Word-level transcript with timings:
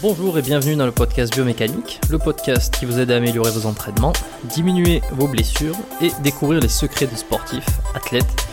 Bonjour 0.00 0.38
et 0.38 0.42
bienvenue 0.42 0.76
dans 0.76 0.86
le 0.86 0.92
podcast 0.92 1.34
Biomécanique, 1.34 2.00
le 2.08 2.18
podcast 2.18 2.72
qui 2.78 2.84
vous 2.84 3.00
aide 3.00 3.10
à 3.10 3.16
améliorer 3.16 3.50
vos 3.50 3.66
entraînements, 3.66 4.12
diminuer 4.44 5.02
vos 5.10 5.26
blessures 5.26 5.74
et 6.00 6.12
découvrir 6.22 6.60
les 6.60 6.68
secrets 6.68 7.08
des 7.08 7.16
sportifs, 7.16 7.66
athlètes 7.96 8.46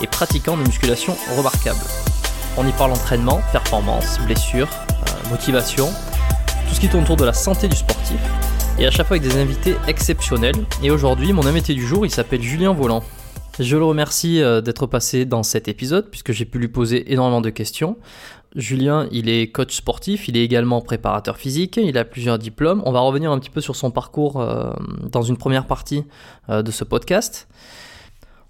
et 0.00 0.06
pratiquants 0.06 0.56
de 0.56 0.62
musculation 0.62 1.16
remarquables. 1.36 1.80
On 2.56 2.64
y 2.68 2.70
parle 2.70 2.92
entraînement, 2.92 3.40
performance, 3.50 4.20
blessures, 4.26 4.70
euh, 4.90 5.30
motivation, 5.30 5.88
tout 6.68 6.74
ce 6.74 6.78
qui 6.78 6.88
tourne 6.88 7.02
autour 7.02 7.16
de 7.16 7.24
la 7.24 7.32
santé 7.32 7.66
du 7.66 7.74
sportif, 7.74 8.20
et 8.78 8.86
à 8.86 8.92
chaque 8.92 9.08
fois 9.08 9.16
avec 9.16 9.28
des 9.28 9.40
invités 9.40 9.74
exceptionnels. 9.88 10.54
Et 10.84 10.92
aujourd'hui, 10.92 11.32
mon 11.32 11.46
invité 11.46 11.74
du 11.74 11.84
jour, 11.84 12.06
il 12.06 12.12
s'appelle 12.12 12.42
Julien 12.42 12.74
Volant. 12.74 13.02
Je 13.58 13.76
le 13.76 13.84
remercie 13.84 14.40
euh, 14.40 14.60
d'être 14.60 14.86
passé 14.86 15.24
dans 15.24 15.42
cet 15.42 15.68
épisode 15.68 16.10
puisque 16.10 16.32
j'ai 16.32 16.44
pu 16.44 16.58
lui 16.58 16.68
poser 16.68 17.12
énormément 17.12 17.40
de 17.40 17.50
questions. 17.50 17.98
Julien, 18.54 19.08
il 19.10 19.28
est 19.28 19.50
coach 19.50 19.74
sportif, 19.74 20.28
il 20.28 20.36
est 20.36 20.44
également 20.44 20.80
préparateur 20.82 21.36
physique, 21.36 21.78
il 21.82 21.96
a 21.96 22.04
plusieurs 22.04 22.38
diplômes. 22.38 22.82
On 22.84 22.92
va 22.92 23.00
revenir 23.00 23.32
un 23.32 23.38
petit 23.38 23.50
peu 23.50 23.60
sur 23.60 23.76
son 23.76 23.90
parcours 23.90 24.40
euh, 24.40 24.72
dans 25.10 25.22
une 25.22 25.38
première 25.38 25.66
partie 25.66 26.04
euh, 26.50 26.62
de 26.62 26.70
ce 26.70 26.84
podcast. 26.84 27.48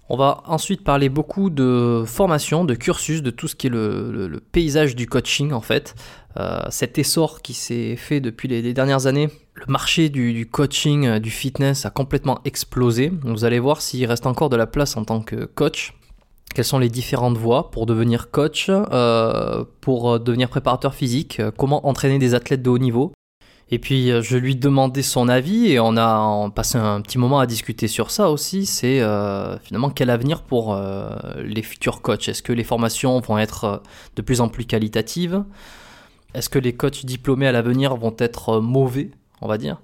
On 0.09 0.17
va 0.17 0.43
ensuite 0.45 0.83
parler 0.83 1.07
beaucoup 1.07 1.49
de 1.49 2.03
formation, 2.05 2.65
de 2.65 2.75
cursus, 2.75 3.23
de 3.23 3.31
tout 3.31 3.47
ce 3.47 3.55
qui 3.55 3.67
est 3.67 3.69
le, 3.69 4.41
paysage 4.51 4.95
du 4.95 5.07
coaching 5.07 5.53
en 5.53 5.61
fait. 5.61 5.95
Euh, 6.35 6.63
cet 6.69 6.97
essor 6.97 7.41
qui 7.41 7.53
s'est 7.53 7.95
fait 7.95 8.19
depuis 8.19 8.49
les, 8.49 8.73
dernières 8.73 9.07
années, 9.07 9.29
le 9.55 9.65
marché 9.69 10.09
du, 10.09 10.45
coaching, 10.49 11.19
du 11.19 11.31
fitness 11.31 11.85
a 11.85 11.89
complètement 11.89 12.41
explosé. 12.43 13.13
Vous 13.23 13.45
allez 13.45 13.59
voir 13.59 13.81
s'il 13.81 14.05
reste 14.05 14.25
encore 14.25 14.49
de 14.49 14.57
la 14.57 14.67
place 14.67 14.97
en 14.97 15.05
tant 15.05 15.21
que 15.21 15.45
coach. 15.45 15.93
Quelles 16.53 16.65
sont 16.65 16.79
les 16.79 16.89
différentes 16.89 17.37
voies 17.37 17.71
pour 17.71 17.85
devenir 17.87 18.29
coach, 18.29 18.67
euh, 18.69 19.63
pour 19.81 20.19
devenir 20.19 20.49
préparateur 20.49 20.93
physique, 20.93 21.41
comment 21.57 21.87
entraîner 21.87 22.19
des 22.19 22.35
athlètes 22.35 22.61
de 22.61 22.69
haut 22.69 22.77
niveau? 22.77 23.11
Et 23.71 23.79
puis 23.79 24.11
je 24.21 24.37
lui 24.37 24.55
demandais 24.55 25.01
son 25.01 25.29
avis 25.29 25.71
et 25.71 25.79
on 25.79 25.97
a 25.97 26.51
passé 26.51 26.77
un 26.77 27.01
petit 27.01 27.17
moment 27.17 27.39
à 27.39 27.47
discuter 27.47 27.87
sur 27.87 28.11
ça 28.11 28.29
aussi. 28.29 28.67
C'est 28.67 29.01
euh, 29.01 29.57
finalement 29.59 29.89
quel 29.89 30.11
avenir 30.11 30.43
pour 30.43 30.75
euh, 30.75 31.09
les 31.43 31.63
futurs 31.63 32.03
coachs? 32.03 32.29
Est-ce 32.29 32.43
que 32.43 32.53
les 32.53 32.63
formations 32.63 33.19
vont 33.19 33.39
être 33.39 33.81
de 34.15 34.21
plus 34.21 34.41
en 34.41 34.47
plus 34.47 34.65
qualitatives? 34.65 35.43
Est-ce 36.35 36.49
que 36.49 36.59
les 36.59 36.75
coachs 36.75 37.03
diplômés 37.03 37.47
à 37.47 37.51
l'avenir 37.51 37.95
vont 37.95 38.15
être 38.19 38.59
mauvais, 38.59 39.09
on 39.41 39.47
va 39.47 39.57
dire? 39.57 39.81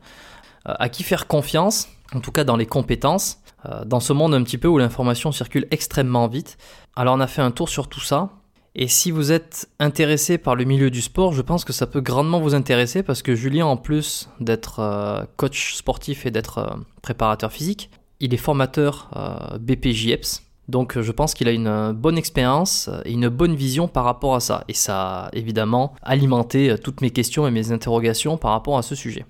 À 0.65 0.89
qui 0.89 1.01
faire 1.01 1.25
confiance? 1.25 1.87
En 2.13 2.19
tout 2.19 2.31
cas 2.31 2.43
dans 2.43 2.57
les 2.57 2.65
compétences. 2.65 3.39
Dans 3.85 3.99
ce 3.99 4.13
monde 4.13 4.33
un 4.33 4.43
petit 4.43 4.57
peu 4.57 4.69
où 4.69 4.77
l'information 4.77 5.33
circule 5.33 5.67
extrêmement 5.69 6.27
vite. 6.27 6.57
Alors 6.95 7.15
on 7.15 7.19
a 7.19 7.27
fait 7.27 7.41
un 7.41 7.51
tour 7.51 7.67
sur 7.67 7.89
tout 7.89 7.99
ça. 7.99 8.29
Et 8.75 8.87
si 8.87 9.11
vous 9.11 9.31
êtes 9.31 9.69
intéressé 9.79 10.37
par 10.37 10.55
le 10.55 10.63
milieu 10.63 10.91
du 10.91 11.01
sport, 11.01 11.33
je 11.33 11.41
pense 11.41 11.65
que 11.65 11.73
ça 11.73 11.87
peut 11.87 12.01
grandement 12.01 12.39
vous 12.39 12.53
intéresser 12.53 13.03
parce 13.03 13.21
que 13.21 13.35
Julien, 13.35 13.65
en 13.65 13.77
plus 13.77 14.29
d'être 14.39 14.79
euh, 14.79 15.25
coach 15.37 15.75
sportif 15.75 16.25
et 16.25 16.31
d'être 16.31 16.59
euh, 16.59 16.75
préparateur 17.01 17.51
physique, 17.51 17.89
il 18.19 18.33
est 18.33 18.37
formateur 18.37 19.09
euh, 19.15 19.57
BPJEPS. 19.57 20.43
Donc 20.67 20.99
je 20.99 21.11
pense 21.11 21.33
qu'il 21.33 21.47
a 21.47 21.51
une 21.51 21.93
bonne 21.93 22.17
expérience 22.17 22.91
et 23.03 23.11
une 23.11 23.27
bonne 23.27 23.55
vision 23.55 23.87
par 23.87 24.03
rapport 24.03 24.35
à 24.35 24.39
ça. 24.39 24.63
Et 24.67 24.73
ça 24.75 25.25
a 25.25 25.29
évidemment 25.33 25.95
alimenté 26.03 26.75
toutes 26.83 27.01
mes 27.01 27.09
questions 27.09 27.47
et 27.47 27.51
mes 27.51 27.71
interrogations 27.71 28.37
par 28.37 28.51
rapport 28.51 28.77
à 28.77 28.83
ce 28.83 28.93
sujet. 28.93 29.25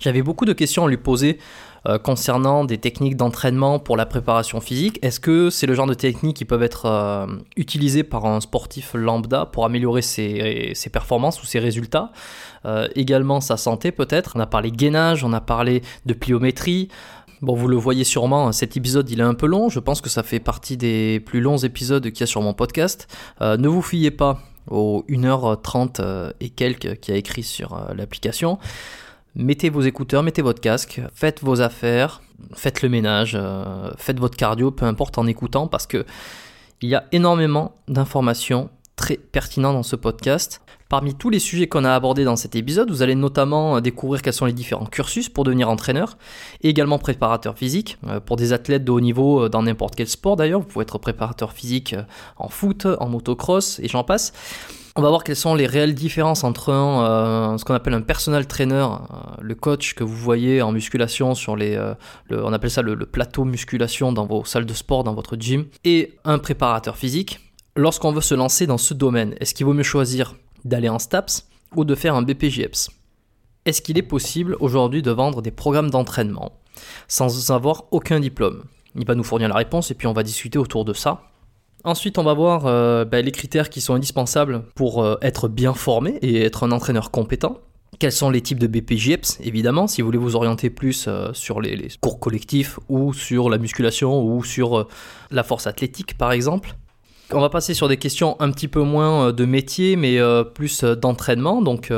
J'avais 0.00 0.22
beaucoup 0.22 0.44
de 0.44 0.52
questions 0.52 0.84
à 0.84 0.88
lui 0.88 0.96
poser 0.96 1.38
euh, 1.88 1.98
concernant 1.98 2.64
des 2.64 2.78
techniques 2.78 3.16
d'entraînement 3.16 3.78
pour 3.78 3.96
la 3.96 4.06
préparation 4.06 4.60
physique. 4.60 4.98
Est-ce 5.02 5.20
que 5.20 5.50
c'est 5.50 5.68
le 5.68 5.74
genre 5.74 5.86
de 5.86 5.94
techniques 5.94 6.36
qui 6.36 6.44
peuvent 6.44 6.64
être 6.64 6.86
euh, 6.86 7.26
utilisées 7.56 8.02
par 8.02 8.26
un 8.26 8.40
sportif 8.40 8.94
lambda 8.94 9.46
pour 9.46 9.64
améliorer 9.64 10.02
ses, 10.02 10.74
performances 10.92 11.40
ou 11.42 11.46
ses 11.46 11.60
résultats? 11.60 12.10
Euh, 12.64 12.88
Également 12.96 13.40
sa 13.40 13.56
santé 13.56 13.92
peut-être. 13.92 14.32
On 14.34 14.40
a 14.40 14.46
parlé 14.46 14.72
gainage, 14.72 15.22
on 15.22 15.32
a 15.32 15.40
parlé 15.40 15.82
de 16.06 16.14
pliométrie. 16.14 16.88
Bon, 17.40 17.54
vous 17.54 17.68
le 17.68 17.76
voyez 17.76 18.02
sûrement, 18.02 18.50
cet 18.50 18.76
épisode 18.76 19.08
il 19.10 19.20
est 19.20 19.24
un 19.24 19.34
peu 19.34 19.46
long. 19.46 19.68
Je 19.68 19.78
pense 19.78 20.00
que 20.00 20.08
ça 20.08 20.24
fait 20.24 20.40
partie 20.40 20.76
des 20.76 21.20
plus 21.20 21.40
longs 21.40 21.58
épisodes 21.58 22.10
qu'il 22.10 22.20
y 22.20 22.22
a 22.24 22.26
sur 22.26 22.42
mon 22.42 22.54
podcast. 22.54 23.06
ne 23.40 23.68
vous 23.68 23.82
fiez 23.82 24.10
pas 24.10 24.40
aux 24.68 25.04
1h30 25.08 26.32
et 26.40 26.50
quelques 26.50 26.98
qui 26.98 27.12
a 27.12 27.14
écrit 27.16 27.44
sur 27.44 27.80
l'application 27.94 28.58
mettez 29.36 29.68
vos 29.68 29.82
écouteurs, 29.82 30.22
mettez 30.22 30.42
votre 30.42 30.60
casque, 30.60 31.00
faites 31.14 31.42
vos 31.42 31.60
affaires, 31.60 32.22
faites 32.54 32.82
le 32.82 32.88
ménage, 32.88 33.36
euh, 33.38 33.90
faites 33.96 34.18
votre 34.18 34.36
cardio, 34.36 34.70
peu 34.70 34.86
importe 34.86 35.18
en 35.18 35.26
écoutant, 35.26 35.68
parce 35.68 35.86
que 35.86 36.04
il 36.82 36.88
y 36.88 36.94
a 36.94 37.04
énormément 37.12 37.74
d'informations 37.88 38.70
très 38.96 39.16
pertinentes 39.16 39.74
dans 39.74 39.82
ce 39.82 39.96
podcast. 39.96 40.60
Parmi 40.88 41.14
tous 41.14 41.30
les 41.30 41.38
sujets 41.38 41.66
qu'on 41.66 41.84
a 41.84 41.92
abordés 41.92 42.24
dans 42.24 42.36
cet 42.36 42.54
épisode, 42.54 42.90
vous 42.90 43.02
allez 43.02 43.14
notamment 43.14 43.80
découvrir 43.80 44.22
quels 44.22 44.32
sont 44.32 44.44
les 44.44 44.52
différents 44.52 44.86
cursus 44.86 45.28
pour 45.28 45.44
devenir 45.44 45.68
entraîneur 45.68 46.16
et 46.62 46.68
également 46.68 46.98
préparateur 46.98 47.58
physique. 47.58 47.98
Euh, 48.06 48.20
pour 48.20 48.36
des 48.36 48.52
athlètes 48.52 48.84
de 48.84 48.92
haut 48.92 49.00
niveau 49.00 49.44
euh, 49.44 49.48
dans 49.48 49.62
n'importe 49.62 49.96
quel 49.96 50.08
sport 50.08 50.36
d'ailleurs, 50.36 50.60
vous 50.60 50.66
pouvez 50.66 50.84
être 50.84 50.98
préparateur 50.98 51.52
physique 51.52 51.94
en 52.36 52.48
foot, 52.48 52.86
en 52.86 53.08
motocross 53.08 53.80
et 53.80 53.88
j'en 53.88 54.04
passe. 54.04 54.32
On 54.98 55.02
va 55.02 55.10
voir 55.10 55.24
quelles 55.24 55.36
sont 55.36 55.54
les 55.54 55.66
réelles 55.66 55.94
différences 55.94 56.42
entre 56.42 56.70
euh, 56.70 57.58
ce 57.58 57.66
qu'on 57.66 57.74
appelle 57.74 57.92
un 57.92 58.00
personal 58.00 58.46
trainer, 58.46 58.76
euh, 58.76 58.96
le 59.42 59.54
coach 59.54 59.92
que 59.92 60.02
vous 60.02 60.16
voyez 60.16 60.62
en 60.62 60.72
musculation 60.72 61.34
sur 61.34 61.54
les, 61.54 61.76
euh, 61.76 61.94
on 62.30 62.50
appelle 62.54 62.70
ça 62.70 62.80
le, 62.80 62.94
le, 62.94 63.04
plateau 63.04 63.44
musculation 63.44 64.10
dans 64.10 64.24
vos 64.24 64.46
salles 64.46 64.64
de 64.64 64.72
sport, 64.72 65.04
dans 65.04 65.12
votre 65.12 65.36
gym, 65.36 65.66
et 65.84 66.14
un 66.24 66.38
préparateur 66.38 66.96
physique. 66.96 67.40
Lorsqu'on 67.76 68.10
veut 68.10 68.22
se 68.22 68.34
lancer 68.34 68.66
dans 68.66 68.78
ce 68.78 68.94
domaine, 68.94 69.34
est-ce 69.38 69.52
qu'il 69.52 69.66
vaut 69.66 69.74
mieux 69.74 69.82
choisir 69.82 70.34
d'aller 70.64 70.88
en 70.88 70.98
STAPS 70.98 71.46
ou 71.74 71.84
de 71.84 71.94
faire 71.94 72.14
un 72.14 72.22
BPJEPS 72.22 72.88
Est-ce 73.66 73.82
qu'il 73.82 73.98
est 73.98 74.02
possible 74.02 74.56
aujourd'hui 74.60 75.02
de 75.02 75.10
vendre 75.10 75.42
des 75.42 75.50
programmes 75.50 75.90
d'entraînement 75.90 76.52
sans 77.06 77.50
avoir 77.50 77.84
aucun 77.90 78.18
diplôme? 78.18 78.64
Il 78.94 79.06
va 79.06 79.14
nous 79.14 79.24
fournir 79.24 79.50
la 79.50 79.56
réponse 79.56 79.90
et 79.90 79.94
puis 79.94 80.06
on 80.06 80.14
va 80.14 80.22
discuter 80.22 80.58
autour 80.58 80.86
de 80.86 80.94
ça. 80.94 81.20
Ensuite, 81.86 82.18
on 82.18 82.24
va 82.24 82.34
voir 82.34 82.66
euh, 82.66 83.04
bah, 83.04 83.22
les 83.22 83.30
critères 83.30 83.70
qui 83.70 83.80
sont 83.80 83.94
indispensables 83.94 84.64
pour 84.74 85.04
euh, 85.04 85.14
être 85.22 85.46
bien 85.46 85.72
formé 85.72 86.18
et 86.20 86.42
être 86.42 86.64
un 86.64 86.72
entraîneur 86.72 87.12
compétent. 87.12 87.60
Quels 88.00 88.10
sont 88.10 88.28
les 88.28 88.40
types 88.40 88.58
de 88.58 88.66
BPJEPS, 88.66 89.38
évidemment, 89.44 89.86
si 89.86 90.02
vous 90.02 90.08
voulez 90.08 90.18
vous 90.18 90.34
orienter 90.34 90.68
plus 90.68 91.06
euh, 91.06 91.32
sur 91.32 91.60
les, 91.60 91.86
cours 92.00 92.18
collectifs 92.18 92.80
ou 92.88 93.12
sur 93.14 93.48
la 93.48 93.58
musculation 93.58 94.20
ou 94.20 94.42
sur 94.42 94.88
la 95.30 95.44
force 95.44 95.68
athlétique, 95.68 96.18
par 96.18 96.32
exemple. 96.32 96.74
On 97.32 97.40
va 97.40 97.50
passer 97.50 97.72
sur 97.72 97.86
des 97.86 97.98
questions 97.98 98.34
un 98.40 98.50
petit 98.50 98.68
peu 98.68 98.82
moins 98.82 99.32
de 99.32 99.44
métier, 99.44 99.94
mais 99.94 100.18
plus 100.54 100.84
d'entraînement. 100.84 101.60
Donc, 101.60 101.92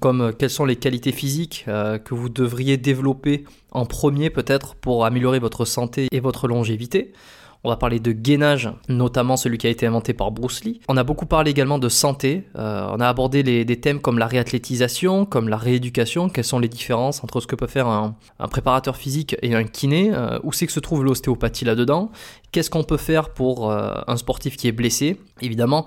comme 0.00 0.32
quelles 0.38 0.48
sont 0.48 0.64
les 0.64 0.76
qualités 0.76 1.12
physiques 1.12 1.66
que 1.66 2.14
vous 2.14 2.30
devriez 2.30 2.78
développer 2.78 3.44
en 3.72 3.84
premier, 3.84 4.30
peut-être, 4.30 4.76
pour 4.76 5.04
améliorer 5.04 5.38
votre 5.38 5.66
santé 5.66 6.08
et 6.12 6.20
votre 6.20 6.48
longévité. 6.48 7.12
On 7.62 7.68
va 7.68 7.76
parler 7.76 8.00
de 8.00 8.12
gainage, 8.12 8.70
notamment 8.88 9.36
celui 9.36 9.58
qui 9.58 9.66
a 9.66 9.70
été 9.70 9.86
inventé 9.86 10.14
par 10.14 10.30
Bruce 10.30 10.64
Lee. 10.64 10.80
On 10.88 10.96
a 10.96 11.04
beaucoup 11.04 11.26
parlé 11.26 11.50
également 11.50 11.78
de 11.78 11.90
santé. 11.90 12.46
Euh, 12.56 12.88
on 12.90 13.00
a 13.00 13.06
abordé 13.06 13.42
des 13.42 13.80
thèmes 13.80 14.00
comme 14.00 14.18
la 14.18 14.26
réathlétisation, 14.26 15.26
comme 15.26 15.50
la 15.50 15.58
rééducation. 15.58 16.30
Quelles 16.30 16.44
sont 16.44 16.58
les 16.58 16.68
différences 16.68 17.22
entre 17.22 17.40
ce 17.40 17.46
que 17.46 17.56
peut 17.56 17.66
faire 17.66 17.86
un, 17.86 18.16
préparateur 18.50 18.96
physique 18.96 19.36
et 19.42 19.54
un 19.54 19.64
kiné 19.64 20.10
euh, 20.14 20.38
Où 20.42 20.52
c'est 20.52 20.66
que 20.66 20.72
se 20.72 20.80
trouve 20.80 21.04
l'ostéopathie 21.04 21.66
là-dedans 21.66 22.10
Qu'est-ce 22.50 22.70
qu'on 22.70 22.82
peut 22.82 22.96
faire 22.96 23.28
pour 23.28 23.70
euh, 23.70 23.92
un 24.06 24.16
sportif 24.16 24.56
qui 24.56 24.66
est 24.66 24.72
blessé 24.72 25.18
Évidemment, 25.42 25.86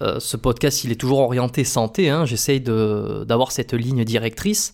ce 0.00 0.36
podcast, 0.36 0.82
il 0.82 0.90
est 0.90 0.96
toujours 0.96 1.20
orienté 1.20 1.62
santé. 1.62 2.08
Hein. 2.08 2.24
J'essaye 2.24 2.60
d'avoir 2.60 3.52
cette 3.52 3.72
ligne 3.72 4.04
directrice. 4.04 4.72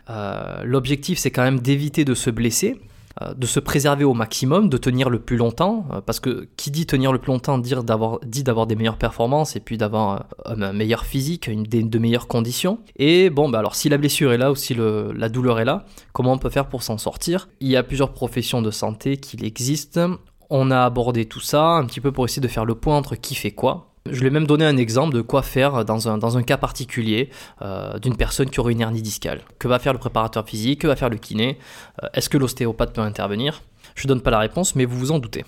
L'objectif, 0.64 1.18
c'est 1.18 1.30
quand 1.30 1.42
même 1.42 1.60
d'éviter 1.60 2.04
de 2.06 2.14
se 2.14 2.30
blesser. 2.30 2.80
Euh, 3.22 3.34
de 3.34 3.46
se 3.46 3.60
préserver 3.60 4.04
au 4.04 4.14
maximum, 4.14 4.68
de 4.68 4.76
tenir 4.76 5.10
le 5.10 5.18
plus 5.18 5.36
longtemps, 5.36 5.86
euh, 5.92 6.00
parce 6.00 6.20
que 6.20 6.48
qui 6.56 6.70
dit 6.70 6.86
tenir 6.86 7.12
le 7.12 7.18
plus 7.18 7.32
longtemps 7.32 7.58
dit 7.58 7.74
d'avoir 7.74 8.66
des 8.66 8.76
meilleures 8.76 8.98
performances 8.98 9.56
et 9.56 9.60
puis 9.60 9.78
d'avoir 9.78 10.26
un 10.44 10.72
meilleur 10.72 11.04
physique, 11.04 11.46
une, 11.46 11.64
de 11.64 11.98
meilleures 11.98 12.28
conditions. 12.28 12.78
Et 12.96 13.30
bon, 13.30 13.48
bah 13.48 13.58
alors 13.58 13.74
si 13.74 13.88
la 13.88 13.98
blessure 13.98 14.32
est 14.32 14.38
là 14.38 14.50
ou 14.50 14.56
si 14.56 14.74
la 14.74 15.28
douleur 15.28 15.60
est 15.60 15.64
là, 15.64 15.84
comment 16.12 16.32
on 16.32 16.38
peut 16.38 16.50
faire 16.50 16.68
pour 16.68 16.82
s'en 16.82 16.98
sortir? 16.98 17.48
Il 17.60 17.68
y 17.68 17.76
a 17.76 17.82
plusieurs 17.82 18.12
professions 18.12 18.62
de 18.62 18.70
santé 18.70 19.16
qui 19.16 19.44
existent. 19.44 20.16
On 20.50 20.70
a 20.70 20.84
abordé 20.84 21.26
tout 21.26 21.40
ça 21.40 21.72
un 21.72 21.84
petit 21.86 22.00
peu 22.00 22.12
pour 22.12 22.24
essayer 22.24 22.42
de 22.42 22.48
faire 22.48 22.64
le 22.64 22.74
point 22.74 22.96
entre 22.96 23.16
qui 23.16 23.34
fait 23.34 23.50
quoi. 23.50 23.87
Je 24.10 24.20
lui 24.20 24.26
ai 24.26 24.30
même 24.30 24.46
donné 24.46 24.64
un 24.64 24.76
exemple 24.76 25.14
de 25.14 25.20
quoi 25.20 25.42
faire 25.42 25.84
dans 25.84 26.08
un, 26.08 26.42
cas 26.42 26.56
particulier 26.56 27.30
euh, 27.62 27.98
d'une 27.98 28.16
personne 28.16 28.50
qui 28.50 28.60
aurait 28.60 28.72
une 28.72 28.80
hernie 28.80 29.02
discale. 29.02 29.40
Que 29.58 29.68
va 29.68 29.78
faire 29.78 29.92
le 29.92 29.98
préparateur 29.98 30.46
physique? 30.46 30.82
Que 30.82 30.86
va 30.86 30.96
faire 30.96 31.10
le 31.10 31.16
kiné? 31.16 31.58
Euh, 32.02 32.08
Est-ce 32.14 32.28
que 32.28 32.38
l'ostéopathe 32.38 32.92
peut 32.92 33.00
intervenir? 33.00 33.62
Je 33.94 34.06
ne 34.06 34.08
donne 34.08 34.20
pas 34.20 34.30
la 34.30 34.38
réponse, 34.38 34.74
mais 34.74 34.84
vous 34.84 34.98
vous 34.98 35.10
en 35.10 35.18
doutez. 35.18 35.44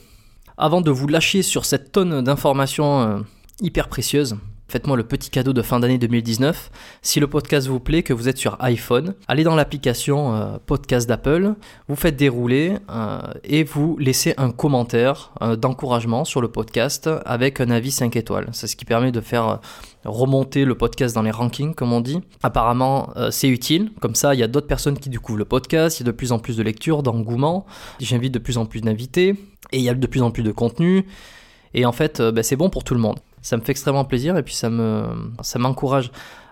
Avant 0.57 0.81
de 0.81 0.91
vous 0.91 1.07
lâcher 1.07 1.43
sur 1.43 1.65
cette 1.65 1.93
tonne 1.93 2.23
d'informations 2.23 3.01
euh, 3.01 3.19
hyper 3.61 3.89
précieuses, 3.89 4.37
Faites-moi 4.71 4.97
le 4.97 5.03
petit 5.03 5.31
cadeau 5.31 5.53
de 5.53 5.63
fin 5.63 5.81
d'année 5.81 5.99
2019. 5.99 6.71
Si 7.03 7.19
le 7.19 7.27
podcast 7.27 7.67
vous 7.67 7.81
plaît, 7.81 8.05
que 8.05 8.13
vous 8.13 8.29
êtes 8.29 8.39
sur 8.39 8.57
iPhone, 8.61 9.15
allez 9.27 9.43
dans 9.43 9.57
l'application 9.57 10.37
euh, 10.37 10.59
podcast 10.65 11.09
d'Apple, 11.09 11.55
vous 11.89 11.97
faites 11.97 12.15
dérouler 12.15 12.77
euh, 12.89 13.19
et 13.43 13.65
vous 13.65 13.97
laissez 13.99 14.33
un 14.37 14.53
commentaire 14.53 15.33
euh, 15.43 15.57
d'encouragement 15.57 16.25
sur 16.25 16.41
le 16.41 16.47
podcast 16.47 17.11
avec 17.27 17.61
un 17.61 17.69
avis 17.69 17.91
5 17.91 18.15
étoiles. 18.15 18.47
C'est 18.53 18.69
ce 18.69 18.77
qui 18.77 18.85
permet 18.85 19.11
de 19.11 19.21
faire 19.21 19.59
remonter 20.05 20.65
le 20.65 20.77
podcast 20.77 21.17
dans 21.17 21.23
les 21.23 21.33
rankings, 21.33 21.75
comme 21.75 21.93
on 21.93 22.01
dit. 22.01 22.21
Apparemment, 22.45 23.13
c'est 23.33 23.49
utile. 23.49 23.91
Comme 24.01 24.15
ça, 24.15 24.37
il 24.37 24.39
y 24.39 24.45
a 24.45 24.47
d'autres 24.47 24.69
personnes 24.69 25.01
qui 25.01 25.11
découvrent 25.11 25.41
le 25.41 25.45
podcast, 25.47 25.99
il 25.99 26.05
y 26.05 26.09
a 26.09 26.13
de 26.13 26.17
plus 26.17 26.31
en 26.31 26.39
plus 26.39 26.57
de 26.57 26.63
lectures, 26.63 27.03
d'engouement. 27.03 27.67
J'invite 27.99 28.33
de 28.33 28.39
plus 28.39 28.57
en 28.57 28.67
plus 28.67 28.83
d'invités 28.83 29.31
et 29.73 29.79
il 29.79 29.83
y 29.83 29.89
a 29.89 29.95
de 29.95 30.07
plus 30.07 30.23
en 30.23 30.31
plus 30.31 30.45
de 30.45 30.53
contenu. 30.53 31.07
Et 31.75 31.85
en 31.85 31.93
fait, 31.93 32.23
ben, 32.23 32.45
c'est 32.45 32.57
bon 32.57 32.71
pour 32.71 32.85
tout 32.85 32.95
le 32.95 33.01
monde. 33.01 33.19
Ça 33.43 33.57
me 33.57 33.63
fait 33.63 33.73
extrêmement 33.73 34.05
plaisir 34.05 34.37
et 34.37 34.43
puis 34.43 34.55
ça 34.55 34.71
me 34.71 35.33
ça 35.43 35.59
m'encourage 35.59 36.11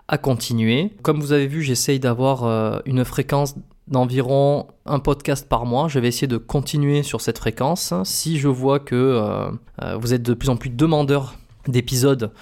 à 0.08 0.16
continuer. 0.16 0.90
Comme 1.02 1.20
vous 1.20 1.32
avez 1.32 1.46
vu, 1.46 1.62
j'essaye 1.62 2.00
d'avoir 2.00 2.44
euh, 2.44 2.80
une 2.86 3.04
fréquence 3.04 3.54
d'environ 3.86 4.66
un 4.86 4.98
podcast 4.98 5.48
par 5.48 5.66
mois. 5.66 5.88
Je 5.88 5.98
vais 5.98 6.08
essayer 6.08 6.26
de 6.26 6.38
continuer 6.38 7.02
sur 7.02 7.20
cette 7.20 7.38
fréquence. 7.38 7.94
Si 8.04 8.38
je 8.38 8.48
vois 8.48 8.80
que 8.80 8.94
euh, 8.94 9.50
euh, 9.82 9.96
vous 9.96 10.14
êtes 10.14 10.22
de 10.22 10.34
plus 10.34 10.48
en 10.48 10.56
plus 10.56 10.70
demandeurs 10.70 11.34
d'épisodes, 11.66 12.32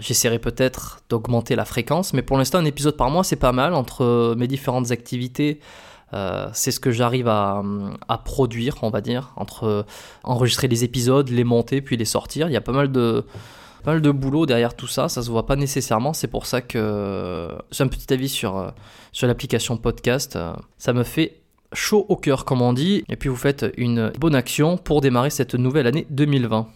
j'essaierai 0.00 0.40
peut-être 0.40 1.00
d'augmenter 1.08 1.54
la 1.54 1.64
fréquence. 1.64 2.12
Mais 2.12 2.22
pour 2.22 2.38
l'instant, 2.38 2.58
un 2.58 2.64
épisode 2.64 2.96
par 2.96 3.10
mois, 3.10 3.22
c'est 3.22 3.36
pas 3.36 3.52
mal. 3.52 3.74
Entre 3.74 4.34
mes 4.36 4.48
différentes 4.48 4.90
activités, 4.90 5.60
c'est 6.52 6.72
ce 6.72 6.80
que 6.80 6.90
j'arrive 6.90 7.28
à, 7.28 7.62
produire, 8.24 8.76
on 8.82 8.90
va 8.90 9.00
dire, 9.00 9.32
entre 9.36 9.84
enregistrer 10.24 10.66
les 10.66 10.82
épisodes, 10.82 11.28
les 11.28 11.44
monter, 11.44 11.80
puis 11.80 11.96
les 11.96 12.04
sortir. 12.04 12.48
Il 12.48 12.52
y 12.52 12.56
a 12.56 12.60
pas 12.60 12.72
mal 12.72 12.90
de, 12.90 13.24
pas 13.82 13.92
mal 13.92 14.02
de 14.02 14.10
boulot 14.10 14.46
derrière 14.46 14.74
tout 14.74 14.86
ça, 14.86 15.08
ça 15.08 15.22
se 15.22 15.30
voit 15.30 15.46
pas 15.46 15.56
nécessairement. 15.56 16.12
C'est 16.12 16.28
pour 16.28 16.46
ça 16.46 16.60
que 16.60 17.48
j'ai 17.70 17.84
un 17.84 17.88
petit 17.88 18.12
avis 18.12 18.28
sur, 18.28 18.56
euh, 18.56 18.70
sur 19.12 19.26
l'application 19.26 19.76
podcast. 19.76 20.36
Euh, 20.36 20.52
ça 20.78 20.92
me 20.92 21.04
fait 21.04 21.40
chaud 21.72 22.06
au 22.08 22.16
cœur, 22.16 22.44
comme 22.44 22.62
on 22.62 22.72
dit. 22.72 23.04
Et 23.08 23.16
puis 23.16 23.28
vous 23.28 23.36
faites 23.36 23.66
une 23.76 24.12
bonne 24.18 24.34
action 24.34 24.76
pour 24.76 25.00
démarrer 25.00 25.30
cette 25.30 25.54
nouvelle 25.54 25.86
année 25.86 26.06
2020. 26.10 26.68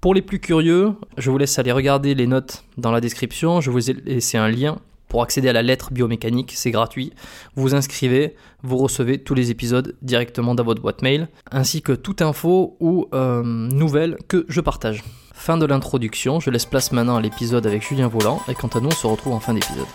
Pour 0.00 0.14
les 0.14 0.22
plus 0.22 0.38
curieux, 0.38 0.94
je 1.16 1.30
vous 1.30 1.38
laisse 1.38 1.58
aller 1.58 1.72
regarder 1.72 2.14
les 2.14 2.26
notes 2.26 2.64
dans 2.76 2.92
la 2.92 3.00
description. 3.00 3.60
Je 3.60 3.70
vous 3.70 3.90
ai 3.90 3.94
laissé 3.94 4.38
un 4.38 4.48
lien 4.48 4.78
pour 5.08 5.22
accéder 5.22 5.48
à 5.48 5.52
la 5.52 5.62
lettre 5.62 5.92
biomécanique, 5.92 6.52
c'est 6.54 6.70
gratuit. 6.70 7.12
Vous 7.54 7.62
vous 7.62 7.74
inscrivez, 7.74 8.34
vous 8.62 8.76
recevez 8.76 9.18
tous 9.18 9.34
les 9.34 9.50
épisodes 9.50 9.96
directement 10.02 10.54
dans 10.54 10.64
votre 10.64 10.82
boîte 10.82 11.02
mail, 11.02 11.28
ainsi 11.50 11.82
que 11.82 11.92
toute 11.92 12.22
info 12.22 12.76
ou 12.80 13.06
euh, 13.14 13.42
nouvelle 13.42 14.16
que 14.28 14.44
je 14.48 14.60
partage. 14.60 15.04
Fin 15.32 15.58
de 15.58 15.66
l'introduction, 15.66 16.40
je 16.40 16.50
laisse 16.50 16.66
place 16.66 16.92
maintenant 16.92 17.16
à 17.16 17.20
l'épisode 17.20 17.66
avec 17.66 17.86
Julien 17.86 18.08
Volant, 18.08 18.40
et 18.48 18.54
quant 18.54 18.68
à 18.68 18.80
nous, 18.80 18.88
on 18.88 18.90
se 18.90 19.06
retrouve 19.06 19.34
en 19.34 19.40
fin 19.40 19.54
d'épisode. 19.54 19.86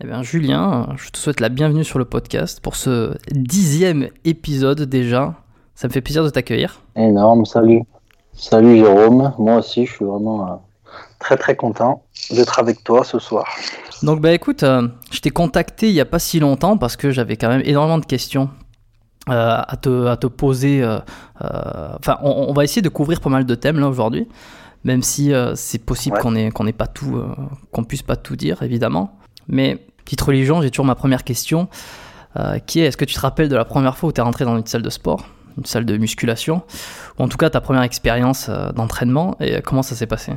Eh 0.00 0.06
bien, 0.06 0.22
Julien, 0.22 0.88
je 0.96 1.10
te 1.10 1.16
souhaite 1.16 1.40
la 1.40 1.48
bienvenue 1.48 1.84
sur 1.84 1.98
le 1.98 2.04
podcast 2.04 2.60
pour 2.60 2.76
ce 2.76 3.16
dixième 3.30 4.08
épisode 4.24 4.82
déjà. 4.82 5.34
Ça 5.74 5.88
me 5.88 5.92
fait 5.92 6.02
plaisir 6.02 6.24
de 6.24 6.30
t'accueillir. 6.30 6.82
Énorme, 6.94 7.46
salut. 7.46 7.82
Salut 8.36 8.78
Jérôme, 8.78 9.32
moi 9.38 9.58
aussi 9.58 9.86
je 9.86 9.92
suis 9.92 10.04
vraiment 10.04 10.46
euh, 10.46 10.56
très 11.24 11.38
très 11.38 11.56
content 11.56 12.04
d'être 12.30 12.58
avec 12.58 12.84
toi 12.84 13.02
ce 13.02 13.18
soir. 13.18 13.46
Donc 14.02 14.20
bah 14.20 14.32
écoute, 14.32 14.62
euh, 14.62 14.86
je 15.10 15.20
t'ai 15.20 15.30
contacté 15.30 15.88
il 15.88 15.94
n'y 15.94 16.00
a 16.00 16.04
pas 16.04 16.18
si 16.18 16.38
longtemps 16.38 16.76
parce 16.76 16.96
que 16.96 17.10
j'avais 17.10 17.36
quand 17.38 17.48
même 17.48 17.62
énormément 17.64 17.96
de 17.96 18.04
questions 18.04 18.50
euh, 19.30 19.62
à, 19.66 19.76
te, 19.80 20.06
à 20.06 20.18
te 20.18 20.26
poser. 20.26 20.82
Euh, 20.82 20.98
enfin, 21.98 22.18
on, 22.22 22.52
va 22.52 22.62
essayer 22.62 22.82
de 22.82 22.90
couvrir 22.90 23.20
pas 23.22 23.30
mal 23.30 23.46
de 23.46 23.54
thèmes 23.54 23.80
là 23.80 23.88
aujourd'hui, 23.88 24.28
même 24.84 25.02
si 25.02 25.32
c'est 25.54 25.78
possible 25.78 26.18
qu'on 26.18 26.36
ait, 26.36 26.50
qu'on 26.50 26.70
pas 26.72 26.86
tout, 26.86 27.22
qu'on 27.72 27.84
puisse 27.84 28.02
pas 28.02 28.16
tout 28.16 28.36
dire 28.36 28.62
évidemment. 28.62 29.18
Mais 29.48 29.86
petite 30.04 30.20
religion, 30.20 30.60
j'ai 30.60 30.70
toujours 30.70 30.84
ma 30.84 30.94
première 30.94 31.24
question 31.24 31.68
qui 32.66 32.80
est 32.80 32.84
est-ce 32.84 32.98
que 32.98 33.06
tu 33.06 33.14
te 33.14 33.20
rappelles 33.20 33.48
de 33.48 33.56
la 33.56 33.64
première 33.64 33.96
fois 33.96 34.10
où 34.10 34.12
tu 34.12 34.20
es 34.20 34.24
rentré 34.24 34.44
dans 34.44 34.58
une 34.58 34.66
salle 34.66 34.82
de 34.82 34.90
sport 34.90 35.24
une 35.56 35.66
salle 35.66 35.84
de 35.84 35.96
musculation, 35.96 36.64
ou 37.16 37.22
en 37.22 37.28
tout 37.28 37.36
cas 37.36 37.48
ta 37.48 37.60
première 37.60 37.84
expérience 37.84 38.50
d'entraînement, 38.74 39.36
et 39.38 39.62
comment 39.62 39.84
ça 39.84 39.94
s'est 39.94 40.08
passé? 40.08 40.32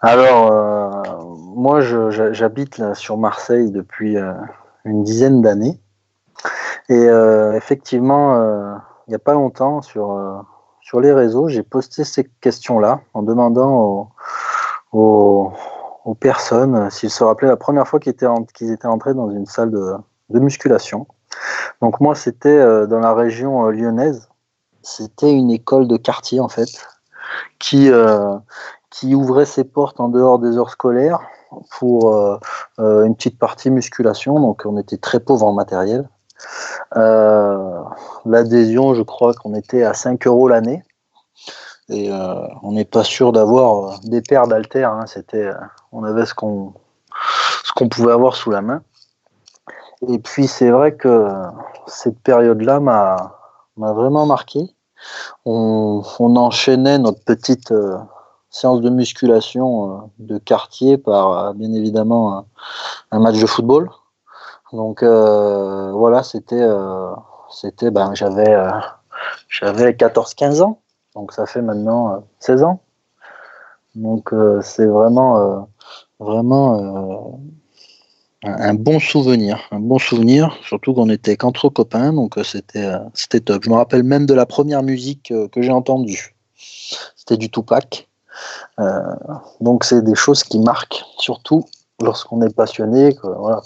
Alors, 0.00 0.52
euh, 0.52 1.34
moi, 1.56 1.80
j'habite 1.80 2.94
sur 2.94 3.16
Marseille 3.16 3.70
depuis 3.70 4.16
euh, 4.16 4.32
une 4.84 5.02
dizaine 5.02 5.42
d'années. 5.42 5.80
Et 6.88 7.08
euh, 7.08 7.52
effectivement, 7.54 8.36
il 9.06 9.10
n'y 9.10 9.16
a 9.16 9.18
pas 9.18 9.34
longtemps, 9.34 9.82
sur, 9.82 10.16
les 11.00 11.12
réseaux, 11.12 11.48
j'ai 11.48 11.62
posté 11.62 12.04
ces 12.04 12.24
questions-là 12.40 13.00
en 13.12 13.22
demandant 13.22 14.12
aux, 14.92 15.52
personnes 16.20 16.90
s'ils 16.90 17.10
se 17.10 17.22
rappelaient 17.22 17.48
la 17.48 17.56
première 17.56 17.86
fois 17.86 18.00
qu'ils 18.00 18.12
étaient, 18.12 18.26
entrés 18.86 19.12
dans 19.12 19.30
une 19.30 19.44
salle 19.44 19.70
de, 19.70 19.94
de 20.30 20.38
musculation. 20.38 21.06
Donc 21.82 22.00
moi, 22.00 22.14
c'était 22.14 22.86
dans 22.86 23.00
la 23.00 23.12
région 23.12 23.68
lyonnaise. 23.68 24.28
C'était 24.82 25.32
une 25.32 25.50
école 25.50 25.86
de 25.86 25.98
quartier, 25.98 26.40
en 26.40 26.48
fait, 26.48 26.88
qui, 27.58 27.90
qui 28.90 29.14
ouvrait 29.14 29.44
ses 29.44 29.64
portes 29.64 30.00
en 30.00 30.08
dehors 30.08 30.38
des 30.38 30.56
heures 30.56 30.70
scolaires 30.70 31.20
pour 31.70 32.14
euh, 32.14 32.38
euh, 32.78 33.04
une 33.04 33.14
petite 33.14 33.38
partie 33.38 33.70
musculation. 33.70 34.40
Donc 34.40 34.62
on 34.64 34.78
était 34.78 34.96
très 34.96 35.20
pauvre 35.20 35.46
en 35.46 35.52
matériel. 35.52 36.08
Euh, 36.96 37.82
l'adhésion, 38.24 38.94
je 38.94 39.02
crois 39.02 39.34
qu'on 39.34 39.54
était 39.54 39.82
à 39.82 39.94
5 39.94 40.26
euros 40.26 40.48
l'année. 40.48 40.82
Et 41.90 42.10
on 42.62 42.72
n'est 42.72 42.84
pas 42.84 43.02
sûr 43.02 43.32
d'avoir 43.32 43.98
des 44.00 44.20
paires 44.20 44.46
d'haltères. 44.46 44.92
Hein. 44.92 45.06
C'était, 45.06 45.50
on 45.90 46.04
avait 46.04 46.26
ce 46.26 46.34
qu'on, 46.34 46.74
ce 47.64 47.72
qu'on 47.72 47.88
pouvait 47.88 48.12
avoir 48.12 48.36
sous 48.36 48.50
la 48.50 48.60
main. 48.60 48.82
Et 50.06 50.18
puis 50.18 50.48
c'est 50.48 50.68
vrai 50.68 50.96
que 50.96 51.26
cette 51.86 52.20
période-là 52.20 52.78
m'a, 52.78 53.38
m'a 53.78 53.94
vraiment 53.94 54.26
marqué. 54.26 54.60
On, 55.46 56.02
on 56.18 56.36
enchaînait 56.36 56.98
notre 56.98 57.24
petite 57.24 57.72
séance 58.50 58.80
de 58.80 58.90
musculation 58.90 59.90
euh, 59.90 59.98
de 60.18 60.38
quartier 60.38 60.98
par 60.98 61.32
euh, 61.32 61.52
bien 61.52 61.72
évidemment 61.72 62.46
un, 63.10 63.18
match 63.20 63.38
de 63.40 63.46
football. 63.46 63.90
Donc 64.72 65.02
euh, 65.02 65.92
voilà, 65.92 66.22
c'était 66.22 66.60
ben 67.90 68.14
j'avais 68.14 68.56
j'avais 69.48 69.96
14 69.96 70.34
15 70.34 70.62
ans. 70.62 70.80
Donc 71.14 71.32
ça 71.32 71.46
fait 71.46 71.62
maintenant 71.62 72.24
16 72.40 72.62
ans. 72.62 72.80
Donc 73.94 74.32
c'est 74.62 74.86
vraiment 74.86 75.68
vraiment 76.20 77.40
un, 78.44 78.74
bon 78.74 79.00
souvenir, 79.00 79.58
un 79.70 79.80
bon 79.80 79.98
souvenir, 79.98 80.56
surtout 80.62 80.92
qu'on 80.92 81.08
était 81.08 81.36
qu'entre 81.36 81.70
copains, 81.70 82.12
donc 82.12 82.38
c'était 82.44 82.92
c'était 83.14 83.40
top. 83.40 83.64
Je 83.64 83.70
me 83.70 83.76
rappelle 83.76 84.02
même 84.02 84.26
de 84.26 84.34
la 84.34 84.46
première 84.46 84.82
musique 84.82 85.32
que 85.50 85.62
j'ai 85.62 85.72
entendue. 85.72 86.36
C'était 87.16 87.38
du 87.38 87.50
Tupac. 87.50 88.07
Euh, 88.78 89.02
donc 89.60 89.84
c'est 89.84 90.02
des 90.02 90.14
choses 90.14 90.42
qui 90.44 90.58
marquent, 90.58 91.04
surtout 91.18 91.64
lorsqu'on 92.02 92.42
est 92.42 92.54
passionné. 92.54 93.16
voilà, 93.22 93.60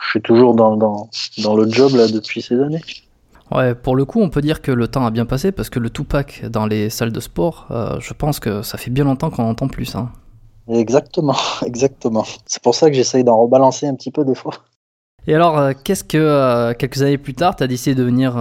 je 0.00 0.08
suis 0.08 0.22
toujours 0.22 0.54
dans, 0.54 0.76
dans, 0.76 1.08
dans, 1.42 1.56
le 1.56 1.70
job 1.70 1.94
là 1.94 2.08
depuis 2.08 2.42
ces 2.42 2.60
années. 2.60 2.82
Ouais, 3.50 3.74
pour 3.74 3.94
le 3.94 4.04
coup, 4.04 4.20
on 4.20 4.30
peut 4.30 4.40
dire 4.40 4.62
que 4.62 4.72
le 4.72 4.88
temps 4.88 5.04
a 5.04 5.10
bien 5.10 5.26
passé 5.26 5.52
parce 5.52 5.68
que 5.68 5.78
le 5.78 5.90
Tupac 5.90 6.46
dans 6.46 6.66
les 6.66 6.88
salles 6.88 7.12
de 7.12 7.20
sport, 7.20 7.66
euh, 7.70 8.00
je 8.00 8.14
pense 8.14 8.40
que 8.40 8.62
ça 8.62 8.78
fait 8.78 8.90
bien 8.90 9.04
longtemps 9.04 9.30
qu'on 9.30 9.44
entend 9.44 9.68
plus. 9.68 9.94
Hein. 9.94 10.10
Exactement, 10.68 11.36
exactement. 11.66 12.24
C'est 12.46 12.62
pour 12.62 12.74
ça 12.74 12.88
que 12.88 12.96
j'essaye 12.96 13.24
d'en 13.24 13.36
rebalancer 13.36 13.86
un 13.86 13.94
petit 13.94 14.10
peu 14.10 14.24
des 14.24 14.34
fois. 14.34 14.54
Et 15.26 15.34
alors, 15.34 15.58
euh, 15.58 15.72
qu'est-ce 15.84 16.04
que 16.04 16.72
quelques 16.74 17.02
années 17.02 17.18
plus 17.18 17.34
tard, 17.34 17.56
tu 17.56 17.62
as 17.62 17.66
décidé 17.66 17.94
de 17.94 18.00
devenir 18.00 18.36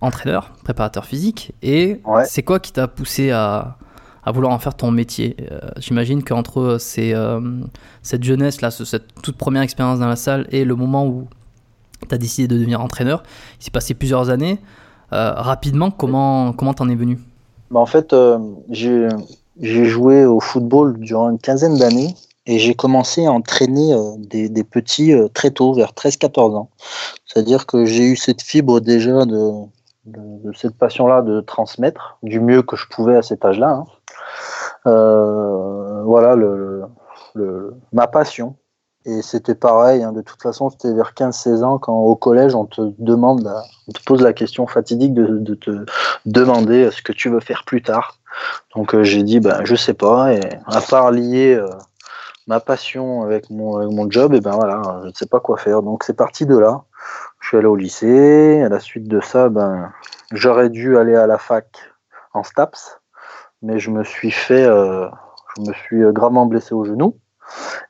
entraîneur, 0.00 0.52
préparateur 0.64 1.04
physique 1.04 1.52
Et 1.62 2.00
c'est 2.24 2.42
quoi 2.42 2.60
qui 2.60 2.72
t'a 2.72 2.88
poussé 2.88 3.30
à, 3.30 3.76
à 4.24 4.32
vouloir 4.32 4.52
en 4.52 4.58
faire 4.58 4.74
ton 4.74 4.90
métier. 4.90 5.36
Euh, 5.50 5.58
j'imagine 5.78 6.22
qu'entre 6.22 6.76
ces, 6.78 7.14
euh, 7.14 7.40
cette 8.02 8.22
jeunesse, 8.22 8.60
là, 8.60 8.70
cette 8.70 9.14
toute 9.22 9.36
première 9.36 9.62
expérience 9.62 9.98
dans 9.98 10.08
la 10.08 10.16
salle 10.16 10.46
et 10.50 10.64
le 10.64 10.74
moment 10.74 11.06
où 11.06 11.26
tu 12.08 12.14
as 12.14 12.18
décidé 12.18 12.48
de 12.48 12.56
devenir 12.56 12.80
entraîneur. 12.80 13.22
Il 13.60 13.64
s'est 13.64 13.70
passé 13.70 13.94
plusieurs 13.94 14.30
années. 14.30 14.58
rapidement, 15.10 15.90
comment 15.90 16.52
comment 16.52 16.72
t'en 16.72 16.88
es 16.88 16.94
venu? 16.94 17.18
Bah, 17.70 17.80
En 17.80 17.86
fait, 17.86 18.14
j'ai 18.70 19.08
joué 19.84 20.24
au 20.24 20.40
football 20.40 20.98
durant 21.00 21.30
une 21.30 21.38
quinzaine 21.38 21.76
d'années 21.76 22.14
et 22.46 22.58
j'ai 22.58 22.74
commencé 22.74 23.26
à 23.26 23.32
entraîner 23.32 23.94
des, 24.18 24.64
petits 24.64 25.12
très 25.34 25.50
tôt, 25.50 25.74
vers 25.74 25.92
13-14 25.92 26.56
ans. 26.56 26.70
C'est-à-dire 27.26 27.66
que 27.66 27.84
j'ai 27.84 28.04
eu 28.04 28.16
cette 28.16 28.42
fibre 28.42 28.80
déjà 28.80 29.24
de, 29.26 29.50
de, 30.04 30.52
cette 30.54 30.76
passion-là 30.76 31.22
de 31.22 31.40
transmettre 31.40 32.18
du 32.22 32.40
mieux 32.40 32.62
que 32.62 32.76
je 32.76 32.86
pouvais 32.88 33.16
à 33.16 33.22
cet 33.22 33.44
âge-là. 33.44 33.70
Hein. 33.70 33.84
Euh, 34.86 36.02
voilà 36.04 36.34
le, 36.36 36.84
ma 37.92 38.06
passion. 38.06 38.56
Et 39.06 39.22
c'était 39.22 39.54
pareil, 39.54 40.02
hein. 40.02 40.12
de 40.12 40.20
toute 40.20 40.42
façon, 40.42 40.68
c'était 40.68 40.92
vers 40.92 41.12
15-16 41.16 41.62
ans 41.62 41.78
quand 41.78 41.96
au 41.96 42.16
collège 42.16 42.54
on 42.54 42.66
te 42.66 42.92
demande, 42.98 43.50
on 43.88 43.92
te 43.92 44.02
pose 44.04 44.20
la 44.20 44.34
question 44.34 44.66
fatidique 44.66 45.14
de, 45.14 45.54
te 45.54 45.86
demander 46.26 46.90
ce 46.90 47.00
que 47.00 47.12
tu 47.12 47.30
veux 47.30 47.40
faire 47.40 47.64
plus 47.64 47.80
tard. 47.80 48.18
Donc 48.76 48.94
euh, 48.94 49.02
j'ai 49.02 49.22
dit, 49.22 49.40
ben, 49.40 49.64
je 49.64 49.74
sais 49.74 49.94
pas, 49.94 50.34
et 50.34 50.40
à 50.66 50.82
part 50.82 51.12
lier 51.12 51.54
euh, 51.54 51.66
ma 52.46 52.60
passion 52.60 53.22
avec 53.22 53.48
mon, 53.48 53.90
mon 53.90 54.10
job, 54.10 54.34
et 54.34 54.40
ben 54.40 54.52
voilà, 54.52 54.82
je 55.02 55.08
ne 55.08 55.14
sais 55.14 55.26
pas 55.26 55.40
quoi 55.40 55.56
faire. 55.56 55.82
Donc 55.82 56.04
c'est 56.04 56.16
parti 56.16 56.44
de 56.44 56.58
là. 56.58 56.84
Suis 57.50 57.58
allé 57.58 57.66
au 57.66 57.74
lycée. 57.74 58.62
À 58.62 58.68
la 58.68 58.78
suite 58.78 59.08
de 59.08 59.20
ça, 59.20 59.48
ben, 59.48 59.90
j'aurais 60.30 60.70
dû 60.70 60.96
aller 60.96 61.16
à 61.16 61.26
la 61.26 61.36
fac 61.36 61.66
en 62.32 62.44
STAPS, 62.44 63.00
mais 63.60 63.80
je 63.80 63.90
me 63.90 64.04
suis 64.04 64.30
fait, 64.30 64.64
euh, 64.64 65.08
je 65.56 65.62
me 65.62 65.72
suis 65.74 66.00
gravement 66.12 66.46
blessé 66.46 66.74
au 66.76 66.84
genou. 66.84 67.16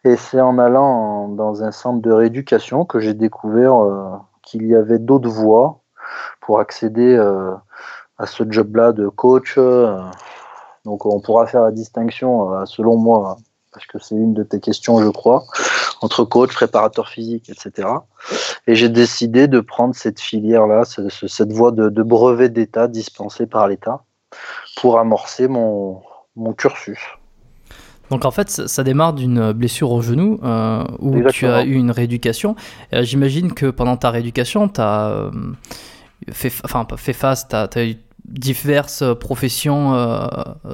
Et 0.02 0.17
c'est 0.17 0.40
en 0.40 0.59
allant 0.59 1.29
dans 1.29 1.62
un 1.62 1.73
centre 1.73 2.00
de 2.00 2.11
rééducation 2.11 2.87
que 2.87 3.00
j'ai 3.00 3.12
découvert 3.12 3.85
euh, 3.85 4.17
qu'il 4.40 4.67
y 4.67 4.75
avait 4.75 4.99
d'autres 4.99 5.29
voies 5.29 5.83
pour 6.40 6.59
accéder 6.59 7.14
euh, 7.14 7.52
à 8.17 8.25
ce 8.25 8.45
job-là 8.50 8.93
de 8.93 9.11
coach. 9.11 9.59
donc 10.87 11.05
on 11.05 11.21
pourra 11.21 11.47
faire 11.47 11.64
la 11.64 11.71
distinction, 11.71 12.64
selon 12.64 12.97
moi, 12.97 13.37
parce 13.73 13.87
que 13.87 13.99
c'est 13.99 14.15
une 14.15 14.35
de 14.35 14.43
tes 14.43 14.61
questions, 14.61 15.03
je 15.03 15.09
crois, 15.09 15.45
entre 16.00 16.25
coach, 16.25 16.53
préparateur 16.53 17.09
physique, 17.09 17.50
etc. 17.50 17.89
Et 18.67 18.75
j'ai 18.75 18.89
décidé 18.89 19.49
de 19.49 19.61
prendre 19.61 19.95
cette 19.95 20.21
filière-là, 20.21 20.83
cette 20.85 21.53
voie 21.53 21.71
de, 21.73 22.03
brevet 22.03 22.49
d'État 22.49 22.89
dispensée 22.89 23.47
par 23.47 23.69
l'État 23.69 24.03
pour 24.77 24.99
amorcer 24.99 25.49
mon, 25.49 26.03
cursus. 26.57 26.99
Donc 28.11 28.25
en 28.25 28.31
fait, 28.33 28.50
ça, 28.50 28.83
démarre 28.83 29.12
d'une 29.12 29.53
blessure 29.53 29.93
au 29.93 30.03
genou 30.03 30.41
euh, 30.43 30.85
où 30.99 31.23
tu 31.31 31.47
as 31.47 31.65
eu 31.65 31.75
une 31.75 31.93
rééducation. 31.93 32.57
Euh, 32.93 33.05
j'imagine 33.05 33.53
que 33.53 33.67
pendant 33.67 33.97
ta 33.97 34.11
rééducation, 34.11 34.69
tu 34.69 34.81
as 34.81 35.11
euh, 35.11 35.31
fait, 36.33 36.53
enfin, 36.65 36.87
fait 36.97 37.12
face, 37.12 37.47
tu 37.47 37.55
as, 37.55 37.69
as, 37.73 37.85
eu 37.85 37.97
diverses 38.30 39.02
professions 39.18 39.94
euh, 39.94 40.26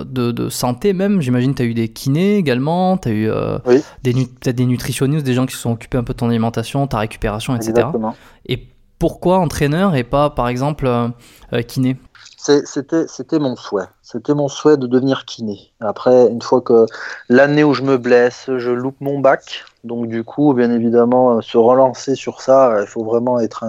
de, 0.04 0.48
santé 0.48 0.92
même. 0.92 1.20
J'imagine 1.20 1.52
que 1.52 1.58
tu 1.58 1.62
as 1.62 1.66
eu 1.66 1.74
des 1.74 1.88
kinés 1.88 2.36
également, 2.36 2.98
tu 2.98 3.08
as 3.08 3.12
eu 3.12 3.30
euh, 3.30 3.58
peut-être 3.58 4.56
des 4.56 4.66
nutritionnistes, 4.66 5.24
des 5.24 5.34
gens 5.34 5.46
qui 5.46 5.54
se 5.54 5.60
sont 5.60 5.72
occupés 5.72 5.98
un 5.98 6.04
peu 6.04 6.12
de 6.12 6.18
ton 6.18 6.28
alimentation, 6.28 6.86
ta 6.86 6.98
récupération, 6.98 7.56
etc. 7.56 7.70
Exactement. 7.70 8.14
Et 8.46 8.68
pourquoi 8.98 9.38
entraîneur 9.38 9.94
et 9.94 10.04
pas 10.04 10.30
par 10.30 10.48
exemple 10.48 10.86
euh, 10.86 11.62
kiné? 11.66 11.96
C'était 12.38 13.38
mon 13.40 13.56
souhait. 13.56 13.88
C'était 14.02 14.34
mon 14.34 14.46
souhait 14.46 14.76
de 14.76 14.86
devenir 14.86 15.24
kiné. 15.24 15.72
Après, 15.80 16.28
une 16.28 16.42
fois 16.42 16.60
que 16.60 16.86
l'année 17.28 17.64
où 17.64 17.74
je 17.74 17.82
me 17.82 17.98
blesse, 17.98 18.48
je 18.56 18.70
loupe 18.70 19.00
mon 19.00 19.18
bac. 19.18 19.64
Donc 19.86 20.08
du 20.08 20.24
coup, 20.24 20.52
bien 20.52 20.70
évidemment, 20.70 21.36
euh, 21.36 21.40
se 21.40 21.56
relancer 21.56 22.14
sur 22.14 22.40
ça, 22.40 22.72
euh, 22.72 22.82
il 22.82 22.86
faut 22.86 23.04
vraiment 23.04 23.40
être 23.40 23.64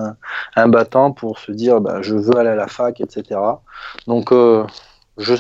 un, 0.56 0.68
battant 0.68 1.12
pour 1.12 1.40
se 1.40 1.52
dire, 1.52 1.80
bah, 1.82 2.02
je 2.02 2.16
veux 2.16 2.38
aller 2.38 2.50
à 2.50 2.56
la 2.56 2.68
fac, 2.68 3.00
etc. 3.00 3.40
Donc 4.08 4.32
euh, 4.32 4.66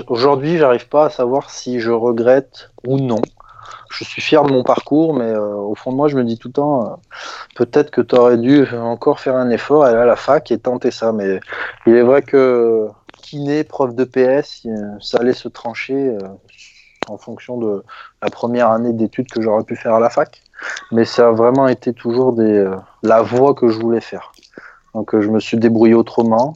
aujourd'hui, 0.07 0.57
j'arrive 0.57 0.87
pas 0.87 1.05
à 1.05 1.09
savoir 1.09 1.49
si 1.49 1.79
je 1.79 1.91
regrette 1.91 2.71
ou 2.85 2.97
non. 2.97 3.21
Je 3.89 4.03
suis 4.03 4.21
fier 4.21 4.43
de 4.43 4.51
mon 4.51 4.63
parcours, 4.63 5.13
mais 5.13 5.35
au 5.35 5.75
fond 5.75 5.91
de 5.91 5.97
moi, 5.97 6.07
je 6.07 6.15
me 6.15 6.23
dis 6.23 6.37
tout 6.37 6.49
le 6.49 6.53
temps, 6.53 6.99
peut-être 7.55 7.89
que 7.91 8.01
tu 8.01 8.15
aurais 8.15 8.37
dû 8.37 8.65
encore 8.75 9.19
faire 9.19 9.35
un 9.35 9.49
effort, 9.49 9.83
aller 9.83 9.97
à 9.97 10.05
la 10.05 10.15
fac 10.15 10.51
et 10.51 10.57
tenter 10.59 10.91
ça. 10.91 11.11
Mais 11.11 11.39
il 11.85 11.95
est 11.95 12.01
vrai 12.01 12.21
que 12.21 12.89
kiné, 13.27 13.63
prof 13.65 13.93
de 13.93 14.05
PS, 14.05 14.65
ça 15.01 15.17
allait 15.19 15.33
se 15.33 15.49
trancher 15.49 15.93
euh, 15.93 16.19
en 17.09 17.17
fonction 17.17 17.57
de 17.57 17.83
la 18.21 18.29
première 18.29 18.71
année 18.71 18.93
d'études 18.93 19.29
que 19.29 19.41
j'aurais 19.41 19.63
pu 19.63 19.75
faire 19.75 19.95
à 19.95 19.99
la 19.99 20.09
fac. 20.09 20.41
Mais 20.91 21.05
ça 21.05 21.27
a 21.27 21.31
vraiment 21.31 21.67
été 21.67 21.93
toujours 21.93 22.33
des, 22.33 22.57
euh, 22.59 22.75
la 23.03 23.21
voie 23.21 23.53
que 23.53 23.69
je 23.69 23.79
voulais 23.79 24.01
faire. 24.01 24.31
Donc 24.93 25.13
euh, 25.13 25.21
je 25.21 25.29
me 25.29 25.39
suis 25.39 25.57
débrouillé 25.57 25.93
autrement. 25.93 26.55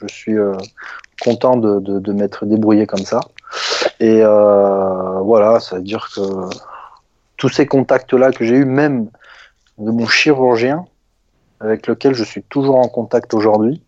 Je 0.00 0.06
suis 0.06 0.36
content 1.22 1.56
de, 1.56 1.80
de, 1.80 2.12
m'être 2.12 2.46
débrouillé 2.46 2.86
comme 2.86 3.04
ça. 3.04 3.18
Et 3.98 4.22
voilà, 4.22 5.58
ça 5.58 5.74
veut 5.74 5.82
dire 5.82 6.08
que 6.14 6.20
tous 7.36 7.48
ces 7.48 7.66
contacts-là 7.66 8.30
que 8.30 8.44
j'ai 8.44 8.54
eu, 8.54 8.64
même 8.64 9.10
de 9.78 9.90
mon 9.90 10.06
chirurgien, 10.06 10.84
avec 11.58 11.88
lequel 11.88 12.14
je 12.14 12.22
suis 12.22 12.44
toujours 12.44 12.78
en 12.78 12.86
contact 12.86 13.34
aujourd'hui, 13.34 13.82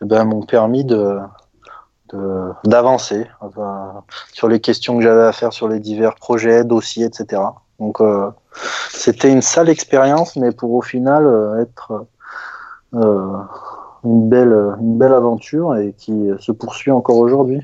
eh 0.00 0.04
ben, 0.04 0.24
m'ont 0.24 0.42
permis 0.44 0.84
de 0.84 1.18
d'avancer 2.64 3.26
sur 4.32 4.48
les 4.48 4.60
questions 4.60 4.98
que 4.98 5.02
j'avais 5.02 5.22
à 5.22 5.32
faire 5.32 5.52
sur 5.52 5.66
les 5.66 5.80
divers 5.80 6.14
projets, 6.14 6.64
dossiers, 6.64 7.06
etc. 7.06 7.42
Donc 7.78 8.00
euh, 8.00 8.30
c'était 8.90 9.30
une 9.30 9.42
sale 9.42 9.68
expérience, 9.68 10.36
mais 10.36 10.52
pour 10.52 10.72
au 10.72 10.82
final 10.82 11.26
euh, 11.26 11.60
être 11.60 12.06
euh, 12.94 13.36
une 14.04 14.28
belle 14.28 14.74
une 14.80 14.98
belle 14.98 15.14
aventure 15.14 15.76
et 15.76 15.94
qui 15.96 16.28
se 16.38 16.52
poursuit 16.52 16.90
encore 16.90 17.16
aujourd'hui. 17.16 17.60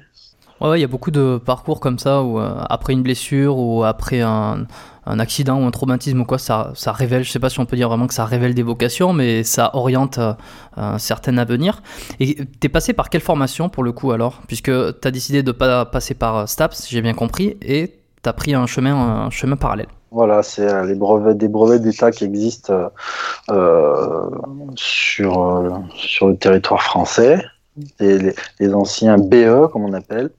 Ouais, 0.60 0.78
il 0.78 0.80
y 0.80 0.84
a 0.84 0.88
beaucoup 0.88 1.12
de 1.12 1.38
parcours 1.44 1.78
comme 1.78 2.00
ça 2.00 2.22
où 2.22 2.40
après 2.40 2.92
une 2.92 3.02
blessure 3.02 3.56
ou 3.56 3.84
après 3.84 4.22
un, 4.22 4.66
accident 5.06 5.62
ou 5.62 5.64
un 5.64 5.70
traumatisme 5.70 6.20
ou 6.20 6.24
quoi, 6.24 6.38
ça, 6.38 6.72
ça 6.74 6.92
révèle, 6.92 7.24
je 7.24 7.30
sais 7.30 7.38
pas 7.38 7.48
si 7.48 7.60
on 7.60 7.66
peut 7.66 7.76
dire 7.76 7.88
vraiment 7.88 8.06
que 8.06 8.14
ça 8.14 8.24
révèle 8.24 8.54
des 8.54 8.62
vocations, 8.62 9.12
mais 9.12 9.44
ça 9.44 9.70
oriente 9.74 10.18
euh, 10.18 10.34
un 10.76 10.98
certain 10.98 11.38
avenir. 11.38 11.80
Et 12.20 12.34
tu 12.34 12.66
es 12.66 12.68
passé 12.68 12.92
par 12.92 13.08
quelle 13.08 13.20
formation 13.20 13.68
pour 13.68 13.84
le 13.84 13.92
coup 13.92 14.10
alors? 14.10 14.42
Puisque 14.48 14.70
tu 14.70 15.08
as 15.08 15.10
décidé 15.10 15.42
de 15.42 15.52
pas 15.52 15.86
passer 15.86 16.14
par 16.14 16.36
euh, 16.36 16.46
STAPS, 16.46 16.88
j'ai 16.90 17.02
bien 17.02 17.14
compris, 17.14 17.56
et 17.62 18.00
tu 18.22 18.28
as 18.28 18.32
pris 18.32 18.54
un 18.54 18.66
chemin, 18.66 18.96
un 18.96 19.30
chemin 19.30 19.56
parallèle. 19.56 19.88
Voilà, 20.10 20.42
c'est 20.42 20.62
euh, 20.62 20.84
les 20.84 20.94
brevets, 20.94 21.36
des 21.36 21.48
brevets 21.48 21.82
d'État 21.82 22.10
qui 22.10 22.24
existent 22.24 22.90
sur, 24.76 25.82
sur 25.94 26.28
le 26.28 26.36
territoire 26.36 26.82
français, 26.82 27.42
les, 28.00 28.74
anciens 28.74 29.18
BE, 29.18 29.68
comme 29.72 29.84
on 29.84 29.92
appelle. 29.92 30.30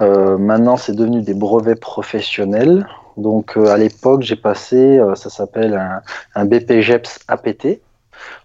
maintenant, 0.00 0.76
c'est 0.76 0.94
devenu 0.94 1.22
des 1.22 1.34
brevets 1.34 1.78
professionnels. 1.78 2.86
Donc 3.18 3.56
euh, 3.56 3.66
à 3.66 3.76
l'époque, 3.76 4.22
j'ai 4.22 4.36
passé, 4.36 4.98
euh, 4.98 5.14
ça 5.16 5.28
s'appelle 5.28 5.74
un, 5.74 6.00
un, 6.36 6.44
BPGEPS 6.44 7.18
APT. 7.26 7.80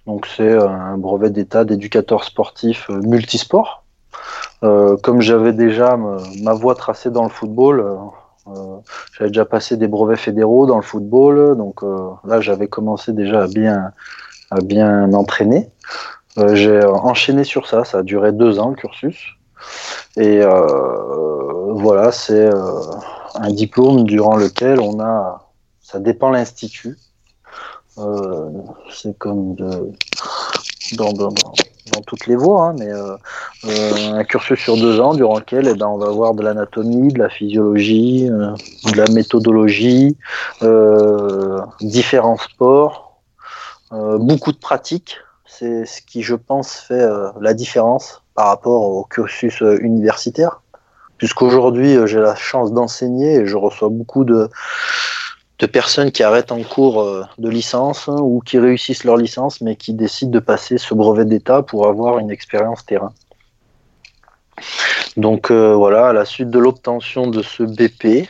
Donc 0.07 0.25
c'est 0.25 0.50
euh, 0.50 0.67
un 0.67 0.97
brevet 0.97 1.29
d'état 1.29 1.63
d'éducateur 1.63 2.23
sportif 2.23 2.89
multisport. 2.89 3.83
comme 4.62 5.21
j'avais 5.21 5.53
déjà 5.53 5.97
ma 6.41 6.53
voie 6.53 6.75
tracée 6.75 7.12
dans 7.12 7.23
le 7.23 7.29
football, 7.29 7.85
j'avais 9.13 9.29
déjà 9.29 9.45
passé 9.45 9.77
des 9.77 9.88
brevets 9.88 10.19
fédéraux 10.19 10.65
dans 10.65 10.77
le 10.77 10.83
football, 10.83 11.57
donc 11.57 11.81
là 12.25 12.41
j'avais 12.41 12.67
commencé 12.67 13.13
déjà 13.13 13.43
à 13.43 13.47
bien, 13.47 13.91
à 14.51 14.62
bien 14.62 15.07
m'entraîner. 15.07 15.69
j'ai 16.53 16.83
enchaîné 16.83 17.43
sur 17.43 17.67
ça, 17.67 17.85
ça 17.85 18.00
a 18.00 18.03
duré 18.03 18.31
deux 18.31 18.59
ans 18.59 18.69
le 18.69 18.75
cursus. 18.75 19.17
Et 20.17 20.41
voilà, 20.41 22.12
c'est 22.12 22.50
un 23.35 23.51
diplôme 23.51 24.03
durant 24.03 24.35
lequel 24.35 24.79
on 24.79 25.00
a, 25.00 25.50
ça 25.81 26.00
dépend 26.00 26.29
l'institut. 26.29 26.97
Euh, 28.00 28.50
c'est 28.91 29.15
comme 29.17 29.53
de, 29.55 29.91
dans, 30.93 31.13
dans, 31.93 32.01
toutes 32.01 32.27
les 32.27 32.35
voies, 32.35 32.62
hein, 32.62 32.75
mais 32.77 32.91
euh, 32.91 33.15
euh, 33.65 34.13
un 34.13 34.23
cursus 34.23 34.59
sur 34.59 34.75
deux 34.77 35.00
ans 35.00 35.13
durant 35.13 35.38
lequel 35.38 35.67
eh 35.67 35.75
ben, 35.75 35.88
on 35.88 35.97
va 35.97 36.09
voir 36.09 36.33
de 36.33 36.43
l'anatomie, 36.43 37.13
de 37.13 37.19
la 37.19 37.29
physiologie, 37.29 38.29
euh, 38.29 38.51
de 38.91 38.97
la 38.97 39.07
méthodologie, 39.12 40.17
différents 41.81 42.38
sports, 42.38 43.19
beaucoup 43.91 44.51
de 44.51 44.57
pratiques. 44.57 45.17
C'est 45.45 45.85
ce 45.85 46.01
qui, 46.01 46.23
je 46.23 46.35
pense, 46.35 46.73
fait 46.73 47.07
la 47.39 47.53
différence 47.53 48.23
par 48.33 48.47
rapport 48.47 48.81
au 48.83 49.03
cursus 49.03 49.62
universitaire 49.62 50.62
puisqu'aujourd'hui 51.17 51.95
j'ai 52.05 52.19
la 52.19 52.35
chance 52.35 52.73
d'enseigner 52.73 53.35
et 53.35 53.45
je 53.45 53.55
reçois 53.55 53.89
beaucoup 53.89 54.25
de, 54.25 54.50
de 55.63 55.67
personnes 55.67 56.12
qui 56.12 56.24
arrêtent 56.24 56.51
en 56.51 56.62
cours 56.62 57.01
euh, 57.01 57.24
de 57.38 57.50
licence 57.50 58.10
hein, 58.10 58.17
ou 58.20 58.41
qui 58.41 58.60
réussissent 58.60 59.05
leur 59.05 59.15
licence 59.15 59.62
mais 59.62 59.77
qui 59.77 59.93
décident 59.93 60.32
de 60.32 60.39
passer 60.39 60.77
ce 60.77 60.93
brevet 60.93 61.24
d'État 61.24 61.62
pour 61.62 61.88
avoir 61.88 62.20
une 62.20 62.29
expérience 62.32 62.86
terrain. 62.86 63.13
Donc 65.15 65.51
euh, 65.51 65.74
voilà, 65.74 66.10
à 66.10 66.13
la 66.13 66.25
suite 66.25 66.50
de 66.50 66.60
l'obtention 66.60 67.27
de 67.27 67.41
ce 67.41 67.63
BP 67.63 68.27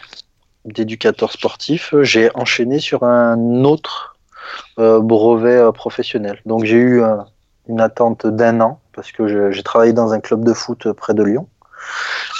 d'éducateur 0.65 1.31
sportif, 1.31 1.95
j'ai 2.03 2.29
enchaîné 2.35 2.77
sur 2.79 3.03
un 3.03 3.65
autre 3.65 4.15
brevet 4.77 5.61
professionnel. 5.73 6.39
Donc 6.45 6.63
j'ai 6.63 6.77
eu 6.77 7.03
une 7.67 7.81
attente 7.81 8.27
d'un 8.27 8.61
an 8.61 8.79
parce 8.93 9.11
que 9.11 9.51
j'ai 9.51 9.63
travaillé 9.63 9.91
dans 9.91 10.13
un 10.13 10.21
club 10.21 10.45
de 10.45 10.53
foot 10.53 10.93
près 10.93 11.13
de 11.13 11.23
Lyon. 11.23 11.47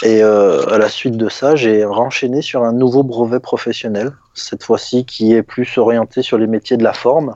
Et 0.04 0.22
à 0.22 0.78
la 0.78 0.90
suite 0.90 1.16
de 1.16 1.30
ça, 1.30 1.56
j'ai 1.56 1.86
renchaîné 1.86 2.42
sur 2.42 2.64
un 2.64 2.74
nouveau 2.74 3.04
brevet 3.04 3.40
professionnel, 3.40 4.12
cette 4.34 4.64
fois-ci 4.64 5.06
qui 5.06 5.34
est 5.34 5.44
plus 5.44 5.78
orienté 5.78 6.22
sur 6.22 6.38
les 6.38 6.48
métiers 6.48 6.76
de 6.76 6.84
la 6.84 6.94
forme, 6.94 7.36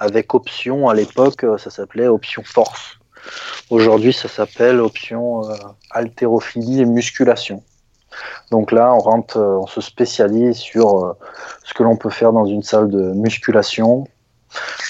avec 0.00 0.34
option 0.34 0.88
à 0.88 0.94
l'époque, 0.94 1.44
ça 1.58 1.70
s'appelait 1.70 2.08
option 2.08 2.42
force. 2.44 2.98
Aujourd'hui, 3.70 4.12
ça 4.12 4.28
s'appelle 4.28 4.80
option 4.80 5.48
euh, 5.48 5.54
haltérophilie 5.90 6.80
et 6.80 6.84
musculation. 6.84 7.62
Donc 8.50 8.72
là, 8.72 8.92
on 8.92 8.98
rentre, 8.98 9.38
euh, 9.38 9.58
on 9.62 9.66
se 9.66 9.80
spécialise 9.80 10.56
sur 10.56 11.04
euh, 11.04 11.12
ce 11.64 11.72
que 11.72 11.82
l'on 11.82 11.96
peut 11.96 12.10
faire 12.10 12.32
dans 12.32 12.44
une 12.44 12.62
salle 12.62 12.90
de 12.90 13.12
musculation, 13.12 14.06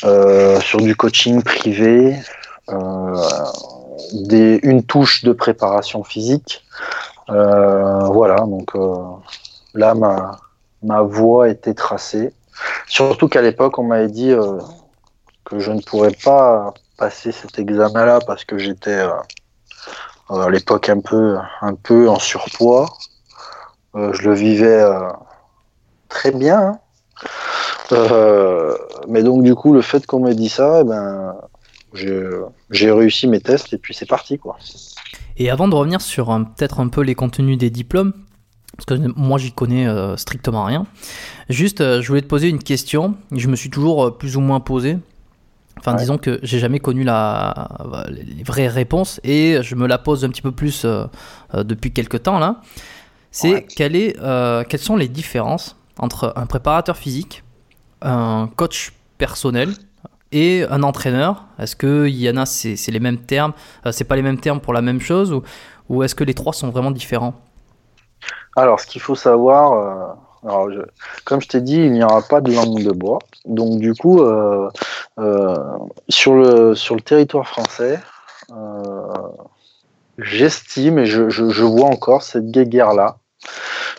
sur 0.03 0.81
du 0.81 0.97
coaching 0.97 1.41
privé, 1.43 2.17
une 4.13 4.83
touche 4.85 5.25
de 5.25 5.33
préparation 5.33 6.05
physique. 6.05 6.65
voilà, 7.29 8.37
donc 8.37 8.73
là, 9.75 9.95
ma, 9.95 10.39
ma 10.83 11.03
voie 11.03 11.49
était 11.49 11.75
tracée. 11.75 12.33
Surtout 12.87 13.29
qu'à 13.29 13.43
l'époque, 13.43 13.79
on 13.79 13.85
m'avait 13.85 14.09
dit 14.09 14.35
que 15.45 15.59
je 15.59 15.73
ne 15.73 15.81
pourrais 15.81 16.15
pas 16.25 16.73
passer 16.97 17.33
cet 17.33 17.59
examen-là 17.59 18.21
parce 18.27 18.45
que 18.45 18.59
j'étais 18.59 19.01
euh, 19.01 19.11
à 20.29 20.49
l'époque 20.51 20.89
un 20.89 21.01
peu, 21.01 21.39
en 22.09 22.19
surpoids. 22.19 22.89
Euh, 23.95 24.13
je 24.13 24.23
le 24.29 24.35
vivais 24.35 24.83
euh, 24.83 25.11
très 26.09 26.31
bien. 26.31 26.79
Hein. 27.91 27.99
mais 29.09 29.23
donc 29.23 29.43
du 29.43 29.55
coup, 29.55 29.73
le 29.73 29.83
fait 29.83 30.07
qu'on 30.07 30.21
m'ait 30.21 30.35
dit 30.35 30.49
ça, 30.49 30.81
eh 30.81 30.85
ben, 30.85 31.37
j'ai 31.95 32.91
réussi 32.91 33.27
mes 33.27 33.41
tests 33.41 33.73
et 33.73 33.79
puis 33.79 33.95
c'est 33.95 34.07
parti 34.07 34.39
quoi. 34.39 34.59
Et 35.37 35.51
avant 35.51 35.69
de 35.69 35.75
revenir 35.75 36.01
sur 36.01 36.27
peut-être 36.27 36.81
un 36.81 36.89
peu 36.89 37.03
les 37.03 37.15
contenus 37.15 37.59
des 37.59 37.71
diplômes, 37.71 38.13
parce 38.77 38.87
que 38.87 39.09
moi 39.17 39.39
j'y 39.39 39.53
connais 39.53 39.87
strictement 40.17 40.65
rien, 40.65 40.87
juste 41.49 41.79
je 42.01 42.07
voulais 42.09 42.23
te 42.23 42.27
poser 42.27 42.49
une 42.49 42.63
question, 42.63 43.17
je 43.33 43.49
me 43.49 43.57
suis 43.57 43.71
toujours 43.71 44.17
plus 44.19 44.37
ou 44.37 44.41
moins 44.41 44.61
posé, 44.61 44.99
Enfin, 45.79 45.97
disons 45.97 46.19
que 46.19 46.39
j'ai 46.43 46.59
jamais 46.59 46.79
connu 46.79 47.03
la, 47.03 47.69
les 48.09 48.45
vraies 48.45 48.69
réponses 48.69 49.21
et 49.25 49.59
je 49.63 49.75
me 49.75 49.87
la 49.89 49.99
pose 49.99 50.25
un 50.25 50.29
petit 50.29 50.43
peu 50.43 50.53
plus 50.53 50.85
euh, 50.85 51.07
euh, 51.55 51.65
depuis 51.65 51.93
quelques 51.93 52.23
temps 52.23 52.39
là. 52.39 52.61
C'est 53.31 53.67
est, 53.81 54.17
euh, 54.21 54.63
quelles 54.69 54.81
sont 54.81 54.97
les 54.97 55.09
différences 55.09 55.77
entre 55.99 56.35
un 56.37 56.47
préparateur 56.47 56.97
physique, 56.97 57.43
un 58.03 58.49
coach 58.55 58.93
personnel 59.19 59.75
et 60.33 60.65
un 60.69 60.83
entraîneur 60.83 61.45
Est-ce 61.59 61.77
qu'il 61.77 62.17
y 62.17 62.29
en 62.29 62.37
a, 62.37 62.47
c'est 62.47 62.91
les 62.91 63.01
mêmes 63.01 63.19
termes 63.19 63.53
C'est 63.91 64.05
pas 64.05 64.17
les 64.17 64.23
mêmes 64.23 64.41
termes 64.41 64.61
pour 64.61 64.73
la 64.73 64.83
même 64.83 65.01
chose 65.01 65.41
ou, 65.89 66.03
est-ce 66.03 66.15
que 66.15 66.25
les 66.25 66.35
trois 66.35 66.53
sont 66.53 66.71
vraiment 66.71 66.91
différents? 66.91 67.35
Alors, 68.57 68.81
ce 68.81 68.87
qu'il 68.87 69.01
faut 69.01 69.15
savoir 69.15 70.17
alors, 70.45 70.69
comme 71.25 71.41
je 71.41 71.49
t'ai 71.49 71.61
dit, 71.61 71.77
il 71.77 71.93
n'y 71.93 72.03
aura 72.03 72.21
pas 72.23 72.41
de 72.41 72.53
langue 72.53 72.83
de 72.83 72.91
bois. 72.91 73.21
Donc, 73.45 73.79
du 73.79 73.95
coup, 73.95 74.23
euh, 74.23 74.69
euh, 75.21 75.57
sur, 76.09 76.35
le, 76.35 76.75
sur 76.75 76.97
le 76.97 77.01
territoire 77.01 77.47
français, 77.47 78.01
euh, 78.51 79.13
j'estime 80.19 80.99
et 80.99 81.07
je, 81.07 81.29
je, 81.31 81.65
vois 81.65 81.87
encore 81.87 82.23
cette 82.23 82.51
guéguerre-là. 82.51 83.19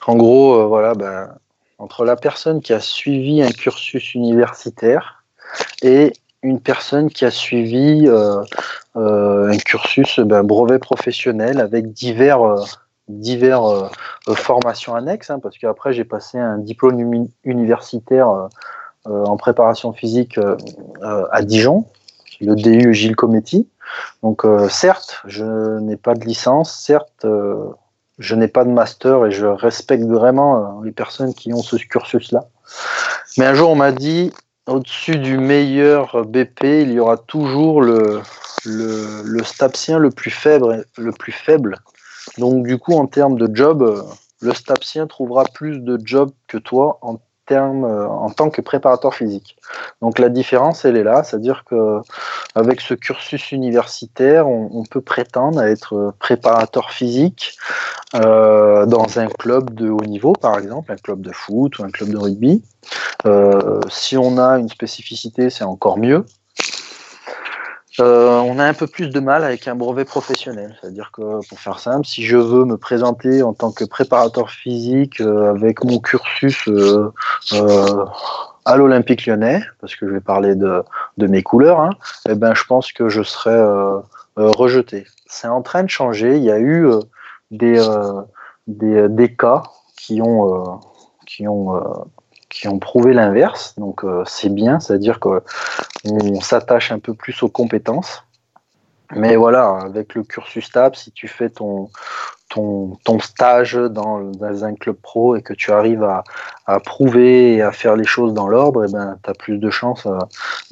En 0.05 0.15
gros, 0.15 0.67
voilà, 0.67 0.95
ben, 0.95 1.29
entre 1.77 2.03
la 2.03 2.17
personne 2.17 2.61
qui 2.61 2.73
a 2.73 2.81
suivi 2.81 3.41
un 3.41 3.51
cursus 3.51 4.13
universitaire 4.13 5.23
et 5.81 6.11
une 6.43 6.59
personne 6.59 7.09
qui 7.09 7.25
a 7.25 7.31
suivi 7.31 8.07
un 8.95 9.57
cursus 9.65 10.19
ben, 10.19 10.43
brevet 10.43 10.79
professionnel 10.79 11.59
avec 11.59 11.91
divers 11.93 12.63
divers 13.07 13.65
euh, 13.65 13.89
euh, 14.27 14.35
formations 14.35 14.95
annexes, 14.95 15.29
hein, 15.29 15.39
parce 15.39 15.57
qu'après 15.57 15.93
j'ai 15.93 16.05
passé 16.05 16.37
un 16.37 16.57
diplôme 16.57 17.27
universitaire 17.43 18.29
euh, 18.29 19.25
en 19.25 19.35
préparation 19.37 19.91
physique 19.91 20.39
à 21.01 21.41
Dijon, 21.41 21.85
le 22.39 22.55
DU 22.55 22.93
Gilles 22.93 23.17
Cometti. 23.17 23.67
Donc 24.23 24.45
certes, 24.69 25.21
je 25.25 25.79
n'ai 25.79 25.97
pas 25.97 26.13
de 26.13 26.23
licence, 26.23 26.73
certes, 26.73 27.25
je 28.17 28.35
n'ai 28.35 28.47
pas 28.47 28.63
de 28.63 28.69
master 28.69 29.25
et 29.25 29.31
je 29.31 29.45
respecte 29.45 30.05
vraiment 30.05 30.79
les 30.83 30.93
personnes 30.93 31.33
qui 31.33 31.53
ont 31.53 31.61
ce 31.61 31.75
cursus-là. 31.75 32.45
Mais 33.37 33.45
un 33.45 33.53
jour, 33.53 33.71
on 33.71 33.75
m'a 33.75 33.91
dit, 33.91 34.31
au-dessus 34.67 35.17
du 35.17 35.37
meilleur 35.37 36.25
BP, 36.25 36.63
il 36.63 36.91
y 36.91 36.99
aura 36.99 37.17
toujours 37.17 37.81
le, 37.81 38.21
le, 38.65 39.21
le 39.23 39.43
stapsien 39.43 39.99
le 39.99 40.09
plus 40.09 40.31
faible, 40.31 40.85
le 40.97 41.11
plus 41.11 41.31
faible. 41.31 41.79
Donc, 42.37 42.65
du 42.65 42.77
coup, 42.77 42.93
en 42.93 43.07
termes 43.07 43.37
de 43.37 43.53
job, 43.53 43.81
euh, 43.81 44.01
le 44.41 44.53
stapsien 44.53 45.07
trouvera 45.07 45.43
plus 45.45 45.79
de 45.79 45.99
jobs 46.03 46.31
que 46.47 46.57
toi 46.57 46.99
termes, 47.45 47.85
euh, 47.85 48.07
en 48.07 48.29
tant 48.29 48.49
que 48.49 48.61
préparateur 48.61 49.13
physique. 49.13 49.57
Donc 50.01 50.19
la 50.19 50.29
différence, 50.29 50.85
elle 50.85 50.97
est 50.97 51.03
là, 51.03 51.23
c'est-à-dire 51.23 51.63
que 51.65 51.99
avec 52.55 52.81
ce 52.81 52.93
cursus 52.93 53.51
universitaire, 53.51 54.47
on, 54.47 54.83
peut 54.83 55.01
prétendre 55.01 55.59
à 55.59 55.69
être 55.69 56.13
préparateur 56.19 56.91
physique 56.91 57.57
euh, 58.15 58.85
dans 58.85 59.17
un 59.17 59.27
club 59.27 59.73
de 59.73 59.89
haut 59.89 60.05
niveau, 60.05 60.33
par 60.33 60.59
exemple, 60.59 60.91
un 60.91 60.97
club 60.97 61.21
de 61.21 61.31
foot 61.31 61.79
ou 61.79 61.83
un 61.83 61.89
club 61.89 62.09
de 62.09 62.17
rugby. 62.17 62.63
si 63.89 64.17
on 64.17 64.37
a 64.37 64.59
une 64.59 64.69
spécificité, 64.69 65.49
c'est 65.49 65.63
encore 65.63 65.97
mieux. 65.97 66.25
Euh, 67.99 68.39
on 68.39 68.57
a 68.57 68.65
un 68.65 68.73
peu 68.73 68.87
plus 68.87 69.09
de 69.09 69.19
mal 69.19 69.43
avec 69.43 69.67
un 69.67 69.75
brevet 69.75 70.05
professionnel. 70.05 70.75
C'est-à-dire 70.81 71.11
que, 71.11 71.21
pour 71.47 71.59
faire 71.59 71.79
simple, 71.79 72.05
si 72.05 72.23
je 72.23 72.37
veux 72.37 72.65
me 72.65 72.77
présenter 72.77 73.43
en 73.43 73.53
tant 73.53 73.71
que 73.71 73.85
préparateur 73.85 74.49
physique 74.49 75.21
euh, 75.21 75.51
avec 75.51 75.83
mon 75.83 75.99
cursus 75.99 76.67
euh, 76.67 77.11
à 78.65 78.77
l'Olympique 78.77 79.25
lyonnais, 79.27 79.61
parce 79.79 79.95
que 79.95 80.07
je 80.07 80.13
vais 80.13 80.21
parler 80.21 80.55
de, 80.55 80.83
mes 81.19 81.43
couleurs, 81.43 81.79
hein, 81.79 81.91
eh 82.27 82.35
ben, 82.35 82.55
je 82.55 82.63
pense 82.63 82.91
que 82.91 83.09
je 83.09 83.21
serai 83.21 83.61
rejeté. 84.35 85.05
C'est 85.27 85.47
en 85.47 85.61
train 85.61 85.83
de 85.83 85.89
changer. 85.89 86.37
Il 86.37 86.43
y 86.43 86.51
a 86.51 86.59
eu 86.59 86.87
des, 87.51 87.75
cas 89.37 89.63
qui 89.95 90.21
ont 90.21 90.81
qui 92.53 92.67
ont 92.67 92.79
prouvé 92.79 93.13
l'inverse. 93.13 93.73
Donc 93.77 94.03
euh, 94.03 94.23
c'est 94.25 94.53
bien, 94.53 94.79
c'est-à-dire 94.79 95.19
qu'on 95.19 95.41
s'attache 96.41 96.91
un 96.91 96.99
peu 96.99 97.13
plus 97.13 97.41
aux 97.43 97.49
compétences. 97.49 98.23
Mais 99.15 99.35
voilà, 99.35 99.79
avec 99.83 100.15
le 100.15 100.23
cursus 100.23 100.71
TAP, 100.71 100.95
si 100.95 101.11
tu 101.11 101.27
fais 101.27 101.49
ton, 101.49 101.89
stage 103.19 103.75
dans, 103.75 104.31
un 104.41 104.73
club 104.75 104.95
pro 104.95 105.35
et 105.35 105.41
que 105.41 105.53
tu 105.53 105.71
arrives 105.71 106.03
à, 106.03 106.23
à 106.65 106.79
prouver 106.79 107.55
et 107.55 107.61
à 107.61 107.71
faire 107.71 107.95
les 107.95 108.05
choses 108.05 108.33
dans 108.33 108.47
l'ordre, 108.47 108.85
eh 108.87 108.91
ben, 108.91 109.17
tu 109.23 109.29
as 109.29 109.33
plus 109.33 109.57
de 109.57 109.69
chances 109.69 110.05
euh, 110.05 110.17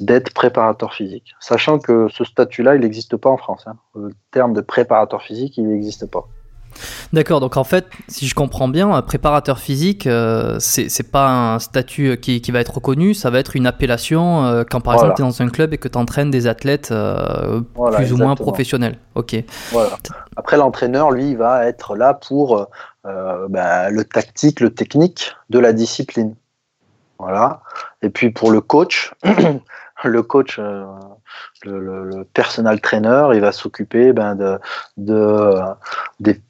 d'être 0.00 0.32
préparateur 0.32 0.94
physique. 0.94 1.34
Sachant 1.40 1.78
que 1.78 2.08
ce 2.08 2.24
statut-là, 2.24 2.74
il 2.74 2.80
n'existe 2.80 3.16
pas 3.16 3.30
en 3.30 3.36
France. 3.36 3.64
Hein. 3.66 3.76
Le 3.94 4.10
terme 4.32 4.54
de 4.54 4.60
préparateur 4.60 5.22
physique, 5.22 5.56
il 5.56 5.68
n'existe 5.68 6.06
pas. 6.06 6.26
D'accord, 7.12 7.40
donc 7.40 7.56
en 7.56 7.64
fait, 7.64 7.86
si 8.08 8.26
je 8.26 8.34
comprends 8.34 8.68
bien, 8.68 9.00
préparateur 9.02 9.58
physique, 9.58 10.06
euh, 10.06 10.56
c'est 10.60 11.10
pas 11.10 11.28
un 11.28 11.58
statut 11.58 12.18
qui, 12.18 12.40
qui, 12.40 12.50
va 12.52 12.60
être 12.60 12.74
reconnu, 12.74 13.14
ça 13.14 13.30
va 13.30 13.38
être 13.38 13.56
une 13.56 13.66
appellation 13.66 14.44
euh, 14.44 14.64
quand 14.68 14.80
par 14.80 14.94
exemple 14.94 15.14
tu 15.16 15.22
es 15.22 15.24
dans 15.24 15.42
un 15.42 15.48
club 15.48 15.72
et 15.74 15.78
que 15.78 15.88
tu 15.88 15.98
entraînes 15.98 16.30
des 16.30 16.46
athlètes 16.46 16.90
euh, 16.90 17.60
plus 17.94 18.12
ou 18.12 18.16
moins 18.16 18.34
professionnels. 18.34 18.98
Ok. 19.14 19.36
Voilà. 19.70 19.90
Après, 20.36 20.56
l'entraîneur, 20.56 21.10
lui, 21.10 21.34
va 21.34 21.66
être 21.66 21.96
là 21.96 22.14
pour 22.14 22.66
ben, 23.04 23.90
le 23.90 24.04
tactique, 24.04 24.60
le 24.60 24.70
technique 24.70 25.34
de 25.50 25.58
la 25.58 25.72
discipline. 25.72 26.34
Voilà. 27.18 27.60
Et 28.02 28.10
puis 28.10 28.30
pour 28.30 28.50
le 28.50 28.60
coach, 28.60 29.12
le 30.04 30.22
coach, 30.22 30.60
euh, 31.66 32.04
le, 32.04 32.24
personal 32.24 32.80
trainer, 32.80 33.28
il 33.34 33.40
va 33.40 33.52
s'occuper 33.52 34.12
ben, 34.12 34.34
de, 34.34 34.58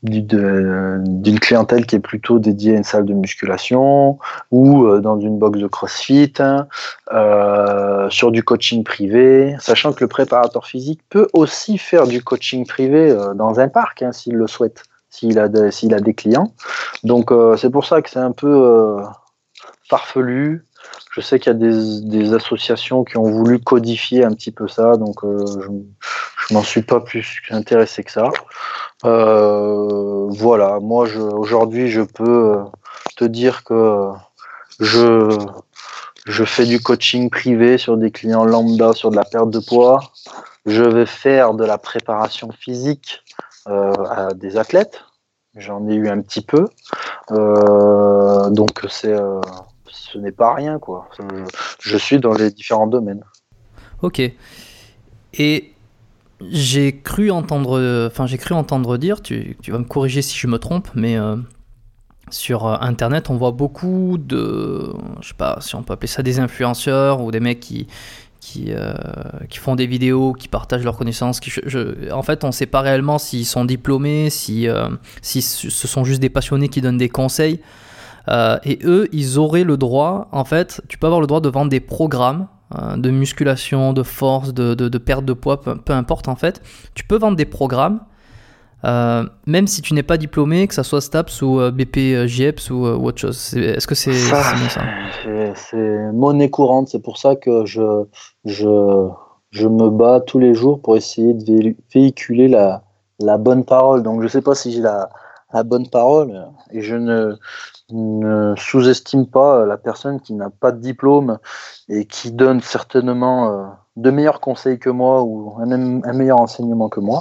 d'une 0.03 1.41
clientèle 1.41 1.87
qui 1.87 1.97
est 1.97 2.01
plutôt 2.01 2.39
dédiée 2.39 2.75
à 2.75 2.77
une 2.79 2.85
salle 2.85 3.05
de 3.05 3.13
musculation 3.13 4.19
ou 4.51 4.87
euh, 4.87 5.01
dans 5.01 5.21
une 5.21 5.39
box 5.39 5.59
de 5.59 5.67
CrossFit, 5.67 6.33
hein, 6.39 6.67
euh, 7.13 8.09
sur 8.11 8.31
du 8.31 8.43
coaching 8.43 8.85
privé, 8.85 9.57
sachant 9.61 9.93
que 9.93 10.03
le 10.03 10.09
préparateur 10.09 10.67
physique 10.67 11.01
peut 11.11 11.29
aussi 11.33 11.79
faire 11.79 12.07
du 12.07 12.23
coaching 12.23 12.67
privé 12.67 13.15
dans 13.35 13.61
un 13.61 13.69
parc 13.69 14.03
hein, 14.03 14.13
s'il 14.13 14.35
le 14.35 14.47
souhaite, 14.47 14.85
s'il 15.11 15.39
a, 15.39 15.49
s'il 15.71 15.95
a 15.95 16.01
des 16.01 16.15
clients. 16.15 16.55
Donc 17.05 17.33
c'est 17.57 17.71
pour 17.71 17.85
ça 17.85 18.01
que 18.01 18.09
c'est 18.09 18.19
un 18.19 18.33
peu 18.33 18.99
farfelu, 19.89 20.65
je 21.11 21.21
sais 21.21 21.39
qu'il 21.39 21.53
y 21.53 21.57
a 21.57 21.59
des, 21.59 22.35
associations 22.35 23.05
qui 23.05 23.17
ont 23.19 23.31
voulu 23.31 23.59
codifier 23.59 24.25
un 24.25 24.33
petit 24.33 24.51
peu 24.51 24.69
ça, 24.69 24.97
donc 24.97 25.25
euh, 25.25 25.45
je, 25.47 25.69
je 26.49 26.55
m'en 26.55 26.63
suis 26.63 26.83
pas 26.83 27.01
plus 27.01 27.43
intéressé 27.51 28.03
que 28.03 28.13
ça. 28.13 28.31
Euh, 29.05 30.27
voilà, 30.31 30.79
moi 30.81 31.07
aujourd'hui 31.33 31.89
je 31.89 32.03
peux 32.03 32.59
te 33.17 33.25
dire 33.25 33.65
que 33.65 34.11
je 34.81 35.37
je 36.25 36.45
fais 36.45 36.65
du 36.65 36.81
coaching 36.81 37.31
privé 37.31 37.79
sur 37.79 37.97
des 37.97 38.11
clients 38.11 38.45
lambda 38.45 38.93
sur 38.93 39.11
de 39.11 39.17
la 39.17 39.25
perte 39.25 39.51
de 39.51 39.59
poids. 39.59 40.01
Je 40.67 40.85
vais 40.85 41.07
faire 41.07 41.55
de 41.55 41.65
la 41.65 41.79
préparation 41.79 42.51
physique 42.53 43.25
euh, 43.69 43.93
à 44.09 44.33
des 44.33 44.57
athlètes. 44.57 45.01
J'en 45.57 45.89
ai 45.89 45.95
eu 45.95 46.09
un 46.09 46.21
petit 46.21 46.41
peu. 46.41 46.69
Euh, 47.33 48.51
donc 48.51 48.87
c'est, 48.89 49.13
euh, 49.13 49.41
ce 50.13 50.19
n'est 50.19 50.33
pas 50.33 50.55
rien 50.55 50.79
quoi. 50.79 51.09
Je 51.81 51.97
suis 51.97 52.19
dans 52.19 52.35
les 52.35 52.51
différents 52.51 52.87
domaines. 52.87 53.25
Ok. 54.03 54.21
Et 55.35 55.73
j'ai 56.51 57.01
cru 57.01 57.31
entendre, 57.31 58.07
enfin 58.07 58.27
j'ai 58.27 58.39
cru 58.39 58.55
entendre 58.55 58.97
dire, 58.99 59.23
tu, 59.23 59.57
vas 59.69 59.79
me 59.79 59.85
corriger 59.85 60.23
si 60.23 60.37
je 60.37 60.47
me 60.47 60.59
trompe, 60.59 60.89
mais 60.95 61.17
sur 62.31 62.67
internet 62.67 63.31
on 63.31 63.37
voit 63.37 63.53
beaucoup 63.53 64.19
de, 64.19 64.93
je 65.21 65.29
sais 65.29 65.35
pas 65.35 65.59
si 65.61 65.75
on 65.77 65.83
peut 65.83 65.93
appeler 65.93 66.09
ça 66.09 66.23
des 66.23 66.41
influenceurs 66.41 67.21
ou 67.21 67.31
des 67.31 67.41
mecs 67.41 67.61
qui 67.61 67.87
qui, 68.43 68.73
euh, 68.73 68.93
font 69.55 69.77
des 69.77 69.87
vidéos, 69.87 70.33
qui 70.33 70.49
partagent 70.49 70.83
leurs 70.83 70.97
connaissances. 70.97 71.41
En 72.11 72.23
fait, 72.23 72.43
on 72.43 72.49
ne 72.49 72.53
sait 72.53 72.67
pas 72.67 72.81
réellement 72.81 73.19
s'ils 73.19 73.47
sont 73.47 73.65
diplômés, 73.65 74.31
si, 74.31 74.69
euh, 74.69 74.89
si 75.23 75.41
ce 75.43 75.71
sont 75.71 76.05
juste 76.05 76.21
des 76.21 76.29
passionnés 76.29 76.69
qui 76.69 76.81
donnent 76.81 76.99
des 76.99 77.09
conseils. 77.09 77.61
Euh, 78.29 78.59
et 78.65 78.79
eux, 78.85 79.09
ils 79.13 79.39
auraient 79.39 79.65
le 79.65 79.77
droit, 79.77 80.29
en 80.33 80.45
fait, 80.45 80.81
tu 80.89 80.99
peux 80.99 81.07
avoir 81.07 81.21
le 81.21 81.27
droit 81.27 81.41
de 81.41 81.49
vendre 81.49 81.71
des 81.71 81.81
programmes 81.81 82.49
de 82.97 83.11
musculation, 83.11 83.93
de 83.93 84.03
force, 84.03 84.55
de, 84.55 84.73
de, 84.73 84.89
de 84.89 84.97
perte 84.97 85.27
de 85.27 85.35
poids, 85.35 85.61
peu, 85.61 85.77
peu, 85.77 85.93
importe 85.93 86.29
en 86.29 86.37
fait. 86.37 86.63
Tu 86.95 87.05
peux 87.05 87.19
vendre 87.19 87.37
des 87.37 87.45
programmes 87.45 88.01
euh, 88.85 89.25
même 89.47 89.69
si 89.69 89.81
tu 89.81 89.95
n'es 89.95 90.03
pas 90.03 90.17
diplômé, 90.17 90.67
que 90.67 90.75
ça 90.75 90.83
soit 90.83 91.01
STAPS 91.01 91.43
ou 91.43 91.61
euh, 91.61 91.71
BP 91.71 91.99
euh, 91.99 92.27
GIEPS 92.27 92.71
ou, 92.71 92.85
autre 92.85 93.19
chose. 93.19 93.55
Est-ce 93.55 93.87
que 93.87 93.95
c'est 93.95 94.13
ça 94.13 94.43
C'est 95.55 96.13
monnaie 96.13 96.51
courante. 96.51 96.89
C'est 96.89 97.03
pour 97.03 97.19
ça 97.19 97.37
que 97.37 97.65
je, 97.65 98.05
je, 98.45 99.09
je 99.51 99.69
me 99.69 99.89
bats 99.89 100.21
tous 100.21 100.41
les 100.41 100.55
jours 100.55 100.81
pour 100.81 100.97
essayer 100.97 101.33
de 101.33 101.77
véhiculer 101.95 102.49
la, 102.49 102.83
la 103.21 103.39
bonne 103.39 103.65
parole. 103.65 104.03
Donc 104.03 104.19
je 104.21 104.25
ne 104.25 104.31
sais 104.31 104.43
pas 104.43 104.57
si 104.57 104.73
j'ai 104.73 104.81
la, 104.81 105.11
la 105.53 105.63
bonne 105.63 105.89
parole 105.89 106.49
et 106.73 106.81
je 106.81 106.97
ne, 106.97 107.37
ne 107.93 108.55
sous-estime 108.57 109.27
pas 109.27 109.65
la 109.67 109.77
personne 109.77 110.21
qui 110.21 110.35
n'a 110.35 110.51
pas 110.51 110.73
de 110.73 110.81
diplôme 110.81 111.39
et 111.89 112.07
qui 112.07 112.33
donne 112.33 112.61
certainement 112.61 113.77
de 113.97 114.11
meilleurs 114.11 114.41
conseils 114.41 114.79
que 114.79 114.91
moi 114.91 115.23
ou 115.23 115.55
un, 115.61 115.71
un 115.71 116.13
meilleur 116.13 116.41
enseignement 116.41 116.89
que 116.89 117.01
moi. 117.01 117.21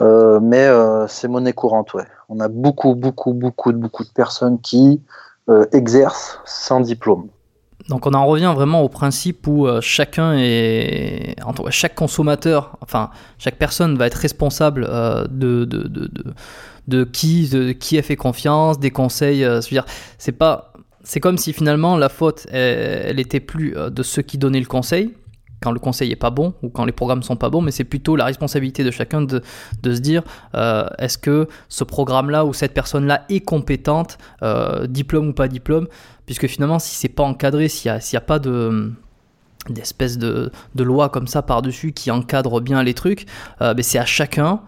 Euh, 0.00 0.40
mais 0.40 0.64
euh, 0.64 1.06
c'est 1.08 1.28
monnaie 1.28 1.52
courante, 1.52 1.94
ouais. 1.94 2.04
On 2.28 2.40
a 2.40 2.48
beaucoup, 2.48 2.94
beaucoup, 2.94 3.32
beaucoup, 3.32 3.72
beaucoup 3.72 4.04
de 4.04 4.10
personnes 4.10 4.60
qui 4.60 5.00
euh, 5.48 5.66
exercent 5.72 6.40
sans 6.44 6.80
diplôme. 6.80 7.28
Donc 7.88 8.06
on 8.06 8.14
en 8.14 8.26
revient 8.26 8.52
vraiment 8.54 8.82
au 8.82 8.88
principe 8.88 9.46
où 9.46 9.68
chacun 9.80 10.34
est, 10.36 11.36
chaque 11.70 11.94
consommateur, 11.94 12.76
enfin 12.80 13.10
chaque 13.38 13.56
personne 13.56 13.96
va 13.96 14.08
être 14.08 14.14
responsable 14.14 14.88
de, 15.30 15.64
qui, 17.04 17.48
de 17.48 17.72
qui 17.72 17.98
a 17.98 18.02
fait 18.02 18.16
confiance, 18.16 18.78
des 18.78 18.90
conseils. 18.90 19.46
dire, 19.70 19.84
c'est 20.18 20.32
pas, 20.32 20.72
c'est 21.02 21.20
comme 21.20 21.38
si 21.38 21.52
finalement 21.52 21.96
la 21.96 22.08
faute, 22.08 22.46
elle, 22.50 23.20
était 23.20 23.40
plus 23.40 23.74
de 23.74 24.02
ceux 24.02 24.22
qui 24.22 24.38
donnaient 24.38 24.60
le 24.60 24.66
conseil, 24.66 25.12
quand 25.62 25.72
le 25.72 25.78
conseil 25.78 26.12
est 26.12 26.16
pas 26.16 26.30
bon 26.30 26.54
ou 26.62 26.68
quand 26.68 26.84
les 26.84 26.92
programmes 26.92 27.22
sont 27.22 27.36
pas 27.36 27.50
bons, 27.50 27.60
mais 27.60 27.70
c'est 27.70 27.84
plutôt 27.84 28.16
la 28.16 28.24
responsabilité 28.24 28.84
de 28.84 28.90
chacun 28.90 29.22
de, 29.22 29.42
de 29.82 29.94
se 29.94 30.00
dire 30.00 30.22
euh, 30.54 30.86
est-ce 30.98 31.18
que 31.18 31.48
ce 31.68 31.84
programme-là 31.84 32.44
ou 32.44 32.52
cette 32.52 32.74
personne-là 32.74 33.24
est 33.28 33.40
compétente, 33.40 34.18
euh, 34.42 34.86
diplôme 34.86 35.28
ou 35.28 35.32
pas 35.32 35.48
diplôme, 35.48 35.88
puisque 36.26 36.46
finalement 36.46 36.78
si 36.78 36.94
c'est 36.94 37.08
pas 37.08 37.24
encadré, 37.24 37.68
s'il 37.68 37.90
n'y 37.90 37.98
a, 37.98 38.18
a, 38.18 38.20
pas 38.20 38.38
de 38.38 38.92
d'espèce 39.68 40.16
de, 40.18 40.52
de 40.76 40.84
loi 40.84 41.08
comme 41.08 41.26
ça 41.26 41.42
par-dessus 41.42 41.92
qui 41.92 42.12
encadre 42.12 42.60
bien 42.60 42.84
les 42.84 42.94
trucs, 42.94 43.26
euh, 43.62 43.74
ben 43.74 43.82
c'est 43.82 43.98
à 43.98 44.06
chacun 44.06 44.60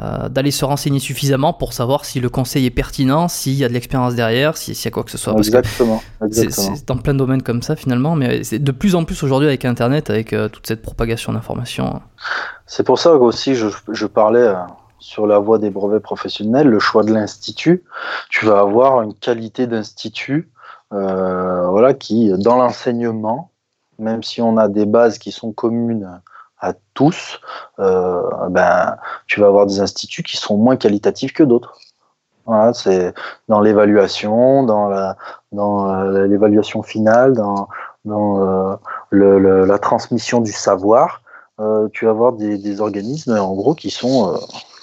euh, 0.00 0.30
d'aller 0.30 0.52
se 0.52 0.64
renseigner 0.64 1.00
suffisamment 1.00 1.52
pour 1.52 1.74
savoir 1.74 2.06
si 2.06 2.18
le 2.18 2.30
conseil 2.30 2.64
est 2.64 2.70
pertinent, 2.70 3.28
s'il 3.28 3.52
y 3.52 3.62
a 3.62 3.68
de 3.68 3.74
l'expérience 3.74 4.14
derrière, 4.14 4.56
s'il 4.56 4.74
y 4.74 4.88
a 4.88 4.90
quoi 4.90 5.04
que 5.04 5.10
ce 5.10 5.18
soit. 5.18 5.34
exactement. 5.34 6.02
C'est 6.30 6.86
dans 6.86 6.96
plein 6.96 7.12
de 7.12 7.18
domaines 7.18 7.42
comme 7.42 7.60
ça 7.60 7.76
finalement, 7.76 8.16
mais 8.16 8.42
c'est 8.42 8.58
de 8.58 8.72
plus 8.72 8.94
en 8.94 9.04
plus 9.04 9.22
aujourd'hui 9.22 9.48
avec 9.48 9.66
Internet, 9.66 10.08
avec 10.08 10.32
euh, 10.32 10.48
toute 10.48 10.66
cette 10.66 10.80
propagation 10.80 11.34
d'informations. 11.34 12.00
C'est 12.64 12.84
pour 12.84 12.98
ça 12.98 13.12
aussi 13.12 13.54
je, 13.54 13.68
je 13.90 14.06
parlais 14.06 14.40
euh, 14.40 14.54
sur 14.98 15.26
la 15.26 15.38
voie 15.38 15.58
des 15.58 15.68
brevets 15.68 16.02
professionnels, 16.02 16.68
le 16.68 16.78
choix 16.78 17.04
de 17.04 17.12
l'institut. 17.12 17.84
Tu 18.30 18.46
vas 18.46 18.60
avoir 18.60 19.02
une 19.02 19.12
qualité 19.12 19.66
d'institut, 19.66 20.48
voilà, 20.90 21.92
qui 21.92 22.32
dans 22.38 22.56
l'enseignement, 22.56 23.50
même 23.98 24.22
si 24.22 24.40
on 24.40 24.56
a 24.56 24.68
des 24.68 24.86
bases 24.86 25.18
qui 25.18 25.32
sont 25.32 25.52
communes 25.52 26.08
à 26.62 26.72
tous, 26.94 27.40
euh, 27.80 28.22
ben, 28.48 28.96
tu 29.26 29.40
vas 29.40 29.48
avoir 29.48 29.66
des 29.66 29.80
instituts 29.80 30.22
qui 30.22 30.36
sont 30.36 30.56
moins 30.56 30.76
qualitatifs 30.76 31.32
que 31.32 31.42
d'autres. 31.42 31.76
C'est 32.74 33.14
dans 33.48 33.60
l'évaluation, 33.60 34.64
dans 34.64 34.90
euh, 34.90 36.26
l'évaluation 36.26 36.82
finale, 36.82 37.34
dans, 37.34 37.68
euh, 38.08 39.66
la 39.66 39.78
transmission 39.78 40.40
du 40.40 40.52
savoir. 40.52 41.22
Tu 41.92 42.06
vas 42.06 42.10
avoir 42.10 42.32
des, 42.32 42.58
des, 42.58 42.80
organismes 42.80 43.38
en 43.38 43.54
gros 43.54 43.74
qui 43.74 43.90
sont 43.90 44.36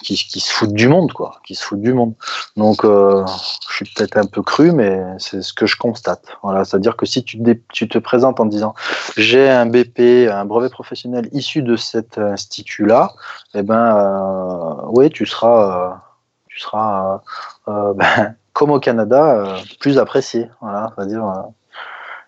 qui, 0.03 0.15
qui, 0.15 0.39
se 0.39 0.51
foutent 0.51 0.73
du 0.73 0.87
monde 0.87 1.11
quoi, 1.13 1.39
qui 1.45 1.55
se 1.55 1.63
foutent 1.63 1.81
du 1.81 1.93
monde. 1.93 2.13
Donc 2.57 2.83
euh, 2.83 3.25
je 3.69 3.75
suis 3.75 3.85
peut-être 3.93 4.17
un 4.17 4.25
peu 4.25 4.41
cru, 4.41 4.71
mais 4.71 5.01
c'est 5.17 5.41
ce 5.41 5.53
que 5.53 5.65
je 5.65 5.77
constate. 5.77 6.23
Voilà, 6.43 6.65
c'est-à-dire 6.65 6.95
que 6.95 7.05
si 7.05 7.23
tu, 7.23 7.39
te 7.39 7.97
présentes 7.97 8.39
en 8.39 8.45
disant 8.45 8.73
j'ai 9.17 9.49
un 9.49 9.65
BP, 9.65 10.29
un 10.31 10.45
brevet 10.45 10.69
professionnel 10.69 11.29
issu 11.31 11.61
de 11.61 11.75
cet 11.75 12.17
institut-là, 12.17 13.13
eh 13.53 13.61
ben 13.61 14.77
oui, 14.89 15.09
tu 15.09 15.25
seras 15.25 16.01
tu 16.47 16.59
seras 16.59 17.21
ben, 17.67 18.35
comme 18.53 18.71
au 18.71 18.79
Canada 18.79 19.55
plus 19.79 19.97
apprécié. 19.97 20.49
Voilà, 20.61 20.91
c'est-à-dire 20.95 21.23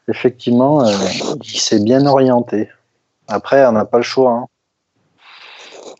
effectivement 0.08 0.86
il 0.86 1.60
s'est 1.60 1.84
bien 1.84 2.06
orienté. 2.06 2.70
Après, 3.28 3.66
on 3.66 3.72
n'a 3.72 3.86
pas 3.86 3.98
le 3.98 4.04
choix. 4.04 4.32
Hein. 4.32 4.46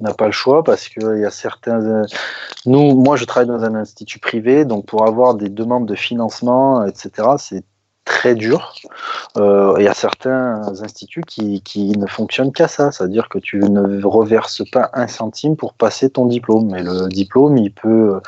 N'a 0.02 0.14
pas 0.14 0.26
le 0.26 0.32
choix 0.32 0.64
parce 0.64 0.90
qu'il 0.90 1.20
y 1.20 1.26
a 1.26 1.32
certains. 1.32 1.82
Euh, 1.86 2.06
nous, 2.66 2.96
moi, 2.96 3.16
je 3.18 3.26
travaille 3.26 3.48
dans 3.48 3.64
un 3.64 3.76
institut 3.76 4.20
privé, 4.20 4.66
donc 4.66 4.88
pour 4.88 5.08
avoir 5.08 5.36
des 5.36 5.50
demandes 5.50 5.86
de 5.86 5.96
financement, 5.96 6.84
etc., 6.86 7.30
c'est 7.38 7.64
très 8.04 8.34
dur. 8.34 8.74
Euh, 9.38 9.76
il 9.78 9.86
y 9.86 9.88
a 9.88 9.94
certains 9.94 10.64
instituts 10.82 11.22
qui, 11.22 11.62
qui 11.62 11.90
ne 11.98 12.08
fonctionnent 12.08 12.52
qu'à 12.52 12.68
ça, 12.68 12.92
c'est-à-dire 12.92 13.30
que 13.30 13.38
tu 13.38 13.60
ne 13.60 14.04
reverses 14.04 14.64
pas 14.72 14.90
un 14.94 15.08
centime 15.08 15.56
pour 15.56 15.76
passer 15.76 16.10
ton 16.10 16.26
diplôme. 16.26 16.72
Mais 16.72 16.82
le 16.82 17.08
diplôme, 17.08 17.58
il 17.58 17.72
peut 17.72 18.20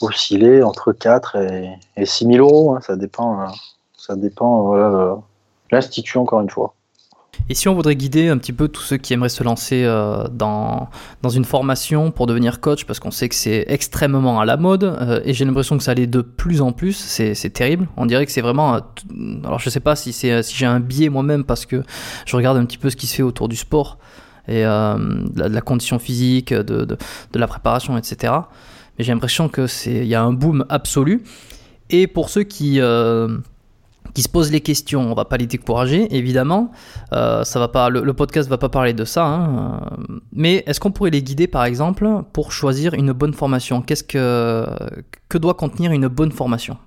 osciller 0.00 0.62
entre 0.62 0.92
4 0.92 1.36
et, 1.36 1.70
et 1.98 2.06
6 2.06 2.26
000 2.26 2.38
euros. 2.38 2.74
Hein. 2.74 2.80
Ça 2.80 2.96
dépend, 2.96 3.48
ça 3.98 4.16
dépend 4.16 5.22
l'institut, 5.70 6.16
encore 6.16 6.40
une 6.40 6.50
fois. 6.50 6.74
Et 7.48 7.54
si 7.54 7.68
on 7.68 7.74
voudrait 7.74 7.96
guider 7.96 8.28
un 8.28 8.36
petit 8.38 8.52
peu 8.52 8.68
tous 8.68 8.82
ceux 8.82 8.96
qui 8.98 9.14
aimeraient 9.14 9.28
se 9.28 9.42
lancer 9.42 9.84
euh, 9.84 10.28
dans, 10.28 10.90
dans 11.22 11.28
une 11.28 11.44
formation 11.44 12.10
pour 12.10 12.26
devenir 12.26 12.60
coach, 12.60 12.84
parce 12.84 13.00
qu'on 13.00 13.10
sait 13.10 13.28
que 13.28 13.34
c'est 13.34 13.64
extrêmement 13.68 14.40
à 14.40 14.44
la 14.44 14.56
mode, 14.56 14.84
euh, 14.84 15.20
et 15.24 15.32
j'ai 15.32 15.44
l'impression 15.44 15.78
que 15.78 15.84
ça 15.84 15.92
allait 15.92 16.06
de 16.06 16.20
plus 16.20 16.60
en 16.60 16.72
plus, 16.72 16.92
c'est, 16.92 17.34
terrible. 17.50 17.88
On 17.96 18.06
dirait 18.06 18.26
que 18.26 18.32
c'est 18.32 18.42
vraiment... 18.42 18.74
Euh, 18.74 18.80
alors 19.44 19.58
je 19.58 19.70
sais 19.70 19.80
pas 19.80 19.96
si, 19.96 20.12
si 20.12 20.30
j'ai 20.54 20.66
un 20.66 20.80
biais 20.80 21.08
moi-même, 21.08 21.44
parce 21.44 21.64
que 21.64 21.82
je 22.26 22.36
regarde 22.36 22.58
un 22.58 22.66
petit 22.66 22.78
peu 22.78 22.90
ce 22.90 22.96
qui 22.96 23.06
se 23.06 23.16
fait 23.16 23.22
autour 23.22 23.48
du 23.48 23.56
sport, 23.56 23.98
et 24.46 24.62
de, 24.62 25.42
la, 25.42 25.60
condition 25.60 25.98
physique, 25.98 26.54
de, 26.54 26.62
de, 26.62 26.96
de, 27.32 27.38
la 27.38 27.46
préparation, 27.46 27.98
etc. 27.98 28.32
Mais 28.96 29.04
j'ai 29.04 29.12
l'impression 29.12 29.50
que 29.50 29.66
c'est 29.66 29.96
il 29.96 30.06
y 30.06 30.14
a 30.14 30.22
un 30.22 30.32
boom 30.32 30.64
absolu. 30.70 31.22
Et 31.90 32.06
pour 32.06 32.30
ceux 32.30 32.44
qui 32.44 32.80
qui 34.14 34.22
se 34.22 34.28
posent 34.28 34.52
les 34.52 34.60
questions, 34.60 35.00
on 35.10 35.14
va 35.14 35.24
pas 35.24 35.36
les 35.36 35.46
décourager, 35.46 36.14
évidemment. 36.16 36.70
Euh, 37.12 37.44
ça 37.44 37.58
va 37.58 37.68
pas, 37.68 37.90
le, 37.90 38.12
podcast 38.12 38.48
va 38.48 38.58
pas 38.58 38.68
parler 38.68 38.92
de 38.92 39.04
ça, 39.04 39.24
hein. 39.24 39.80
mais 40.32 40.64
est-ce 40.66 40.80
qu'on 40.80 40.90
pourrait 40.90 41.10
les 41.10 41.22
guider, 41.22 41.46
par 41.46 41.64
exemple, 41.64 42.08
pour 42.32 42.52
choisir 42.52 42.94
une 42.94 43.12
bonne 43.12 43.32
formation? 43.32 43.82
Qu'est-ce 43.82 44.04
que 44.04 44.66
que 45.28 45.38
doit 45.38 45.54
contenir 45.54 45.92
une 45.92 46.08
bonne 46.08 46.32
formation? 46.32 46.78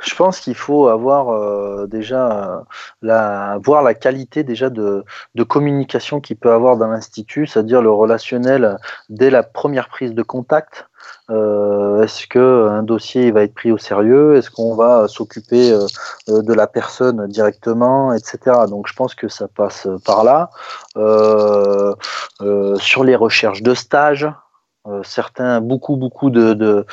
Je 0.00 0.14
pense 0.14 0.40
qu'il 0.40 0.54
faut 0.54 0.88
avoir 0.88 1.30
euh, 1.30 1.86
déjà 1.86 2.64
la, 3.00 3.58
voir 3.64 3.82
la 3.82 3.94
qualité 3.94 4.44
déjà 4.44 4.68
de, 4.68 5.04
de 5.34 5.42
communication 5.42 6.20
qu'il 6.20 6.36
peut 6.36 6.52
avoir 6.52 6.76
dans 6.76 6.88
l'institut, 6.88 7.46
c'est-à-dire 7.46 7.80
le 7.80 7.90
relationnel 7.90 8.76
dès 9.08 9.30
la 9.30 9.42
première 9.42 9.88
prise 9.88 10.14
de 10.14 10.22
contact. 10.22 10.86
Euh, 11.30 12.02
est-ce 12.02 12.26
que 12.26 12.68
un 12.68 12.82
dossier 12.82 13.30
va 13.32 13.42
être 13.42 13.54
pris 13.54 13.72
au 13.72 13.78
sérieux? 13.78 14.36
Est-ce 14.36 14.50
qu'on 14.50 14.76
va 14.76 15.08
s'occuper 15.08 15.72
euh, 15.72 16.42
de 16.42 16.52
la 16.52 16.66
personne 16.66 17.26
directement, 17.26 18.12
etc. 18.12 18.66
Donc 18.68 18.86
je 18.86 18.94
pense 18.94 19.14
que 19.14 19.28
ça 19.28 19.48
passe 19.48 19.88
par 20.04 20.24
là. 20.24 20.50
sur 22.78 23.04
les 23.04 23.16
recherches 23.16 23.62
de 23.62 23.74
stage, 23.74 24.28
certains, 25.02 25.60
beaucoup, 25.60 25.96
beaucoup 25.96 26.30
de, 26.30 26.86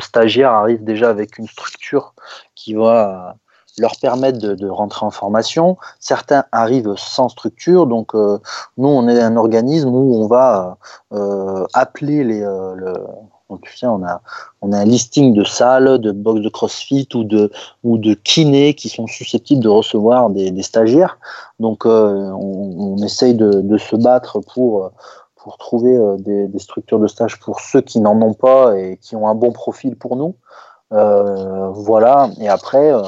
stagiaires 0.00 0.52
arrivent 0.52 0.84
déjà 0.84 1.10
avec 1.10 1.38
une 1.38 1.48
structure 1.48 2.14
qui 2.54 2.74
va 2.74 3.36
leur 3.78 3.96
permettent 4.00 4.38
de, 4.38 4.68
rentrer 4.68 5.06
en 5.06 5.10
formation. 5.10 5.76
Certains 6.00 6.44
arrivent 6.52 6.94
sans 6.96 7.28
structure, 7.28 7.86
donc 7.86 8.14
nous, 8.14 8.88
on 8.88 9.08
est 9.08 9.20
un 9.20 9.36
organisme 9.36 9.88
où 9.88 10.16
on 10.16 10.26
va 10.26 10.78
appeler 11.74 12.24
les, 12.24 12.40
le, 12.40 12.94
donc, 13.48 13.62
tu 13.62 13.76
sais, 13.76 13.86
on 13.86 14.02
a, 14.04 14.22
on 14.60 14.72
a 14.72 14.78
un 14.78 14.84
listing 14.84 15.32
de 15.32 15.44
salles, 15.44 15.98
de 15.98 16.10
box 16.10 16.40
de 16.40 16.48
crossfit 16.48 17.08
ou 17.14 17.22
de, 17.22 17.50
ou 17.84 17.96
de 17.96 18.14
kinés 18.14 18.74
qui 18.74 18.88
sont 18.88 19.06
susceptibles 19.06 19.62
de 19.62 19.68
recevoir 19.68 20.30
des, 20.30 20.50
des 20.50 20.62
stagiaires. 20.62 21.18
Donc, 21.60 21.86
euh, 21.86 22.30
on, 22.32 22.96
on, 22.96 23.04
essaye 23.04 23.34
de, 23.34 23.60
de, 23.60 23.78
se 23.78 23.94
battre 23.94 24.40
pour, 24.40 24.90
pour 25.36 25.58
trouver 25.58 25.96
euh, 25.96 26.16
des, 26.18 26.48
des, 26.48 26.58
structures 26.58 26.98
de 26.98 27.06
stage 27.06 27.38
pour 27.38 27.60
ceux 27.60 27.82
qui 27.82 28.00
n'en 28.00 28.20
ont 28.20 28.34
pas 28.34 28.76
et 28.76 28.98
qui 29.00 29.14
ont 29.14 29.28
un 29.28 29.36
bon 29.36 29.52
profil 29.52 29.94
pour 29.94 30.16
nous. 30.16 30.34
Euh, 30.92 31.70
voilà. 31.70 32.28
Et 32.40 32.48
après, 32.48 32.92
euh, 32.92 33.02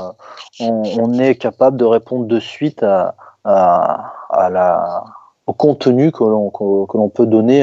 on, 0.61 1.13
est 1.15 1.37
capable 1.37 1.77
de 1.77 1.85
répondre 1.85 2.27
de 2.27 2.41
suite 2.41 2.83
à, 2.83 3.15
la, 3.45 5.05
au 5.47 5.53
contenu 5.53 6.13
que 6.13 6.25
l'on 6.25 6.51
que, 6.51 6.97
l'on 6.97 7.09
peut 7.09 7.27
donner 7.27 7.63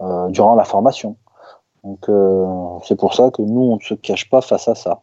euh, 0.00 0.28
durant 0.28 0.54
la 0.54 0.64
formation. 0.64 1.16
Donc 1.82 2.10
c'est 2.84 2.96
pour 2.96 3.14
ça 3.14 3.30
que 3.30 3.42
nous, 3.42 3.62
on 3.62 3.76
ne 3.76 3.80
se 3.80 3.94
cache 3.94 4.28
pas 4.28 4.42
face 4.42 4.68
à 4.68 4.74
ça. 4.74 5.00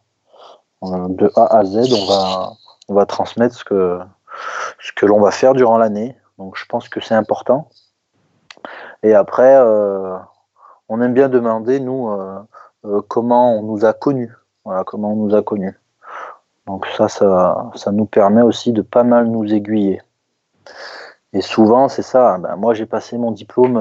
De 0.82 1.32
A 1.34 1.58
à 1.58 1.64
Z, 1.64 1.92
on 1.92 2.06
va, 2.06 2.52
on 2.88 2.94
va 2.94 3.04
transmettre 3.04 3.56
ce 3.56 3.64
que, 3.64 3.98
ce 4.78 4.92
que 4.92 5.06
l'on 5.06 5.20
va 5.20 5.32
faire 5.32 5.54
durant 5.54 5.76
l'année. 5.76 6.16
Donc 6.38 6.56
je 6.56 6.64
pense 6.66 6.88
que 6.88 7.00
c'est 7.00 7.16
important. 7.16 7.68
Et 9.02 9.12
après, 9.12 9.58
on 10.88 11.02
aime 11.02 11.14
bien 11.14 11.28
demander, 11.28 11.80
nous, 11.80 12.08
comment 13.08 13.58
on 13.58 13.62
nous 13.62 13.84
a 13.84 13.92
connus. 13.92 14.32
Voilà, 14.64 14.84
comment 14.84 15.12
on 15.12 15.16
nous 15.16 15.34
a 15.34 15.42
connus. 15.42 15.78
Donc 16.66 16.86
ça, 16.96 17.08
ça, 17.08 17.70
ça 17.74 17.92
nous 17.92 18.04
permet 18.06 18.42
aussi 18.42 18.72
de 18.72 18.82
pas 18.82 19.02
mal 19.02 19.28
nous 19.28 19.52
aiguiller. 19.52 20.02
Et 21.32 21.40
souvent, 21.40 21.88
c'est 21.88 22.02
ça. 22.02 22.38
Ben, 22.38 22.56
moi, 22.56 22.74
j'ai 22.74 22.86
passé 22.86 23.16
mon 23.18 23.32
diplôme 23.32 23.78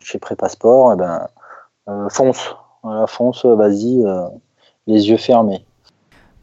chez 0.00 0.18
Prépasport. 0.18 0.94
Et 0.94 0.96
ben, 0.96 1.28
euh, 1.88 2.08
fonce, 2.10 2.54
voilà, 2.82 3.06
fonce, 3.06 3.44
vas-y, 3.44 4.04
euh, 4.04 4.28
les 4.86 5.08
yeux 5.08 5.16
fermés. 5.16 5.64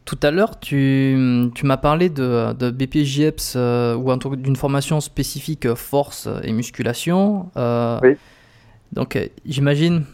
Tout 0.04 0.18
à 0.22 0.30
l'heure, 0.30 0.58
tu, 0.58 1.50
tu 1.54 1.66
m'as 1.66 1.76
parlé 1.76 2.08
de, 2.08 2.52
de 2.52 2.70
BPJEPS 2.70 3.54
euh, 3.56 3.96
ou 3.96 4.36
d'une 4.36 4.56
formation 4.56 5.00
spécifique 5.00 5.74
force 5.74 6.28
et 6.42 6.52
musculation. 6.52 7.50
oui. 8.02 8.16
Donc, 8.92 9.18
j'imagine 9.44 10.04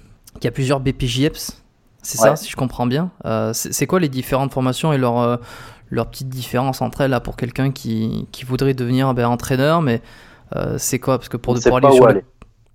qu'il 0.43 0.49
y 0.49 0.53
a 0.53 0.53
plusieurs 0.53 0.81
BPJEPS, 0.81 1.63
c'est 2.03 2.19
ça, 2.19 2.35
si 2.37 2.51
je 2.51 2.57
comprends 2.57 2.87
bien. 2.87 3.11
c'est 3.53 3.87
quoi 3.87 4.01
les 4.01 4.09
différentes 4.09 4.53
formations 4.53 4.93
et 4.93 4.99
leur, 4.99 5.41
leur 5.91 6.07
petite 6.09 6.29
différence 6.29 6.83
entre 6.83 7.03
elles 7.03 7.13
là, 7.13 7.21
pour 7.21 7.37
quelqu'un 7.37 7.71
qui, 7.71 8.27
qui, 8.33 8.45
voudrait 8.45 8.75
devenir 8.75 9.15
ben, 9.15 9.27
entraîneur 9.27 9.83
Mais 9.83 10.03
c'est 10.79 10.99
quoi? 10.99 11.19
Parce 11.19 11.29
que 11.29 11.37
pour, 11.37 11.55
pour 11.55 11.77
aller 11.77 11.93
sur 11.93 12.07
aller. 12.07 12.25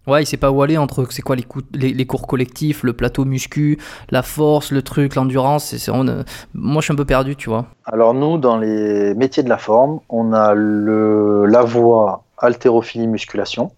Ouais, 0.08 0.23
il 0.23 0.25
sait 0.25 0.38
pas 0.38 0.51
où 0.51 0.62
aller 0.62 0.77
entre 0.77 1.06
c'est 1.10 1.21
quoi 1.21 1.36
les, 1.36 1.93
les, 1.93 2.06
cours 2.06 2.27
collectifs, 2.27 2.84
le 2.84 2.93
plateau 2.93 3.25
muscu, 3.25 3.77
la 4.10 4.23
force, 4.23 4.71
le 4.71 4.82
truc, 4.82 5.15
l'endurance? 5.15 5.89
Euh, 5.89 6.23
moi, 6.53 6.80
je 6.80 6.86
suis 6.86 6.93
un 6.93 6.95
peu 6.95 7.06
perdu, 7.06 7.36
tu 7.36 7.49
vois. 7.49 7.65
Alors 7.84 8.13
nous, 8.13 8.38
dans 8.38 8.58
les 8.58 9.13
métiers 9.15 9.43
de 9.43 9.49
la 9.49 9.58
forme, 9.58 9.99
on 10.08 10.32
a 10.32 10.53
le, 10.53 11.45
la 11.45 11.62
voie 11.62 12.23
haltérophilie 12.38 13.08
musculation 13.08 13.73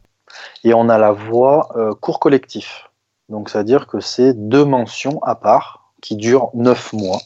et 0.63 0.75
on 0.75 0.87
a 0.87 0.99
la 0.99 1.11
voie 1.11 1.69
euh, 1.75 1.93
cours 1.99 2.19
collectif. 2.19 2.88
Donc, 3.29 3.49
c'est-à-dire 3.49 3.87
que 3.87 3.99
c'est 3.99 4.33
deux 4.33 4.65
mentions 4.65 5.21
à 5.23 5.35
part 5.35 5.91
qui 6.01 6.15
durent 6.15 6.49
neuf 6.53 6.93
mois. 6.93 7.19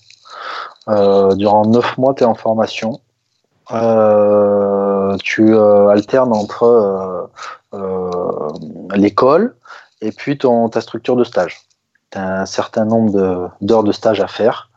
Euh, 0.90 1.34
durant 1.36 1.66
neuf 1.66 1.98
mois, 1.98 2.14
tu 2.14 2.24
es 2.24 2.26
en 2.26 2.36
formation. 2.36 3.00
tu 5.24 5.58
alternes 5.58 6.34
entre 6.34 7.30
euh, 7.74 8.50
l'école 8.96 9.56
et 10.02 10.12
puis 10.12 10.38
ton, 10.38 10.70
ta 10.70 10.82
structure 10.82 11.16
de 11.16 11.24
stage. 11.24 11.62
Tu 12.12 12.20
as 12.20 12.42
un 12.42 12.46
certain 12.46 12.86
nombre 12.86 13.52
d'heures 13.62 13.84
de, 13.84 13.92
stage 13.92 14.22
à 14.22 14.28
faire. 14.28 14.70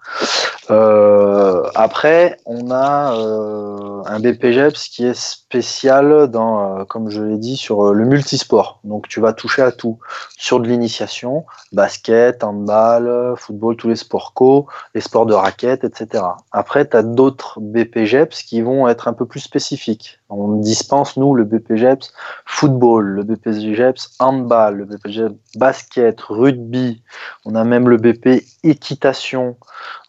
Euh, 0.70 1.62
après, 1.74 2.38
on 2.46 2.70
a 2.70 3.14
euh, 3.14 4.02
un 4.06 4.20
BPGEPS 4.20 4.88
qui 4.88 5.04
est 5.04 5.14
spécial 5.57 6.27
dans, 6.27 6.81
euh, 6.81 6.85
comme 6.85 7.09
je 7.09 7.23
l'ai 7.23 7.38
dit, 7.38 7.57
sur 7.57 7.87
euh, 7.87 7.92
le 7.95 8.05
multisport. 8.05 8.81
Donc, 8.85 9.09
tu 9.09 9.21
vas 9.21 9.33
toucher 9.33 9.62
à 9.62 9.73
tout. 9.73 9.99
Sur 10.37 10.61
de 10.61 10.69
l'initiation, 10.69 11.47
basket, 11.73 12.45
handball, 12.45 13.35
football, 13.38 13.75
tous 13.77 13.88
les 13.88 13.97
sports 13.97 14.35
co, 14.35 14.66
les 14.95 15.01
sports 15.01 15.25
de 15.25 15.33
raquettes, 15.33 15.83
etc. 15.83 16.25
Après, 16.53 16.87
tu 16.87 16.95
as 16.95 17.03
d'autres 17.03 17.59
BPGEPS 17.61 18.42
qui 18.42 18.61
vont 18.61 18.87
être 18.87 19.09
un 19.09 19.14
peu 19.14 19.25
plus 19.25 19.40
spécifiques. 19.40 20.19
On 20.29 20.57
dispense, 20.57 21.16
nous, 21.16 21.35
le 21.35 21.45
BPGEPS 21.45 22.12
football, 22.45 23.07
le 23.07 23.23
BPGEPS 23.23 24.16
handball, 24.19 24.77
le 24.77 24.85
BPGEPS 24.85 25.37
basket, 25.57 26.21
rugby. 26.21 27.03
On 27.47 27.55
a 27.55 27.64
même 27.64 27.88
le 27.88 27.97
BP 27.97 28.45
équitation. 28.62 29.57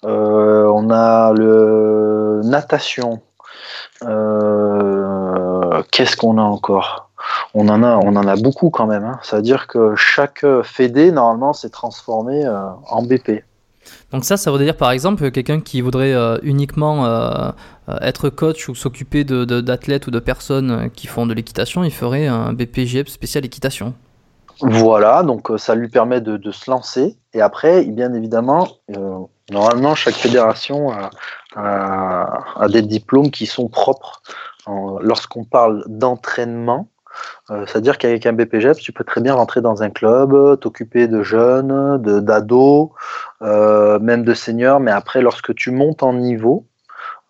Euh, 0.03 0.65
on 0.65 0.89
a 0.89 1.31
le 1.31 2.41
natation. 2.43 3.21
Euh, 4.03 5.81
qu'est-ce 5.91 6.17
qu'on 6.17 6.37
a 6.37 6.41
encore? 6.41 7.09
On 7.53 7.67
en 7.67 7.83
a, 7.83 7.97
on 7.97 8.15
en 8.15 8.27
a 8.27 8.35
beaucoup 8.35 8.69
quand 8.69 8.87
même. 8.87 9.03
Hein. 9.03 9.19
C'est-à-dire 9.23 9.67
que 9.67 9.95
chaque 9.95 10.45
fédé 10.63 11.11
normalement 11.11 11.53
s'est 11.53 11.69
transformé 11.69 12.45
euh, 12.45 12.59
en 12.89 13.03
BP. 13.03 13.43
Donc 14.11 14.25
ça, 14.25 14.37
ça 14.37 14.51
veut 14.51 14.59
dire 14.59 14.75
par 14.75 14.91
exemple 14.91 15.31
quelqu'un 15.31 15.61
qui 15.61 15.79
voudrait 15.79 16.13
uniquement 16.43 17.53
être 18.01 18.29
coach 18.29 18.67
ou 18.67 18.75
s'occuper 18.75 19.23
d'athlètes 19.23 20.07
ou 20.07 20.11
de 20.11 20.19
personnes 20.19 20.89
qui 20.93 21.07
font 21.07 21.25
de 21.25 21.33
l'équitation, 21.33 21.85
il 21.85 21.91
ferait 21.91 22.27
un 22.27 22.51
BPGF 22.51 23.07
spécial 23.07 23.45
équitation. 23.45 23.93
Voilà, 24.59 25.23
donc 25.23 25.51
ça 25.55 25.73
lui 25.73 25.87
permet 25.87 26.19
de, 26.19 26.35
de, 26.35 26.51
se 26.51 26.69
lancer. 26.69 27.15
Et 27.33 27.39
après, 27.39 27.85
bien 27.85 28.13
évidemment, 28.13 28.67
Normalement, 29.49 29.95
chaque 29.95 30.15
fédération 30.15 30.91
a, 30.91 31.09
des 32.69 32.81
diplômes 32.81 33.31
qui 33.31 33.45
sont 33.45 33.67
propres. 33.67 34.21
Lorsqu'on 34.67 35.43
parle 35.43 35.83
d'entraînement, 35.87 36.87
euh, 37.49 37.65
c'est-à-dire 37.65 37.97
qu'avec 37.97 38.25
un 38.25 38.33
BPGEPS, 38.33 38.79
tu 38.79 38.91
peux 38.91 39.03
très 39.03 39.21
bien 39.21 39.33
rentrer 39.33 39.61
dans 39.61 39.83
un 39.83 39.89
club, 39.89 40.59
t'occuper 40.59 41.07
de 41.07 41.23
jeunes, 41.23 41.97
d'ados, 42.01 42.89
euh, 43.41 43.99
même 43.99 44.23
de 44.23 44.33
seniors, 44.33 44.79
mais 44.79 44.91
après, 44.91 45.21
lorsque 45.21 45.55
tu 45.55 45.71
montes 45.71 46.03
en 46.03 46.13
niveau, 46.13 46.65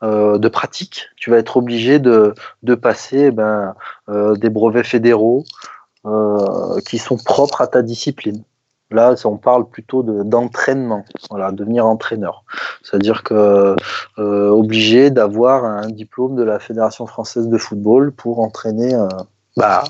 euh, 0.03 0.37
de 0.37 0.47
pratique, 0.47 1.09
tu 1.15 1.31
vas 1.31 1.37
être 1.37 1.57
obligé 1.57 1.99
de, 1.99 2.33
de 2.63 2.75
passer 2.75 3.25
eh 3.27 3.31
ben, 3.31 3.73
des 4.07 4.49
brevets 4.49 4.85
fédéraux 4.85 5.43
qui 6.87 6.97
sont 6.99 7.17
propres 7.17 7.61
à 7.61 7.67
ta 7.67 7.81
discipline. 7.81 8.43
Là, 8.89 9.15
on 9.25 9.35
parle 9.35 9.69
plutôt 9.69 10.01
d'entraînement, 10.01 11.03
voilà, 11.29 11.51
devenir 11.51 11.85
entraîneur. 11.85 12.45
C'est-à-dire 12.81 13.23
que 13.23 13.75
euh, 14.17 14.49
obligé 14.49 15.09
d'avoir 15.09 15.65
un 15.65 15.87
diplôme 15.87 16.35
de 16.35 16.43
la 16.43 16.57
Fédération 16.57 17.05
française 17.05 17.49
de 17.49 17.57
football 17.57 18.13
pour 18.13 18.39
entraîner 18.39 18.95
euh, 18.95 19.09
bah, 19.57 19.83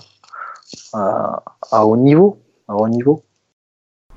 à, 0.93 1.86
haut 1.86 1.97
niveau, 1.97 2.39
à 2.67 2.75
haut 2.75 2.88
niveau. 2.88 3.23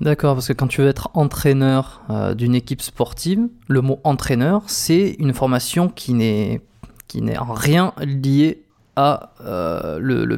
D'accord, 0.00 0.34
parce 0.34 0.48
que 0.48 0.54
quand 0.54 0.68
tu 0.68 0.80
veux 0.80 0.88
être 0.88 1.10
entraîneur 1.12 2.00
euh, 2.08 2.32
d'une 2.32 2.54
équipe 2.54 2.80
sportive, 2.80 3.48
le 3.68 3.82
mot 3.82 4.00
entraîneur, 4.02 4.62
c'est 4.66 5.10
une 5.18 5.34
formation 5.34 5.90
qui 5.90 6.14
n'est 6.14 6.62
qui 7.06 7.22
n'est 7.22 7.36
en 7.36 7.52
rien 7.52 7.92
liée 7.98 8.64
à 8.96 9.30
euh, 9.44 9.98
le, 10.00 10.24
le, 10.24 10.36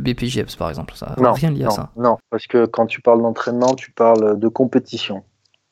par 0.57 0.69
exemple. 0.69 0.95
Ça 0.95 1.15
n'a 1.19 1.33
rien 1.33 1.51
lié 1.51 1.65
à 1.65 1.71
ça. 1.71 1.91
Non, 1.97 2.19
parce 2.31 2.47
que 2.47 2.67
quand 2.67 2.87
tu 2.87 3.01
parles 3.01 3.23
d'entraînement, 3.23 3.75
tu 3.75 3.91
parles 3.91 4.39
de 4.39 4.49
compétition. 4.49 5.23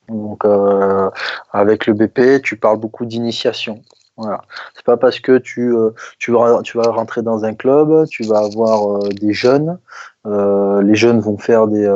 Donc, 0.09 0.45
euh, 0.45 1.11
avec 1.53 1.87
le 1.87 1.95
BP, 1.95 2.43
tu 2.43 2.57
parles 2.57 2.79
beaucoup 2.79 3.05
d'initiation. 3.05 3.83
Voilà. 4.17 4.43
C'est 4.75 4.85
pas 4.85 4.97
parce 4.97 5.21
que 5.21 5.39
tu, 5.39 5.73
euh, 5.75 5.91
tu, 6.19 6.33
vas, 6.33 6.61
tu 6.63 6.77
vas 6.77 6.91
rentrer 6.91 7.23
dans 7.23 7.45
un 7.45 7.55
club, 7.55 8.07
tu 8.09 8.25
vas 8.25 8.41
avoir 8.41 8.99
des 9.09 9.33
jeunes. 9.33 9.79
les 10.25 10.95
jeunes 10.95 11.21
vont 11.21 11.39
faire 11.39 11.69
des, 11.69 11.89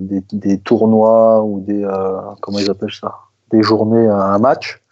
des, 0.00 0.22
des 0.32 0.58
tournois 0.58 1.42
ou 1.44 1.60
des. 1.60 1.86
comment 2.40 2.58
ils 2.58 2.70
appellent 2.70 2.90
ça? 2.92 3.14
Des 3.50 3.62
journées, 3.62 4.08
un 4.08 4.38
match. 4.38 4.82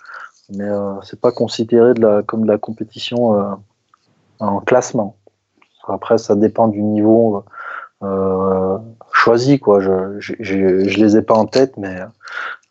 Mais 0.50 0.68
c'est 1.02 1.20
pas 1.20 1.32
considéré 1.32 1.94
de 1.94 2.02
la, 2.02 2.22
comme 2.22 2.42
de 2.42 2.48
la 2.48 2.58
compétition 2.58 3.56
en 4.38 4.60
classement. 4.60 5.16
Après, 5.88 6.18
ça 6.18 6.34
dépend 6.34 6.68
du 6.68 6.82
niveau 6.82 7.44
euh, 8.02 8.78
choisi. 9.12 9.58
Quoi. 9.58 9.80
Je, 9.80 10.18
je, 10.18 10.34
je, 10.40 10.98
les 10.98 11.16
ai 11.16 11.22
pas 11.22 11.34
en 11.34 11.46
tête, 11.46 11.76
mais 11.76 11.98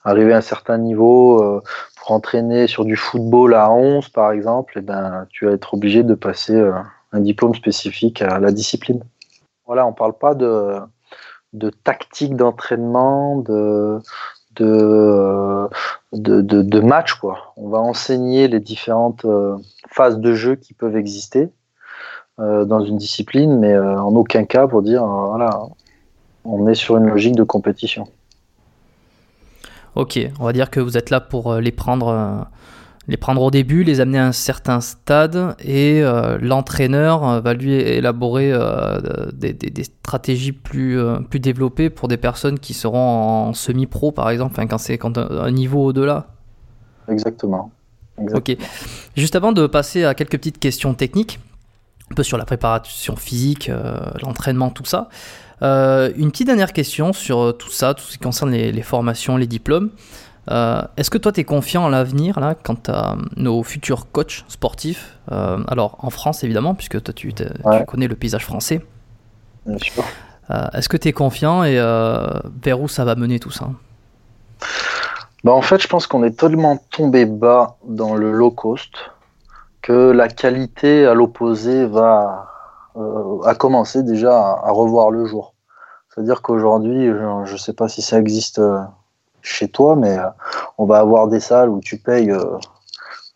arriver 0.04 0.34
à 0.34 0.38
un 0.38 0.41
certain 0.41 0.78
niveau 0.78 1.41
euh, 1.41 1.62
pour 1.97 2.12
entraîner 2.12 2.67
sur 2.67 2.86
du 2.86 2.95
football 2.95 3.56
à 3.56 3.71
11, 3.71 4.10
par 4.10 4.32
exemple, 4.32 4.73
eh 4.78 4.82
ben, 4.82 5.25
tu 5.30 5.45
vas 5.45 5.54
être 5.54 5.73
obligé 5.73 6.04
de 6.04 6.13
passer 6.13 6.56
euh, 6.56 6.73
un 7.12 7.19
diplôme 7.19 7.56
spécifique 7.56 8.21
à 8.21 8.39
la 8.39 8.51
discipline. 8.51 9.04
Voilà, 9.65 9.88
on 9.88 9.93
parle 9.93 10.13
pas 10.13 10.36
de, 10.36 10.75
de 11.54 11.71
tactique 11.71 12.36
d'entraînement, 12.36 13.38
de, 13.38 13.99
de, 14.51 16.80
match. 16.82 17.19
On 17.58 17.69
va 17.69 17.80
enseigner 17.80 18.47
les 18.47 18.60
différentes 18.60 19.25
phases 19.89 20.19
de 20.19 20.34
jeu 20.36 20.56
qui 20.56 20.75
peuvent 20.75 20.95
exister 20.95 21.49
dans 22.38 22.84
une 22.84 22.98
discipline, 22.98 23.58
mais 23.60 23.78
en 23.78 24.13
aucun 24.15 24.43
cas 24.43 24.67
pour 24.67 24.82
dire 24.82 25.06
voilà, 25.06 25.62
on 26.43 26.67
est 26.67 26.76
sur 26.76 26.98
une 26.98 27.08
logique 27.08 27.36
de 27.36 27.43
compétition. 27.43 28.08
Ok, 29.95 30.19
on 30.39 30.43
va 30.43 30.52
dire 30.52 30.69
que 30.69 30.82
vous 30.82 30.98
êtes 30.98 31.10
là 31.10 31.21
pour 31.21 31.56
les 31.56 31.71
prendre 31.71 32.48
les 33.08 33.17
prendre 33.17 33.41
au 33.41 33.52
début, 33.52 33.84
les 33.84 34.02
amener 34.02 34.17
à 34.17 34.28
un 34.28 34.32
certain 34.32 34.82
stade 34.82 35.56
et 35.63 36.02
euh, 36.02 36.38
l'entraîneur 36.41 37.28
euh, 37.28 37.39
va 37.39 37.54
lui 37.54 37.74
élaborer 37.74 38.52
euh, 38.52 39.00
des, 39.34 39.84
stratégies 39.84 40.52
plus, 40.52 41.00
plus 41.30 41.39
développées 41.39 41.89
pour 41.89 42.08
des 42.08 42.17
personnes 42.17 42.60
qui 42.60 42.74
seront 42.74 42.98
en 42.98 43.54
semi-pro 43.54 44.12
par 44.12 44.30
exemple, 44.30 44.60
quand 44.67 44.78
c'est 44.78 44.98
quand 44.98 45.17
un, 45.17 45.52
niveau 45.52 45.86
au-delà. 45.86 46.28
Exactement. 47.08 47.71
Ok. 48.34 48.56
Juste 49.15 49.36
avant 49.36 49.52
de 49.52 49.67
passer 49.67 50.06
à 50.06 50.13
quelques 50.15 50.38
petites 50.38 50.60
questions 50.60 50.93
techniques, 50.93 51.39
un 52.12 52.15
peu 52.15 52.24
sur 52.24 52.38
la 52.38 52.46
préparation 52.46 53.15
physique, 53.15 53.72
l'entraînement, 54.22 54.70
tout 54.70 54.86
ça. 54.86 55.10
une 55.62 56.32
petite 56.32 56.48
dernière 56.48 56.72
question 56.72 57.13
sur 57.13 57.56
tout 57.58 57.72
ça, 57.72 57.94
tout 57.94 58.04
ce 58.04 58.13
qui 58.13 58.20
concerne 58.20 58.52
les 58.52 58.82
formations, 58.82 59.38
les 59.38 59.48
diplômes. 59.48 59.89
Euh, 60.52 60.82
est-ce 60.98 61.10
que 61.10 61.18
toi, 61.18 61.32
tu 61.32 61.41
es 61.41 61.44
confiant 61.44 61.86
à 61.86 61.89
l'avenir 61.89 62.39
là, 62.39 62.56
quant 62.56 62.78
à 62.88 63.15
nos 63.36 63.63
futurs 63.63 64.12
coachs 64.12 64.46
sportifs 64.48 65.18
euh, 65.32 65.63
Alors, 65.68 65.98
en 66.00 66.10
France, 66.10 66.44
évidemment, 66.44 66.76
puisque 66.76 67.02
toi, 67.02 67.13
tu, 67.13 67.34
connais 67.88 68.08
le 68.08 68.15
paysage 68.15 68.46
français. 68.46 68.86
Bien 69.65 69.78
sûr. 69.80 70.04
Euh, 70.52 70.68
est-ce 70.74 70.89
que 70.89 70.98
tu 70.98 71.08
es 71.08 71.13
confiant 71.13 71.63
et 71.63 71.76
vers 71.76 72.80
où 72.80 72.88
ça 72.88 73.06
va 73.06 73.15
mener 73.15 73.39
tout 73.39 73.52
ça? 73.52 73.70
Bah, 75.44 75.54
En 75.54 75.62
fait, 75.62 75.82
je 75.82 75.88
pense 75.88 76.06
qu'on 76.06 76.24
est 76.24 76.38
tellement 76.38 76.78
tombé 76.91 77.26
bas 77.26 77.78
dans 77.88 78.15
le 78.15 78.32
low 78.32 78.52
cost 78.52 78.91
que 79.86 80.12
la 80.12 80.28
qualité 80.28 81.06
à 81.06 81.13
l'opposé 81.13 81.86
va 81.86 82.52
a 83.43 83.56
commencé 83.56 84.04
déjà 84.04 84.36
à, 84.36 84.71
revoir 84.71 85.12
le 85.12 85.26
jour. 85.26 85.54
C'est-à-dire 86.10 86.41
qu'aujourd'hui, 86.41 87.08
je 87.08 87.52
ne 87.52 87.58
sais 87.58 87.74
pas 87.74 87.88
si 87.88 88.02
ça 88.02 88.17
existe 88.17 88.60
chez 89.45 89.67
toi, 89.67 89.95
mais 89.95 90.17
euh, 90.17 90.28
on 90.78 90.86
va 90.86 91.00
avoir 91.00 91.28
des 91.28 91.39
salles 91.39 91.69
où 91.69 91.80
tu 91.80 91.98
payes 91.98 92.28
9 92.28 92.36
euh, 92.38 92.60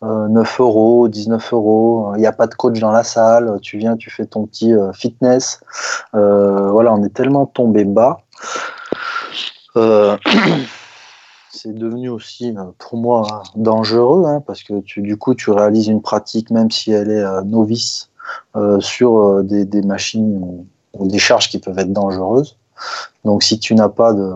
euh, 0.04 0.44
euros, 0.58 1.08
19 1.08 1.52
euros, 1.52 2.12
il 2.16 2.20
n'y 2.20 2.26
a 2.26 2.32
pas 2.32 2.46
de 2.46 2.54
coach 2.54 2.78
dans 2.80 2.92
la 2.92 3.04
salle, 3.04 3.58
tu 3.62 3.78
viens, 3.78 3.96
tu 3.96 4.10
fais 4.10 4.26
ton 4.26 4.46
petit 4.46 4.74
fitness. 4.92 5.60
voilà, 6.12 6.92
on 6.92 7.02
est 7.04 7.14
tellement 7.14 7.46
tombé 7.46 7.84
bas. 7.84 8.18
c'est 11.52 11.74
devenu 11.74 12.08
aussi 12.08 12.54
pour 12.78 12.98
moi 12.98 13.42
dangereux 13.56 14.24
hein, 14.26 14.42
parce 14.46 14.62
que 14.62 14.80
tu, 14.80 15.02
du 15.02 15.16
coup 15.16 15.34
tu 15.34 15.50
réalises 15.50 15.88
une 15.88 16.02
pratique 16.02 16.50
même 16.50 16.70
si 16.70 16.92
elle 16.92 17.10
est 17.10 17.44
novice 17.44 18.10
sur 18.78 19.42
des, 19.42 19.82
machines 19.82 20.64
ou, 20.94 21.06
des 21.06 21.18
charges 21.18 21.48
qui 21.48 21.58
peuvent 21.58 21.78
être 21.78 21.92
dangereuses. 21.92 22.56
Donc 23.24 23.42
si 23.42 23.58
tu 23.58 23.74
n'as 23.74 23.88
pas 23.88 24.12
de, 24.12 24.32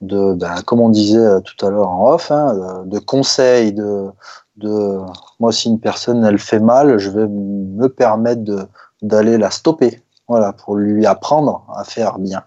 de, 0.00 0.34
ben, 0.34 0.62
comme 0.62 0.80
on 0.80 0.88
disait 0.88 1.18
euh, 1.18 1.40
tout 1.40 1.64
à 1.64 1.70
l'heure 1.70 1.90
en 1.90 2.12
off, 2.12 2.30
hein, 2.30 2.84
de, 2.86 2.98
conseils, 2.98 3.72
de, 3.72 4.06
de, 4.56 4.98
moi 5.40 5.52
si 5.52 5.68
une 5.68 5.80
personne 5.80 6.24
elle 6.24 6.38
fait 6.38 6.60
mal, 6.60 6.98
je 6.98 7.10
vais 7.10 7.26
me 7.26 7.88
permettre 7.88 8.42
d'aller 9.02 9.38
la 9.38 9.50
stopper, 9.50 10.02
voilà, 10.28 10.52
pour 10.52 10.76
lui 10.76 11.06
apprendre 11.06 11.64
à 11.74 11.84
faire 11.84 12.18
bien. 12.18 12.42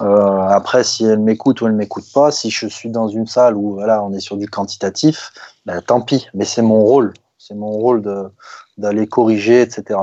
Euh, 0.00 0.40
après, 0.48 0.84
si 0.84 1.04
elle 1.04 1.18
m'écoute 1.18 1.60
ou 1.60 1.66
elle 1.66 1.72
m'écoute 1.72 2.04
pas, 2.14 2.30
si 2.30 2.50
je 2.50 2.66
suis 2.66 2.90
dans 2.90 3.08
une 3.08 3.26
salle 3.26 3.56
où 3.56 3.74
voilà, 3.74 4.02
on 4.02 4.12
est 4.12 4.20
sur 4.20 4.36
du 4.36 4.48
quantitatif, 4.48 5.32
ben, 5.66 5.80
tant 5.82 6.00
pis. 6.00 6.28
Mais 6.34 6.44
c'est 6.44 6.62
mon 6.62 6.80
rôle, 6.80 7.14
c'est 7.38 7.54
mon 7.54 7.70
rôle 7.70 8.02
de 8.02 8.30
d'aller 8.76 9.08
corriger, 9.08 9.60
etc. 9.60 9.98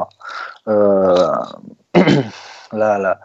Euh, 0.67 1.31
là, 2.73 2.97
là, 2.97 3.19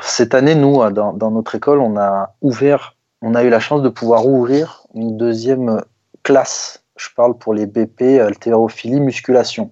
cette 0.00 0.34
année, 0.34 0.54
nous, 0.54 0.88
dans, 0.90 1.30
notre 1.30 1.54
école, 1.54 1.80
on 1.80 1.96
a 1.96 2.34
ouvert, 2.40 2.94
on 3.20 3.34
a 3.34 3.42
eu 3.42 3.50
la 3.50 3.60
chance 3.60 3.82
de 3.82 3.88
pouvoir 3.88 4.26
ouvrir 4.26 4.84
une 4.94 5.16
deuxième 5.16 5.82
classe. 6.22 6.82
Je 6.96 7.08
parle 7.14 7.36
pour 7.36 7.52
les 7.52 7.66
BP, 7.66 8.20
haltérophilie, 8.20 9.00
musculation, 9.00 9.70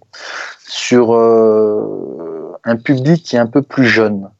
sur 0.66 1.14
euh, 1.14 2.56
un 2.64 2.76
public 2.76 3.24
qui 3.24 3.36
est 3.36 3.38
un 3.38 3.46
peu 3.46 3.62
plus 3.62 3.86
jeune. 3.86 4.30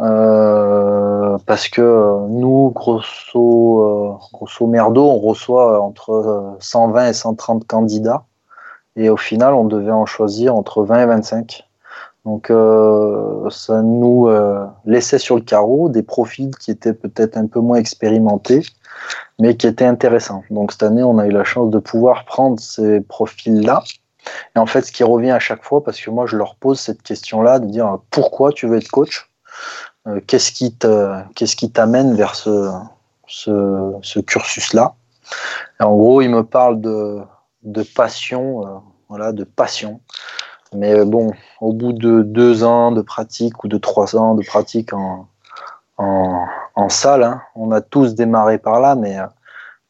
Euh, 0.00 1.38
parce 1.46 1.68
que 1.68 2.26
nous, 2.28 2.70
grosso, 2.70 3.80
euh, 3.80 4.12
grosso 4.32 4.66
merdo, 4.66 5.04
on 5.04 5.18
reçoit 5.18 5.80
entre 5.80 6.56
120 6.60 7.08
et 7.08 7.12
130 7.12 7.66
candidats. 7.66 8.24
Et 8.96 9.08
au 9.08 9.16
final, 9.16 9.54
on 9.54 9.64
devait 9.64 9.92
en 9.92 10.06
choisir 10.06 10.54
entre 10.54 10.82
20 10.84 11.02
et 11.02 11.06
25. 11.06 11.64
Donc 12.24 12.50
euh, 12.50 13.50
ça 13.50 13.82
nous 13.82 14.28
euh, 14.28 14.66
laissait 14.86 15.18
sur 15.18 15.36
le 15.36 15.42
carreau 15.42 15.90
des 15.90 16.02
profils 16.02 16.56
qui 16.56 16.70
étaient 16.70 16.94
peut-être 16.94 17.36
un 17.36 17.46
peu 17.46 17.60
moins 17.60 17.76
expérimentés, 17.76 18.62
mais 19.38 19.56
qui 19.56 19.66
étaient 19.66 19.84
intéressants. 19.84 20.42
Donc 20.50 20.72
cette 20.72 20.84
année, 20.84 21.02
on 21.02 21.18
a 21.18 21.26
eu 21.26 21.30
la 21.30 21.44
chance 21.44 21.70
de 21.70 21.78
pouvoir 21.78 22.24
prendre 22.24 22.58
ces 22.58 23.00
profils-là. 23.00 23.82
Et 24.56 24.58
en 24.58 24.64
fait, 24.64 24.82
ce 24.82 24.92
qui 24.92 25.04
revient 25.04 25.32
à 25.32 25.38
chaque 25.38 25.62
fois, 25.64 25.84
parce 25.84 26.00
que 26.00 26.10
moi, 26.10 26.24
je 26.24 26.36
leur 26.36 26.56
pose 26.56 26.80
cette 26.80 27.02
question-là, 27.02 27.58
de 27.58 27.66
dire 27.66 27.98
pourquoi 28.10 28.52
tu 28.52 28.66
veux 28.66 28.78
être 28.78 28.88
coach? 28.88 29.28
euh, 29.28 29.33
Qu'est-ce 30.26 30.52
qui 30.52 30.74
te, 30.74 31.18
qu'est-ce 31.34 31.56
qui 31.56 31.70
t'amène 31.70 32.14
vers 32.14 32.34
ce, 32.34 32.70
ce, 33.26 33.94
ce 34.02 34.20
cursus-là? 34.20 34.94
En 35.80 35.96
gros, 35.96 36.20
ils 36.20 36.28
me 36.28 36.44
parlent 36.44 36.80
de, 36.80 37.20
de 37.62 37.82
passion, 37.82 38.82
voilà, 39.08 39.32
de 39.32 39.44
passion. 39.44 40.00
Mais 40.74 41.04
bon, 41.04 41.32
au 41.60 41.72
bout 41.72 41.92
de 41.92 42.22
deux 42.22 42.64
ans 42.64 42.92
de 42.92 43.00
pratique 43.00 43.64
ou 43.64 43.68
de 43.68 43.78
trois 43.78 44.16
ans 44.16 44.34
de 44.34 44.44
pratique 44.44 44.92
en, 44.92 45.28
en, 45.98 46.88
salle, 46.88 47.22
hein, 47.22 47.42
on 47.54 47.70
a 47.72 47.80
tous 47.80 48.14
démarré 48.14 48.58
par 48.58 48.80
là, 48.80 48.94
mais 48.94 49.18
euh, 49.18 49.26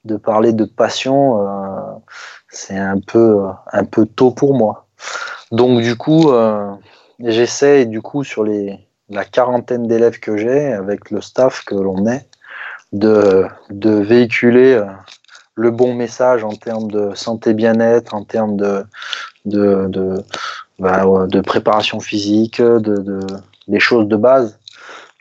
de 0.05 0.16
parler 0.16 0.53
de 0.53 0.64
passion, 0.64 1.40
euh, 1.40 1.94
c'est 2.48 2.77
un 2.77 3.00
peu, 3.00 3.46
un 3.72 3.85
peu 3.85 4.07
tôt 4.07 4.31
pour 4.31 4.55
moi. 4.55 4.87
Donc 5.50 5.81
du 5.81 5.96
coup, 5.96 6.31
euh, 6.31 6.74
j'essaie 7.18 7.87
du 7.87 8.03
coup 8.03 8.24
sur 8.24 8.44
les, 8.44 8.79
la 9.09 9.25
quarantaine 9.25 9.87
d'élèves 9.87 10.21
que 10.21 10.37
j'ai, 10.37 10.73
avec 10.73 11.11
le 11.11 11.21
staff 11.21 11.64
que 11.64 11.75
l'on 11.75 12.07
est, 12.07 12.29
de, 12.93 13.49
véhiculer 13.71 14.83
le 15.55 15.71
bon 15.71 15.95
message 15.95 16.45
en 16.45 16.55
termes 16.55 16.90
de 16.90 17.14
santé 17.14 17.55
bien-être, 17.55 18.14
en 18.14 18.25
termes 18.25 18.57
de, 18.57 20.25
bah, 20.79 21.05
préparation 21.45 22.01
physique, 22.01 22.62
de, 22.62 23.27
des 23.69 23.81
choses 23.81 24.09
de 24.09 24.17
base 24.17 24.59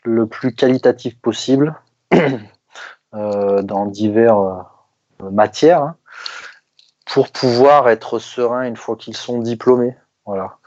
le 0.04 0.26
plus 0.26 0.54
qualitatif 0.54 1.18
possible 1.20 1.74
euh, 3.14 3.62
dans 3.62 3.86
diverses 3.86 4.66
euh, 5.22 5.30
matières 5.30 5.82
hein, 5.82 5.96
pour 7.06 7.30
pouvoir 7.30 7.88
être 7.88 8.18
serein 8.18 8.62
une 8.62 8.76
fois 8.76 8.96
qu'ils 8.96 9.16
sont 9.16 9.40
diplômés. 9.40 9.96
Voilà. 10.26 10.58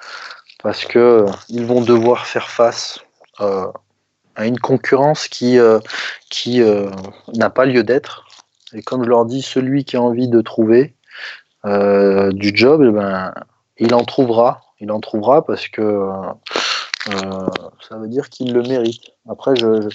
Parce 0.63 0.85
que 0.85 0.99
euh, 0.99 1.25
ils 1.49 1.65
vont 1.65 1.81
devoir 1.81 2.25
faire 2.25 2.49
face 2.49 2.99
à 3.39 4.45
une 4.45 4.59
concurrence 4.59 5.27
qui, 5.27 5.57
qui 6.29 6.61
n'a 7.33 7.49
pas 7.49 7.65
lieu 7.65 7.83
d'être. 7.83 8.25
Et 8.73 8.81
comme 8.81 9.03
je 9.03 9.09
leur 9.09 9.25
dis, 9.25 9.41
celui 9.41 9.85
qui 9.85 9.97
a 9.97 10.01
envie 10.01 10.27
de 10.27 10.41
trouver 10.41 10.95
du 11.65 12.51
job, 12.55 12.83
eh 12.85 12.91
ben, 12.91 13.33
il 13.77 13.93
en 13.93 14.03
trouvera 14.03 14.61
il 14.79 14.91
en 14.91 14.99
trouvera 14.99 15.45
parce 15.45 15.67
que 15.67 15.81
euh, 15.81 17.47
ça 17.87 17.97
veut 17.97 18.07
dire 18.07 18.29
qu'il 18.29 18.53
le 18.53 18.61
mérite. 18.61 19.11
Après, 19.29 19.55
je, 19.55 19.89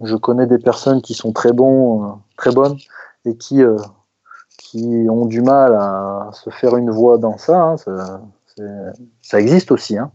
je, 0.00 0.16
connais 0.16 0.46
des 0.46 0.58
personnes 0.58 1.02
qui 1.02 1.14
sont 1.14 1.32
très 1.32 1.52
bons, 1.52 2.04
euh, 2.04 2.12
très 2.36 2.52
bonnes 2.52 2.76
et 3.24 3.36
qui, 3.36 3.62
euh, 3.62 3.78
qui 4.58 5.06
ont 5.08 5.26
du 5.26 5.40
mal 5.40 5.74
à 5.74 6.30
se 6.32 6.50
faire 6.50 6.76
une 6.76 6.90
voix 6.90 7.18
dans 7.18 7.38
ça. 7.38 7.60
Hein, 7.60 7.76
ça, 7.76 8.20
ça, 9.22 9.40
existe 9.40 9.72
aussi. 9.72 9.98
Hein. 9.98 10.12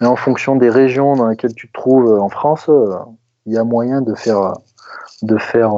Mais 0.00 0.06
en 0.06 0.16
fonction 0.16 0.56
des 0.56 0.70
régions 0.70 1.16
dans 1.16 1.26
lesquelles 1.26 1.54
tu 1.54 1.68
te 1.68 1.72
trouves 1.72 2.18
en 2.18 2.28
France, 2.28 2.70
il 3.46 3.52
y 3.52 3.58
a 3.58 3.64
moyen 3.64 4.00
de 4.00 4.14
faire, 4.14 4.54
de 5.22 5.36
faire 5.36 5.72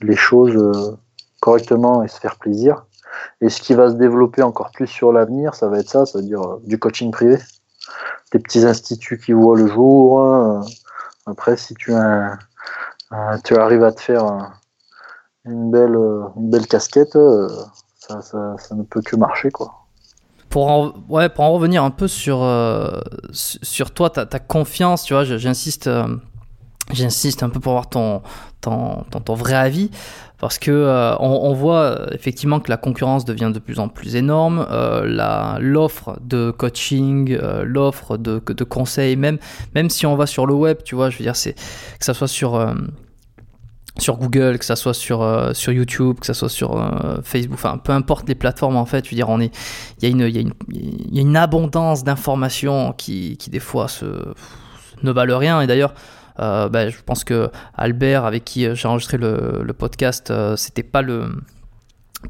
les 0.00 0.16
choses 0.16 0.98
correctement 1.40 2.02
et 2.02 2.08
se 2.08 2.18
faire 2.20 2.36
plaisir. 2.36 2.84
Et 3.40 3.48
ce 3.48 3.60
qui 3.60 3.74
va 3.74 3.90
se 3.90 3.94
développer 3.94 4.42
encore 4.42 4.70
plus 4.70 4.86
sur 4.86 5.12
l'avenir, 5.12 5.54
ça 5.54 5.68
va 5.68 5.78
être 5.78 5.88
ça, 5.88 6.06
c'est-à-dire 6.06 6.42
euh, 6.42 6.62
du 6.64 6.78
coaching 6.78 7.10
privé, 7.10 7.38
des 8.32 8.38
petits 8.38 8.64
instituts 8.64 9.18
qui 9.18 9.32
voient 9.32 9.56
le 9.56 9.66
jour. 9.66 10.24
Euh, 10.24 10.60
après, 11.26 11.56
si 11.56 11.74
tu, 11.74 11.92
as 11.92 12.38
tu 13.44 13.56
arrives 13.56 13.82
à 13.82 13.92
te 13.92 14.00
faire 14.00 14.52
une, 15.44 15.70
belle, 15.70 15.96
une 16.36 16.50
belle 16.50 16.66
casquette, 16.66 17.16
euh, 17.16 17.48
ça, 17.98 18.22
ça, 18.22 18.56
ça, 18.58 18.74
ne 18.74 18.82
peut 18.82 19.02
que 19.02 19.16
marcher. 19.16 19.50
quoi. 19.50 19.79
Pour 20.50 20.68
en, 20.68 20.92
ouais, 21.08 21.28
pour 21.28 21.44
en 21.44 21.52
revenir 21.52 21.82
un 21.84 21.90
peu 21.90 22.08
sur, 22.08 22.46
sur 23.32 23.90
toi, 23.92 24.10
ta, 24.10 24.26
ta, 24.26 24.38
confiance, 24.38 25.04
tu 25.04 25.14
vois, 25.14 25.24
j'insiste 25.24 25.88
j'insiste 26.92 27.42
un 27.42 27.48
peu 27.48 27.60
pour 27.60 27.72
avoir 27.72 27.88
ton, 27.88 28.22
ton, 28.60 29.04
ton, 29.24 29.34
vrai 29.34 29.54
avis, 29.54 29.90
parce 30.38 30.58
que 30.58 30.70
euh, 30.70 31.16
on, 31.18 31.52
voit 31.52 31.82
euh, 31.82 32.06
effectivement 32.12 32.60
que 32.60 32.70
la 32.70 32.76
concurrence 32.76 33.24
devient 33.24 33.50
de 33.52 33.58
plus 33.58 33.78
en 33.78 33.88
plus 33.88 34.16
énorme, 34.16 34.66
euh, 34.70 35.58
l'offre 35.60 36.18
de 36.22 36.50
coaching, 36.50 37.36
euh, 37.40 37.64
l'offre 37.64 38.16
de, 38.16 38.40
de 38.46 38.64
conseils, 38.64 39.16
même, 39.16 39.38
même 39.74 39.90
si 39.90 40.06
on 40.06 40.16
va 40.16 40.26
sur 40.26 40.46
le 40.46 40.54
web, 40.54 40.78
tu 40.84 40.94
vois, 40.94 41.10
je 41.10 41.18
veux 41.18 41.24
dire, 41.24 41.36
c'est 41.36 41.54
que 41.54 42.04
ça 42.04 42.14
soit 42.14 42.28
sur 42.28 42.58
sur 44.00 44.16
Google, 44.16 44.58
que 44.58 44.64
ça 44.64 44.76
soit 44.76 44.94
sur, 44.94 45.22
euh, 45.22 45.52
sur 45.52 45.72
YouTube, 45.72 46.18
que 46.20 46.26
ça 46.26 46.34
soit 46.34 46.48
sur 46.48 46.76
euh, 46.76 47.20
Facebook, 47.22 47.54
enfin 47.54 47.78
peu 47.78 47.92
importe 47.92 48.28
les 48.28 48.34
plateformes 48.34 48.76
en 48.76 48.86
fait, 48.86 49.04
je 49.04 49.10
veux 49.10 49.16
dire, 49.16 49.28
on 49.28 49.40
est, 49.40 49.54
il 50.00 50.04
y, 50.04 50.06
a 50.06 50.10
une, 50.10 50.34
y, 50.34 50.38
a 50.38 50.40
une, 50.40 50.52
y 50.68 51.18
a 51.18 51.22
une 51.22 51.36
abondance 51.36 52.04
d'informations 52.04 52.92
qui, 52.96 53.36
qui, 53.36 53.50
des 53.50 53.60
fois 53.60 53.86
ne 55.02 55.12
valent 55.12 55.38
rien. 55.38 55.60
Et 55.60 55.66
d'ailleurs, 55.66 55.94
euh, 56.38 56.68
ben, 56.68 56.90
je 56.90 56.96
pense 57.04 57.24
que 57.24 57.50
Albert, 57.74 58.24
avec 58.24 58.44
qui 58.44 58.74
j'ai 58.74 58.88
enregistré 58.88 59.18
le, 59.18 59.62
le 59.62 59.72
podcast, 59.72 60.32
c'était 60.56 60.82
pas 60.82 61.02
le 61.02 61.28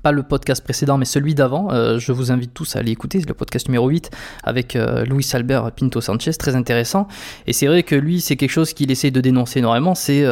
pas 0.05 0.13
le 0.13 0.23
podcast 0.23 0.63
précédent, 0.63 0.99
mais 0.99 1.05
celui 1.05 1.35
d'avant. 1.35 1.71
je 1.99 2.13
vous 2.13 2.31
invite 2.31 2.55
tous 2.55 2.77
à 2.77 2.79
aller 2.79 2.93
écouter, 2.93 3.19
c'est 3.19 3.29
le 3.29 3.35
podcast 3.35 3.67
numéro 3.67 3.89
8 3.89 4.11
avec 4.45 4.79
Luis 5.09 5.29
Albert 5.33 5.73
Pinto 5.73 6.01
Sanchez, 6.01 6.33
très 6.35 6.55
intéressant. 6.55 7.09
Et 7.49 7.53
c'est 7.53 7.67
vrai 7.67 7.83
que 7.83 7.97
lui, 7.97 8.21
c'est 8.21 8.37
quelque 8.37 8.53
chose 8.53 8.73
qu'il 8.73 8.93
essaie 8.93 9.11
de 9.11 9.21
dénoncer 9.21 9.59
énormément, 9.59 9.97
c'est 9.97 10.25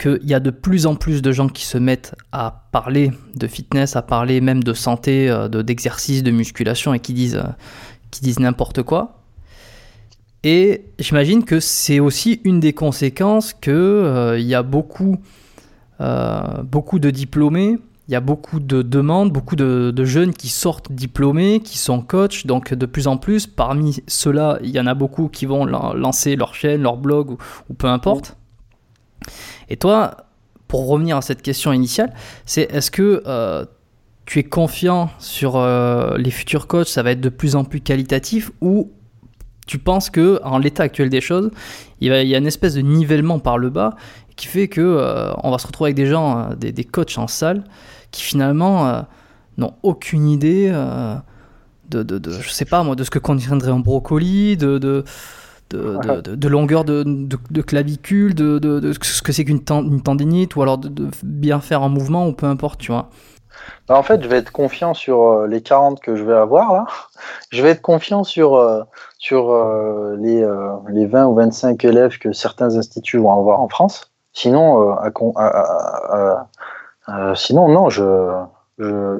qu'il 0.00 0.24
y 0.24 0.34
a 0.34 0.40
de 0.40 0.50
plus 0.50 0.86
en 0.86 0.94
plus 0.94 1.20
de 1.20 1.30
gens 1.30 1.48
qui 1.48 1.66
se 1.66 1.76
mettent 1.76 2.14
à 2.32 2.64
parler 2.72 3.12
de 3.34 3.46
fitness, 3.46 3.96
à 3.96 4.02
parler 4.02 4.40
même 4.40 4.64
de 4.64 4.72
santé, 4.72 5.28
euh, 5.28 5.48
de, 5.48 5.62
d'exercice, 5.62 6.22
de 6.22 6.30
musculation 6.30 6.94
et 6.94 7.00
qui 7.00 7.12
disent, 7.12 7.36
euh, 7.36 7.52
disent 8.22 8.40
n'importe 8.40 8.82
quoi. 8.82 9.20
Et 10.42 10.86
j'imagine 10.98 11.44
que 11.44 11.60
c'est 11.60 12.00
aussi 12.00 12.40
une 12.44 12.60
des 12.60 12.72
conséquences 12.72 13.52
qu'il 13.52 13.72
euh, 13.74 14.38
y 14.38 14.54
a 14.54 14.62
beaucoup, 14.62 15.18
beaucoup 16.64 16.98
de 16.98 17.10
diplômés, 17.10 17.76
il 18.08 18.12
y 18.12 18.16
a 18.16 18.20
beaucoup 18.20 18.58
de 18.58 18.80
demandes, 18.80 19.30
beaucoup 19.30 19.54
de, 19.54 20.04
jeunes 20.04 20.32
qui 20.32 20.48
sortent 20.48 20.90
diplômés, 20.90 21.60
qui 21.60 21.76
sont 21.76 22.00
coachs. 22.00 22.46
Donc 22.46 22.72
de 22.72 22.86
plus 22.86 23.06
en 23.06 23.18
plus, 23.18 23.46
parmi 23.46 23.98
ceux-là, 24.08 24.58
il 24.62 24.70
y 24.70 24.80
en 24.80 24.86
a 24.86 24.94
beaucoup 24.94 25.28
qui 25.28 25.44
vont 25.44 25.66
lancer 25.66 26.36
leur 26.36 26.54
chaîne, 26.54 26.80
leur 26.82 26.96
blog 26.96 27.36
ou 27.68 27.74
peu 27.74 27.86
importe. 27.86 28.38
Et 29.70 29.76
toi, 29.76 30.16
pour 30.68 30.88
revenir 30.88 31.16
à 31.16 31.22
cette 31.22 31.42
question 31.42 31.72
initiale, 31.72 32.12
c'est 32.44 32.72
est-ce 32.72 32.90
que 32.90 33.22
euh, 33.26 33.64
tu 34.26 34.38
es 34.38 34.44
confiant 34.44 35.10
sur 35.18 35.56
euh, 35.56 36.16
les 36.18 36.30
futurs 36.30 36.66
coachs, 36.66 36.88
ça 36.88 37.02
va 37.02 37.12
être 37.12 37.20
de 37.20 37.28
plus 37.28 37.56
en 37.56 37.64
plus 37.64 37.80
qualitatif 37.80 38.50
ou 38.60 38.92
tu 39.66 39.78
penses 39.78 40.10
que 40.10 40.40
en 40.44 40.58
l'état 40.58 40.82
actuel 40.82 41.10
des 41.10 41.20
choses, 41.20 41.50
il, 42.00 42.08
y 42.08 42.34
a 42.34 42.38
une 42.38 42.46
espèce 42.46 42.74
de 42.74 42.80
nivellement 42.80 43.38
par 43.38 43.58
le 43.58 43.70
bas 43.70 43.94
qui 44.36 44.46
fait 44.46 44.68
que 44.68 44.80
euh, 44.80 45.32
on 45.42 45.50
va 45.50 45.58
se 45.58 45.66
retrouver 45.66 45.88
avec 45.88 45.96
des 45.96 46.06
gens, 46.06 46.50
des, 46.56 46.84
coachs 46.84 47.18
en 47.18 47.28
salle 47.28 47.64
qui 48.10 48.22
finalement 48.22 49.06
n'ont 49.58 49.74
aucune 49.82 50.28
idée 50.28 50.72
de, 51.90 52.20
ce 52.30 53.10
que 53.10 53.18
contiendrait 53.18 53.70
un 53.70 53.78
brocoli, 53.78 54.56
de, 54.56 55.04
longueur 55.76 56.84
de, 56.84 57.60
clavicule, 57.62 58.34
de, 58.34 58.92
ce 59.02 59.22
que 59.22 59.32
c'est 59.32 59.44
qu'une 59.44 59.62
tendinite, 59.64 60.56
ou 60.56 60.62
alors 60.62 60.78
de, 60.78 61.08
bien 61.22 61.60
faire 61.60 61.82
un 61.82 61.88
mouvement, 61.88 62.26
ou 62.26 62.32
peu 62.32 62.46
importe, 62.46 62.80
tu 62.80 62.92
vois. 62.92 63.10
Bah, 63.88 63.96
en 63.96 64.02
fait, 64.02 64.22
je 64.22 64.28
vais 64.28 64.38
être 64.38 64.52
confiant 64.52 64.94
sur 64.94 65.22
euh, 65.22 65.46
les 65.46 65.62
40 65.62 66.00
que 66.00 66.16
je 66.16 66.24
vais 66.24 66.34
avoir 66.34 66.72
là. 66.72 66.86
Je 67.50 67.62
vais 67.62 67.70
être 67.70 67.82
confiant 67.82 68.24
sur, 68.24 68.54
euh, 68.54 68.82
sur 69.18 69.50
euh, 69.50 70.16
les, 70.18 70.46
les 70.88 71.06
20 71.06 71.26
ou 71.26 71.34
25 71.34 71.84
élèves 71.84 72.18
que 72.18 72.32
certains 72.32 72.76
instituts 72.76 73.18
vont 73.18 73.32
avoir 73.32 73.60
en 73.60 73.68
France. 73.68 74.12
Sinon, 74.32 74.96
sinon 77.34 77.68
non, 77.68 77.90
je, 77.90 78.44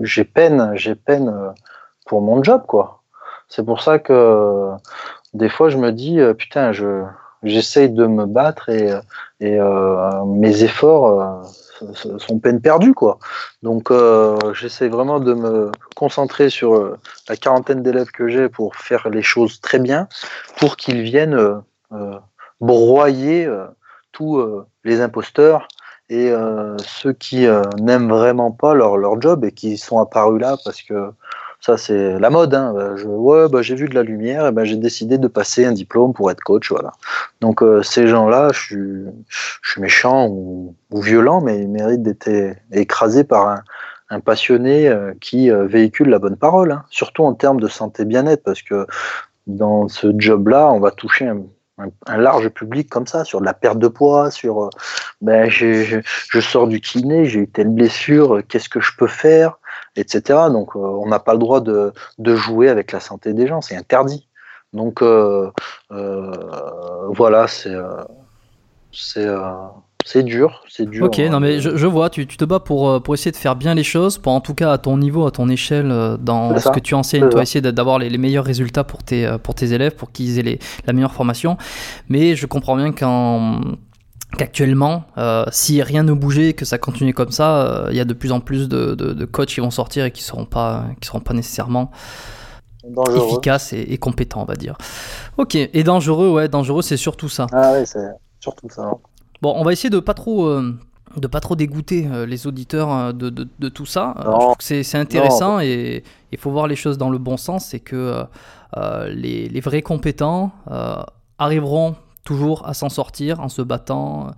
j'ai 0.03 0.25
peine, 0.25 0.71
j'ai 0.77 0.95
peine 0.95 1.53
pour 2.07 2.23
mon 2.23 2.43
job, 2.45 2.63
quoi. 2.67 3.03
C'est 3.49 3.65
pour 3.65 3.83
ça 3.83 3.99
que 3.99 4.71
des 5.35 5.49
fois, 5.49 5.69
je 5.69 5.77
me 5.77 5.93
dis, 5.93 6.21
euh, 6.21 6.35
putain, 6.35 6.73
je, 6.73 7.05
j'essaye 7.43 7.89
de 7.89 8.07
me 8.07 8.27
battre 8.27 8.69
et, 8.69 8.91
et 9.41 9.59
euh, 9.59 10.25
mes 10.25 10.63
efforts 10.65 11.21
euh, 11.85 12.19
sont 12.19 12.39
peine 12.41 12.61
perdus, 12.61 12.95
quoi. 12.95 13.19
Donc, 13.63 13.91
j'essaie 14.55 14.89
vraiment 14.89 15.19
de 15.19 15.33
me 15.33 15.71
concentrer 15.97 16.51
sur 16.51 16.99
la 17.29 17.37
quarantaine 17.37 17.83
d'élèves 17.83 18.11
que 18.11 18.29
j'ai 18.29 18.51
pour 18.51 18.77
faire 18.77 19.09
les 19.09 19.23
choses 19.23 19.63
très 19.63 19.79
bien, 19.79 20.07
pour 20.59 20.77
qu'ils 20.77 21.01
viennent 21.01 21.63
broyer 22.61 23.51
tous 24.13 24.45
les 24.85 25.01
imposteurs 25.01 25.69
et 26.11 26.31
ceux 26.85 27.15
qui 27.15 27.47
n'aiment 27.79 28.11
vraiment 28.11 28.51
pas 28.51 28.75
leur, 28.75 28.99
leur 28.99 29.19
job 29.19 29.47
et 29.47 29.53
qui 29.53 29.79
sont 29.79 29.99
apparus 29.99 30.39
là 30.39 30.59
parce 30.63 30.83
que 30.83 31.13
ça, 31.61 31.77
c'est 31.77 32.19
la 32.19 32.31
mode. 32.31 32.55
Hein. 32.55 32.73
Bah, 32.75 32.95
ouais, 33.05 33.49
bah, 33.49 33.63
j'ai 33.63 33.75
vu 33.75 33.89
de 33.89 33.95
la 33.95 34.03
lumière, 34.03 34.47
et 34.47 34.53
ben, 34.53 34.65
j'ai 34.65 34.77
décidé 34.77 35.19
de 35.19 35.29
passer 35.29 35.67
un 35.67 35.73
diplôme 35.73 36.15
pour 36.15 36.31
être 36.31 36.41
coach. 36.41 36.71
Voilà. 36.71 36.93
Donc, 37.41 37.63
euh, 37.63 37.83
ces 37.83 38.07
gens-là, 38.07 38.49
je 38.53 38.59
suis, 39.63 39.81
méchant 39.81 40.29
ou, 40.29 40.75
violent, 40.93 41.41
mais 41.41 41.61
ils 41.61 41.69
méritent 41.69 42.03
d'être 42.03 42.29
écrasés 42.73 43.25
par 43.25 43.63
un, 44.09 44.21
passionné 44.21 44.89
euh, 44.89 45.13
qui 45.21 45.51
euh, 45.51 45.67
véhicule 45.67 46.09
la 46.09 46.19
bonne 46.19 46.37
parole, 46.37 46.73
hein. 46.73 46.85
surtout 46.91 47.23
en 47.23 47.35
termes 47.35 47.61
de 47.61 47.69
santé 47.69 48.05
bien-être, 48.05 48.43
parce 48.43 48.63
que 48.63 48.87
dans 49.47 49.87
ce 49.87 50.13
job-là, 50.17 50.69
on 50.73 50.81
va 50.81 50.91
toucher 50.91 51.29
un, 51.29 52.17
large 52.17 52.49
public 52.49 52.91
comme 52.91 53.07
ça, 53.07 53.25
sur 53.25 53.41
de 53.41 53.47
la 53.47 53.55
perte 53.55 53.79
de 53.79 53.89
poids, 53.89 54.31
sur 54.31 54.69
ben, 55.21 55.49
je 55.49 56.03
sors 56.41 56.67
du 56.67 56.81
kiné, 56.81 57.25
j'ai 57.27 57.41
eu 57.41 57.49
telle 57.49 57.69
blessure, 57.69 58.43
qu'est-ce 58.49 58.69
que 58.69 58.81
je 58.81 58.91
peux 58.99 59.07
faire? 59.07 59.60
Etc. 59.97 60.39
Donc 60.51 60.77
euh, 60.77 60.79
on 60.79 61.09
n'a 61.09 61.19
pas 61.19 61.33
le 61.33 61.39
droit 61.39 61.61
de, 61.61 61.93
jouer 62.19 62.69
avec 62.69 62.93
la 62.93 63.01
santé 63.01 63.33
des 63.33 63.47
gens, 63.47 63.61
c'est 63.61 63.77
interdit. 63.77 64.27
Donc 64.73 65.03
euh, 65.03 65.51
euh, 65.93 66.33
voilà, 67.09 67.47
c'est 67.47 67.75
c'est 68.93 70.23
dur, 70.23 70.65
c'est 70.69 70.89
dur. 70.89 71.07
Ok, 71.07 71.19
non 71.19 71.41
mais 71.41 71.61
je, 71.61 71.87
vois, 71.87 72.09
tu, 72.11 72.27
te 72.27 72.45
bats 72.45 72.59
pour, 72.59 73.03
pour 73.03 73.15
essayer 73.15 73.31
de 73.31 73.37
faire 73.37 73.55
bien 73.55 73.75
les 73.75 73.85
choses, 73.85 74.19
pour 74.19 74.33
en 74.33 74.41
tout 74.41 74.55
cas 74.55 74.73
à 74.73 74.79
ton 74.79 74.97
niveau, 74.97 75.27
à 75.27 75.31
ton 75.31 75.49
échelle, 75.49 76.17
dans 76.19 76.59
ce 76.59 76.71
que 76.71 76.81
tu 76.81 76.95
enseignes, 76.95 77.29
toi 77.29 77.43
essayer 77.43 77.61
d'avoir 77.61 77.99
les, 77.99 78.19
meilleurs 78.19 78.45
résultats 78.45 78.83
pour 78.83 79.05
tes, 79.05 79.37
pour 79.43 79.55
tes 79.55 79.73
élèves, 79.73 79.95
pour 79.95 80.11
qu'ils 80.11 80.39
aient 80.39 80.59
la 80.87 80.93
meilleure 80.93 81.13
formation. 81.13 81.57
Mais 82.09 82.35
je 82.35 82.47
comprends 82.47 82.77
bien 82.77 82.93
qu'en 82.93 83.61
qu'actuellement, 84.37 85.05
euh, 85.19 85.45
si 85.51 85.83
rien 85.83 86.03
ne 86.03 86.13
bougeait, 86.13 86.53
que 86.53 86.65
ça 86.65 86.79
continue 86.79 87.15
comme 87.15 87.31
ça, 87.31 87.67
euh, 87.67 87.89
il 87.91 87.97
y 87.97 88.01
a 88.01 88.05
de 88.05 88.15
plus 88.15 88.33
en 88.33 88.41
plus 88.41 88.69
de, 88.69 89.25
coachs 89.25 89.49
qui 89.49 89.61
vont 89.61 89.71
sortir 89.71 90.05
et 90.05 90.11
qui 90.11 90.23
seront 90.23 90.45
pas, 90.45 90.87
qui 91.01 91.07
seront 91.07 91.21
pas 91.21 91.35
nécessairement 91.35 91.91
efficaces 93.15 93.73
et, 93.73 93.99
compétents, 93.99 94.43
on 94.43 94.47
va 94.47 94.57
dire. 94.57 94.77
Ok, 95.37 95.55
et 95.55 95.85
dangereux, 95.85 96.31
ouais, 96.31 96.49
dangereux, 96.49 96.83
c'est 96.83 96.97
surtout 96.97 97.29
ça. 97.29 97.47
Ah 97.53 97.73
ouais, 97.73 97.85
c'est 97.87 98.09
surtout 98.41 98.69
ça. 98.71 98.91
Bon, 99.43 99.55
on 99.57 99.65
va 99.65 99.73
essayer 99.73 99.91
de 99.91 100.01
pas 100.01 100.15
trop. 100.15 100.47
Euh, 100.47 100.77
de 101.17 101.27
pas 101.27 101.41
trop 101.41 101.57
dégoûter 101.57 102.09
les 102.29 102.47
auditeurs 102.47 103.13
de, 103.13 103.31
de, 103.31 103.69
tout 103.69 103.85
ça. 103.85 104.15
je 104.17 104.23
trouve 104.23 104.57
que 104.57 104.63
c'est 104.63 104.97
intéressant 104.97 105.59
et 105.59 106.05
il 106.31 106.39
faut 106.39 106.53
voir 106.53 106.69
les 106.69 106.77
choses 106.77 106.99
dans 106.99 107.11
le 107.11 107.19
bon 107.19 107.37
sens. 107.37 107.65
C'est 107.65 107.81
que 107.81 108.23
les, 109.09 109.49
les, 109.49 109.61
vrais 109.61 109.83
compétents 109.83 110.53
arriveront 111.37 111.97
toujours 112.25 112.67
à 112.67 112.75
s'en 112.75 112.89
sortir 112.89 113.41
en 113.41 113.49
se 113.49 113.63
battant, 113.63 114.31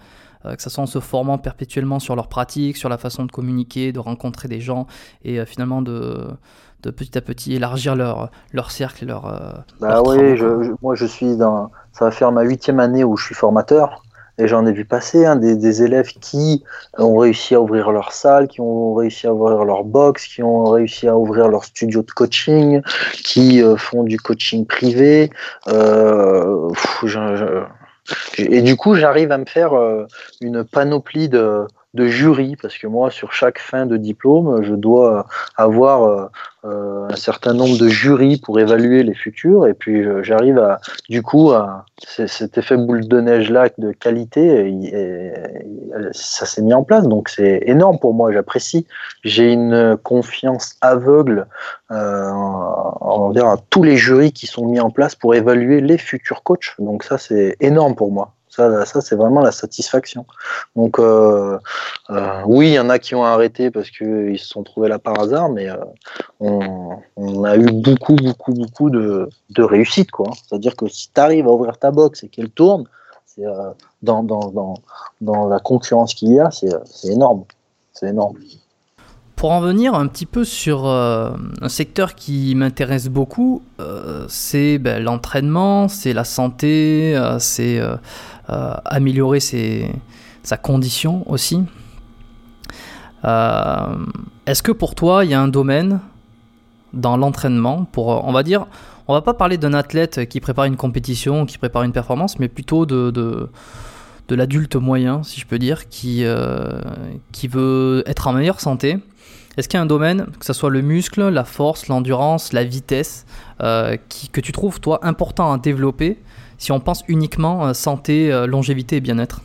euh, 0.45 0.57
que 0.57 0.63
ce 0.63 0.71
soit 0.71 0.83
en 0.83 0.87
se 0.87 1.01
formant 1.01 1.39
perpétuellement 1.39 1.99
sur 1.99 2.17
leur 2.17 2.29
pratique, 2.29 2.77
sur 2.77 2.89
la 2.89 2.99
façon 2.99 3.25
de 3.25 3.33
communiquer, 3.33 3.93
de 3.93 3.99
rencontrer 3.99 4.49
des 4.49 4.61
gens 4.61 4.87
et 5.25 5.39
euh, 5.39 5.47
finalement 5.47 5.83
de, 5.83 6.29
de 6.83 6.91
petit 6.91 7.17
à 7.17 7.21
petit 7.21 7.55
élargir 7.55 7.95
leur, 7.95 8.31
leur 8.53 8.71
cercle 8.71 9.07
leur. 9.07 9.27
Euh, 9.27 9.53
bah 9.81 10.03
oui, 10.05 10.41
moi 10.83 10.95
je 10.95 11.07
suis 11.07 11.37
dans. 11.37 11.71
Ça 11.93 12.07
va 12.07 12.11
faire 12.11 12.33
ma 12.33 12.43
huitième 12.43 12.81
année 12.81 13.05
où 13.05 13.17
je 13.17 13.27
suis 13.27 13.35
formateur. 13.35 14.03
Et 14.43 14.49
j'en 14.49 14.67
ai 14.67 14.73
vu 14.73 14.85
passer 14.85 15.25
des, 15.37 15.83
élèves 15.83 16.13
qui 16.21 16.65
ont 16.99 17.17
réussi 17.17 17.55
à 17.55 17.61
ouvrir 17.61 17.93
leur 17.93 18.13
salle, 18.13 18.49
qui 18.49 18.61
ont 18.61 18.95
réussi 18.95 19.29
à 19.29 19.33
ouvrir 19.33 19.65
leur 19.65 19.85
box, 19.85 20.27
qui 20.27 20.43
ont 20.43 20.65
réussi 20.65 21.07
à 21.07 21.17
ouvrir 21.17 21.49
leur 21.49 21.65
studio 21.65 22.03
de 22.03 22.11
coaching, 22.11 22.83
qui 23.13 23.63
font 23.77 24.03
du 24.03 24.19
coaching 24.19 24.67
privé. 24.67 25.31
Euh, 25.69 26.69
et 28.37 28.63
du 28.63 28.77
coup, 28.77 28.95
j'arrive 28.95 29.31
à 29.33 29.39
me 29.39 29.45
faire 29.45 29.75
euh, 29.75 30.07
une 30.41 30.65
panoplie 30.65 31.29
de, 31.29 31.67
de 31.95 32.07
jury, 32.07 32.57
parce 32.61 32.79
que 32.79 32.87
moi, 32.87 33.11
sur 33.11 33.33
chaque 33.33 33.59
fin 33.59 33.87
de 33.87 33.97
diplôme, 33.97 34.63
je 34.63 34.75
dois 34.75 35.27
avoir 35.57 36.05
euh, 36.05 36.27
euh, 36.65 37.09
un 37.11 37.17
certain 37.17 37.53
nombre 37.53 37.77
de 37.79 37.89
jurys 37.89 38.39
pour 38.39 38.59
évaluer 38.59 39.03
les 39.03 39.15
futurs, 39.15 39.67
et 39.67 39.75
puis 39.75 40.05
j'arrive 40.23 40.59
à, 40.59 40.81
du 41.11 41.23
coup, 41.23 41.51
à 41.51 41.85
cet 41.99 42.57
effet 42.59 42.77
boule 42.77 43.07
de 43.07 43.21
neige 43.21 43.51
là 43.51 43.69
de 43.79 43.93
qualité, 43.93 44.69
et, 44.69 45.33
ça 46.13 46.47
s'est 46.47 46.63
mis 46.63 46.75
en 46.75 46.83
place, 46.83 47.07
donc 47.07 47.29
c'est 47.29 47.63
énorme 47.67 47.99
pour 47.99 48.15
moi, 48.15 48.33
j'apprécie. 48.33 48.87
J'ai 49.25 49.53
une 49.53 49.97
confiance 50.03 50.77
aveugle 50.81 51.47
euh, 51.93 52.31
on 52.33 53.29
va 53.29 53.35
dire, 53.35 53.57
tous 53.69 53.83
les 53.83 53.97
jurys 53.97 54.33
qui 54.33 54.47
sont 54.47 54.67
mis 54.67 54.81
en 54.81 54.91
place 54.91 55.15
pour 55.15 55.35
évaluer 55.35 55.81
les 55.81 55.99
futurs 55.99 56.43
coachs, 56.43 56.75
donc 56.79 57.05
ça 57.05 57.19
c'est 57.19 57.57
énorme 57.61 57.95
pour 57.95 58.11
moi. 58.11 58.35
Ça, 58.55 58.85
ça 58.85 59.01
c'est 59.01 59.17
vraiment 59.17 59.41
la 59.41 59.51
satisfaction. 59.51 60.27
Donc, 60.77 60.99
euh, 60.99 61.59
euh, 62.11 62.43
oui, 62.45 62.69
il 62.69 62.75
y 62.75 62.79
en 62.79 62.91
a 62.91 62.99
qui 62.99 63.15
ont 63.15 63.25
arrêté 63.25 63.71
parce 63.71 63.91
qu'ils 63.91 64.39
se 64.39 64.47
sont 64.47 64.63
trouvés 64.63 64.91
là 64.91 64.99
par 64.99 65.19
hasard, 65.19 65.49
mais 65.49 65.71
euh, 65.71 65.77
on, 66.39 67.45
a 67.45 67.57
eu 67.57 67.65
beaucoup, 67.73 68.15
beaucoup, 68.15 68.53
beaucoup 68.53 68.91
de, 68.91 69.31
de 69.51 69.63
réussite. 69.63 70.11
C'est-à-dire 70.47 70.77
que 70.77 70.87
si 70.87 71.09
tu 71.11 71.19
arrives 71.19 71.47
à 71.47 71.51
ouvrir 71.51 71.79
ta 71.79 71.91
box 71.91 72.25
et 72.25 72.29
qu'elle 72.29 72.51
tourne, 72.51 72.85
dans, 74.03 74.23
dans, 74.23 74.51
dans, 74.51 74.75
dans, 75.23 75.49
la 75.49 75.59
concurrence 75.59 76.13
qu'il 76.13 76.33
y 76.33 76.39
a, 76.39 76.51
c'est 76.51 77.09
énorme. 77.09 77.45
C'est 77.95 78.09
énorme. 78.09 78.37
Pour 79.37 79.53
en 79.53 79.61
venir 79.63 79.95
un 79.95 80.07
petit 80.07 80.27
peu 80.27 80.45
sur 80.45 80.87
un 80.87 81.69
secteur 81.69 82.15
qui 82.15 82.55
m'intéresse 82.55 83.09
beaucoup, 83.09 83.63
c'est 84.29 84.77
ben, 84.77 85.03
l'entraînement, 85.03 85.89
c'est 85.89 86.13
la 86.13 86.25
santé, 86.25 87.19
c'est 87.39 87.81
euh, 88.53 88.75
améliorer 88.85 89.41
sa 89.41 90.57
condition 90.59 91.31
aussi. 91.31 91.65
Euh, 93.25 93.97
est-ce 94.47 94.63
que 94.63 94.73
pour 94.73 94.95
toi, 94.95 95.25
il 95.25 95.31
y 95.31 95.35
a 95.35 95.41
un 95.41 95.49
domaine 95.49 96.01
dans 96.93 97.17
l'entraînement 97.17 97.85
pour, 97.85 98.27
on 98.27 98.33
va 98.33 98.43
dire, 98.43 98.67
on 99.09 99.15
va 99.15 99.23
pas 99.23 99.33
parler 99.33 99.57
d'un 99.57 99.73
athlète 99.73 100.29
qui 100.29 100.41
prépare 100.41 100.67
une 100.67 100.77
compétition, 100.77 101.47
qui 101.47 101.57
prépare 101.57 101.85
une 101.85 101.93
performance, 101.93 102.39
mais 102.39 102.49
plutôt 102.49 102.85
de, 102.85 103.11
de, 103.11 103.49
l'adulte 104.35 104.77
moyen, 104.77 105.23
si 105.23 105.41
je 105.41 105.47
peux 105.47 105.59
dire, 105.59 105.89
qui, 105.89 106.25
euh, 106.25 106.81
qui 107.33 107.49
veut 107.49 108.03
être 108.07 108.27
en 108.27 108.35
meilleure 108.35 108.61
santé. 108.61 108.99
Est-ce 109.57 109.69
qu'il 109.69 109.79
y 109.79 109.81
a 109.81 109.83
un 109.83 109.87
domaine, 109.87 110.27
que 110.39 110.45
ce 110.45 110.53
soit 110.53 110.71
le 110.71 110.83
muscle, 110.83 111.27
la 111.29 111.45
force, 111.45 111.89
l'endurance, 111.89 112.53
la 112.53 112.65
vitesse, 112.65 113.25
qui, 114.09 114.29
que 114.29 114.41
tu 114.41 114.53
trouves, 114.53 114.81
toi, 114.81 114.99
important 115.03 115.53
à 115.53 115.59
développer 115.59 116.19
si 116.63 116.71
on 116.71 116.79
pense 116.79 117.03
uniquement 117.09 117.67
euh, 117.67 117.73
santé, 117.73 118.33
euh, 118.33 118.47
longévité 118.47 118.97
et 118.97 119.01
bien-être. 119.01 119.41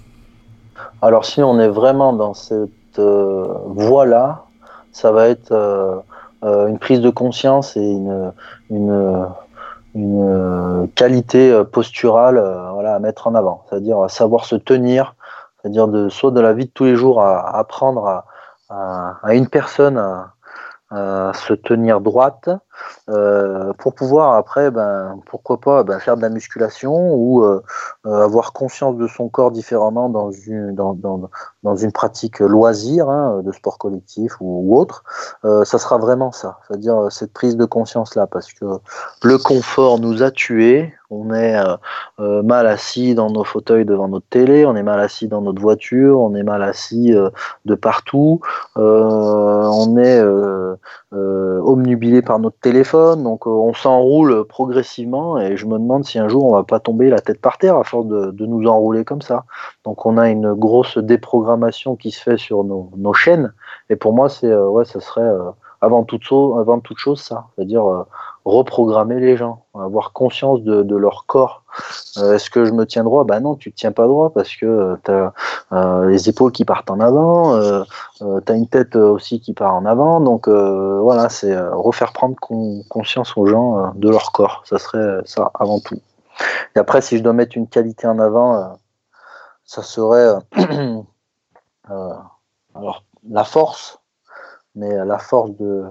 Alors 1.01 1.25
si 1.25 1.41
on 1.41 1.59
est 1.59 1.67
vraiment 1.67 2.13
dans 2.13 2.35
cette 2.35 2.99
euh, 2.99 3.47
voie-là, 3.65 4.45
ça 4.91 5.11
va 5.11 5.27
être 5.27 5.51
une 6.43 6.77
prise 6.79 7.01
de 7.01 7.09
conscience 7.09 7.75
et 7.75 7.97
une, 8.69 9.27
qualité 10.95 11.63
posturale 11.71 12.37
à 12.37 12.99
mettre 12.99 13.27
en 13.27 13.35
avant, 13.35 13.63
c'est-à-dire 13.67 14.09
savoir 14.09 14.45
se 14.45 14.55
tenir, 14.55 15.15
c'est-à-dire 15.61 15.87
de 15.87 16.09
soit 16.09 16.31
de 16.31 16.39
la 16.39 16.53
vie 16.53 16.65
de 16.65 16.71
tous 16.71 16.85
les 16.85 16.95
jours 16.95 17.21
à, 17.21 17.57
apprendre 17.57 18.07
à, 18.07 18.25
à, 19.21 19.35
une 19.35 19.47
personne 19.47 19.97
à, 20.89 21.31
se 21.33 21.53
tenir 21.53 22.01
droite 22.01 22.49
euh, 23.09 23.71
pour 23.77 23.93
pouvoir 23.93 24.33
après, 24.33 24.69
ben, 24.69 25.19
pourquoi 25.27 25.61
pas 25.61 25.83
ben, 25.83 25.99
faire 25.99 26.17
de 26.17 26.21
la 26.21 26.29
musculation 26.29 27.13
ou 27.13 27.43
euh, 27.43 27.63
euh, 28.05 28.25
avoir 28.25 28.51
conscience 28.51 28.97
de 28.97 29.07
son 29.07 29.29
corps 29.29 29.51
différemment 29.51 30.09
dans 30.09 30.31
une, 30.31 30.75
dans, 30.75 30.93
dans, 30.93 31.29
dans 31.63 31.75
une 31.75 31.93
pratique 31.93 32.39
loisir, 32.39 33.09
hein, 33.09 33.41
de 33.43 33.51
sport 33.53 33.77
collectif 33.77 34.33
ou, 34.41 34.77
autre. 34.77 35.03
ça 35.43 35.77
sera 35.79 35.97
vraiment 35.97 36.31
ça, 36.31 36.59
c'est-à-dire 36.67 37.07
cette 37.09 37.31
prise 37.31 37.55
de 37.55 37.65
conscience 37.65 38.15
là, 38.15 38.27
parce 38.27 38.51
que 38.53 38.65
le 39.23 39.37
confort 39.37 39.99
nous 39.99 40.23
a 40.23 40.31
tués. 40.31 40.93
On 41.09 41.33
est 41.33 41.57
mal 42.19 42.67
assis 42.67 43.15
dans 43.15 43.29
nos 43.29 43.45
fauteuils 43.45 43.85
devant 43.85 44.09
notre 44.09 44.27
télé, 44.27 44.65
on 44.65 44.75
est 44.75 44.83
mal 44.83 44.99
assis 44.99 45.29
dans 45.29 45.41
notre 45.41 45.61
voiture, 45.61 46.19
on 46.19 46.35
est 46.35 46.43
mal 46.43 46.61
assis 46.61 47.15
de 47.65 47.75
partout, 47.75 48.41
on 48.75 49.97
est 49.97 50.21
omnubilé 51.11 52.21
par 52.21 52.39
notre 52.39 52.59
téléphone, 52.59 53.23
donc 53.23 53.45
euh, 53.45 53.49
on 53.49 53.73
s'enroule 53.73 54.45
progressivement 54.45 55.37
et 55.39 55.57
je 55.57 55.65
me 55.65 55.73
demande 55.73 56.05
si 56.05 56.17
un 56.17 56.27
jour 56.27 56.45
on 56.45 56.53
va 56.53 56.63
pas 56.63 56.79
tomber 56.79 57.09
la 57.09 57.19
tête 57.19 57.41
par 57.41 57.57
terre 57.57 57.75
à 57.75 57.83
force 57.83 58.07
de, 58.07 58.45
nous 58.45 58.65
enrouler 58.67 59.03
comme 59.03 59.21
ça. 59.21 59.45
Donc 59.83 60.05
on 60.05 60.17
a 60.17 60.29
une 60.29 60.53
grosse 60.53 60.97
déprogrammation 60.97 61.95
qui 61.95 62.11
se 62.11 62.21
fait 62.21 62.37
sur 62.37 62.63
nos, 62.63 63.13
chaînes 63.13 63.53
et 63.89 63.95
pour 63.95 64.13
moi 64.13 64.29
c'est 64.29 64.47
euh, 64.47 64.67
ouais 64.67 64.85
ça 64.85 64.99
serait 64.99 65.21
euh, 65.21 65.49
avant 65.81 66.03
toute, 66.03 66.23
chose 66.23 67.21
ça, 67.21 67.47
c'est-à-dire 67.55 68.05
reprogrammer 68.47 69.19
les 69.19 69.35
gens, 69.35 69.65
avoir 69.73 70.13
conscience 70.13 70.61
de, 70.61 70.95
leur 70.95 71.25
corps. 71.25 71.63
Euh, 72.17 72.35
est-ce 72.35 72.49
que 72.49 72.65
je 72.65 72.71
me 72.71 72.85
tiens 72.85 73.03
droit? 73.03 73.23
Ben 73.25 73.41
non, 73.41 73.55
tu 73.55 73.71
te 73.71 73.77
tiens 73.77 73.91
pas 73.91 74.07
droit 74.07 74.31
parce 74.31 74.55
que 74.55 74.65
euh, 74.65 74.95
tu 75.03 75.11
as 75.11 75.33
euh, 75.73 76.07
les 76.09 76.29
épaules 76.29 76.51
qui 76.51 76.65
partent 76.65 76.89
en 76.89 76.99
avant, 76.99 77.59
tu 78.19 78.51
as 78.51 78.55
une 78.55 78.67
tête 78.67 78.95
aussi 78.95 79.39
qui 79.39 79.53
part 79.53 79.75
en 79.75 79.85
avant. 79.85 80.21
Donc 80.21 80.47
voilà, 80.47 81.29
c'est 81.29 81.57
refaire 81.69 82.13
prendre 82.13 82.35
conscience 82.89 83.35
aux 83.37 83.45
gens 83.45 83.93
de 83.95 84.09
leur 84.09 84.31
corps. 84.31 84.63
Ça 84.65 84.79
serait 84.79 85.21
ça 85.25 85.51
avant 85.53 85.79
tout. 85.79 85.99
Et 86.75 86.79
après, 86.79 87.01
si 87.01 87.17
je 87.17 87.23
dois 87.23 87.33
mettre 87.33 87.57
une 87.57 87.67
qualité 87.67 88.07
en 88.07 88.19
avant, 88.19 88.77
ça 89.65 89.83
serait 89.83 90.35
alors 91.89 93.03
la 93.29 93.43
force, 93.43 93.99
mais 94.77 94.93
la 95.05 95.17
force 95.17 95.51
de 95.57 95.85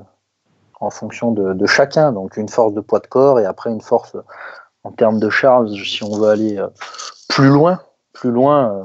en 0.80 0.90
fonction 0.90 1.32
de, 1.32 1.66
chacun. 1.66 2.12
Donc 2.12 2.36
une 2.36 2.48
force 2.48 2.72
de 2.74 2.80
poids 2.80 3.00
de 3.00 3.06
corps 3.06 3.40
et 3.40 3.46
après 3.46 3.70
une 3.70 3.80
force 3.80 4.16
en 4.84 4.92
termes 4.92 5.18
de 5.18 5.30
charge 5.30 5.70
si 5.82 6.04
on 6.04 6.18
veut 6.18 6.28
aller 6.28 6.58
euh, 6.58 6.68
plus 7.28 7.48
loin, 7.48 7.80
plus 8.12 8.30
loin 8.30 8.70
euh, 8.70 8.84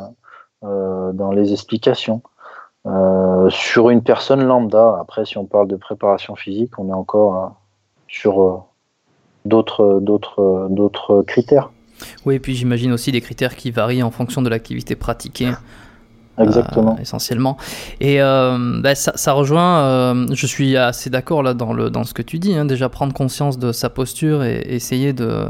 euh, 0.68 1.14
dans 1.14 1.32
les 1.32 1.54
explications. 1.54 2.22
sur 3.50 3.90
une 3.90 4.02
personne 4.02 4.44
lambda, 4.44 4.98
après 5.00 5.26
si 5.26 5.38
on 5.38 5.46
parle 5.46 5.68
de 5.68 5.76
préparation 5.76 6.36
physique, 6.36 6.80
on 6.80 6.90
est 6.90 6.94
encore 6.94 7.56
sur 8.08 8.66
d'autres, 9.46 10.00
d'autres, 10.02 10.68
d'autres 10.70 11.22
critères. 11.22 11.70
Oui, 12.26 12.36
et 12.36 12.40
puis 12.40 12.56
j'imagine 12.56 12.92
aussi 12.92 13.12
des 13.12 13.22
critères 13.22 13.56
qui 13.56 13.70
varient 13.70 14.02
en 14.02 14.10
fonction 14.10 14.42
de 14.42 14.50
l'activité 14.50 14.96
pratiquée. 14.96 15.52
Exactement. 16.44 16.96
Euh, 16.98 17.02
essentiellement. 17.02 17.58
Et 18.00 18.22
euh, 18.22 18.80
bah, 18.82 18.96
ça, 18.96 19.34
rejoint, 19.34 19.80
euh, 19.80 20.28
je 20.32 20.48
suis 20.48 20.78
assez 20.78 21.10
d'accord 21.10 21.44
là 21.44 21.54
dans, 21.54 21.74
le, 21.74 21.90
dans 21.90 22.04
ce 22.04 22.14
que 22.14 22.22
tu 22.22 22.40
dis, 22.40 22.56
hein, 22.56 22.66
déjà 22.66 22.90
prendre 22.90 23.14
conscience 23.14 23.58
de 23.60 23.72
sa 23.72 23.90
posture 23.90 24.44
et, 24.44 24.62
essayer 24.70 25.14
de 25.14 25.46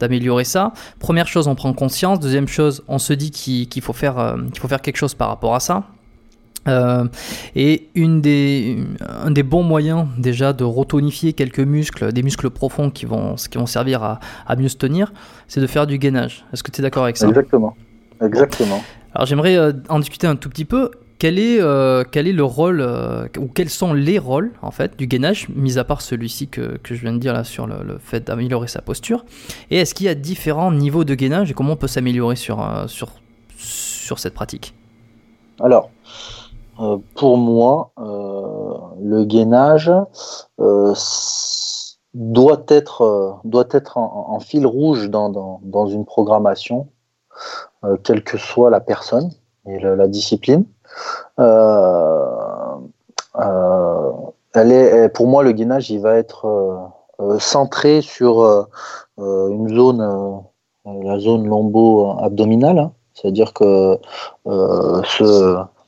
d'améliorer 0.00 0.44
ça. 0.44 0.72
Première 1.00 1.26
chose, 1.26 1.48
on 1.48 1.56
prend 1.56 1.72
conscience. 1.72 2.20
Deuxième 2.20 2.46
chose, 2.46 2.84
on 2.86 2.98
se 2.98 3.12
dit 3.12 3.32
qu'il 3.32 3.82
faut, 3.82 3.92
faire, 3.92 4.36
qu'il 4.52 4.60
faut 4.60 4.68
faire 4.68 4.80
quelque 4.80 4.96
chose 4.96 5.14
par 5.14 5.26
rapport 5.26 5.56
à 5.56 5.60
ça. 5.60 5.82
et 7.56 7.88
une 7.96 8.20
des, 8.20 8.78
un 9.24 9.32
des 9.32 9.42
bons 9.42 9.64
moyens 9.64 10.06
déjà 10.16 10.52
de 10.52 10.62
retonifier 10.62 11.32
quelques 11.32 11.58
muscles, 11.58 12.12
des 12.12 12.22
muscles 12.22 12.48
profonds 12.48 12.90
qui 12.90 13.06
vont, 13.06 13.34
qui 13.34 13.58
vont 13.58 13.66
servir 13.66 14.04
à, 14.04 14.20
à 14.46 14.54
mieux 14.54 14.68
se 14.68 14.76
tenir, 14.76 15.12
c'est 15.48 15.60
de 15.60 15.66
faire 15.66 15.88
du 15.88 15.98
gainage. 15.98 16.44
Est-ce 16.52 16.62
que 16.62 16.70
tu 16.70 16.80
es 16.80 16.82
d'accord 16.82 17.02
avec 17.02 17.16
ça? 17.16 17.26
Exactement. 17.26 17.74
Exactement. 18.22 18.80
Alors 19.18 19.26
j'aimerais 19.26 19.56
euh, 19.56 19.72
en 19.88 19.98
discuter 19.98 20.28
un 20.28 20.36
tout 20.36 20.48
petit 20.48 20.64
peu. 20.64 20.92
Quel 21.18 21.40
est, 21.40 21.60
euh, 21.60 22.04
quel 22.08 22.28
est 22.28 22.32
le 22.32 22.44
rôle, 22.44 22.80
euh, 22.80 23.26
ou 23.36 23.48
quels 23.48 23.68
sont 23.68 23.92
les 23.92 24.16
rôles 24.16 24.52
en 24.62 24.70
fait 24.70 24.96
du 24.96 25.08
gainage, 25.08 25.48
mis 25.48 25.76
à 25.76 25.82
part 25.82 26.02
celui-ci 26.02 26.46
que, 26.46 26.78
que, 26.78 26.94
je 26.94 27.00
viens 27.00 27.12
de 27.12 27.18
dire 27.18 27.32
là 27.32 27.42
sur 27.42 27.66
le, 27.66 27.98
fait 27.98 28.28
d'améliorer 28.28 28.68
sa 28.68 28.80
posture? 28.80 29.24
Et 29.72 29.78
est-ce 29.78 29.96
qu'il 29.96 30.06
y 30.06 30.08
a 30.08 30.14
différents 30.14 30.70
niveaux 30.70 31.02
de 31.02 31.16
gainage 31.16 31.50
et 31.50 31.54
comment 31.54 31.72
on 31.72 31.76
peut 31.76 31.88
s'améliorer 31.88 32.36
sur, 32.36 32.64
sur, 32.86 33.08
sur 33.56 34.20
cette 34.20 34.34
pratique? 34.34 34.72
Alors, 35.58 35.90
pour 37.16 37.38
moi, 37.38 37.90
le 37.96 39.24
gainage 39.24 39.90
doit 42.14 42.64
être, 42.68 43.40
doit 43.42 43.68
être 43.72 43.98
en, 43.98 44.38
fil 44.38 44.64
rouge 44.64 45.10
dans, 45.10 45.28
dans, 45.28 45.60
dans 45.64 45.88
une 45.88 46.04
programmation 46.04 46.86
euh, 47.84 47.96
quelle 48.02 48.24
que 48.24 48.38
soit 48.38 48.70
la 48.70 48.80
personne 48.80 49.30
et 49.66 49.78
la 49.78 50.08
discipline. 50.08 50.64
Euh, 51.38 52.24
euh, 53.36 54.12
elle 54.54 54.72
est, 54.72 55.08
pour 55.10 55.28
moi, 55.28 55.42
le 55.42 55.52
gainage, 55.52 55.90
il 55.90 56.00
va 56.00 56.16
être 56.16 56.90
centré 57.38 58.00
sur 58.00 58.66
une 59.18 59.68
zone, 59.68 60.42
la 60.86 61.18
zone 61.18 61.46
lombo-abdominale, 61.46 62.78
hein. 62.78 62.92
c'est-à-dire 63.14 63.52
que 63.52 63.98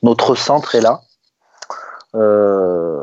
notre 0.03 0.35
centre 0.35 0.75
est 0.75 0.83
là. 0.83 1.01
Euh, 2.15 3.03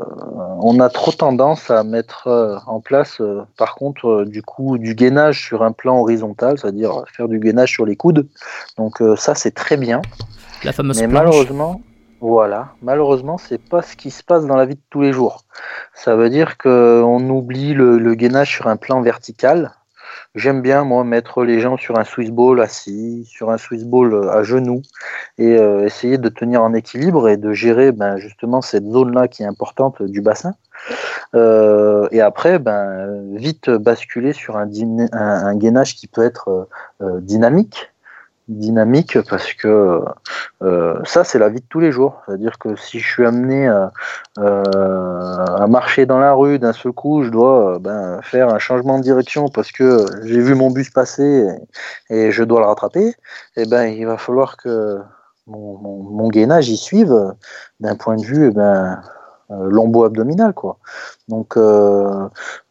on 0.60 0.80
a 0.80 0.90
trop 0.90 1.12
tendance 1.12 1.70
à 1.70 1.82
mettre 1.82 2.26
euh, 2.26 2.58
en 2.66 2.80
place, 2.80 3.20
euh, 3.20 3.42
par 3.56 3.74
contre, 3.74 4.24
du 4.24 4.42
coup, 4.42 4.76
du 4.76 4.94
gainage 4.94 5.42
sur 5.46 5.62
un 5.62 5.72
plan 5.72 6.00
horizontal, 6.00 6.58
c'est-à-dire 6.58 7.04
faire 7.10 7.28
du 7.28 7.38
gainage 7.38 7.72
sur 7.72 7.86
les 7.86 7.96
coudes. 7.96 8.28
Donc 8.76 9.02
ça, 9.16 9.34
c'est 9.34 9.52
très 9.52 9.76
bien. 9.76 10.02
La 10.64 10.72
fameuse 10.72 11.00
Mais 11.00 11.06
malheureusement, 11.06 11.80
voilà, 12.20 12.72
malheureusement, 12.82 13.38
c'est 13.38 13.62
pas 13.62 13.80
ce 13.80 13.96
qui 13.96 14.10
se 14.10 14.22
passe 14.22 14.44
dans 14.44 14.56
la 14.56 14.66
vie 14.66 14.74
de 14.74 14.80
tous 14.90 15.00
les 15.00 15.12
jours. 15.12 15.44
Ça 15.94 16.16
veut 16.16 16.28
dire 16.30 16.58
qu'on 16.58 17.30
oublie 17.30 17.74
le 17.74 18.14
gainage 18.14 18.52
sur 18.52 18.66
un 18.66 18.76
plan 18.76 19.00
vertical, 19.00 19.72
J'aime 20.34 20.62
bien, 20.62 20.84
moi, 20.84 21.04
mettre 21.04 21.42
les 21.44 21.60
gens 21.60 21.76
sur 21.76 21.98
un 21.98 22.04
Swiss 22.04 22.30
ball 22.30 22.60
assis, 22.60 23.24
sur 23.24 23.50
un 23.50 23.58
Swiss 23.58 23.84
ball 23.84 24.12
euh, 24.12 24.30
à 24.30 24.42
genoux, 24.42 24.82
et 25.38 25.56
euh, 25.56 25.84
essayer 25.84 26.18
de 26.18 26.28
tenir 26.28 26.62
en 26.62 26.74
équilibre 26.74 27.28
et 27.28 27.36
de 27.36 27.52
gérer 27.52 27.92
ben, 27.92 28.18
justement 28.18 28.60
cette 28.60 28.86
zone-là 28.86 29.28
qui 29.28 29.42
est 29.42 29.46
importante 29.46 30.02
du 30.02 30.20
bassin. 30.20 30.54
Euh, 31.34 32.08
et 32.12 32.20
après, 32.20 32.58
ben, 32.58 33.34
vite 33.34 33.70
basculer 33.70 34.32
sur 34.32 34.56
un, 34.56 34.68
un, 35.12 35.56
gainage 35.56 35.96
qui 35.96 36.06
peut 36.06 36.24
être 36.24 36.68
dynamique, 37.00 37.90
dynamique 38.48 39.18
parce 39.28 39.52
que 39.52 40.00
euh, 40.62 40.98
ça, 41.04 41.24
c'est 41.24 41.38
la 41.38 41.48
vie 41.48 41.60
de 41.60 41.66
tous 41.68 41.80
les 41.80 41.92
jours. 41.92 42.22
C'est-à-dire 42.26 42.58
que 42.58 42.76
si 42.76 42.98
je 42.98 43.06
suis 43.06 43.26
amené 43.26 43.68
à, 43.68 43.92
à 44.36 45.66
marcher 45.68 46.06
dans 46.06 46.18
la 46.18 46.32
rue, 46.32 46.58
d'un 46.58 46.72
seul 46.72 46.92
coup, 46.92 47.22
je 47.22 47.30
dois 47.30 47.78
ben, 47.78 48.20
faire 48.22 48.48
un 48.48 48.58
changement 48.58 48.98
de 48.98 49.02
direction 49.02 49.48
parce 49.48 49.72
que 49.72 50.06
j'ai 50.24 50.40
vu 50.40 50.54
mon 50.54 50.70
bus 50.70 50.90
passer 50.90 51.48
et, 52.10 52.30
je 52.30 52.44
dois 52.44 52.60
le 52.60 52.66
rattraper, 52.66 53.08
et 53.08 53.14
eh 53.56 53.66
ben, 53.66 53.84
il 53.84 54.06
va 54.06 54.16
falloir 54.16 54.56
que 54.56 54.98
mon, 55.46 56.28
gainage 56.28 56.68
y 56.68 56.76
suive 56.76 57.34
d'un 57.80 57.96
point 57.96 58.16
de 58.16 58.22
vue 58.22 58.50
ben, 58.50 59.00
lombo-abdominal. 59.48 60.52
Quoi. 60.52 60.78
Donc 61.28 61.56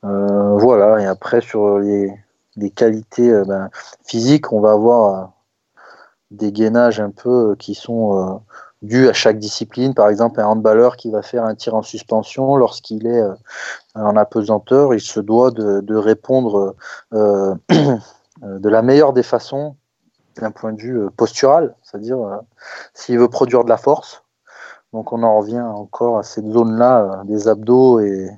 voilà, 0.04 1.02
et 1.02 1.06
après 1.06 1.42
sur 1.42 1.80
les 2.58 2.72
qualités 2.72 3.30
euh, 3.30 3.46
ben, 3.46 3.70
physiques, 4.06 4.52
on 4.52 4.60
va 4.60 4.72
avoir 4.72 5.16
euh, 5.16 5.26
des 6.32 6.52
gainages 6.52 7.00
un 7.00 7.12
peu 7.12 7.52
euh, 7.52 7.56
qui 7.56 7.76
sont 7.76 8.42
dus 8.82 9.08
à 9.10 9.14
chaque 9.14 9.40
discipline. 9.40 9.94
Par 9.94 10.10
exemple, 10.10 10.40
un 10.40 10.48
handballeur 10.48 10.98
qui 10.98 11.10
va 11.10 11.22
faire 11.22 11.44
un 11.44 11.56
tir 11.56 11.76
en 11.76 11.82
suspension, 11.82 12.56
lorsqu'il 12.56 13.08
est 13.08 13.24
en 13.96 14.16
apesanteur, 14.16 14.94
il 14.94 15.02
se 15.02 15.20
doit 15.20 15.52
de, 15.52 15.96
répondre 15.96 16.76
de 17.12 18.00
la 18.70 18.82
meilleure 18.84 19.14
des 19.14 19.24
façons 19.24 19.76
d'un 20.36 20.52
point 20.52 20.74
de 20.74 20.82
vue 20.82 21.10
postural, 21.18 21.76
c'est-à-dire 21.82 22.20
s'il 22.94 23.18
veut 23.18 23.30
produire 23.30 23.64
de 23.64 23.70
la 23.70 23.78
force. 23.78 24.24
Donc 24.94 25.12
on 25.12 25.24
en 25.24 25.40
revient 25.40 25.62
encore 25.62 26.20
à 26.20 26.24
cette 26.24 26.48
zone-là 26.48 27.24
des 27.26 27.48
abdos 27.48 28.00
et, 28.00 28.30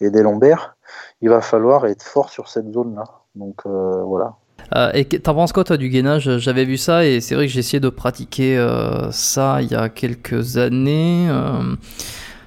et 0.00 0.10
des 0.10 0.22
lombaires. 0.22 0.76
Il 1.20 1.28
va 1.28 1.40
falloir 1.40 1.86
être 1.86 2.02
fort 2.02 2.30
sur 2.30 2.48
cette 2.48 2.72
zone-là. 2.72 3.04
Donc 3.34 3.62
euh, 3.66 4.02
voilà. 4.02 4.34
Euh, 4.76 4.90
et 4.92 5.04
t'en 5.06 5.34
penses 5.34 5.52
quoi 5.52 5.64
toi 5.64 5.76
du 5.76 5.88
gainage? 5.88 6.38
J'avais 6.38 6.64
vu 6.64 6.76
ça 6.76 7.04
et 7.04 7.20
c'est 7.20 7.34
vrai 7.34 7.46
que 7.46 7.52
j'ai 7.52 7.60
essayé 7.60 7.80
de 7.80 7.88
pratiquer 7.88 8.58
euh, 8.58 9.10
ça 9.10 9.62
il 9.62 9.70
y 9.70 9.74
a 9.74 9.88
quelques 9.88 10.58
années. 10.58 11.28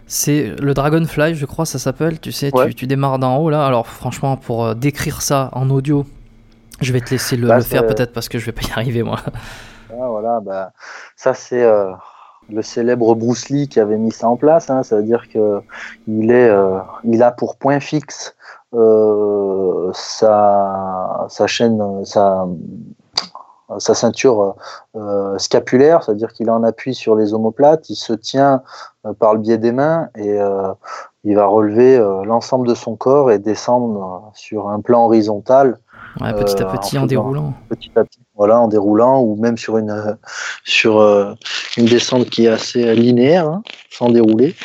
c'est 0.07 0.53
le 0.61 0.73
Dragonfly, 0.73 1.35
je 1.35 1.45
crois, 1.45 1.65
ça 1.65 1.79
s'appelle. 1.79 2.19
Tu 2.19 2.31
sais, 2.31 2.51
tu, 2.75 2.85
démarres 2.85 3.19
d'en 3.19 3.37
haut 3.37 3.49
là. 3.49 3.65
Alors 3.65 3.87
franchement, 3.87 4.37
pour 4.37 4.75
décrire 4.75 5.21
ça 5.21 5.49
en 5.53 5.69
audio, 5.69 6.05
je 6.79 6.93
vais 6.93 7.01
te 7.01 7.09
laisser 7.09 7.37
le, 7.37 7.47
bah, 7.47 7.61
faire 7.61 7.87
peut-être 7.87 8.13
parce 8.13 8.29
que 8.29 8.37
je 8.37 8.45
vais 8.45 8.51
pas 8.51 8.61
y 8.67 8.71
arriver 8.75 9.03
moi. 9.03 9.19
Ah, 9.89 10.07
voilà, 10.07 10.39
bah, 10.41 10.71
ça 11.15 11.33
c'est 11.33 11.65
le 12.49 12.61
célèbre 12.61 13.15
Bruce 13.15 13.49
Lee 13.49 13.67
qui 13.67 13.79
avait 13.79 13.97
mis 13.97 14.11
ça 14.11 14.29
en 14.29 14.35
place. 14.35 14.69
Hein. 14.69 14.83
ça 14.83 14.97
veut 14.97 15.03
dire 15.03 15.27
que 15.27 15.61
il 16.07 16.29
est, 16.29 16.51
il 17.03 17.23
a 17.23 17.31
pour 17.31 17.55
point 17.57 17.79
fixe 17.79 18.35
euh, 18.73 19.91
sa, 19.93 21.25
sa, 21.27 21.45
chaîne, 21.47 22.05
sa, 22.05 22.47
sa 23.79 23.93
ceinture 23.93 24.55
euh, 24.95 25.37
scapulaire, 25.37 26.03
c'est-à-dire 26.03 26.31
qu'il 26.31 26.47
est 26.47 26.51
en 26.51 26.63
appui 26.63 26.95
sur 26.95 27.15
les 27.15 27.33
omoplates, 27.33 27.89
il 27.89 27.95
se 27.95 28.13
tient 28.13 28.63
euh, 29.05 29.11
par 29.11 29.33
le 29.33 29.41
biais 29.41 29.57
des 29.57 29.73
mains 29.73 30.07
et 30.15 30.39
il 31.23 31.35
va 31.35 31.45
relever 31.45 31.97
l'ensemble 32.23 32.67
de 32.67 32.73
son 32.73 32.95
corps 32.95 33.29
et 33.31 33.39
descendre 33.39 34.31
sur 34.33 34.69
un 34.69 34.79
plan 34.79 35.05
horizontal. 35.05 35.77
petit 36.17 36.63
à 36.63 36.65
petit 36.65 36.97
en, 36.97 37.05
déroulant. 37.05 37.53
Petit 37.69 37.91
à 37.97 38.05
petit, 38.05 38.19
voilà, 38.35 38.59
en 38.59 38.69
déroulant 38.69 39.21
ou 39.21 39.35
même 39.35 39.57
sur 39.57 39.77
une 39.77 40.17
sur 40.63 41.01
une 41.77 41.85
descente 41.85 42.29
qui 42.29 42.45
est 42.45 42.49
assez 42.49 42.95
linéaire, 42.95 43.47
hein, 43.47 43.63
sans 43.89 44.09
dérouler. 44.09 44.55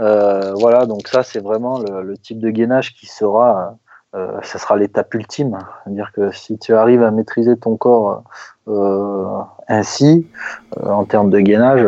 Euh, 0.00 0.54
voilà, 0.54 0.86
donc 0.86 1.08
ça 1.08 1.22
c'est 1.22 1.40
vraiment 1.40 1.78
le, 1.78 2.16
type 2.16 2.38
de 2.38 2.50
gainage 2.50 2.94
qui 2.94 3.06
sera, 3.06 3.76
euh, 4.14 4.40
ça 4.42 4.58
sera 4.58 4.76
l'étape 4.76 5.12
ultime. 5.14 5.58
C'est-à-dire 5.84 6.10
que 6.12 6.30
si 6.30 6.58
tu 6.58 6.74
arrives 6.74 7.02
à 7.02 7.10
maîtriser 7.10 7.56
ton 7.56 7.76
corps 7.76 8.22
euh, 8.68 9.26
ainsi, 9.68 10.26
en 10.82 11.04
termes 11.04 11.30
de 11.30 11.40
gainage, 11.40 11.86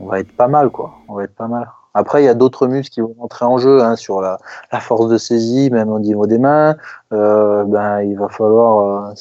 on 0.00 0.06
va 0.06 0.20
être 0.20 0.34
pas 0.34 0.48
mal, 0.48 0.70
quoi. 0.70 0.94
On 1.08 1.14
va 1.14 1.24
être 1.24 1.34
pas 1.34 1.48
mal. 1.48 1.70
Après, 1.94 2.22
il 2.22 2.24
y 2.24 2.28
a 2.28 2.34
d'autres 2.34 2.68
muscles 2.68 2.90
qui 2.90 3.02
vont 3.02 3.14
entrer 3.18 3.44
en 3.44 3.58
jeu 3.58 3.82
hein, 3.82 3.96
sur 3.96 4.22
la, 4.22 4.38
force 4.80 5.08
de 5.08 5.18
saisie, 5.18 5.68
même 5.70 5.90
au 5.90 5.98
niveau 5.98 6.26
des 6.26 6.38
mains. 6.38 6.76
ben, 7.10 8.00
il 8.00 8.18
va 8.18 8.30
falloir 8.30 9.12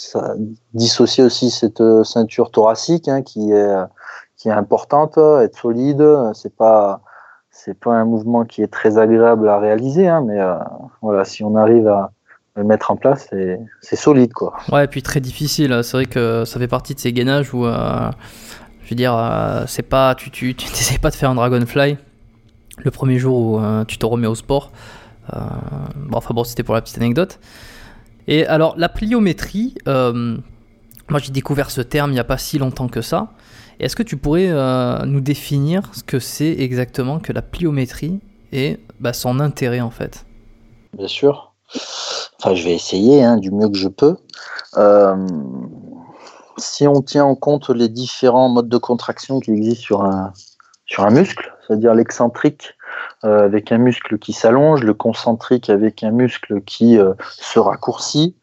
dissocier 0.74 1.26
aussi 1.26 1.52
cette 1.52 1.84
ceinture 2.04 2.50
thoracique 2.50 3.10
hein, 3.10 3.24
qui 3.24 3.52
est 3.52 3.76
qui 4.38 4.48
est 4.48 4.54
importante, 4.54 5.18
être 5.18 5.58
solide. 5.58 6.02
C'est 6.34 6.56
pas 6.56 7.02
c'est 7.64 7.78
pas 7.78 7.93
un 7.93 8.05
mouvement 8.05 8.43
qui 8.43 8.64
est 8.64 8.68
très 8.68 8.97
agréable 8.97 9.47
à 9.47 9.59
réaliser, 9.59 10.07
hein, 10.07 10.24
mais 10.26 10.39
euh, 10.39 10.55
voilà, 11.01 11.26
si 11.26 11.43
on 11.43 11.55
arrive 11.55 11.88
à 11.88 12.12
le 12.55 12.64
mettre 12.64 12.89
en 12.89 12.95
place, 12.95 13.30
c'est 13.82 13.95
solide, 13.95 14.34
quoi. 14.34 14.53
Ouais, 14.72 14.86
et 14.86 14.88
puis 14.88 15.03
très 15.03 15.20
difficile. 15.20 15.80
C'est 15.84 15.97
vrai 15.97 16.05
que 16.05 16.43
ça 16.43 16.59
fait 16.59 16.68
partie 16.68 16.95
de 16.95 16.99
ces 16.99 17.14
gainages 17.14 17.53
où, 17.53 17.66
euh, 17.66 18.09
je 18.84 18.89
veux 18.89 18.95
dire, 18.95 19.16
euh, 19.16 19.64
c'est 19.68 19.84
pas, 19.84 20.16
tu, 20.16 20.32
tu, 20.32 20.55
tu 20.55 20.99
pas 21.01 21.12
de 21.12 21.16
faire 21.16 21.30
un 21.30 21.36
dragonfly 21.36 21.97
le 22.78 22.91
premier 22.91 23.20
jour 23.20 23.38
où 23.38 23.86
tu 23.86 23.99
te 23.99 24.05
remets 24.05 24.28
au 24.28 24.34
sport. 24.34 24.72
bon, 25.32 26.18
enfin 26.18 26.34
bon, 26.34 26.43
c'était 26.43 26.64
pour 26.64 26.74
la 26.74 26.82
petite 26.82 26.97
anecdote. 26.97 27.39
Et 28.28 28.47
alors, 28.47 28.74
la 28.78 28.89
pliométrie, 28.89 29.76
moi 29.86 31.20
j'ai 31.20 31.32
découvert 31.32 31.70
ce 31.70 31.82
terme 31.82 32.09
il 32.09 32.16
n'y 32.16 32.20
a 32.20 32.24
pas 32.24 32.39
si 32.39 32.57
longtemps 32.57 32.88
que 32.88 33.01
ça. 33.01 33.28
Est-ce 33.82 33.96
que 33.96 34.04
tu 34.04 34.16
pourrais 34.16 34.50
euh, 34.50 35.06
nous 35.06 35.22
définir 35.22 35.90
ce 35.96 36.04
que 36.04 36.20
c'est 36.20 36.52
exactement 36.60 37.20
que 37.20 37.34
la 37.34 37.42
pliométrie 37.42 38.20
et 38.52 38.80
bah, 39.00 39.12
son 39.12 39.40
intérêt 39.40 39.82
en 39.82 39.90
fait? 39.90 40.24
Bien 40.96 41.08
sûr. 41.08 41.56
Enfin, 42.38 42.54
je 42.54 42.64
vais 42.64 42.76
essayer 42.76 43.24
hein, 43.24 43.38
du 43.38 43.50
mieux 43.50 43.68
que 43.70 43.78
je 43.78 43.88
peux. 43.88 44.18
Euh, 44.78 45.16
si 46.58 46.88
on 46.88 47.02
tient 47.02 47.26
en 47.26 47.34
compte 47.34 47.72
les 47.72 47.90
différents 47.90 48.50
modes 48.50 48.70
de 48.70 48.78
contraction 48.78 49.40
qui 49.40 49.50
existent 49.50 49.84
sur 49.84 50.04
un, 50.04 50.32
sur 50.86 51.04
un 51.04 51.10
muscle, 51.10 51.52
c'est-à-dire 51.72 51.95
l'excentrique 51.95 52.74
euh, 53.24 53.45
avec 53.45 53.72
un 53.72 53.78
muscle 53.78 54.19
qui 54.19 54.34
s'allonge, 54.34 54.84
le 54.84 54.93
concentrique 54.93 55.69
avec 55.69 56.03
un 56.03 56.11
muscle 56.11 56.61
qui 56.63 56.97
euh, 56.97 57.13
se 57.38 57.59
raccourcit, 57.59 58.36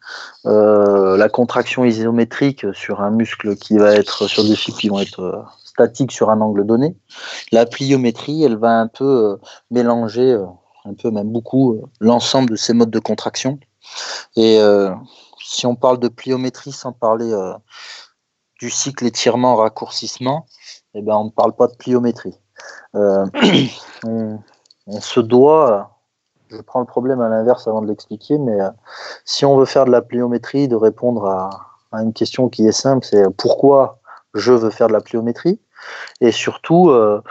euh, 0.47 1.19
la 1.19 1.29
contraction 1.29 1.85
isométrique 1.85 2.65
sur 2.73 3.03
un 3.03 3.11
muscle 3.11 3.57
qui 3.57 3.77
va 3.77 3.93
être 3.93 4.29
sur 4.29 4.45
des 4.45 4.57
fibres 4.57 4.79
qui 4.79 4.89
vont 4.89 5.01
être 5.01 5.45
statiques 5.63 6.13
sur 6.13 6.31
un 6.31 6.41
angle 6.41 6.65
donné. 6.65 6.97
La 7.53 7.67
pliométrie, 7.67 8.45
elle 8.45 8.57
va 8.57 8.81
un 8.81 8.89
peu 8.89 9.39
mélanger, 9.71 10.39
un 10.87 10.95
peu 10.95 11.11
même 11.11 11.29
beaucoup, 11.29 11.83
l'ensemble 12.01 12.49
de 12.49 12.57
ces 12.57 12.73
modes 12.73 12.91
de 12.91 12.99
contraction. 12.99 13.61
Et 14.37 14.59
si 15.45 15.67
on 15.67 15.77
parle 15.77 16.01
de 16.01 16.09
pliométrie 16.09 16.73
sans 16.73 16.93
parler 16.93 17.31
du 18.59 18.71
cycle 18.71 19.05
étirement-raccourcissement, 19.07 20.47
eh 20.95 21.03
ben, 21.03 21.15
on 21.15 21.27
ne 21.27 21.31
parle 21.31 21.55
pas 21.55 21.67
de 21.67 21.77
pliométrie. 21.77 22.35
Euh, 22.95 23.27
on, 24.05 25.01
se 25.01 25.21
doit, 25.21 25.99
je 26.49 26.61
prends 26.61 26.81
le 26.81 26.87
problème 26.87 27.21
à 27.21 27.29
l'inverse 27.29 27.69
avant 27.69 27.83
de 27.83 27.89
l'expliquer, 27.89 28.39
mais 28.39 28.61
euh, 28.61 28.71
si 29.25 29.45
on 29.45 29.57
veut 29.57 29.67
faire 29.67 29.85
de 29.85 29.91
la 29.91 30.03
pliométrie, 30.03 30.69
de 30.69 30.77
répondre 30.77 31.27
à, 31.27 31.51
une 31.93 32.13
question 32.13 32.49
qui 32.49 32.67
est 32.67 32.73
simple, 32.73 33.07
c'est 33.09 33.25
pourquoi 33.37 34.01
je 34.35 34.53
veux 34.53 34.71
faire 34.71 34.89
de 34.89 34.93
la 34.93 35.01
pliométrie? 35.01 35.59
Et 36.21 36.33
surtout, 36.33 36.91
euh, 36.91 37.23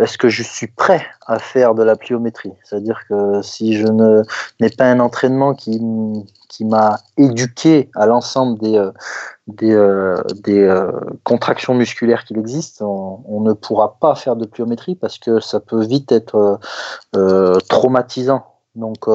est-ce 0.00 0.16
que 0.16 0.28
je 0.28 0.44
suis 0.44 0.68
prêt 0.68 1.04
à 1.26 1.40
faire 1.40 1.74
de 1.74 1.82
la 1.82 1.96
pliométrie? 1.96 2.52
C'est-à-dire 2.62 3.00
que 3.08 3.42
si 3.42 3.76
je 3.76 3.86
n'ai 4.60 4.70
pas 4.70 4.84
un 4.84 5.00
entraînement 5.00 5.54
qui, 5.54 5.80
m'a 6.60 6.98
éduqué 7.16 7.90
à 7.96 8.06
l'ensemble 8.06 8.58
des, 8.60 8.90
des, 9.46 9.72
euh, 9.72 10.22
euh, 10.48 10.92
contractions 11.24 11.74
musculaires 11.74 12.24
qu'il 12.24 12.38
existe, 12.38 12.82
on, 12.82 13.40
ne 13.40 13.52
pourra 13.52 13.98
pas 14.00 14.14
faire 14.14 14.36
de 14.36 14.46
pliométrie 14.46 14.96
parce 14.96 15.18
que 15.18 15.40
ça 15.40 15.60
peut 15.60 15.84
vite 15.84 16.10
être 16.12 16.58
traumatisant. 17.68 18.44
Donc 18.74 19.06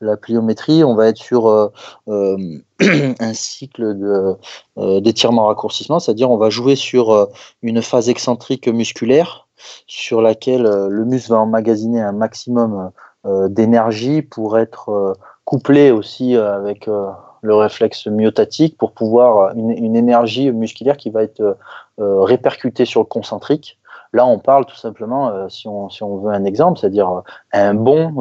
la 0.00 0.16
pliométrie, 0.16 0.84
on 0.84 0.94
va 0.94 1.08
être 1.08 1.18
sur 1.18 1.48
un 2.06 3.34
cycle 3.34 4.36
d'étirement-raccourcissement, 4.76 5.98
c'est-à-dire 5.98 6.30
on 6.30 6.38
va 6.38 6.50
jouer 6.50 6.76
sur 6.76 7.28
une 7.62 7.82
phase 7.82 8.08
excentrique 8.08 8.68
musculaire 8.68 9.48
sur 9.86 10.22
laquelle 10.22 10.62
le 10.62 11.04
muscle 11.04 11.30
va 11.30 11.38
emmagasiner 11.38 12.00
un 12.00 12.12
maximum 12.12 12.92
d'énergie 13.24 14.22
pour 14.22 14.58
être 14.58 15.16
couplé 15.44 15.90
aussi 15.90 16.36
euh, 16.36 16.54
avec 16.54 16.88
euh, 16.88 17.10
le 17.44 17.54
réflexe 17.54 18.06
myotatique 18.06 18.78
pour 18.78 18.92
pouvoir 18.92 19.54
une, 19.54 19.70
une, 19.70 19.96
énergie 19.96 20.50
musculaire 20.50 20.96
qui 20.96 21.10
va 21.10 21.22
être 21.22 21.40
euh, 21.40 22.20
répercutée 22.22 22.86
sur 22.86 23.00
le 23.00 23.06
concentrique. 23.06 23.78
Là, 24.14 24.26
on 24.26 24.38
parle 24.38 24.64
tout 24.64 24.76
simplement, 24.76 25.48
si, 25.48 25.66
on, 25.66 25.88
veut 26.18 26.32
un 26.32 26.44
exemple, 26.44 26.78
c'est-à-dire 26.78 27.22
un 27.52 27.74
bond 27.74 28.12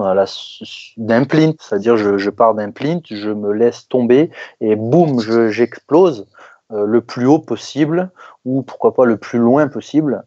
d'un 0.97 1.23
plint, 1.23 1.53
c'est-à-dire 1.59 1.97
je, 1.97 2.17
je, 2.17 2.29
pars 2.31 2.55
d'un 2.55 2.71
plint, 2.71 3.01
je 3.05 3.29
me 3.29 3.51
laisse 3.53 3.87
tomber 3.87 4.31
et 4.59 4.75
boum, 4.75 5.19
j'explose. 5.51 6.25
le 6.71 6.99
plus 7.01 7.27
haut 7.27 7.37
possible 7.37 8.09
ou 8.43 8.63
pourquoi 8.63 8.95
pas 8.95 9.05
le 9.05 9.17
plus 9.17 9.37
loin 9.37 9.67
possible. 9.67 10.23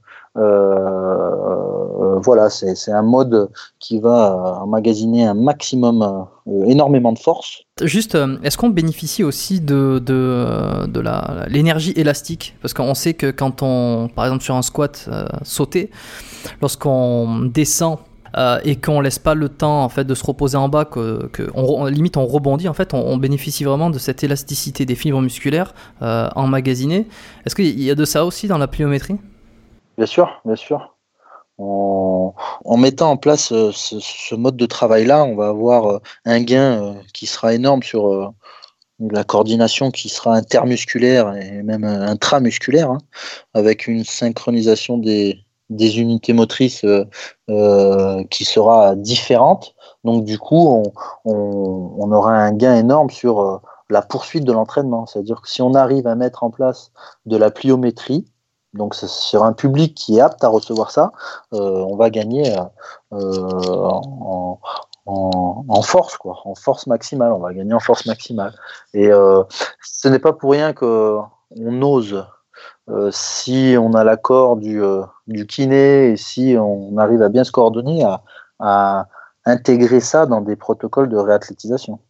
Voilà, 2.22 2.50
c'est 2.50 2.92
un 2.92 3.02
mode 3.02 3.50
qui 3.78 4.00
va 4.00 4.60
emmagasiner 4.62 5.26
un 5.26 5.34
maximum, 5.34 6.26
énormément 6.66 7.12
de 7.12 7.18
force. 7.18 7.62
Juste, 7.82 8.16
est-ce 8.42 8.56
qu'on 8.56 8.70
bénéficie 8.70 9.24
aussi 9.24 9.60
de, 9.60 9.98
de, 10.04 10.86
de 10.86 11.02
l'énergie 11.48 11.92
élastique? 11.96 12.56
Parce 12.62 12.74
qu'on 12.74 12.94
sait 12.94 13.14
que 13.14 13.30
quand 13.30 13.62
on, 13.62 14.08
par 14.14 14.24
exemple 14.24 14.44
sur 14.44 14.54
un 14.54 14.62
squat 14.62 15.08
sauté, 15.42 15.90
lorsqu'on 16.60 17.40
descend 17.52 17.98
euh, 18.36 18.58
et 18.64 18.76
qu'on 18.76 19.00
laisse 19.00 19.18
pas 19.18 19.34
le 19.34 19.48
temps 19.48 19.82
en 19.82 19.88
fait 19.88 20.04
de 20.04 20.14
se 20.14 20.24
reposer 20.24 20.58
en 20.58 20.68
bas, 20.68 20.84
que, 20.84 21.30
on, 21.54 21.86
limite 21.86 22.18
on 22.18 22.26
rebondit 22.26 22.68
en 22.68 22.74
fait, 22.74 22.92
on, 22.92 23.16
bénéficie 23.16 23.64
vraiment 23.64 23.88
de 23.88 23.98
cette 23.98 24.22
élasticité 24.24 24.84
des 24.84 24.94
fibres 24.94 25.22
musculaires 25.22 25.74
euh, 26.02 26.28
emmagasinées. 26.36 27.06
Est-ce 27.46 27.54
qu'il 27.54 27.80
y 27.80 27.90
a 27.90 27.94
de 27.94 28.04
ça 28.04 28.26
aussi 28.26 28.46
dans 28.46 28.58
la 28.58 28.68
pliométrie? 28.68 29.16
Bien 29.96 30.06
sûr, 30.06 30.40
bien 30.44 30.56
sûr. 30.56 30.94
En, 31.58 32.34
mettant 32.76 33.12
en 33.12 33.16
place 33.16 33.52
euh, 33.52 33.70
ce, 33.72 34.34
mode 34.34 34.56
de 34.56 34.66
travail-là, 34.66 35.24
on 35.24 35.36
va 35.36 35.48
avoir 35.48 36.00
un 36.26 36.40
gain 36.42 36.96
qui 37.14 37.26
sera 37.26 37.54
énorme 37.54 37.82
sur 37.82 38.34
la 38.98 39.24
coordination 39.24 39.90
qui 39.90 40.08
sera 40.08 40.34
intermusculaire 40.34 41.34
et 41.36 41.62
même 41.62 41.84
intramusculaire, 41.84 42.90
hein, 42.90 42.98
avec 43.54 43.86
une 43.86 44.04
synchronisation 44.04 44.98
des, 44.98 45.42
unités 45.70 46.32
motrices 46.32 46.84
euh, 46.84 47.04
euh, 47.50 48.24
qui 48.30 48.44
sera 48.44 48.94
différente. 48.94 49.74
Donc 50.04 50.24
du 50.24 50.38
coup, 50.38 50.82
on, 51.24 52.12
aura 52.12 52.32
un 52.32 52.52
gain 52.52 52.76
énorme 52.76 53.10
sur 53.10 53.40
euh, 53.40 53.58
la 53.90 54.02
poursuite 54.02 54.44
de 54.44 54.52
l'entraînement. 54.52 55.06
C'est-à-dire 55.06 55.42
que 55.42 55.50
si 55.50 55.62
on 55.62 55.74
arrive 55.74 56.06
à 56.06 56.14
mettre 56.14 56.44
en 56.44 56.50
place 56.50 56.92
de 57.26 57.36
la 57.36 57.50
pliométrie, 57.50 58.26
donc 58.76 58.94
sur 58.94 59.44
un 59.44 59.52
public 59.52 59.94
qui 59.94 60.18
est 60.18 60.20
apte 60.20 60.44
à 60.44 60.48
recevoir 60.48 60.90
ça, 60.90 61.12
on 61.52 61.96
va 61.96 62.10
gagner 62.10 62.54
en, 63.10 64.58
en, 65.06 65.82
force, 65.82 66.16
quoi, 66.16 66.38
en 66.44 66.54
force 66.54 66.86
maximale. 66.86 67.32
On 67.32 67.38
va 67.38 67.52
gagner 67.54 67.74
en 67.74 67.80
force 67.80 68.06
maximale. 68.06 68.52
Et 68.94 69.10
ce 69.80 70.08
n'est 70.08 70.18
pas 70.18 70.32
pour 70.32 70.52
rien 70.52 70.72
que 70.72 71.18
on 71.58 71.82
ose 71.82 72.24
euh, 72.88 73.10
si 73.12 73.76
on 73.78 73.94
a 73.94 74.04
l'accord 74.04 74.56
du, 74.56 74.80
euh, 74.80 75.02
du, 75.26 75.46
kiné 75.46 76.10
et 76.12 76.16
si 76.16 76.56
on 76.58 76.96
arrive 76.98 77.20
à 77.22 77.28
bien 77.28 77.42
se 77.42 77.50
coordonner, 77.50 78.04
à, 78.60 79.08
intégrer 79.44 80.00
ça 80.00 80.26
dans 80.26 80.40
des 80.40 80.56
protocoles 80.56 81.08
de 81.08 81.16
réathlétisation. 81.16 82.00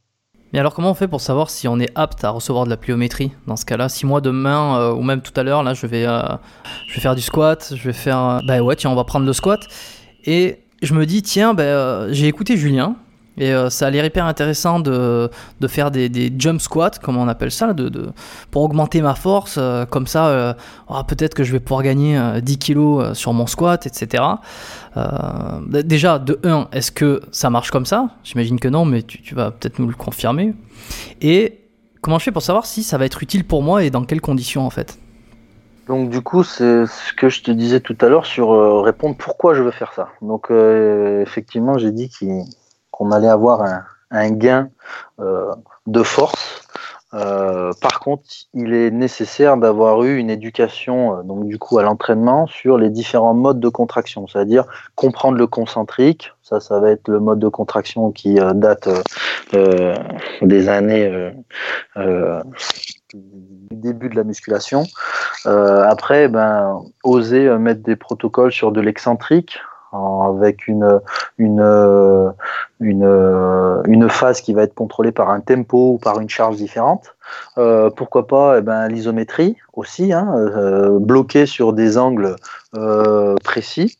Mais 0.56 0.60
alors 0.60 0.72
comment 0.72 0.92
on 0.92 0.94
fait 0.94 1.06
pour 1.06 1.20
savoir 1.20 1.50
si 1.50 1.68
on 1.68 1.78
est 1.78 1.90
apte 1.94 2.24
à 2.24 2.30
recevoir 2.30 2.64
de 2.64 2.70
la 2.70 2.78
pliométrie 2.78 3.30
dans 3.46 3.56
ce 3.56 3.66
cas-là? 3.66 3.90
Si 3.90 4.06
moi 4.06 4.22
demain 4.22 4.80
euh, 4.80 4.94
ou 4.94 5.02
même 5.02 5.20
tout 5.20 5.38
à 5.38 5.42
l'heure 5.42 5.62
là 5.62 5.74
je 5.74 5.86
vais 5.86 6.04
je 6.04 6.94
vais 6.94 7.00
faire 7.02 7.14
du 7.14 7.20
squat, 7.20 7.74
je 7.76 7.84
vais 7.84 7.92
faire 7.92 8.40
bah 8.42 8.62
ouais 8.62 8.74
tiens 8.74 8.88
on 8.88 8.94
va 8.94 9.04
prendre 9.04 9.26
le 9.26 9.34
squat. 9.34 9.60
Et 10.24 10.62
je 10.80 10.94
me 10.94 11.04
dis 11.04 11.20
tiens 11.20 11.52
ben 11.52 12.10
j'ai 12.10 12.26
écouté 12.26 12.56
Julien 12.56 12.96
et 13.38 13.52
euh, 13.52 13.68
ça 13.68 13.86
a 13.86 13.90
l'air 13.90 14.04
hyper 14.04 14.24
intéressant 14.24 14.80
de, 14.80 15.30
de 15.60 15.68
faire 15.68 15.90
des, 15.90 16.08
des, 16.08 16.32
jump 16.36 16.60
squats, 16.60 16.92
comme 17.02 17.16
on 17.16 17.28
appelle 17.28 17.50
ça, 17.50 17.74
de, 17.74 17.88
de 17.88 18.08
pour 18.50 18.62
augmenter 18.62 19.02
ma 19.02 19.14
force. 19.14 19.56
Euh, 19.58 19.84
comme 19.84 20.06
ça, 20.06 20.28
euh, 20.28 20.54
oh, 20.88 21.02
peut-être 21.06 21.34
que 21.34 21.44
je 21.44 21.52
vais 21.52 21.60
pouvoir 21.60 21.82
gagner 21.82 22.18
10 22.40 22.58
kilos 22.58 23.12
sur 23.12 23.32
mon 23.32 23.46
squat, 23.46 23.86
etc. 23.86 24.24
déjà, 25.70 26.18
de 26.18 26.40
1, 26.44 26.68
est-ce 26.72 26.90
que 26.90 27.20
ça 27.30 27.50
marche 27.50 27.70
comme 27.70 27.86
ça? 27.86 28.08
J'imagine 28.24 28.58
que 28.58 28.68
non, 28.68 28.84
mais 28.86 29.02
tu, 29.02 29.20
tu 29.20 29.34
vas 29.34 29.50
peut-être 29.50 29.78
nous 29.78 29.88
le 29.88 29.94
confirmer. 29.94 30.54
Et 31.20 31.60
comment 32.00 32.18
je 32.18 32.24
fais 32.24 32.32
pour 32.32 32.42
savoir 32.42 32.64
si 32.64 32.82
ça 32.82 32.96
va 32.96 33.04
être 33.04 33.22
utile 33.22 33.44
pour 33.44 33.62
moi 33.62 33.84
et 33.84 33.90
dans 33.90 34.04
quelles 34.04 34.22
conditions 34.22 34.64
en 34.64 34.70
fait? 34.70 34.98
Donc 35.88 36.08
du 36.10 36.20
coup, 36.20 36.42
c'est 36.42 36.86
ce 36.86 37.12
que 37.12 37.28
je 37.28 37.42
te 37.42 37.50
disais 37.50 37.80
tout 37.80 37.96
à 38.00 38.08
l'heure 38.08 38.26
sur 38.26 38.82
répondre 38.82 39.14
pourquoi 39.16 39.54
je 39.54 39.62
veux 39.62 39.70
faire 39.70 39.92
ça. 39.92 40.08
Donc 40.22 40.50
effectivement, 40.50 41.78
j'ai 41.78 41.92
dit 41.92 42.08
qu'il 42.08 42.42
qu'on 42.96 43.12
allait 43.12 43.28
avoir 43.28 43.62
un, 44.10 44.30
gain 44.30 44.70
euh, 45.20 45.52
de 45.86 46.02
force. 46.02 46.62
Euh, 47.12 47.70
par 47.82 48.00
contre, 48.00 48.24
il 48.54 48.72
est 48.72 48.90
nécessaire 48.90 49.58
d'avoir 49.58 50.02
eu 50.02 50.16
une 50.16 50.30
éducation, 50.30 51.18
euh, 51.18 51.22
donc 51.22 51.46
du 51.46 51.58
coup 51.58 51.78
à 51.78 51.82
l'entraînement, 51.82 52.46
sur 52.46 52.78
les 52.78 52.88
différents 52.88 53.34
modes 53.34 53.60
de 53.60 53.68
contraction, 53.68 54.26
c'est-à-dire 54.26 54.64
comprendre 54.94 55.36
le 55.36 55.46
concentrique. 55.46 56.32
Ça, 56.42 56.60
ça 56.60 56.80
va 56.80 56.90
être 56.90 57.08
le 57.08 57.20
mode 57.20 57.38
de 57.38 57.48
contraction 57.48 58.12
qui 58.12 58.38
date 58.54 58.88
des 60.42 60.68
années 60.68 61.32
du 63.12 63.76
début 63.76 64.08
de 64.08 64.16
la 64.16 64.24
musculation. 64.24 64.84
après, 65.44 66.28
ben, 66.28 66.82
oser 67.04 67.58
mettre 67.58 67.82
des 67.82 67.96
protocoles 67.96 68.52
sur 68.52 68.72
de 68.72 68.80
l'excentrique, 68.80 69.58
avec 70.28 70.68
une, 70.68 71.00
une, 71.38 72.34
une, 72.80 73.82
une, 73.86 74.08
phase 74.08 74.40
qui 74.40 74.54
va 74.54 74.62
être 74.62 74.74
contrôlée 74.74 75.12
par 75.12 75.30
un 75.30 75.40
tempo 75.40 75.92
ou 75.94 75.98
par 75.98 76.20
une 76.20 76.28
charge 76.28 76.56
différente. 76.56 77.16
Euh, 77.58 77.90
pourquoi 77.90 78.26
pas 78.26 78.58
eh 78.58 78.62
ben, 78.62 78.88
l'isométrie 78.88 79.56
aussi, 79.72 80.12
hein, 80.12 80.34
euh, 80.36 80.98
bloquée 80.98 81.46
sur 81.46 81.72
des 81.72 81.98
angles 81.98 82.36
euh, 82.76 83.34
précis. 83.44 83.98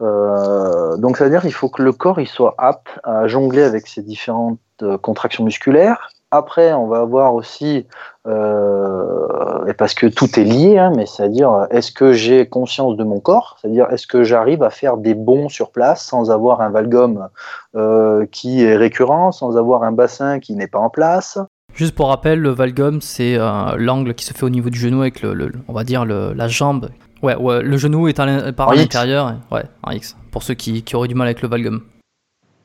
donc, 0.00 1.16
c'est-à-dire 1.16 1.42
qu'il 1.42 1.52
faut 1.52 1.68
que 1.68 1.82
le 1.82 1.92
corps 1.92 2.20
il 2.20 2.26
soit 2.26 2.54
apte 2.58 2.88
à 3.04 3.26
jongler 3.26 3.62
avec 3.62 3.86
ces 3.86 4.02
différentes 4.02 4.58
contractions 5.02 5.44
musculaires 5.44 6.10
après, 6.36 6.72
on 6.72 6.86
va 6.86 6.98
avoir 6.98 7.34
aussi, 7.34 7.86
euh, 8.26 9.72
parce 9.78 9.94
que 9.94 10.06
tout 10.06 10.38
est 10.38 10.44
lié, 10.44 10.78
hein, 10.78 10.92
mais 10.96 11.06
c'est-à-dire, 11.06 11.66
est-ce 11.70 11.92
que 11.92 12.12
j'ai 12.12 12.48
conscience 12.48 12.96
de 12.96 13.04
mon 13.04 13.20
corps? 13.20 13.56
C'est-à-dire, 13.60 13.86
est-ce 13.90 14.06
que 14.06 14.24
j'arrive 14.24 14.62
à 14.62 14.70
faire 14.70 14.96
des 14.96 15.14
bonds 15.14 15.48
sur 15.48 15.70
place 15.70 16.04
sans 16.04 16.30
avoir 16.30 16.60
un 16.60 16.70
valgum 16.70 17.28
euh, 17.76 18.26
qui 18.30 18.64
est 18.64 18.76
récurrent, 18.76 19.30
sans 19.32 19.56
avoir 19.56 19.84
un 19.84 19.92
bassin 19.92 20.40
qui 20.40 20.56
n'est 20.56 20.66
pas 20.66 20.80
en 20.80 20.90
place? 20.90 21.38
Juste 21.72 21.94
pour 21.94 22.08
rappel, 22.08 22.40
le 22.40 22.50
valgum, 22.50 23.00
c'est 23.00 23.36
euh, 23.36 23.76
l'angle 23.76 24.14
qui 24.14 24.24
se 24.24 24.34
fait 24.34 24.44
au 24.44 24.50
niveau 24.50 24.70
du 24.70 24.78
genou 24.78 25.02
avec, 25.02 25.22
le, 25.22 25.52
on 25.68 25.72
va 25.72 25.84
dire, 25.84 26.04
la 26.04 26.48
jambe. 26.48 26.88
Ouais, 27.22 27.36
ouais, 27.36 27.62
le 27.62 27.76
genou 27.76 28.08
est 28.08 28.16
par 28.52 28.74
l'intérieur. 28.74 29.34
Ouais, 29.50 29.64
en 29.82 29.92
X, 29.92 30.16
pour 30.30 30.42
ceux 30.42 30.54
qui, 30.54 30.82
qui 30.82 30.96
auraient 30.96 31.08
du 31.08 31.14
mal 31.14 31.26
avec 31.28 31.42
le 31.42 31.48
valgum. 31.48 31.80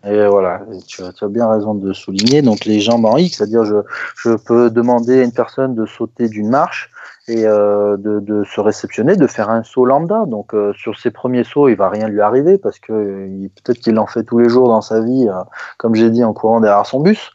Et 0.05 0.27
voilà, 0.27 0.61
tu 0.87 1.03
as, 1.03 1.11
tu 1.11 1.25
as, 1.25 1.27
bien 1.27 1.49
raison 1.49 1.75
de 1.75 1.91
souligner. 1.91 2.41
Donc 2.41 2.65
les 2.65 2.79
jambes 2.79 3.05
en 3.05 3.17
X, 3.17 3.37
c'est-à-dire 3.37 3.65
je, 3.65 3.75
je 4.15 4.31
peux 4.31 4.69
demander 4.69 5.19
à 5.19 5.23
une 5.23 5.33
personne 5.33 5.75
de 5.75 5.85
sauter 5.85 6.29
d'une 6.29 6.49
marche 6.49 6.89
et 7.29 7.45
euh, 7.45 7.95
de, 7.97 8.19
de, 8.19 8.43
se 8.43 8.59
réceptionner, 8.59 9.15
de 9.15 9.27
faire 9.27 9.49
un 9.49 9.63
saut 9.63 9.85
lambda. 9.85 10.25
Donc 10.25 10.53
euh, 10.53 10.73
sur 10.73 10.97
ses 10.97 11.11
premiers 11.11 11.43
sauts, 11.43 11.67
il 11.67 11.75
va 11.75 11.89
rien 11.89 12.07
lui 12.07 12.21
arriver 12.21 12.57
parce 12.57 12.79
que 12.79 12.91
euh, 12.91 13.47
peut-être 13.63 13.79
qu'il 13.79 13.97
en 13.99 14.07
fait 14.07 14.23
tous 14.23 14.39
les 14.39 14.49
jours 14.49 14.67
dans 14.67 14.81
sa 14.81 14.99
vie, 14.99 15.27
euh, 15.29 15.43
comme 15.77 15.95
j'ai 15.95 16.09
dit, 16.09 16.23
en 16.23 16.33
courant 16.33 16.59
derrière 16.59 16.85
son 16.85 16.99
bus. 16.99 17.31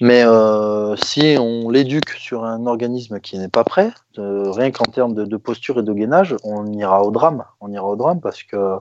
Mais 0.00 0.24
euh, 0.24 0.96
si 0.96 1.36
on 1.38 1.70
l'éduque 1.70 2.10
sur 2.10 2.44
un 2.44 2.66
organisme 2.66 3.20
qui 3.20 3.38
n'est 3.38 3.48
pas 3.48 3.64
prêt, 3.64 3.90
rien 4.18 4.70
qu'en 4.70 4.84
termes 4.84 5.14
de, 5.14 5.24
de, 5.24 5.36
posture 5.36 5.78
et 5.78 5.82
de 5.82 5.92
gainage, 5.92 6.34
on 6.42 6.66
ira 6.72 7.02
au 7.02 7.10
drame. 7.10 7.44
On 7.60 7.70
ira 7.70 7.86
au 7.86 7.96
drame 7.96 8.20
parce 8.20 8.42
que 8.42 8.78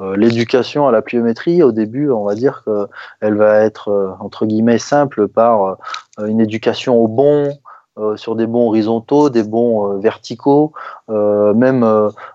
l'éducation 0.00 0.86
à 0.86 0.92
la 0.92 1.02
pliométrie, 1.02 1.62
au 1.62 1.72
début, 1.72 2.10
on 2.10 2.24
va 2.24 2.34
dire 2.34 2.64
qu'elle 2.64 3.34
va 3.34 3.60
être 3.60 4.16
entre 4.20 4.46
guillemets 4.46 4.78
simple 4.78 5.28
par 5.28 5.76
une 6.18 6.40
éducation 6.40 6.96
au 6.96 7.08
bon, 7.08 7.52
euh, 7.98 8.16
sur 8.16 8.36
des 8.36 8.46
bons 8.46 8.68
horizontaux, 8.68 9.28
des 9.28 9.42
bons 9.42 9.94
euh, 9.94 9.98
verticaux, 9.98 10.72
euh, 11.10 11.52
même 11.52 11.82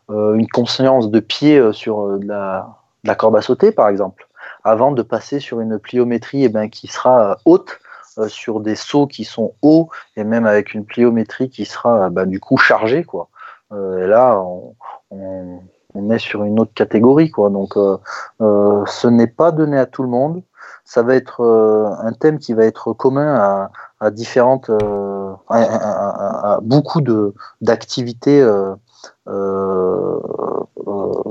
une 0.09 0.47
conscience 0.49 1.09
de 1.09 1.19
pied 1.19 1.71
sur 1.71 2.07
la, 2.21 2.67
la, 3.03 3.15
corde 3.15 3.37
à 3.37 3.41
sauter, 3.41 3.71
par 3.71 3.87
exemple, 3.87 4.27
avant 4.65 4.91
de 4.91 5.01
passer 5.01 5.39
sur 5.39 5.61
une 5.61 5.79
pliométrie 5.79 6.43
eh 6.43 6.49
ben, 6.49 6.69
qui 6.69 6.87
sera 6.87 7.37
haute 7.45 7.79
sur 8.27 8.59
des 8.59 8.75
sauts 8.75 9.07
qui 9.07 9.23
sont 9.23 9.53
hauts 9.61 9.89
et 10.17 10.23
même 10.23 10.45
avec 10.45 10.73
une 10.73 10.85
pliométrie 10.85 11.49
qui 11.49 11.65
sera 11.65 12.09
bah, 12.09 12.25
du 12.25 12.39
coup 12.39 12.57
chargée 12.57 13.03
quoi. 13.03 13.29
et 13.71 14.05
là 14.05 14.39
on, 14.39 14.75
on, 15.09 15.61
on, 15.95 16.09
est 16.09 16.19
sur 16.19 16.43
une 16.43 16.59
autre 16.59 16.73
catégorie 16.73 17.29
quoi. 17.31 17.49
Donc 17.49 17.73
ce 18.39 19.07
n'est 19.07 19.27
pas 19.27 19.51
donné 19.51 19.77
à 19.77 19.85
tout 19.85 20.03
le 20.03 20.09
monde. 20.09 20.43
Ça 20.85 21.01
va 21.01 21.15
être 21.15 21.43
un 22.03 22.13
thème 22.13 22.39
qui 22.39 22.53
va 22.53 22.65
être 22.65 22.93
commun 22.93 23.69
à, 23.99 24.11
différentes, 24.11 24.69
euh, 24.69 25.33
à, 25.49 26.59
beaucoup 26.61 27.01
de 27.01 27.33
d'activités 27.61 28.41
euh, 28.41 28.53
euh, 28.53 28.75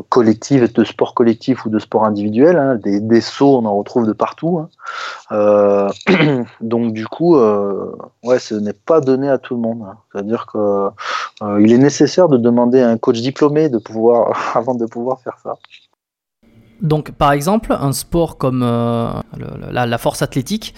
collectives, 0.08 0.72
de 0.72 0.84
sport 0.84 1.14
collectif 1.14 1.64
ou 1.64 1.70
de 1.70 1.78
sport 1.78 2.04
individuel. 2.04 2.56
Hein. 2.56 2.76
des, 2.76 3.00
des, 3.00 3.20
sauts, 3.20 3.58
on 3.58 3.64
en 3.64 3.76
retrouve 3.76 4.06
de 4.06 4.12
partout. 4.12 4.66
Hein. 5.30 5.88
donc 6.60 6.92
du 6.92 7.06
coup, 7.06 7.36
ouais, 7.36 8.38
ce 8.38 8.54
n'est 8.54 8.72
pas 8.72 9.00
donné 9.00 9.28
à 9.28 9.38
tout 9.38 9.54
le 9.54 9.60
monde. 9.60 9.82
Hein. 9.86 9.96
C'est-à-dire 10.12 10.46
que 10.46 10.88
il 11.60 11.72
est 11.72 11.78
nécessaire 11.78 12.28
de 12.28 12.36
demander 12.36 12.80
à 12.80 12.88
un 12.88 12.98
coach 12.98 13.20
diplômé 13.20 13.68
de 13.68 13.78
pouvoir, 13.78 14.32
avant 14.56 14.74
de 14.74 14.86
pouvoir 14.86 15.20
faire 15.20 15.38
ça. 15.42 15.56
Donc, 16.82 17.12
par 17.12 17.30
exemple, 17.30 17.72
un 17.78 17.92
sport 17.92 18.38
comme 18.38 18.62
la, 19.70 19.98
force 19.98 20.20
athlétique, 20.20 20.74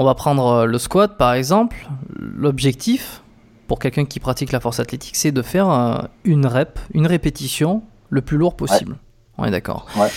on 0.00 0.04
va 0.04 0.14
prendre 0.14 0.46
euh, 0.46 0.64
le 0.64 0.78
squat 0.78 1.16
par 1.16 1.32
exemple. 1.32 1.76
L'objectif, 2.16 3.22
pour 3.68 3.78
quelqu'un 3.78 4.04
qui 4.04 4.18
pratique 4.18 4.50
la 4.50 4.58
force 4.58 4.80
athlétique, 4.80 5.14
c'est 5.14 5.30
de 5.30 5.42
faire 5.42 5.70
euh, 5.70 5.98
une 6.24 6.46
rep, 6.46 6.80
une 6.92 7.06
répétition 7.06 7.82
le 8.10 8.22
plus 8.22 8.36
lourd 8.36 8.56
possible. 8.56 8.96
On 9.36 9.44
est 9.44 9.50
d'accord. 9.50 9.86
Ouais. 9.96 10.08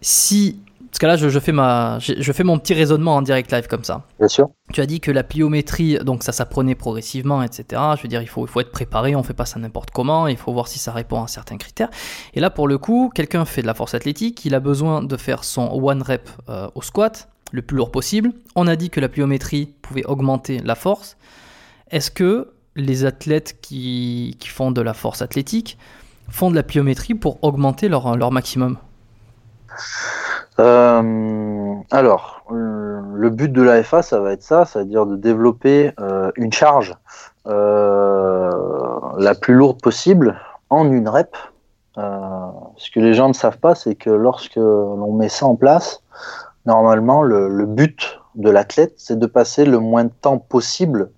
Si 0.00 0.60
parce 0.90 1.00
que 1.00 1.06
là, 1.06 1.16
je, 1.16 1.28
je 1.28 1.38
fais 1.38 1.52
ma, 1.52 1.98
je, 1.98 2.14
je 2.16 2.32
fais 2.32 2.44
mon 2.44 2.58
petit 2.58 2.72
raisonnement 2.72 3.16
en 3.16 3.22
direct 3.22 3.52
live 3.52 3.66
comme 3.66 3.84
ça. 3.84 4.06
Bien 4.18 4.28
sûr. 4.28 4.48
Tu 4.72 4.80
as 4.80 4.86
dit 4.86 5.00
que 5.00 5.10
la 5.10 5.22
pliométrie, 5.22 5.98
donc 5.98 6.22
ça 6.22 6.32
s'apprenait 6.32 6.74
progressivement, 6.74 7.42
etc. 7.42 7.82
Je 7.96 8.02
veux 8.02 8.08
dire, 8.08 8.22
il 8.22 8.28
faut, 8.28 8.46
il 8.46 8.48
faut 8.48 8.60
être 8.60 8.72
préparé, 8.72 9.14
on 9.14 9.22
fait 9.22 9.34
pas 9.34 9.44
ça 9.44 9.58
n'importe 9.58 9.90
comment, 9.90 10.28
il 10.28 10.38
faut 10.38 10.52
voir 10.52 10.66
si 10.66 10.78
ça 10.78 10.92
répond 10.92 11.22
à 11.22 11.28
certains 11.28 11.58
critères. 11.58 11.90
Et 12.32 12.40
là, 12.40 12.48
pour 12.48 12.68
le 12.68 12.78
coup, 12.78 13.10
quelqu'un 13.14 13.44
fait 13.44 13.60
de 13.60 13.66
la 13.66 13.74
force 13.74 13.94
athlétique, 13.94 14.44
il 14.46 14.54
a 14.54 14.60
besoin 14.60 15.02
de 15.02 15.16
faire 15.16 15.44
son 15.44 15.68
one 15.70 16.02
rep 16.02 16.30
euh, 16.48 16.68
au 16.74 16.80
squat, 16.80 17.28
le 17.52 17.60
plus 17.60 17.76
lourd 17.76 17.90
possible. 17.90 18.32
On 18.56 18.66
a 18.66 18.74
dit 18.74 18.88
que 18.88 19.00
la 19.00 19.10
pliométrie 19.10 19.74
pouvait 19.82 20.06
augmenter 20.06 20.60
la 20.60 20.74
force. 20.74 21.18
Est-ce 21.90 22.10
que 22.10 22.52
les 22.78 23.04
athlètes 23.04 23.60
qui, 23.60 24.36
font 24.46 24.70
de 24.70 24.80
la 24.80 24.94
force 24.94 25.20
athlétique 25.20 25.78
font 26.30 26.50
de 26.50 26.56
la 26.56 26.62
pliométrie 26.62 27.14
pour 27.14 27.42
augmenter 27.42 27.88
leur, 27.88 28.30
maximum 28.30 28.78
Euh, 30.60 31.74
alors, 31.90 32.42
euh, 32.50 33.00
le 33.14 33.30
but 33.30 33.52
de 33.52 33.62
l'AFA, 33.62 34.02
ça 34.02 34.20
va 34.20 34.32
être 34.32 34.42
ça, 34.42 34.64
c'est-à-dire 34.64 35.06
de 35.06 35.16
développer 35.16 35.92
euh, 36.00 36.30
une 36.36 36.52
charge 36.52 36.96
la 37.46 39.34
plus 39.34 39.54
lourde 39.54 39.80
possible 39.80 40.38
en 40.68 40.90
une 40.92 41.08
rep. 41.08 41.34
Ce 41.96 42.90
que 42.90 43.00
les 43.00 43.14
gens 43.14 43.28
ne 43.28 43.32
savent 43.32 43.58
pas, 43.58 43.74
c'est 43.74 43.94
que 43.94 44.10
lorsque 44.10 44.56
l'on 44.56 45.12
met 45.14 45.30
ça 45.30 45.46
en 45.46 45.56
place, 45.56 46.02
normalement, 46.66 47.22
le, 47.22 47.64
but 47.64 48.20
de 48.34 48.50
l'athlète, 48.50 48.92
c'est 48.98 49.18
de 49.18 49.26
passer 49.26 49.64
le 49.64 49.78
moins 49.78 50.04
de 50.04 50.12
temps 50.20 50.36
possible 50.36 51.10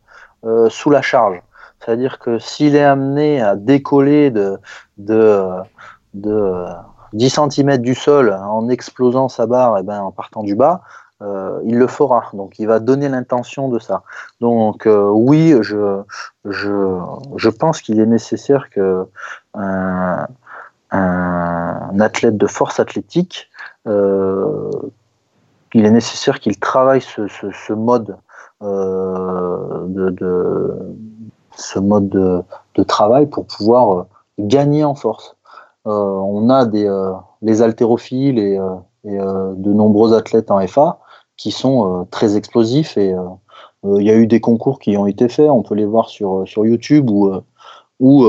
sous 0.68 0.90
la 0.90 1.02
charge. 1.02 1.42
C'est-à-dire 1.80 2.18
que 2.18 2.38
s'il 2.38 2.76
est 2.76 2.84
amené 2.84 3.40
à 3.40 3.56
décoller 3.56 4.30
de, 4.30 4.58
de, 4.98 5.44
de 6.14 6.64
10 7.14 7.30
cm 7.50 7.78
du 7.78 7.94
sol 7.94 8.32
en 8.32 8.68
explosant 8.68 9.28
sa 9.28 9.46
barre 9.46 9.78
et 9.78 9.82
ben, 9.82 10.00
en 10.02 10.12
partant 10.12 10.42
du 10.42 10.54
bas, 10.54 10.82
euh, 11.22 11.60
il 11.64 11.76
le 11.76 11.86
fera. 11.86 12.30
Donc 12.32 12.58
il 12.58 12.66
va 12.66 12.80
donner 12.80 13.08
l'intention 13.08 13.68
de 13.68 13.78
ça. 13.78 14.02
Donc 14.40 14.86
euh, 14.86 15.08
oui, 15.10 15.54
je, 15.62 16.02
je, 16.44 16.98
je 17.36 17.48
pense 17.48 17.82
qu'il 17.82 18.00
est 18.00 18.06
nécessaire 18.06 18.70
que 18.70 19.06
un, 19.54 20.26
un 20.90 22.00
athlète 22.00 22.36
de 22.36 22.46
force 22.46 22.80
athlétique, 22.80 23.48
euh, 23.86 24.70
il 25.74 25.86
est 25.86 25.90
nécessaire 25.90 26.40
qu'il 26.40 26.58
travaille 26.58 27.00
ce, 27.00 27.28
ce, 27.28 27.50
ce 27.52 27.72
mode 27.72 28.16
euh, 28.62 29.86
de, 29.86 30.10
de, 30.10 30.74
ce 31.60 31.78
mode 31.78 32.08
de, 32.08 32.42
travail 32.84 33.26
pour 33.26 33.46
pouvoir 33.46 33.92
euh, 33.92 34.02
gagner 34.38 34.84
en 34.84 34.94
force. 34.94 35.36
Euh, 35.86 35.90
on 35.90 36.48
a 36.48 36.64
des 36.64 36.86
euh, 36.86 37.12
les 37.42 37.60
haltérophiles 37.62 38.38
et, 38.38 38.58
de 39.04 39.72
nombreux 39.72 40.14
athlètes 40.14 40.50
en 40.50 40.66
FA 40.66 40.98
qui 41.38 41.52
sont 41.52 42.06
très 42.10 42.36
explosifs 42.36 42.98
et 42.98 43.14
il 43.82 44.02
y 44.02 44.10
a 44.10 44.14
eu 44.14 44.26
des 44.26 44.40
concours 44.40 44.78
qui 44.78 44.98
ont 44.98 45.06
été 45.06 45.26
faits, 45.30 45.48
on 45.48 45.62
peut 45.62 45.74
les 45.74 45.86
voir 45.86 46.10
sur, 46.10 46.44
YouTube 46.66 47.08
où, 47.08 48.26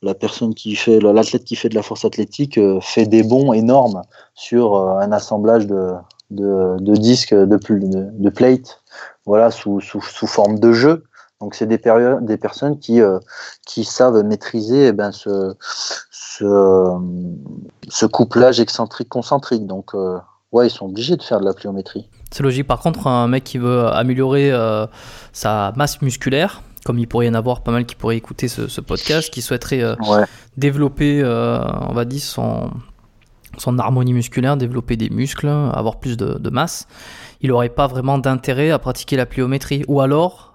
la 0.00 0.14
personne 0.14 0.54
qui 0.54 0.74
fait, 0.74 1.00
l'athlète 1.00 1.44
qui 1.44 1.54
fait 1.54 1.68
de 1.68 1.74
la 1.74 1.82
force 1.82 2.06
athlétique 2.06 2.58
fait 2.80 3.04
des 3.04 3.22
bonds 3.22 3.52
énormes 3.52 4.00
sur 4.32 4.74
un 4.74 5.12
assemblage 5.12 5.66
de, 5.66 5.92
de, 6.30 6.94
disques 6.94 7.34
de, 7.34 7.44
de, 7.44 8.10
de 8.10 8.30
plate, 8.30 8.82
voilà, 9.26 9.50
sous 9.50 9.80
forme 10.00 10.58
de 10.58 10.72
jeu. 10.72 11.04
Donc 11.40 11.54
c'est 11.54 11.66
des, 11.66 11.80
des 12.22 12.36
personnes 12.36 12.78
qui, 12.78 13.00
euh, 13.00 13.18
qui 13.66 13.84
savent 13.84 14.22
maîtriser 14.22 14.88
eh 14.88 14.92
ben, 14.92 15.10
ce, 15.10 15.54
ce, 16.10 16.44
ce 17.88 18.06
couplage 18.06 18.60
excentrique-concentrique. 18.60 19.66
Donc 19.66 19.94
euh, 19.94 20.18
ouais, 20.52 20.66
ils 20.66 20.70
sont 20.70 20.86
obligés 20.86 21.16
de 21.16 21.22
faire 21.22 21.40
de 21.40 21.46
la 21.46 21.54
pliométrie. 21.54 22.08
C'est 22.30 22.42
logique. 22.42 22.66
Par 22.66 22.80
contre, 22.80 23.06
un 23.06 23.26
mec 23.26 23.44
qui 23.44 23.58
veut 23.58 23.86
améliorer 23.86 24.52
euh, 24.52 24.86
sa 25.32 25.72
masse 25.76 26.02
musculaire, 26.02 26.62
comme 26.84 26.98
il 26.98 27.08
pourrait 27.08 27.26
y 27.26 27.30
en 27.30 27.34
avoir 27.34 27.62
pas 27.62 27.72
mal 27.72 27.86
qui 27.86 27.94
pourraient 27.94 28.18
écouter 28.18 28.46
ce, 28.48 28.68
ce 28.68 28.80
podcast, 28.80 29.30
qui 29.30 29.40
souhaiterait 29.42 29.96
Ouais. 30.08 30.24
développer, 30.56 31.22
on 31.24 31.92
va 31.92 32.04
dire, 32.04 32.22
son, 32.22 32.70
son 33.58 33.78
harmonie 33.78 34.12
musculaire, 34.12 34.56
développer 34.56 34.96
des 34.96 35.10
muscles, 35.10 35.48
avoir 35.48 36.00
plus 36.00 36.16
de, 36.16 36.38
de 36.38 36.50
masse, 36.50 36.86
il 37.40 37.48
n'aurait 37.50 37.68
pas 37.70 37.86
vraiment 37.86 38.18
d'intérêt 38.18 38.70
à 38.70 38.78
pratiquer 38.78 39.16
la 39.16 39.26
pliométrie. 39.26 39.84
Ou 39.88 40.00
alors, 40.00 40.49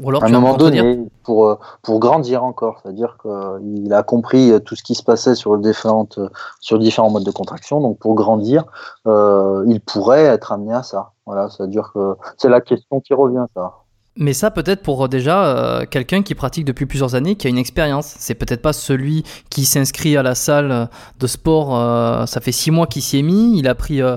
ou 0.00 0.08
alors 0.08 0.22
à 0.22 0.26
un 0.26 0.30
moment 0.30 0.56
donné, 0.56 1.00
pour, 1.22 1.46
euh, 1.46 1.58
pour 1.82 1.98
grandir 1.98 2.44
encore, 2.44 2.80
c'est-à-dire 2.82 3.16
qu'il 3.20 3.92
a 3.92 4.02
compris 4.02 4.50
euh, 4.50 4.58
tout 4.58 4.76
ce 4.76 4.82
qui 4.82 4.94
se 4.94 5.02
passait 5.02 5.34
sur, 5.34 5.56
différentes, 5.58 6.18
euh, 6.18 6.28
sur 6.60 6.78
différents 6.78 7.10
modes 7.10 7.24
de 7.24 7.30
contraction, 7.30 7.80
donc 7.80 7.98
pour 7.98 8.14
grandir, 8.14 8.64
euh, 9.06 9.64
il 9.66 9.80
pourrait 9.80 10.24
être 10.24 10.52
amené 10.52 10.74
à 10.74 10.82
ça. 10.82 11.12
Voilà, 11.26 11.48
c'est-à-dire 11.48 11.90
que 11.92 12.14
c'est 12.36 12.48
la 12.48 12.60
question 12.60 13.00
qui 13.00 13.14
revient, 13.14 13.46
ça. 13.54 13.72
Mais 14.18 14.32
ça, 14.32 14.50
peut-être 14.50 14.82
pour 14.82 15.08
déjà 15.10 15.44
euh, 15.44 15.84
quelqu'un 15.84 16.22
qui 16.22 16.34
pratique 16.34 16.64
depuis 16.64 16.86
plusieurs 16.86 17.14
années, 17.14 17.36
qui 17.36 17.46
a 17.46 17.50
une 17.50 17.58
expérience. 17.58 18.14
C'est 18.18 18.34
peut-être 18.34 18.62
pas 18.62 18.72
celui 18.72 19.24
qui 19.50 19.66
s'inscrit 19.66 20.16
à 20.16 20.22
la 20.22 20.34
salle 20.34 20.88
de 21.20 21.26
sport. 21.26 21.76
euh, 21.76 22.24
ça 22.24 22.40
fait 22.40 22.52
six 22.52 22.70
mois 22.70 22.86
qu'il 22.86 23.02
s'y 23.02 23.18
est 23.18 23.22
mis. 23.22 23.58
Il 23.58 23.68
a 23.68 23.74
pris, 23.74 24.00
euh, 24.00 24.16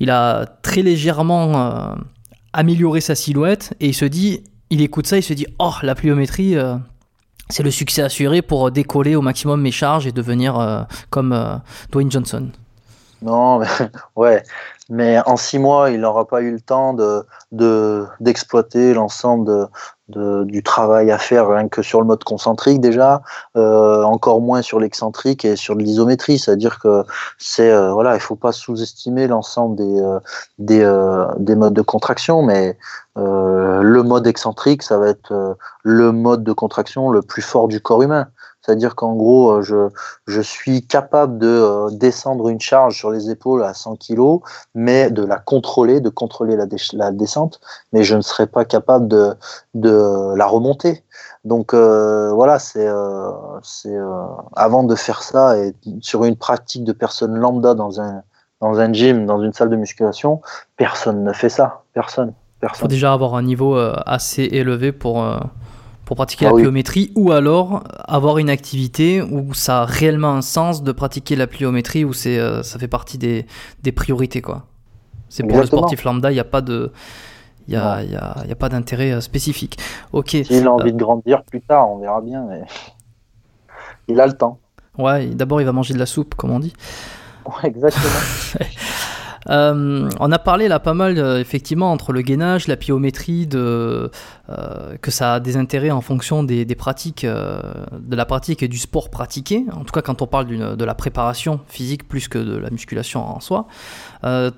il 0.00 0.08
a 0.10 0.46
très 0.62 0.80
légèrement 0.80 1.94
amélioré 2.54 3.00
sa 3.00 3.14
silhouette 3.14 3.74
et 3.80 3.88
il 3.88 3.94
se 3.94 4.06
dit, 4.06 4.44
il 4.72 4.80
écoute 4.80 5.06
ça, 5.06 5.16
il 5.18 5.22
se 5.22 5.32
dit, 5.34 5.46
oh, 5.58 5.72
la 5.82 5.94
pliométrie. 5.94 6.56
euh, 6.56 6.76
c'est 7.50 7.62
le 7.62 7.70
succès 7.70 8.00
assuré 8.02 8.40
pour 8.40 8.70
décoller 8.70 9.14
au 9.14 9.20
maximum 9.20 9.60
mes 9.60 9.72
charges 9.72 10.06
et 10.06 10.12
devenir 10.12 10.58
euh, 10.58 10.82
comme 11.10 11.32
euh, 11.32 11.56
Dwayne 11.90 12.10
Johnson. 12.10 12.48
Non, 13.20 13.58
mais, 13.60 13.66
ouais. 14.16 14.42
Mais 14.88 15.18
en 15.26 15.36
six 15.36 15.58
mois, 15.58 15.90
il 15.90 16.00
n'aura 16.00 16.26
pas 16.26 16.40
eu 16.40 16.50
le 16.50 16.60
temps 16.60 16.94
de 16.94 17.24
de- 17.52 18.06
d'exploiter 18.20 18.94
l'ensemble 18.94 19.46
de, 19.46 19.66
du 20.16 20.62
travail 20.62 21.10
à 21.10 21.18
faire 21.18 21.48
rien 21.48 21.68
que 21.68 21.82
sur 21.82 22.00
le 22.00 22.06
mode 22.06 22.24
concentrique 22.24 22.80
déjà, 22.80 23.22
euh, 23.56 24.02
encore 24.02 24.40
moins 24.40 24.62
sur 24.62 24.80
l'excentrique 24.80 25.44
et 25.44 25.56
sur 25.56 25.74
l'isométrie. 25.74 26.38
C'est-à-dire 26.38 26.78
que 26.78 27.04
c'est 27.38 27.70
euh, 27.70 27.92
voilà, 27.92 28.14
il 28.14 28.20
faut 28.20 28.36
pas 28.36 28.52
sous-estimer 28.52 29.26
l'ensemble 29.26 29.76
des 29.76 30.00
euh, 30.00 30.18
des, 30.58 30.82
des 31.38 31.54
modes 31.54 31.74
de 31.74 31.82
contraction, 31.82 32.42
mais 32.42 32.78
le 33.16 34.02
mode 34.02 34.26
excentrique, 34.26 34.82
ça 34.82 34.96
va 34.96 35.08
être 35.08 35.56
le 35.82 36.12
mode 36.12 36.44
de 36.44 36.52
contraction 36.52 37.10
le 37.10 37.22
plus 37.22 37.42
fort 37.42 37.68
du 37.68 37.80
corps 37.80 38.02
humain. 38.02 38.28
C'est-à-dire 38.64 38.94
qu'en 38.94 39.14
gros, 39.14 39.52
euh, 39.52 39.62
je, 39.62 39.88
je 40.26 40.40
suis 40.40 40.86
capable 40.86 41.38
de 41.38 41.48
euh, 41.48 41.90
descendre 41.90 42.48
une 42.48 42.60
charge 42.60 42.96
sur 42.96 43.10
les 43.10 43.30
épaules 43.30 43.64
à 43.64 43.74
100 43.74 43.96
kg, 43.96 44.38
mais 44.74 45.10
de 45.10 45.24
la 45.24 45.38
contrôler, 45.38 46.00
de 46.00 46.08
contrôler 46.08 46.56
la, 46.56 46.66
la 46.92 47.10
descente, 47.10 47.60
mais 47.92 48.04
je 48.04 48.16
ne 48.16 48.22
serais 48.22 48.46
pas 48.46 48.64
capable 48.64 49.08
de, 49.08 49.34
de 49.74 50.34
la 50.36 50.46
remonter. 50.46 51.04
Donc 51.44 51.74
euh, 51.74 52.32
voilà, 52.32 52.58
c'est 52.58 52.86
euh, 52.86 53.30
euh, 53.86 54.26
avant 54.54 54.84
de 54.84 54.94
faire 54.94 55.22
ça 55.22 55.58
et 55.58 55.74
sur 56.00 56.24
une 56.24 56.36
pratique 56.36 56.84
de 56.84 56.92
personne 56.92 57.34
lambda 57.34 57.74
dans 57.74 58.00
un 58.00 58.22
dans 58.60 58.78
un 58.78 58.92
gym, 58.92 59.26
dans 59.26 59.42
une 59.42 59.52
salle 59.52 59.70
de 59.70 59.76
musculation, 59.76 60.40
personne 60.76 61.24
ne 61.24 61.32
fait 61.32 61.48
ça. 61.48 61.82
Personne. 61.94 62.32
Il 62.62 62.68
faut 62.76 62.86
déjà 62.86 63.12
avoir 63.12 63.34
un 63.34 63.42
niveau 63.42 63.76
euh, 63.76 63.96
assez 64.06 64.44
élevé 64.44 64.92
pour, 64.92 65.26
pour 66.04 66.16
pratiquer 66.16 66.46
Ah 66.46 66.48
la 66.50 66.54
oui. 66.56 66.62
pliométrie 66.62 67.12
ou 67.14 67.32
alors 67.32 67.84
avoir 68.08 68.38
une 68.38 68.50
activité 68.50 69.22
où 69.22 69.54
ça 69.54 69.82
a 69.82 69.84
réellement 69.84 70.34
un 70.34 70.42
sens 70.42 70.82
de 70.82 70.92
pratiquer 70.92 71.36
la 71.36 71.46
pliométrie 71.46 72.04
où 72.04 72.12
c'est, 72.12 72.38
euh, 72.38 72.62
ça 72.62 72.78
fait 72.78 72.88
partie 72.88 73.18
des, 73.18 73.46
des 73.82 73.92
priorités. 73.92 74.42
quoi. 74.42 74.66
C'est 75.28 75.42
pour 75.44 75.52
Exactement. 75.52 75.82
le 75.82 75.86
sportif 75.86 76.04
lambda, 76.04 76.30
il 76.30 76.34
n'y 76.34 76.40
a 76.40 76.44
pas 76.44 76.60
de. 76.60 76.92
Il 77.68 77.74
y 77.74 77.76
a, 77.76 78.02
y 78.02 78.16
a- 78.16 78.44
y 78.46 78.50
a 78.52 78.56
pas 78.56 78.68
d'intérêt 78.68 79.12
euh, 79.12 79.20
spécifique. 79.20 79.78
Ok. 80.12 80.30
S'il 80.30 80.66
a 80.66 80.72
envie 80.72 80.92
de 80.92 80.98
grandir 80.98 81.44
plus 81.44 81.60
tard, 81.60 81.88
on 81.90 81.98
verra 81.98 82.20
bien, 82.20 82.44
mais 82.48 82.62
il 84.08 84.20
a 84.20 84.26
le 84.26 84.32
temps. 84.32 84.58
Ouais, 84.98 85.26
d'abord 85.28 85.60
il 85.60 85.64
va 85.64 85.72
manger 85.72 85.94
de 85.94 85.98
la 85.98 86.06
soupe, 86.06 86.34
comme 86.34 86.50
on 86.50 86.58
dit. 86.58 86.74
Ouais, 87.46 87.68
exactement. 87.70 88.04
Euh, 89.50 90.08
on 90.20 90.32
a 90.32 90.38
parlé 90.38 90.68
là 90.68 90.78
pas 90.78 90.94
mal 90.94 91.18
euh, 91.18 91.40
effectivement 91.40 91.92
entre 91.92 92.12
le 92.12 92.22
gainage, 92.22 92.68
la 92.68 92.76
pliométrie, 92.76 93.46
de, 93.46 94.10
euh, 94.48 94.96
que 95.00 95.10
ça 95.10 95.34
a 95.34 95.40
des 95.40 95.56
intérêts 95.56 95.90
en 95.90 96.00
fonction 96.00 96.42
des, 96.44 96.64
des 96.64 96.74
pratiques, 96.74 97.26
de 97.26 98.16
la 98.16 98.24
pratique 98.24 98.62
et 98.62 98.68
du 98.68 98.78
sport 98.78 99.10
pratiqué. 99.10 99.64
En 99.72 99.84
tout 99.84 99.92
cas, 99.92 100.02
quand 100.02 100.22
on 100.22 100.26
parle 100.26 100.76
de 100.76 100.84
la 100.84 100.94
préparation 100.94 101.60
physique 101.66 102.08
plus 102.08 102.28
que 102.28 102.38
de 102.38 102.56
la 102.56 102.70
musculation 102.70 103.24
en 103.24 103.40
soi. 103.40 103.66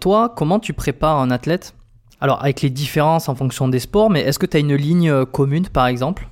Toi, 0.01 0.33
comment 0.37 0.59
tu 0.59 0.73
prépares 0.73 1.19
un 1.19 1.31
athlète? 1.31 1.75
Alors 2.21 2.41
avec 2.41 2.63
les 2.63 2.71
différences 2.71 3.29
en 3.29 3.35
fonction 3.35 3.69
des 3.69 3.81
sports, 3.81 4.09
mais 4.11 4.21
est-ce 4.21 4.39
que 4.39 4.47
tu 4.47 4.57
as 4.57 4.61
une 4.61 4.75
ligne 4.75 5.25
commune 5.27 5.69
par 5.69 5.87
exemple? 5.87 6.29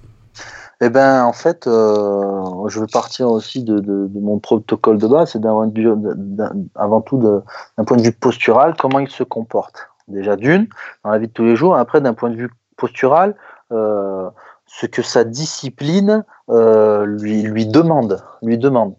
Eh 0.84 0.90
ben, 0.90 1.24
en 1.24 1.32
fait, 1.32 1.68
euh, 1.68 2.66
je 2.66 2.80
veux 2.80 2.88
partir 2.88 3.30
aussi 3.30 3.62
de, 3.62 4.10
mon 4.18 4.40
protocole 4.40 4.98
de 4.98 5.06
base, 5.06 5.30
c'est 5.30 5.46
avant 6.74 7.00
tout 7.00 7.18
d'un 7.18 7.84
point 7.84 7.96
de 7.96 8.02
vue 8.02 8.10
postural, 8.10 8.74
comment 8.76 8.98
il 8.98 9.08
se 9.08 9.22
comporte. 9.22 9.88
Déjà 10.08 10.34
d'une, 10.34 10.66
dans 11.04 11.10
la 11.10 11.20
vie 11.20 11.28
de 11.28 11.32
tous 11.32 11.44
les 11.44 11.54
jours, 11.54 11.76
après 11.76 12.00
d'un 12.00 12.14
point 12.14 12.30
de 12.30 12.34
vue 12.34 12.50
postural, 12.76 13.36
euh, 13.70 14.28
ce 14.66 14.86
que 14.86 15.02
sa 15.02 15.22
discipline 15.22 16.24
lui, 16.48 17.42
lui 17.42 17.66
demande. 17.66 18.20
Lui 18.42 18.58
demande. 18.58 18.96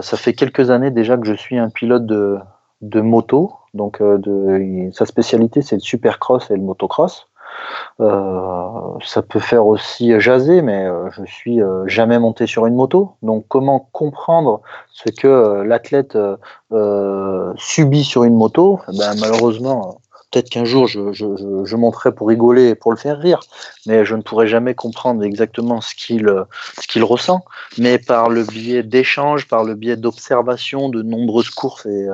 ça 0.00 0.16
fait 0.16 0.32
quelques 0.32 0.70
années 0.70 0.90
déjà 0.90 1.18
que 1.18 1.26
je 1.26 1.34
suis 1.34 1.58
un 1.58 1.68
pilote 1.68 2.06
de, 2.06 2.40
moto. 3.02 3.52
Donc, 3.74 4.02
sa 4.92 5.04
spécialité, 5.04 5.60
c'est 5.60 5.76
le 5.76 5.82
supercross 5.82 6.50
et 6.50 6.56
le 6.56 6.62
motocross. 6.62 7.26
Euh, 8.00 8.98
ça 9.04 9.22
peut 9.22 9.38
faire 9.38 9.66
aussi 9.66 10.18
jaser, 10.20 10.62
mais 10.62 10.86
euh, 10.86 11.10
je 11.10 11.24
suis 11.24 11.62
euh, 11.62 11.86
jamais 11.86 12.18
monté 12.18 12.46
sur 12.46 12.66
une 12.66 12.74
moto. 12.74 13.14
Donc, 13.22 13.44
comment 13.48 13.88
comprendre 13.92 14.60
ce 14.92 15.10
que 15.10 15.62
l'athlète 15.62 16.18
subit 17.56 18.04
sur 18.04 18.24
une 18.24 18.36
moto? 18.36 18.80
Eh 18.92 18.98
ben, 18.98 19.14
Malheureusement, 19.20 20.00
peut-être 20.30 20.48
qu'un 20.48 20.64
jour 20.64 20.86
je, 20.86 21.12
je, 21.12 21.76
monterai 21.76 22.12
pour 22.12 22.28
rigoler 22.28 22.70
et 22.70 22.74
pour 22.74 22.90
le 22.90 22.96
faire 22.96 23.18
rire, 23.18 23.40
mais 23.86 24.04
je 24.04 24.16
ne 24.16 24.22
pourrai 24.22 24.48
jamais 24.48 24.74
comprendre 24.74 25.22
exactement 25.22 25.80
ce 25.80 25.94
qu'il 25.94 26.26
ce 26.80 26.86
qu'il 26.86 27.04
ressent. 27.04 27.44
Mais 27.78 27.98
par 27.98 28.30
le 28.30 28.44
biais 28.44 28.82
d'échanges, 28.82 29.46
par 29.46 29.64
le 29.64 29.74
biais 29.74 29.96
d'observation 29.96 30.88
de 30.88 31.02
nombreuses 31.02 31.50
courses 31.50 31.86
et 31.86 32.08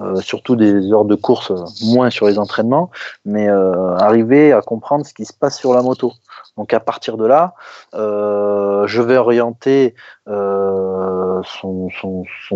euh, 0.00 0.16
surtout 0.16 0.56
des 0.56 0.92
heures 0.92 1.04
de 1.04 1.14
course, 1.14 1.50
euh, 1.50 1.64
moins 1.84 2.08
sur 2.08 2.26
les 2.26 2.38
entraînements, 2.38 2.90
mais 3.26 3.48
euh, 3.48 3.96
arriver 3.96 4.50
à 4.52 4.62
comprendre 4.62 5.04
ce 5.04 5.12
qui 5.12 5.26
se 5.26 5.32
passe 5.32 5.58
sur 5.58 5.74
la 5.74 5.82
moto. 5.82 6.12
Donc 6.56 6.72
à 6.72 6.80
partir 6.80 7.18
de 7.18 7.26
là, 7.26 7.54
je 7.92 9.02
vais 9.02 9.16
orienter 9.16 9.94
son, 10.26 11.88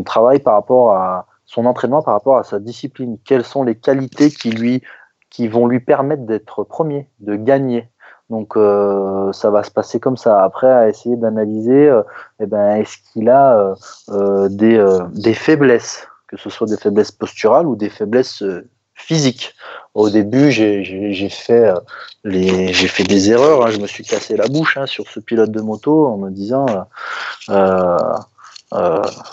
travail 0.05 0.39
par 0.41 0.55
rapport 0.55 0.93
à 0.93 1.27
son 1.45 1.67
entraînement 1.67 2.03
par 2.03 2.15
rapport 2.15 2.39
à 2.39 2.45
sa 2.45 2.59
discipline. 2.59 3.19
Quelles 3.25 3.45
sont 3.45 3.63
les 3.63 3.77
qualités 3.77 4.31
qui 4.31 4.51
lui 4.51 4.83
qui 5.31 5.49
vont 5.49 5.67
lui 5.67 5.81
permettre 5.81 6.23
d'être 6.25 6.65
premier, 6.65 7.09
de 7.21 7.37
gagner? 7.37 7.89
Donc 8.31 8.55
ça 8.57 9.51
va 9.51 9.63
se 9.63 9.71
passer 9.71 10.01
comme 10.01 10.17
ça. 10.17 10.43
Après, 10.43 10.71
à 10.71 10.89
essayer 10.89 11.17
d'analyser, 11.17 11.93
eh 12.41 12.47
ben, 12.47 12.77
est-ce 12.77 12.99
qu'il 13.13 13.31
a 13.31 13.75
des 14.09 15.35
faiblesses? 15.35 16.09
Que 16.29 16.37
ce 16.37 16.51
soit 16.51 16.67
des 16.67 16.77
faiblesses 16.77 17.13
posturales 17.13 17.67
ou 17.67 17.77
des 17.77 17.91
faiblesses 17.91 18.43
euh, 18.43 18.69
physiques. 18.95 19.55
Au 19.95 20.11
début, 20.11 20.51
j'ai 20.51 21.29
fait, 21.29 21.75
euh, 22.25 22.73
fait 22.73 23.05
des 23.05 23.31
erreurs. 23.31 23.67
Hein. 23.67 23.71
Je 23.71 23.79
me 23.79 23.87
suis 23.87 24.05
cassé 24.05 24.37
la 24.37 24.47
bouche 24.47 24.77
hein, 24.77 24.87
sur 24.87 25.09
ce 25.09 25.21
pilote 25.21 25.51
de 25.51 25.61
moto 25.61 26.07
en 26.07 26.17
me 26.17 26.31
disant, 26.31 26.67
euh, 27.49 27.99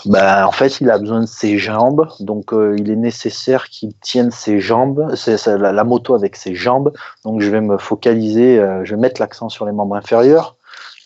bah, 0.06 0.46
en 0.46 0.52
fait, 0.52 0.80
il 0.80 0.90
a 0.90 0.98
besoin 0.98 1.20
de 1.20 1.26
ses 1.26 1.58
jambes, 1.58 2.08
donc 2.20 2.52
il 2.52 2.90
est 2.90 2.96
nécessaire 2.96 3.68
qu'il 3.68 3.94
tienne 3.94 4.30
ses 4.30 4.60
jambes, 4.60 5.12
la, 5.46 5.84
moto 5.84 6.14
avec 6.14 6.36
ses 6.36 6.54
jambes. 6.54 6.92
Donc, 7.24 7.40
je 7.40 7.50
vais 7.50 7.60
me 7.60 7.78
focaliser, 7.78 8.56
je 8.84 8.94
vais 8.94 9.00
mettre 9.00 9.20
l'accent 9.20 9.48
sur 9.48 9.64
les 9.64 9.72
membres 9.72 9.96
inférieurs. 9.96 10.56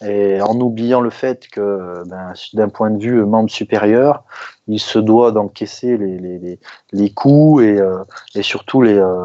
Et 0.05 0.40
en 0.42 0.61
oubliant 0.61 1.01
le 1.01 1.11
fait 1.11 1.49
que, 1.49 2.03
ben, 2.07 2.32
d'un 2.53 2.68
point 2.68 2.90
de 2.90 3.03
vue 3.03 3.24
membre 3.24 3.51
supérieur, 3.51 4.24
il 4.68 4.80
se 4.80 4.99
doit 4.99 5.32
d'encaisser 5.32 5.97
les, 5.97 6.18
les, 6.18 6.59
les, 6.92 7.11
coups 7.11 7.62
et, 7.62 7.78
euh, 7.78 8.05
et 8.34 8.42
surtout 8.42 8.82
les, 8.82 8.99
euh, 8.99 9.24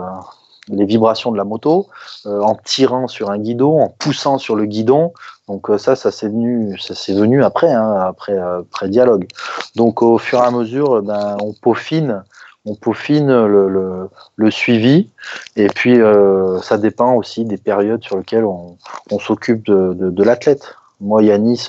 les 0.69 0.85
vibrations 0.85 1.31
de 1.31 1.37
la 1.37 1.43
moto, 1.43 1.87
euh, 2.25 2.39
en 2.41 2.55
tirant 2.55 3.07
sur 3.07 3.31
un 3.31 3.37
guidon, 3.37 3.81
en 3.81 3.89
poussant 3.89 4.37
sur 4.37 4.55
le 4.55 4.65
guidon. 4.65 5.13
Donc 5.47 5.69
ça, 5.77 5.97
ça 5.97 6.11
s'est 6.11 6.29
venu, 6.29 6.77
ça 6.79 6.95
s'est 6.95 7.13
venu 7.13 7.43
après, 7.43 7.71
hein, 7.71 7.99
après, 7.99 8.37
après 8.37 8.87
dialogue. 8.87 9.27
Donc 9.75 10.01
au 10.01 10.17
fur 10.17 10.39
et 10.39 10.45
à 10.45 10.51
mesure, 10.51 11.01
ben, 11.01 11.35
on 11.43 11.53
peaufine 11.53 12.23
on 12.65 12.75
peaufine 12.75 13.27
le, 13.27 14.09
le, 14.35 14.51
suivi 14.51 15.09
et 15.55 15.67
puis 15.67 15.99
euh, 15.99 16.59
ça 16.59 16.77
dépend 16.77 17.15
aussi 17.15 17.45
des 17.45 17.57
périodes 17.57 18.03
sur 18.03 18.17
lesquelles 18.17 18.45
on, 18.45 18.77
on 19.11 19.19
s'occupe 19.19 19.65
de, 19.65 19.93
de, 19.93 20.09
de 20.09 20.23
l'athlète. 20.23 20.75
Moi, 20.99 21.23
Yanis, 21.23 21.67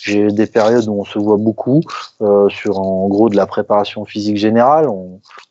j'ai 0.00 0.32
des 0.32 0.46
périodes 0.46 0.88
où 0.88 0.98
on 0.98 1.04
se 1.04 1.18
voit 1.18 1.36
beaucoup 1.36 1.82
euh, 2.22 2.48
sur 2.48 2.80
en 2.80 3.06
gros 3.06 3.28
de 3.28 3.36
la 3.36 3.46
préparation 3.46 4.06
physique 4.06 4.38
générale. 4.38 4.88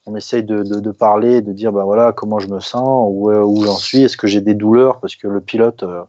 On 0.07 0.15
essaye 0.15 0.43
de, 0.43 0.91
parler, 0.91 1.41
de 1.41 1.51
dire 1.53 1.71
ben 1.71 1.83
voilà 1.83 2.11
comment 2.11 2.39
je 2.39 2.47
me 2.47 2.59
sens, 2.59 3.09
où, 3.11 3.31
où 3.31 3.63
j'en 3.63 3.75
suis, 3.75 4.03
est-ce 4.03 4.17
que 4.17 4.27
j'ai 4.27 4.41
des 4.41 4.55
douleurs 4.55 4.99
parce 4.99 5.15
que 5.15 5.27
le 5.27 5.41
pilote 5.41 5.83
euh, 5.83 6.03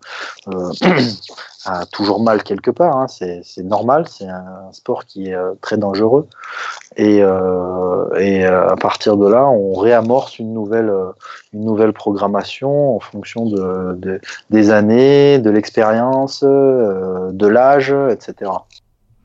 euh 0.52 0.72
a 1.68 1.86
toujours 1.86 2.22
mal 2.22 2.42
quelque 2.42 2.70
part. 2.70 2.96
Hein. 2.96 3.06
C'est 3.08 3.64
normal, 3.64 4.06
c'est 4.08 4.28
un 4.28 4.72
sport 4.72 5.04
qui 5.04 5.28
est 5.28 5.34
euh, 5.34 5.54
très 5.60 5.76
dangereux. 5.76 6.26
Et, 6.96 7.22
euh, 7.22 8.06
euh, 8.14 8.68
à 8.68 8.76
partir 8.76 9.16
de 9.16 9.28
là, 9.28 9.46
on 9.46 9.74
réamorce 9.74 10.38
une 10.38 10.52
nouvelle, 10.52 10.92
une 11.52 11.64
nouvelle 11.64 11.92
programmation 11.92 12.96
en 12.96 13.00
fonction 13.00 13.46
de, 13.46 13.94
de 13.94 14.20
des 14.50 14.70
années, 14.70 15.38
de 15.38 15.50
l'expérience, 15.50 16.42
de 16.42 17.46
l'âge, 17.46 17.94
etc. 18.10 18.50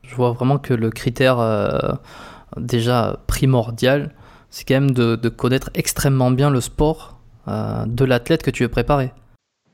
Je 0.02 0.14
vois 0.14 0.32
vraiment 0.32 0.58
que 0.58 0.74
le 0.74 0.90
critère 0.90 1.98
déjà 2.56 3.16
primordial, 3.26 4.10
c'est 4.54 4.64
quand 4.64 4.74
même 4.74 4.92
de, 4.92 5.16
de, 5.16 5.28
connaître 5.28 5.70
extrêmement 5.74 6.30
bien 6.30 6.48
le 6.48 6.60
sport 6.60 7.18
de 7.46 8.04
l'athlète 8.04 8.42
que 8.42 8.50
tu 8.50 8.62
veux 8.62 8.70
préparer. 8.70 9.12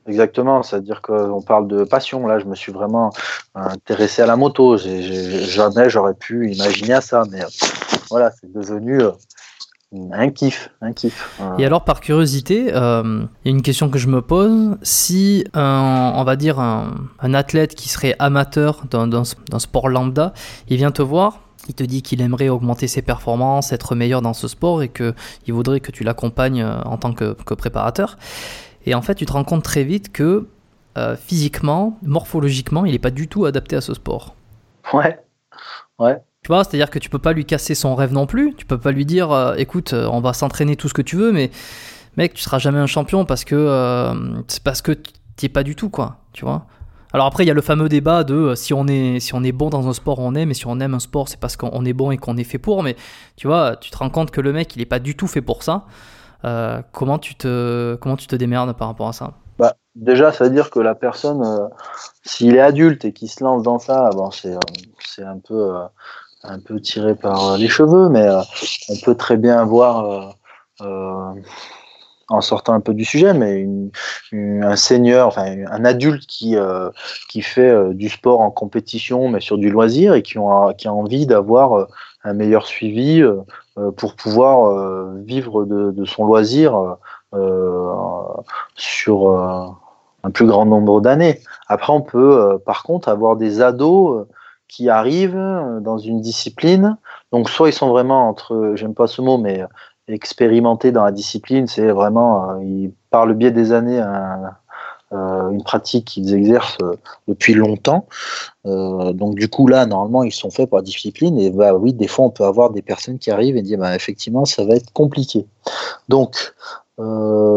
Exactement, 0.07 0.63
c'est-à-dire 0.63 1.01
qu'on 1.01 1.41
parle 1.41 1.67
de 1.67 1.83
passion. 1.83 2.25
Là, 2.25 2.39
je 2.39 2.45
me 2.45 2.55
suis 2.55 2.71
vraiment 2.71 3.13
intéressé 3.53 4.23
à 4.23 4.25
la 4.25 4.35
moto. 4.35 4.77
jamais 4.77 5.89
j'aurais 5.89 6.15
pu 6.15 6.51
imaginer 6.51 6.99
ça, 7.01 7.23
mais 7.29 7.41
voilà, 8.09 8.31
c'est 8.31 8.51
devenu 8.51 9.01
euh, 9.01 9.11
un 10.11 10.29
kiff, 10.29 10.71
un 10.81 10.91
kiff. 10.91 11.39
Et 11.59 11.65
alors, 11.65 11.83
par 11.83 12.01
curiosité, 12.01 12.73
euh, 12.73 13.25
il 13.45 13.51
y 13.51 13.53
a 13.53 13.55
une 13.55 13.61
question 13.61 13.89
que 13.89 13.99
je 13.99 14.07
me 14.07 14.23
pose. 14.23 14.75
Si, 14.81 15.45
on 15.53 16.23
va 16.25 16.35
dire, 16.35 16.59
un, 16.59 17.33
athlète 17.35 17.75
qui 17.75 17.87
serait 17.87 18.15
amateur 18.17 18.85
dans, 18.89 19.23
sport 19.59 19.87
lambda, 19.87 20.33
il 20.67 20.77
vient 20.77 20.91
te 20.91 21.03
voir, 21.03 21.41
il 21.67 21.75
te 21.75 21.83
dit 21.83 22.01
qu'il 22.01 22.21
aimerait 22.21 22.49
augmenter 22.49 22.87
ses 22.87 23.01
performances, 23.01 23.71
être 23.71 23.95
meilleur 23.95 24.21
dans 24.21 24.33
ce 24.33 24.47
sport 24.47 24.81
et 24.81 24.89
qu'il 24.89 25.13
voudrait 25.53 25.79
que 25.79 25.91
tu 25.91 26.03
l'accompagnes 26.03 26.63
euh, 26.63 26.81
en 26.83 26.97
tant 26.97 27.13
que, 27.13 27.33
que 27.33 27.53
préparateur. 27.53 28.17
Et 28.85 28.95
en 28.95 29.01
fait, 29.01 29.15
tu 29.15 29.25
te 29.25 29.33
rends 29.33 29.43
compte 29.43 29.63
très 29.63 29.83
vite 29.83 30.11
que 30.11 30.47
euh, 30.97 31.15
physiquement, 31.15 31.97
morphologiquement, 32.01 32.85
il 32.85 32.93
n'est 32.93 32.99
pas 32.99 33.11
du 33.11 33.27
tout 33.27 33.45
adapté 33.45 33.75
à 33.75 33.81
ce 33.81 33.93
sport. 33.93 34.35
Ouais, 34.93 35.19
ouais. 35.99 36.21
Tu 36.43 36.47
vois, 36.47 36.63
c'est-à-dire 36.63 36.89
que 36.89 36.99
tu 36.99 37.09
peux 37.09 37.19
pas 37.19 37.33
lui 37.33 37.45
casser 37.45 37.75
son 37.75 37.93
rêve 37.95 38.11
non 38.11 38.25
plus. 38.25 38.55
Tu 38.55 38.65
peux 38.65 38.79
pas 38.79 38.91
lui 38.91 39.05
dire, 39.05 39.31
euh, 39.31 39.53
écoute, 39.55 39.93
euh, 39.93 40.07
on 40.11 40.19
va 40.19 40.33
s'entraîner 40.33 40.75
tout 40.75 40.89
ce 40.89 40.93
que 40.93 41.03
tu 41.03 41.15
veux, 41.15 41.31
mais 41.31 41.51
mec, 42.17 42.33
tu 42.33 42.41
seras 42.41 42.57
jamais 42.57 42.79
un 42.79 42.87
champion 42.87 43.23
parce 43.25 43.45
que 43.45 44.43
c'est 44.47 44.63
parce 44.63 44.81
que 44.81 44.91
tu 44.91 45.45
es 45.45 45.49
pas 45.49 45.63
du 45.63 45.75
tout, 45.75 45.89
quoi. 45.89 46.17
Tu 46.33 46.43
vois? 46.43 46.65
Alors 47.13 47.27
après, 47.27 47.43
il 47.43 47.47
y 47.47 47.51
a 47.51 47.53
le 47.53 47.61
fameux 47.61 47.89
débat 47.89 48.23
de 48.23 48.55
si 48.55 48.73
on 48.73 48.87
est 48.87 49.19
si 49.19 49.35
on 49.35 49.43
est 49.43 49.51
bon 49.51 49.69
dans 49.69 49.87
un 49.87 49.93
sport, 49.93 50.19
on 50.19 50.33
aime, 50.35 50.51
et 50.51 50.53
si 50.53 50.65
on 50.67 50.79
aime 50.79 50.93
un 50.93 50.99
sport, 50.99 51.27
c'est 51.27 51.39
parce 51.39 51.57
qu'on 51.57 51.83
est 51.85 51.93
bon 51.93 52.11
et 52.11 52.17
qu'on 52.17 52.37
est 52.37 52.43
fait 52.43 52.57
pour. 52.57 52.83
Mais 52.83 52.95
tu 53.35 53.47
vois, 53.47 53.75
tu 53.75 53.91
te 53.91 53.97
rends 53.97 54.09
compte 54.09 54.31
que 54.31 54.41
le 54.41 54.53
mec, 54.53 54.75
il 54.75 54.81
est 54.81 54.85
pas 54.85 54.99
du 54.99 55.15
tout 55.15 55.27
fait 55.27 55.41
pour 55.41 55.63
ça. 55.63 55.85
Euh, 56.43 56.81
comment, 56.91 57.19
tu 57.19 57.35
te, 57.35 57.95
comment 57.95 58.15
tu 58.15 58.27
te 58.27 58.35
démerdes 58.35 58.75
par 58.75 58.87
rapport 58.87 59.09
à 59.09 59.13
ça? 59.13 59.33
Bah, 59.59 59.75
Déjà, 59.95 60.31
ça 60.31 60.45
veut 60.45 60.49
dire 60.49 60.69
que 60.69 60.79
la 60.79 60.95
personne, 60.95 61.43
euh, 61.43 61.67
s'il 62.23 62.55
est 62.55 62.61
adulte 62.61 63.05
et 63.05 63.13
qu'il 63.13 63.29
se 63.29 63.43
lance 63.43 63.61
dans 63.61 63.77
ça, 63.77 64.09
bon, 64.11 64.31
c'est, 64.31 64.55
euh, 64.55 64.59
c'est 64.99 65.23
un 65.23 65.37
peu, 65.37 65.73
un 66.43 66.59
peu 66.59 66.79
tiré 66.79 67.13
par 67.13 67.57
les 67.57 67.67
cheveux, 67.67 68.09
mais 68.09 68.27
on 68.89 68.95
peut 69.03 69.15
très 69.15 69.37
bien 69.37 69.63
voir 69.65 70.35
en 72.31 72.41
sortant 72.41 72.73
un 72.73 72.79
peu 72.79 72.93
du 72.93 73.05
sujet, 73.05 73.33
mais 73.33 73.67
un 74.33 74.75
seigneur, 74.75 75.27
enfin 75.27 75.55
un 75.69 75.85
adulte 75.85 76.25
qui, 76.27 76.55
qui 77.29 77.41
fait 77.41 77.93
du 77.93 78.09
sport 78.09 78.39
en 78.41 78.51
compétition, 78.51 79.29
mais 79.29 79.39
sur 79.39 79.57
du 79.57 79.69
loisir 79.69 80.13
et 80.13 80.21
qui, 80.21 80.37
qui 80.77 80.87
a 80.87 80.93
envie 80.93 81.25
d'avoir 81.25 81.87
un 82.23 82.33
meilleur 82.33 82.65
suivi 82.65 83.23
euh, 83.77 83.91
pour 83.91 84.15
pouvoir 84.15 84.65
euh, 84.65 85.21
vivre 85.23 85.65
de, 85.65 85.91
de, 85.91 86.05
son 86.05 86.25
loisir 86.25 86.97
euh, 87.33 87.95
sur 88.75 89.31
un 90.23 90.31
plus 90.31 90.45
grand 90.45 90.65
nombre 90.65 91.01
d'années. 91.01 91.39
Après, 91.67 91.93
on 91.93 92.01
peut 92.01 92.59
par 92.65 92.83
contre 92.83 93.09
avoir 93.09 93.37
des 93.37 93.61
ados 93.61 94.27
qui 94.67 94.89
arrivent 94.89 95.79
dans 95.81 95.97
une 95.97 96.21
discipline. 96.21 96.97
Donc, 97.31 97.49
soit 97.49 97.69
ils 97.69 97.73
sont 97.73 97.89
vraiment 97.89 98.27
entre, 98.27 98.73
j'aime 98.75 98.93
pas 98.93 99.07
ce 99.07 99.21
mot, 99.21 99.37
mais 99.37 99.63
expérimentés 100.11 100.91
dans 100.91 101.03
la 101.03 101.11
discipline, 101.11 101.67
c'est 101.67 101.91
vraiment, 101.91 102.59
ils, 102.59 102.91
par 103.09 103.25
le 103.25 103.33
biais 103.33 103.51
des 103.51 103.73
années, 103.73 104.01
euh, 105.13 105.49
une 105.49 105.61
pratique 105.61 106.05
qu'ils 106.05 106.33
exercent 106.33 106.77
euh, 106.81 106.95
depuis 107.27 107.53
longtemps. 107.53 108.07
Euh, 108.65 109.11
donc 109.11 109.35
du 109.35 109.49
coup 109.49 109.67
là, 109.67 109.85
normalement, 109.85 110.23
ils 110.23 110.31
sont 110.31 110.49
faits 110.49 110.69
par 110.69 110.81
discipline. 110.83 111.37
Et 111.37 111.49
bah 111.49 111.73
oui, 111.73 111.91
des 111.91 112.07
fois, 112.07 112.25
on 112.25 112.29
peut 112.29 112.45
avoir 112.45 112.69
des 112.69 112.81
personnes 112.81 113.19
qui 113.19 113.29
arrivent 113.29 113.57
et 113.57 113.61
disent, 113.61 113.77
bah, 113.77 113.93
effectivement, 113.93 114.45
ça 114.45 114.63
va 114.63 114.75
être 114.75 114.93
compliqué. 114.93 115.45
Donc, 116.07 116.53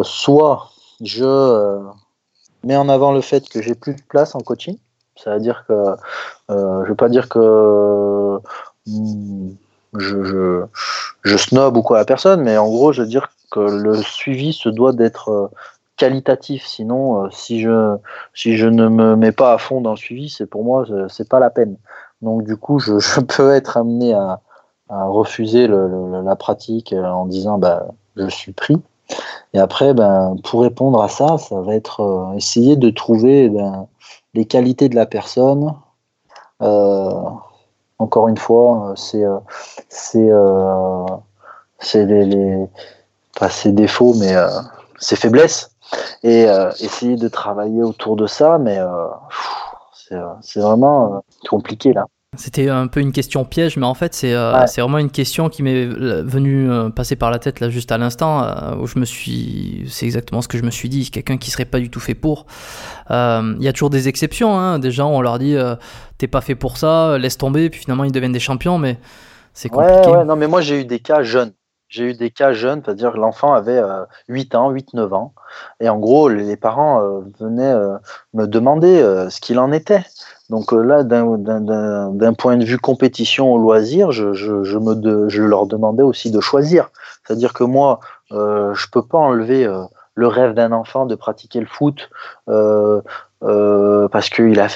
soit 0.02 0.70
je 1.00 1.78
mets 2.64 2.76
en 2.76 2.88
avant 2.88 3.12
le 3.12 3.20
fait 3.20 3.48
que 3.48 3.62
j'ai 3.62 3.74
plus 3.74 3.94
de 3.94 4.02
place 4.08 4.34
en 4.34 4.40
coaching. 4.40 4.78
Ça 5.16 5.34
veut 5.34 5.40
dire 5.40 5.64
que 5.68 5.74
je 6.48 6.54
ne 6.54 6.88
veux 6.88 6.94
pas 6.96 7.08
dire 7.08 7.28
que 7.28 8.40
hmm, 8.86 9.50
je, 9.98 10.64
je, 11.22 11.36
snob 11.36 11.76
ou 11.76 11.82
quoi 11.82 11.98
la 11.98 12.04
personne, 12.04 12.42
mais 12.42 12.56
en 12.56 12.68
gros, 12.68 12.92
je 12.92 13.02
veux 13.02 13.08
dire 13.08 13.30
que 13.50 13.60
le 13.60 13.94
suivi 13.96 14.52
se 14.52 14.68
doit 14.68 14.92
d'être 14.92 15.50
qualitatif. 15.96 16.66
Sinon, 16.66 17.30
si 17.30 17.60
je 17.60 17.96
si 18.34 18.56
je 18.56 18.66
ne 18.66 18.88
me 18.88 19.16
mets 19.16 19.32
pas 19.32 19.52
à 19.52 19.58
fond 19.58 19.80
dans 19.80 19.92
le 19.92 19.96
suivi, 19.96 20.28
c'est 20.28 20.46
pour 20.46 20.64
moi 20.64 20.84
c'est 21.08 21.28
pas 21.28 21.38
la 21.38 21.50
peine. 21.50 21.76
Donc 22.22 22.44
du 22.44 22.56
coup, 22.56 22.78
je, 22.78 23.20
peux 23.36 23.52
être 23.52 23.76
amené 23.76 24.14
à, 24.14 24.40
refuser 24.88 25.66
la 25.68 26.36
pratique 26.36 26.92
en 26.92 27.26
disant 27.26 27.58
bah 27.58 27.86
je 28.16 28.28
suis 28.28 28.52
pris. 28.52 28.76
Et 29.52 29.58
après, 29.58 29.94
ben, 29.94 30.36
pour 30.44 30.62
répondre 30.62 31.02
à 31.02 31.08
ça, 31.08 31.38
ça 31.38 31.60
va 31.60 31.74
être 31.74 32.32
essayer 32.36 32.76
de 32.76 32.90
trouver 32.90 33.48
ben, 33.48 33.86
les 34.34 34.44
qualités 34.46 34.88
de 34.88 34.96
la 34.96 35.06
personne, 35.06 35.74
euh, 36.62 37.12
encore 37.98 38.28
une 38.28 38.36
fois, 38.36 38.90
euh, 38.90 38.94
c'est 38.96 39.24
euh, 39.24 39.38
c'est 39.88 40.30
c'est 41.78 42.04
les, 42.06 42.66
pas 43.38 43.50
ses 43.50 43.72
défauts, 43.72 44.14
mais 44.14 44.34
ses 44.98 45.16
faiblesses 45.16 45.70
et 46.22 46.46
essayer 46.80 47.16
de 47.16 47.28
travailler 47.28 47.82
autour 47.82 48.16
de 48.16 48.26
ça, 48.26 48.58
mais 48.58 48.78
c'est 49.92 50.60
vraiment 50.60 51.22
compliqué 51.48 51.92
là. 51.92 52.06
C'était 52.36 52.68
un 52.68 52.86
peu 52.86 53.00
une 53.00 53.12
question 53.12 53.44
piège, 53.44 53.76
mais 53.76 53.86
en 53.86 53.94
fait, 53.94 54.14
c'est 54.14 54.34
euh, 54.34 54.64
vraiment 54.78 54.98
une 54.98 55.10
question 55.10 55.48
qui 55.48 55.62
m'est 55.62 55.86
euh, 55.86 56.22
venue 56.24 56.70
euh, 56.70 56.90
passer 56.90 57.16
par 57.16 57.30
la 57.30 57.38
tête 57.38 57.60
là 57.60 57.68
juste 57.68 57.92
à 57.92 57.98
l'instant, 57.98 58.46
où 58.80 58.86
je 58.86 58.98
me 58.98 59.04
suis. 59.04 59.84
C'est 59.88 60.06
exactement 60.06 60.42
ce 60.42 60.48
que 60.48 60.58
je 60.58 60.62
me 60.62 60.70
suis 60.70 60.88
dit. 60.88 61.10
Quelqu'un 61.10 61.36
qui 61.36 61.50
serait 61.50 61.64
pas 61.64 61.78
du 61.78 61.90
tout 61.90 62.00
fait 62.00 62.14
pour. 62.14 62.46
Il 63.10 63.56
y 63.60 63.68
a 63.68 63.72
toujours 63.72 63.90
des 63.90 64.08
exceptions. 64.08 64.56
Hein. 64.58 64.78
Des 64.78 64.90
gens, 64.90 65.10
on 65.10 65.20
leur 65.20 65.38
dit 65.38 65.56
t'es 66.18 66.28
pas 66.28 66.40
fait 66.40 66.54
pour 66.54 66.76
ça, 66.78 67.18
laisse 67.18 67.38
tomber, 67.38 67.70
puis 67.70 67.80
finalement 67.80 68.04
ils 68.04 68.12
deviennent 68.12 68.32
des 68.32 68.40
champions, 68.40 68.78
mais 68.78 68.98
c'est 69.52 69.68
compliqué. 69.68 70.10
Ouais, 70.10 70.24
non, 70.24 70.36
mais 70.36 70.46
moi 70.46 70.60
j'ai 70.60 70.80
eu 70.80 70.84
des 70.84 71.00
cas 71.00 71.22
jeunes. 71.22 71.52
J'ai 71.88 72.10
eu 72.10 72.14
des 72.14 72.30
cas 72.30 72.52
jeunes, 72.52 72.82
c'est-à-dire 72.84 73.12
que 73.12 73.18
l'enfant 73.18 73.52
avait 73.52 73.80
8 74.28 74.54
ans, 74.54 74.72
8-9 74.72 75.14
ans, 75.14 75.34
et 75.80 75.88
en 75.88 75.98
gros, 75.98 76.28
les 76.28 76.56
parents 76.56 77.02
venaient 77.38 77.74
me 78.32 78.46
demander 78.46 79.00
ce 79.30 79.40
qu'il 79.40 79.58
en 79.58 79.70
était. 79.70 80.04
Donc 80.50 80.72
euh, 80.72 80.82
là, 80.82 81.02
d'un 81.04 82.34
point 82.34 82.56
de 82.56 82.64
vue 82.64 82.78
compétition 82.78 83.52
au 83.52 83.58
loisir, 83.58 84.12
je, 84.12 85.40
leur 85.40 85.66
demandais 85.66 86.02
aussi 86.02 86.30
de 86.30 86.40
choisir. 86.40 86.90
C'est-à-dire 87.24 87.52
que 87.54 87.64
moi, 87.64 88.00
euh, 88.32 88.74
je 88.74 88.86
peux 88.90 89.02
pas 89.02 89.18
enlever 89.18 89.64
euh, 89.64 89.82
le 90.14 90.26
rêve 90.26 90.52
d'un 90.52 90.72
enfant 90.72 91.06
de 91.06 91.14
pratiquer 91.14 91.60
le 91.60 91.66
foot 91.66 92.10
euh, 92.48 93.00
parce 93.40 94.30
qu'il 94.30 94.60
a 94.60 94.68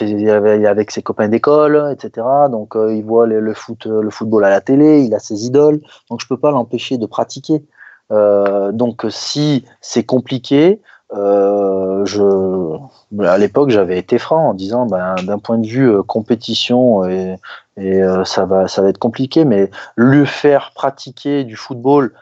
avec 0.68 0.90
ses 0.90 1.02
copains 1.02 1.28
d'école, 1.28 1.90
etc. 1.92 2.26
Donc 2.50 2.74
il 2.74 3.02
voit 3.02 3.26
le, 3.26 3.40
le 3.40 4.10
football 4.10 4.44
à 4.44 4.50
la 4.50 4.60
télé, 4.60 5.02
il 5.02 5.14
a 5.14 5.18
ses 5.18 5.46
idoles. 5.46 5.80
Donc 6.10 6.20
je 6.20 6.26
peux 6.26 6.36
pas 6.38 6.50
l'empêcher 6.50 6.98
de 6.98 7.06
pratiquer. 7.06 7.64
donc 8.10 9.06
si 9.10 9.64
c'est 9.80 10.04
compliqué, 10.04 10.82
euh, 11.14 12.78
à 13.20 13.38
l'époque, 13.38 13.70
j'avais 13.70 13.98
été 13.98 14.18
franc 14.18 14.50
en 14.50 14.54
disant, 14.54 14.86
ben, 14.86 15.14
d'un 15.24 15.38
point 15.38 15.58
de 15.58 15.66
vue 15.66 15.90
euh, 15.90 16.02
compétition, 16.02 17.04
et, 17.06 17.38
euh, 17.78 18.24
ça 18.24 18.44
va, 18.44 18.68
ça 18.68 18.82
va 18.82 18.88
être 18.88 18.98
compliqué, 18.98 19.44
mais 19.44 19.70
lui 19.96 20.26
faire 20.26 20.72
pratiquer 20.74 21.44
du 21.44 21.56
football, 21.56 22.14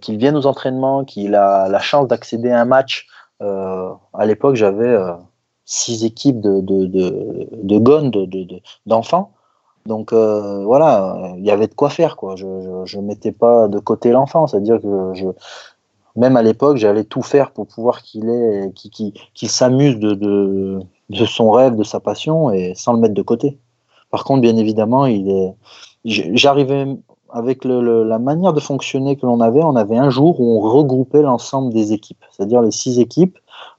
qu'il 0.00 0.16
vienne 0.16 0.34
aux 0.36 0.46
entraînements, 0.46 1.04
qu'il 1.04 1.34
a 1.34 1.68
la 1.68 1.78
chance 1.78 2.08
d'accéder 2.08 2.50
à 2.50 2.62
un 2.62 2.64
match. 2.64 3.06
à 3.40 4.26
l'époque, 4.26 4.54
j'avais 4.54 4.96
six 5.66 6.04
équipes 6.06 6.40
de 6.40 6.60
de 6.60 6.86
de, 6.86 7.78
gones, 7.78 8.10
de, 8.10 8.46
d'enfants. 8.86 9.32
Donc 9.84 10.14
voilà, 10.14 11.34
il 11.36 11.44
y 11.44 11.50
avait 11.50 11.66
de 11.66 11.74
quoi 11.74 11.90
faire 11.90 12.16
quoi. 12.16 12.34
Je, 12.34 12.46
je 12.86 12.98
mettais 12.98 13.32
pas 13.32 13.68
de 13.68 13.78
côté 13.78 14.10
l'enfant, 14.10 14.46
c'est-à-dire 14.46 14.80
que 14.80 15.12
je 15.12 15.26
même 16.16 16.36
à 16.36 16.42
l'époque, 16.42 16.76
j'allais 16.76 17.04
tout 17.04 17.22
faire 17.22 17.52
pour 17.52 17.66
pouvoir 17.66 18.02
qu'il 18.02 18.22
s'amuse 19.48 19.98
de, 19.98 20.14
de, 20.14 21.24
son 21.24 21.50
rêve, 21.50 21.76
de 21.76 21.84
sa 21.84 22.00
passion, 22.00 22.50
et 22.50 22.74
sans 22.74 22.92
le 22.92 23.00
mettre 23.00 23.14
de 23.14 23.22
côté. 23.22 23.58
Par 24.10 24.24
contre, 24.24 24.42
bien 24.42 24.56
évidemment, 24.56 25.06
il 25.06 25.30
est, 25.30 25.54
j'arrivais 26.04 26.86
avec 27.30 27.64
la 27.64 28.18
manière 28.18 28.52
de 28.52 28.60
fonctionner 28.60 29.16
que 29.16 29.24
l'on 29.24 29.40
avait, 29.40 29.62
on 29.62 29.74
avait 29.74 29.96
un 29.96 30.10
jour 30.10 30.38
où 30.38 30.58
on 30.58 30.60
regroupait 30.60 31.22
l'ensemble 31.22 31.72
des 31.72 31.94
équipes, 31.94 32.22
c'est-à-dire 32.30 32.60
les 32.60 32.70
six 32.70 33.00
équipes. 33.00 33.38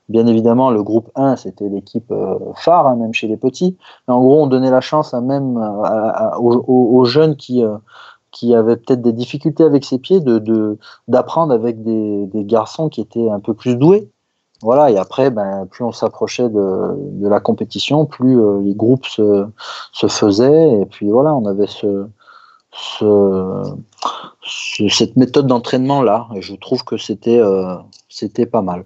Bien 0.10 0.26
évidemment, 0.28 0.70
le 0.70 0.84
groupe 0.84 1.10
1, 1.16 1.38
c'était 1.38 1.70
l'équipe 1.70 2.12
euh, 2.12 2.38
phare, 2.56 2.88
hein, 2.88 2.98
même 2.98 3.14
chez 3.14 3.28
les 3.28 3.38
petits. 3.38 3.78
en 4.08 4.22
gros, 4.22 4.44
on 4.44 4.48
donnait 4.48 4.72
la 4.72 4.82
chance 4.82 5.14
à 5.14 5.22
même 5.22 5.58
aux, 5.58 6.64
aux, 6.68 7.06
jeunes 7.06 7.38
qui, 7.38 7.64
euh, 7.64 7.78
qui 8.34 8.54
avait 8.54 8.76
peut-être 8.76 9.02
des 9.02 9.14
difficultés 9.14 9.64
avec 9.64 9.86
ses 9.86 10.00
pieds, 10.00 10.20
d'apprendre 11.08 11.54
avec 11.54 11.82
des, 11.84 12.28
garçons 12.44 12.90
qui 12.90 13.00
étaient 13.00 13.30
un 13.30 13.40
peu 13.40 13.54
plus 13.54 13.78
doués. 13.78 14.10
Voilà, 14.62 14.90
et 14.92 14.98
après, 14.98 15.30
ben, 15.30 15.68
plus 15.70 15.84
on 15.84 15.92
s'approchait 15.92 16.50
de, 16.50 17.28
la 17.28 17.40
compétition, 17.40 18.06
plus 18.06 18.40
euh, 18.40 18.62
les 18.62 18.74
groupes 18.74 19.06
se, 19.06 19.46
se, 19.92 20.08
faisaient, 20.08 20.82
et 20.82 20.86
puis 20.86 21.10
voilà, 21.10 21.34
on 21.34 21.46
avait 21.46 21.68
ce, 21.68 22.08
ce, 22.72 23.74
cette 24.90 25.18
méthode 25.18 25.48
d'entraînement-là, 25.48 26.28
et 26.36 26.42
je 26.42 26.56
trouve 26.56 26.84
que 26.86 26.98
c'était 26.98 27.40
euh, 27.40 27.76
c'était 28.08 28.46
pas 28.46 28.62
mal. 28.62 28.86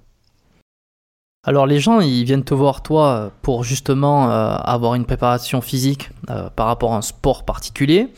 Alors 1.46 1.68
les 1.68 1.80
gens, 1.80 2.02
ils 2.02 2.26
viennent 2.26 2.44
te 2.44 2.56
voir 2.56 2.82
toi 2.82 3.32
pour 3.44 3.64
justement 3.64 4.32
euh, 4.32 4.56
avoir 4.56 4.96
une 4.96 5.06
préparation 5.06 5.62
physique 5.62 6.10
par 6.56 6.66
rapport 6.66 6.94
à 6.94 6.98
un 6.98 7.02
sport 7.02 7.46
particulier, 7.46 8.10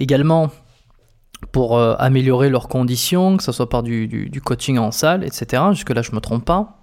également 0.00 0.48
pour 1.52 1.76
euh, 1.76 1.94
améliorer 1.98 2.48
leurs 2.48 2.68
conditions, 2.68 3.36
que 3.36 3.42
ce 3.42 3.52
soit 3.52 3.68
par 3.68 3.82
du, 3.82 4.42
coaching 4.44 4.78
en 4.78 4.90
salle, 4.90 5.22
etc. 5.22 5.62
Jusque-là, 5.72 6.02
je 6.02 6.10
ne 6.10 6.16
me 6.16 6.20
trompe 6.20 6.44
pas. 6.44 6.78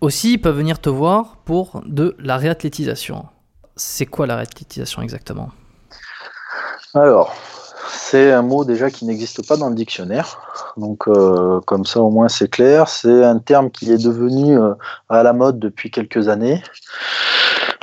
Aussi, 0.00 0.32
ils 0.34 0.38
peuvent 0.38 0.56
venir 0.56 0.80
te 0.80 0.88
voir 0.88 1.36
pour 1.44 1.82
de 1.86 2.16
la 2.18 2.36
réathlétisation. 2.36 3.26
C'est 3.76 4.06
quoi 4.06 4.26
la 4.26 4.36
réathlétisation 4.36 5.02
exactement? 5.02 5.50
Alors, 6.94 7.34
c'est 7.88 8.32
un 8.32 8.42
mot 8.42 8.64
déjà 8.64 8.90
qui 8.90 9.04
n'existe 9.04 9.46
pas 9.46 9.56
dans 9.56 9.68
le 9.68 9.74
dictionnaire. 9.74 10.40
Donc, 10.76 11.06
euh, 11.06 11.60
comme 11.66 11.84
ça, 11.84 12.00
au 12.00 12.10
moins, 12.10 12.28
c'est 12.28 12.48
clair. 12.48 12.88
C'est 12.88 13.24
un 13.24 13.38
terme 13.38 13.70
qui 13.70 13.92
est 13.92 14.02
devenu 14.02 14.58
euh, 14.58 14.72
à 15.08 15.22
la 15.22 15.32
mode 15.32 15.58
depuis 15.58 15.90
quelques 15.90 16.28
années. 16.28 16.62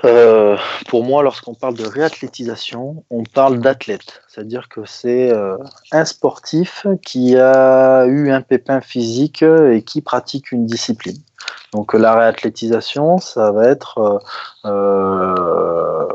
Euh, 0.05 0.57
pour 0.89 1.03
moi, 1.03 1.23
lorsqu'on 1.23 1.55
parle 1.55 1.75
de 1.75 1.85
réathlétisation, 1.85 3.03
on 3.09 3.23
parle 3.23 3.59
d'athlète. 3.59 4.21
C'est-à-dire 4.27 4.69
que 4.69 4.81
c'est 4.85 5.31
euh, 5.31 5.57
un 5.91 6.05
sportif 6.05 6.85
qui 7.03 7.35
a 7.35 8.05
eu 8.05 8.31
un 8.31 8.41
pépin 8.41 8.81
physique 8.81 9.43
et 9.43 9.81
qui 9.81 10.01
pratique 10.01 10.51
une 10.51 10.65
discipline. 10.65 11.17
Donc 11.73 11.93
la 11.93 12.15
réathlétisation, 12.15 13.17
ça 13.17 13.51
va 13.51 13.67
être 13.67 14.21
euh, 14.65 16.07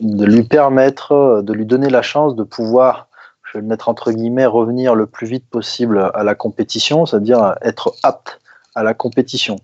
de 0.00 0.24
lui 0.24 0.44
permettre, 0.44 1.40
de 1.42 1.52
lui 1.52 1.66
donner 1.66 1.88
la 1.88 2.02
chance 2.02 2.36
de 2.36 2.44
pouvoir, 2.44 3.08
je 3.42 3.54
vais 3.54 3.62
le 3.62 3.66
mettre 3.68 3.88
entre 3.88 4.12
guillemets, 4.12 4.46
revenir 4.46 4.94
le 4.94 5.06
plus 5.06 5.26
vite 5.26 5.48
possible 5.48 6.10
à 6.12 6.22
la 6.22 6.34
compétition, 6.34 7.06
c'est-à-dire 7.06 7.54
être 7.62 7.94
apte 8.02 8.40
à 8.78 8.82
la 8.84 8.94
compétition. 8.94 9.56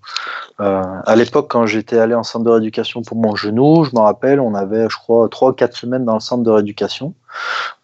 Euh, 0.61 0.83
à 1.07 1.17
l'époque, 1.17 1.47
quand 1.49 1.67
j'étais 1.67 1.99
allé 1.99 2.15
en 2.15 2.25
centre 2.25 2.45
de 2.45 2.51
rééducation 2.51 3.03
pour 3.03 3.17
mon 3.17 3.37
genou, 3.37 3.85
je 3.85 3.91
me 3.95 4.01
rappelle, 4.01 4.41
on 4.41 4.55
avait, 4.55 4.89
je 4.89 4.97
crois, 4.97 5.29
trois 5.29 5.51
ou 5.51 5.53
quatre 5.53 5.77
semaines 5.77 6.05
dans 6.05 6.15
le 6.15 6.21
centre 6.21 6.43
de 6.43 6.51
rééducation. 6.51 7.15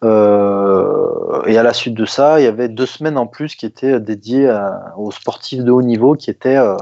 Euh, 0.03 1.43
et 1.45 1.57
à 1.57 1.63
la 1.63 1.73
suite 1.73 1.93
de 1.93 2.05
ça, 2.05 2.39
il 2.39 2.43
y 2.43 2.47
avait 2.47 2.69
deux 2.69 2.85
semaines 2.85 3.17
en 3.17 3.27
plus 3.27 3.55
qui 3.55 3.65
étaient 3.65 3.99
dédiées 3.99 4.53
aux 4.97 5.11
sportifs 5.11 5.63
de 5.63 5.71
haut 5.71 5.81
niveau 5.81 6.15
qui 6.15 6.29
étaient 6.29 6.57
euh, 6.57 6.75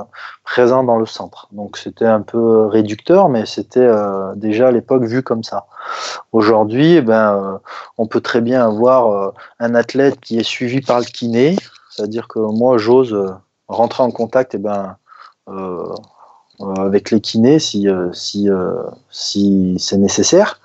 présents 0.43 0.83
dans 0.83 0.97
le 0.97 1.05
centre. 1.05 1.47
Donc 1.51 1.77
c'était 1.77 2.05
un 2.05 2.21
peu 2.21 2.65
réducteur, 2.67 3.29
mais 3.29 3.45
c'était 3.45 3.79
euh, 3.79 4.33
déjà 4.35 4.69
à 4.69 4.71
l'époque 4.71 5.03
vu 5.03 5.21
comme 5.23 5.43
ça. 5.43 5.65
Aujourd'hui, 6.31 6.95
eh 6.95 7.01
ben, 7.01 7.59
on 7.97 8.07
peut 8.07 8.21
très 8.21 8.41
bien 8.41 8.65
avoir 8.65 9.33
un 9.59 9.75
athlète 9.75 10.19
qui 10.19 10.39
est 10.39 10.43
suivi 10.43 10.81
par 10.81 10.99
le 10.99 11.05
kiné, 11.05 11.55
c'est-à-dire 11.89 12.27
que 12.27 12.39
moi, 12.39 12.77
j'ose 12.77 13.15
rentrer 13.69 14.03
en 14.03 14.11
contact 14.11 14.55
eh 14.55 14.57
ben, 14.57 14.97
euh, 15.47 15.93
euh, 16.61 16.73
avec 16.75 17.11
les 17.11 17.21
kinés 17.21 17.59
si, 17.59 17.87
euh, 17.87 18.09
si, 18.11 18.49
si 19.09 19.77
c'est 19.79 19.97
nécessaire. 19.97 20.59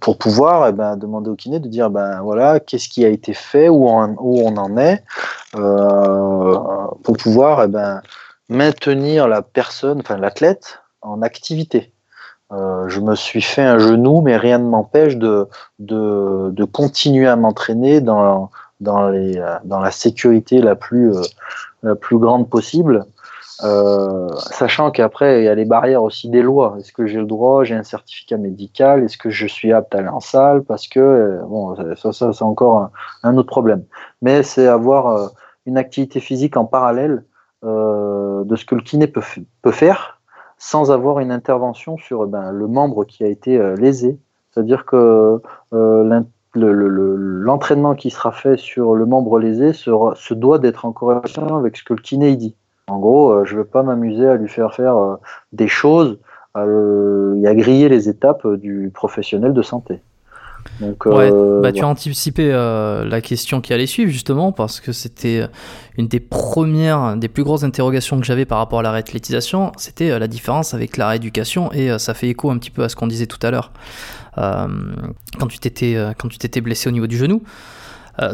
pour 0.00 0.18
pouvoir 0.18 0.68
eh 0.68 0.72
ben, 0.72 0.96
demander 0.96 1.30
au 1.30 1.36
kiné 1.36 1.60
de 1.60 1.68
dire 1.68 1.90
ben 1.90 2.20
voilà 2.22 2.58
qu'est-ce 2.58 2.88
qui 2.88 3.04
a 3.04 3.08
été 3.08 3.34
fait 3.34 3.68
où 3.68 3.88
on, 3.88 4.16
où 4.18 4.40
on 4.46 4.56
en 4.56 4.76
est 4.78 5.02
pour 5.52 7.16
pouvoir 7.18 7.64
eh 7.64 7.68
ben, 7.68 8.00
maintenir 8.48 9.28
la 9.28 9.42
personne 9.42 10.00
enfin 10.00 10.16
l'athlète 10.16 10.80
en 11.02 11.22
activité 11.22 11.92
je 12.50 12.98
me 12.98 13.14
suis 13.14 13.42
fait 13.42 13.62
un 13.62 13.78
genou, 13.78 14.22
mais 14.22 14.36
rien 14.36 14.58
ne 14.58 14.68
m'empêche 14.68 15.16
de, 15.16 15.46
de, 15.78 16.50
de, 16.50 16.64
continuer 16.64 17.28
à 17.28 17.36
m'entraîner 17.36 18.00
dans, 18.00 18.50
euh, 18.86 19.58
dans 19.64 19.80
la 19.80 19.90
sécurité 19.90 20.60
la 20.60 20.74
plus, 20.74 21.14
euh, 21.14 21.22
la 21.82 21.94
plus 21.94 22.18
grande 22.18 22.48
possible. 22.48 23.04
Euh, 23.62 24.28
sachant 24.36 24.90
qu'après, 24.90 25.42
il 25.42 25.44
y 25.44 25.48
a 25.48 25.54
les 25.54 25.66
barrières 25.66 26.02
aussi 26.02 26.30
des 26.30 26.40
lois. 26.40 26.76
Est-ce 26.78 26.92
que 26.92 27.06
j'ai 27.06 27.18
le 27.18 27.26
droit 27.26 27.62
J'ai 27.62 27.74
un 27.74 27.82
certificat 27.82 28.38
médical? 28.38 29.04
Est-ce 29.04 29.18
que 29.18 29.28
je 29.28 29.46
suis 29.46 29.72
apte 29.72 29.94
à 29.94 29.98
aller 29.98 30.08
en 30.08 30.20
salle? 30.20 30.62
Parce 30.62 30.88
que, 30.88 31.40
bon, 31.46 31.76
ça, 31.96 32.12
ça 32.12 32.32
c'est 32.32 32.42
encore 32.42 32.90
un, 33.22 33.36
autre 33.36 33.50
problème. 33.50 33.84
Mais 34.22 34.42
c'est 34.42 34.66
avoir 34.66 35.30
une 35.66 35.76
activité 35.76 36.20
physique 36.20 36.56
en 36.56 36.64
parallèle 36.64 37.24
de 37.62 38.56
ce 38.56 38.64
que 38.64 38.74
le 38.74 38.80
kiné 38.80 39.06
peut, 39.06 39.20
peut, 39.60 39.72
faire 39.72 40.22
sans 40.56 40.90
avoir 40.90 41.18
une 41.18 41.30
intervention 41.30 41.98
sur 41.98 42.26
ben, 42.26 42.52
le 42.52 42.66
membre 42.66 43.04
qui 43.04 43.24
a 43.24 43.26
été 43.26 43.58
lésé. 43.76 44.18
C'est-à-dire 44.50 44.86
que 44.86 45.42
l'entraînement 46.54 47.94
qui 47.94 48.10
sera 48.10 48.32
fait 48.32 48.58
sur 48.58 48.94
le 48.94 49.06
membre 49.06 49.38
lésé 49.38 49.72
sera, 49.72 50.14
se 50.16 50.34
doit 50.34 50.58
d'être 50.58 50.84
en 50.84 50.92
corrélation 50.92 51.56
avec 51.56 51.76
ce 51.76 51.84
que 51.84 51.94
le 51.94 52.00
kiné 52.00 52.34
dit. 52.36 52.54
En 52.88 52.98
gros, 52.98 53.44
je 53.44 53.54
ne 53.54 53.60
vais 53.60 53.66
pas 53.66 53.82
m'amuser 53.82 54.26
à 54.26 54.34
lui 54.34 54.48
faire 54.48 54.74
faire 54.74 55.18
des 55.52 55.68
choses 55.68 56.18
et 56.56 57.46
à 57.46 57.54
griller 57.54 57.88
les 57.88 58.08
étapes 58.08 58.46
du 58.54 58.90
professionnel 58.92 59.52
de 59.52 59.62
santé. 59.62 60.00
Donc, 60.80 61.06
euh, 61.06 61.60
bah, 61.60 61.72
tu 61.72 61.82
as 61.82 61.88
anticipé 61.88 62.50
euh, 62.52 63.04
la 63.04 63.20
question 63.20 63.60
qui 63.60 63.72
allait 63.72 63.86
suivre 63.86 64.10
justement 64.10 64.52
parce 64.52 64.80
que 64.80 64.92
c'était 64.92 65.46
une 65.96 66.08
des 66.08 66.20
premières, 66.20 67.16
des 67.16 67.28
plus 67.28 67.44
grosses 67.44 67.64
interrogations 67.64 68.18
que 68.18 68.24
j'avais 68.26 68.44
par 68.44 68.58
rapport 68.58 68.80
à 68.80 68.82
la 68.82 68.92
réathlétisation, 68.92 69.72
c'était 69.76 70.10
euh, 70.10 70.18
la 70.18 70.28
différence 70.28 70.74
avec 70.74 70.96
la 70.96 71.08
rééducation 71.08 71.72
et 71.72 71.98
ça 71.98 72.14
fait 72.14 72.28
écho 72.28 72.50
un 72.50 72.58
petit 72.58 72.70
peu 72.70 72.82
à 72.82 72.88
ce 72.88 72.96
qu'on 72.96 73.06
disait 73.06 73.26
tout 73.26 73.38
à 73.42 73.50
l'heure 73.50 73.72
quand 74.36 75.46
tu 75.48 75.58
t'étais 75.58 75.96
quand 76.18 76.28
tu 76.28 76.38
t'étais 76.38 76.60
blessé 76.60 76.88
au 76.88 76.92
niveau 76.92 77.06
du 77.06 77.18
genou. 77.18 77.42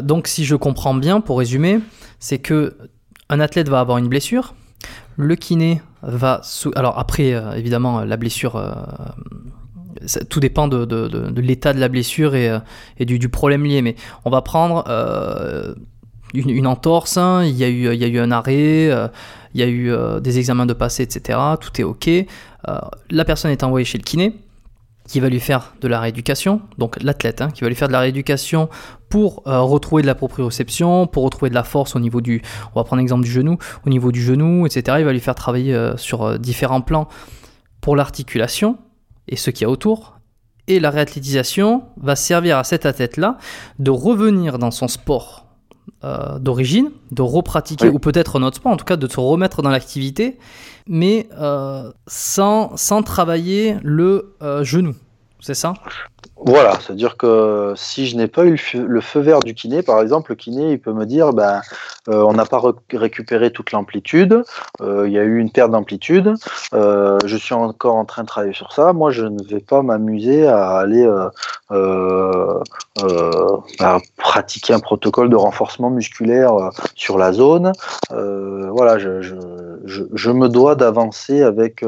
donc 0.01 0.27
si 0.27 0.45
je 0.45 0.55
comprends 0.55 0.93
bien, 0.93 1.21
pour 1.21 1.39
résumer, 1.39 1.79
c'est 2.19 2.39
que 2.39 2.77
un 3.29 3.39
athlète 3.39 3.67
va 3.69 3.79
avoir 3.79 3.97
une 3.97 4.07
blessure, 4.07 4.55
le 5.17 5.35
kiné 5.35 5.81
va 6.01 6.41
alors 6.75 6.99
après 6.99 7.33
évidemment 7.55 8.01
la 8.01 8.17
blessure 8.17 8.57
tout 10.29 10.39
dépend 10.39 10.67
de, 10.67 11.39
l'état 11.39 11.73
de 11.73 11.79
la 11.79 11.87
blessure 11.87 12.35
et, 12.35 12.49
euh, 12.49 12.59
du, 12.99 13.29
problème 13.29 13.65
lié. 13.65 13.81
Mais 13.81 13.95
on 14.25 14.29
va 14.29 14.41
prendre 14.41 14.83
euh, 14.87 15.73
une, 16.33 16.67
entorse, 16.67 17.17
hein. 17.17 17.43
il, 17.45 17.55
y 17.55 17.63
a 17.63 17.69
eu, 17.69 17.93
il 17.93 17.99
y 17.99 18.03
a 18.03 18.07
eu 18.07 18.19
un 18.19 18.31
arrêt, 18.31 18.89
euh, 18.89 19.07
il 19.53 19.61
y 19.61 19.63
a 19.63 19.67
eu 19.67 19.91
des 20.21 20.39
examens 20.39 20.65
de 20.65 20.73
passé, 20.73 21.03
etc. 21.03 21.39
Tout 21.59 21.81
est 21.81 21.83
OK. 21.83 22.09
la 23.09 23.25
personne 23.25 23.51
est 23.51 23.63
envoyée 23.63 23.85
chez 23.85 23.97
le 23.97 24.03
kiné 24.03 24.35
qui 25.07 25.19
va 25.19 25.29
lui 25.29 25.39
faire 25.39 25.73
de 25.81 25.87
la 25.87 25.99
rééducation, 25.99 26.61
donc 26.77 27.01
l'athlète, 27.01 27.41
hein, 27.41 27.49
qui 27.49 27.61
va 27.61 27.69
lui 27.69 27.75
faire 27.75 27.87
de 27.87 27.93
la 27.93 28.01
rééducation 28.01 28.69
pour 29.09 29.43
retrouver 29.45 30.01
de 30.01 30.07
la 30.07 30.15
proprioception, 30.15 31.07
pour 31.07 31.23
retrouver 31.23 31.49
de 31.49 31.55
la 31.55 31.63
force 31.63 31.95
au 31.95 31.99
niveau 31.99 32.19
du, 32.19 32.41
on 32.75 32.79
va 32.79 32.83
prendre 32.83 33.01
du 33.21 33.31
genou, 33.31 33.57
au 33.85 33.89
niveau 33.89 34.11
du 34.11 34.21
genou, 34.21 34.65
etc. 34.65 34.97
Il 34.99 35.05
va 35.05 35.13
lui 35.13 35.21
faire 35.21 35.35
travailler 35.35 35.93
sur 35.95 36.37
différents 36.37 36.81
plans 36.81 37.07
pour 37.79 37.95
l'articulation, 37.95 38.77
et 39.29 39.37
ce 39.37 39.49
qu'il 39.49 39.61
y 39.63 39.65
a 39.65 39.69
autour. 39.69 40.19
Et 40.67 40.81
la 40.81 40.89
réathlétisation 40.89 41.83
va 41.95 42.17
servir 42.17 42.57
à 42.57 42.65
cet 42.65 42.85
athlète-là 42.85 43.37
de 43.79 43.91
revenir 43.91 44.59
dans 44.59 44.71
son 44.71 44.89
sport 44.89 45.46
euh, 46.03 46.37
d'origine, 46.39 46.91
de 47.11 47.21
repratiquer, 47.21 47.89
ou 47.89 47.99
peut-être 47.99 48.39
notre 48.39 48.57
sport, 48.57 48.71
en 48.71 48.77
tout 48.77 48.85
cas 48.85 48.97
de 48.97 49.07
se 49.07 49.19
remettre 49.19 49.61
dans 49.61 49.69
l'activité, 49.69 50.37
mais 50.87 51.27
euh, 51.39 51.91
sans, 52.05 52.75
sans 52.77 53.01
travailler 53.03 53.77
le 53.81 54.35
euh, 54.41 54.63
genou. 54.63 54.95
C'est 55.39 55.53
ça? 55.53 55.73
Voilà, 56.39 56.73
c'est-à-dire 56.79 57.17
que 57.17 57.73
si 57.75 58.05
je 58.05 58.15
n'ai 58.15 58.27
pas 58.27 58.45
eu 58.45 58.59
le 58.75 59.01
feu 59.01 59.19
vert 59.19 59.39
du 59.39 59.55
kiné, 59.55 59.81
par 59.81 60.01
exemple, 60.01 60.31
le 60.31 60.35
kiné, 60.35 60.71
il 60.73 60.79
peut 60.79 60.93
me 60.93 61.05
dire, 61.05 61.33
ben, 61.33 61.61
euh, 62.09 62.21
on 62.21 62.33
n'a 62.33 62.45
pas 62.45 62.61
récupéré 62.93 63.51
toute 63.51 63.71
l'amplitude, 63.71 64.43
euh, 64.81 65.07
il 65.07 65.13
y 65.13 65.17
a 65.17 65.23
eu 65.23 65.39
une 65.39 65.51
perte 65.51 65.71
d'amplitude, 65.71 66.35
euh, 66.73 67.17
je 67.25 67.37
suis 67.37 67.55
encore 67.55 67.95
en 67.95 68.05
train 68.05 68.21
de 68.21 68.27
travailler 68.27 68.53
sur 68.53 68.71
ça. 68.71 68.93
Moi, 68.93 69.09
je 69.09 69.23
ne 69.23 69.43
vais 69.43 69.59
pas 69.59 69.81
m'amuser 69.81 70.47
à 70.47 70.77
aller 70.77 71.09
pratiquer 74.17 74.73
un 74.73 74.79
protocole 74.79 75.29
de 75.29 75.35
renforcement 75.35 75.89
musculaire 75.89 76.53
sur 76.93 77.17
la 77.17 77.33
zone. 77.33 77.71
voilà, 78.11 78.99
je, 78.99 80.31
me 80.31 80.47
dois 80.49 80.75
d'avancer 80.75 81.41
avec 81.41 81.83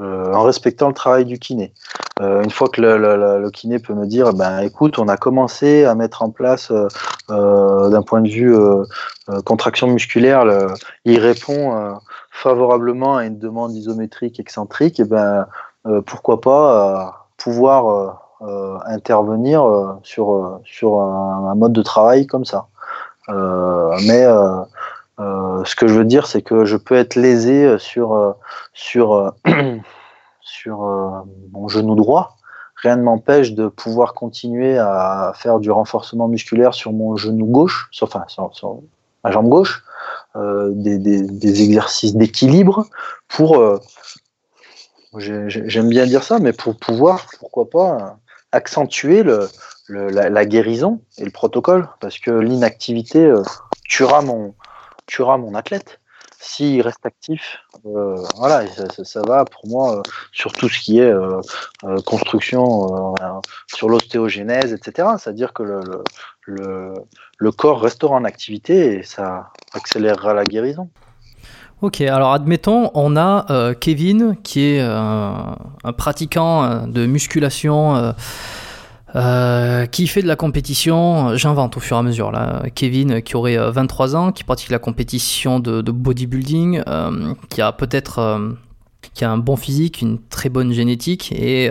euh, 0.00 0.32
en 0.32 0.42
respectant 0.42 0.88
le 0.88 0.94
travail 0.94 1.24
du 1.24 1.38
kiné. 1.38 1.72
Euh, 2.20 2.42
une 2.42 2.50
fois 2.50 2.68
que 2.68 2.80
le, 2.80 3.50
kiné 3.50 3.78
peut 3.78 3.94
me 3.94 4.06
dire, 4.06 4.32
ben 4.34 4.58
écoute, 4.58 4.98
on 4.98 5.06
a 5.06 5.16
commencé 5.16 5.84
à 5.84 5.94
mettre 5.94 6.22
en 6.22 6.30
place, 6.30 6.72
euh, 7.30 7.90
d'un 7.90 8.02
point 8.02 8.20
de 8.20 8.28
vue 8.28 8.56
contraction 9.44 9.86
musculaire, 9.86 10.44
il 11.04 11.20
répond 11.20 11.96
favorablement 12.30 13.18
à 13.18 13.24
une 13.24 13.38
demande 13.38 13.72
isométrique 13.76 14.40
excentrique, 14.40 14.98
et 14.98 15.04
ben 15.04 15.46
pourquoi 16.06 16.40
pas 16.40 17.28
pouvoir 17.36 18.20
intervenir 18.86 19.96
sur 20.02 20.60
sur 20.64 21.00
un, 21.00 21.50
un, 21.52 21.54
mode 21.54 21.72
de 21.72 21.82
travail 21.82 22.26
comme 22.26 22.44
ça. 22.44 22.66
mais 23.28 24.24
euh, 24.24 24.60
ce 25.18 25.74
que 25.74 25.86
je 25.86 25.94
veux 25.94 26.04
dire, 26.04 26.26
c'est 26.26 26.42
que 26.42 26.64
je 26.64 26.76
peux 26.76 26.94
être 26.94 27.16
lésé 27.16 27.64
euh, 27.64 27.78
sur, 27.78 28.12
euh, 28.14 28.32
sur, 28.72 29.32
sur 30.40 30.78
mon 31.52 31.68
genou 31.68 31.94
droit. 31.94 32.36
Rien 32.76 32.96
ne 32.96 33.02
m'empêche 33.02 33.52
de 33.52 33.68
pouvoir 33.68 34.14
continuer 34.14 34.78
à 34.78 35.32
faire 35.34 35.58
du 35.58 35.70
renforcement 35.70 36.28
musculaire 36.28 36.74
sur 36.74 36.92
mon 36.92 37.16
genou 37.16 37.46
gauche, 37.46 37.88
enfin 38.02 38.24
sur, 38.28 38.80
ma 39.22 39.30
jambe 39.30 39.48
gauche, 39.48 39.82
des, 40.34 40.98
des, 40.98 41.62
exercices 41.62 42.14
d'équilibre 42.14 42.84
pour, 43.28 43.80
j'aime 45.16 45.88
bien 45.88 46.04
dire 46.04 46.22
ça, 46.24 46.40
mais 46.40 46.52
pour 46.52 46.76
pouvoir, 46.76 47.24
pourquoi 47.38 47.70
pas, 47.70 48.18
accentuer 48.52 49.22
le, 49.22 49.48
la, 49.88 50.44
guérison 50.44 51.00
et 51.16 51.24
le 51.24 51.30
protocole, 51.30 51.88
parce 52.00 52.18
que 52.18 52.32
l'inactivité 52.32 53.32
tuera 53.88 54.20
mon, 54.20 54.54
tuera 55.06 55.38
mon 55.38 55.54
athlète. 55.54 56.00
S'il 56.40 56.82
reste 56.82 57.06
actif, 57.06 57.58
euh, 57.86 58.16
voilà, 58.36 58.64
ça, 59.02 59.22
va 59.22 59.46
pour 59.46 59.66
moi 59.66 59.96
euh, 59.96 60.02
sur 60.30 60.52
tout 60.52 60.68
ce 60.68 60.78
qui 60.78 60.98
est 60.98 61.10
euh, 61.10 61.40
construction, 62.04 63.14
sur 63.74 63.88
l'ostéogénèse, 63.88 64.74
etc. 64.74 65.08
C'est-à-dire 65.18 65.54
que 65.54 65.62
le, 65.62 66.94
le, 67.38 67.52
corps 67.52 67.80
restera 67.80 68.14
en 68.14 68.24
activité 68.24 68.98
et 68.98 69.02
ça 69.02 69.52
accélérera 69.72 70.34
la 70.34 70.44
guérison. 70.44 70.90
Ok, 71.80 72.02
alors 72.02 72.32
admettons, 72.32 72.90
on 72.92 73.16
a 73.16 73.74
Kevin 73.80 74.36
qui 74.42 74.66
est 74.66 74.80
un 74.80 75.56
pratiquant 75.96 76.86
de 76.86 77.06
musculation 77.06 78.14
euh, 79.16 79.86
qui 79.86 80.06
fait 80.06 80.22
de 80.22 80.26
la 80.26 80.36
compétition, 80.36 81.36
j'invente 81.36 81.76
au 81.76 81.80
fur 81.80 81.96
et 81.96 82.00
à 82.00 82.02
mesure 82.02 82.32
Kevin 82.74 83.22
qui 83.22 83.36
aurait 83.36 83.56
23 83.56 84.14
euh, 84.14 84.18
ans, 84.18 84.32
qui 84.32 84.42
pratique 84.42 84.70
la 84.70 84.80
compétition 84.80 85.60
de, 85.60 85.82
bodybuilding, 85.82 86.82
euh, 86.88 87.34
qui 87.48 87.60
a 87.60 87.72
peut-être 87.72 88.40
un 89.20 89.38
bon 89.38 89.56
physique, 89.56 90.02
une 90.02 90.18
très 90.18 90.48
bonne 90.48 90.72
génétique 90.72 91.30
et 91.32 91.70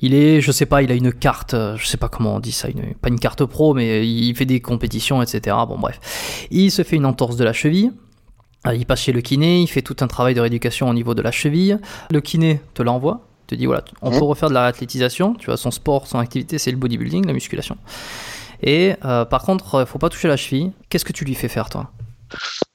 il 0.00 0.14
est, 0.14 0.40
je 0.40 0.52
sais 0.52 0.66
pas, 0.66 0.82
il 0.82 0.92
a 0.92 0.94
une 0.94 1.12
carte, 1.12 1.56
je 1.76 1.86
sais 1.86 1.96
pas 1.96 2.08
comment 2.08 2.36
on 2.36 2.40
dit 2.40 2.52
ça, 2.52 2.68
pas 3.00 3.08
une 3.08 3.18
carte 3.18 3.44
pro, 3.44 3.74
mais 3.74 4.06
il 4.06 4.34
fait 4.36 4.46
des 4.46 4.60
compétitions, 4.60 5.22
etc. 5.22 5.56
Bon 5.66 5.78
bref, 5.78 6.46
il 6.50 6.70
se 6.70 6.82
fait 6.82 6.96
une 6.96 7.06
entorse 7.06 7.36
de 7.36 7.44
la 7.44 7.52
cheville. 7.52 7.92
Il 8.72 8.84
passe 8.84 9.00
chez 9.00 9.12
le 9.12 9.22
kiné, 9.22 9.62
il 9.62 9.68
fait 9.68 9.80
tout 9.80 9.96
un 10.00 10.06
travail 10.06 10.34
de 10.34 10.40
rééducation 10.40 10.88
au 10.88 10.92
niveau 10.92 11.14
de 11.14 11.22
la 11.22 11.30
cheville. 11.30 11.78
Le 12.10 12.20
kiné 12.20 12.60
te 12.74 12.82
l'envoie, 12.82 13.29
te 13.50 13.54
dit 13.54 13.66
voilà, 13.66 13.84
on 14.02 14.10
peut 14.10 14.24
refaire 14.24 14.48
de 14.48 14.54
la 14.54 14.62
réathlétisation, 14.62 15.34
tu 15.34 15.46
vois, 15.46 15.56
son 15.56 15.70
sport, 15.70 16.06
son 16.06 16.18
activité, 16.18 16.58
c'est 16.58 16.70
le 16.70 16.76
bodybuilding, 16.76 17.26
la 17.26 17.32
musculation. 17.32 17.76
Et 18.62 18.94
euh, 19.04 19.24
par 19.24 19.42
contre, 19.42 19.74
il 19.74 19.80
euh, 19.80 19.86
faut 19.86 19.98
pas 19.98 20.08
toucher 20.08 20.28
la 20.28 20.36
cheville. 20.36 20.72
Qu'est-ce 20.88 21.04
que 21.04 21.12
tu 21.12 21.24
lui 21.24 21.34
fais 21.34 21.48
faire, 21.48 21.68
toi? 21.68 21.90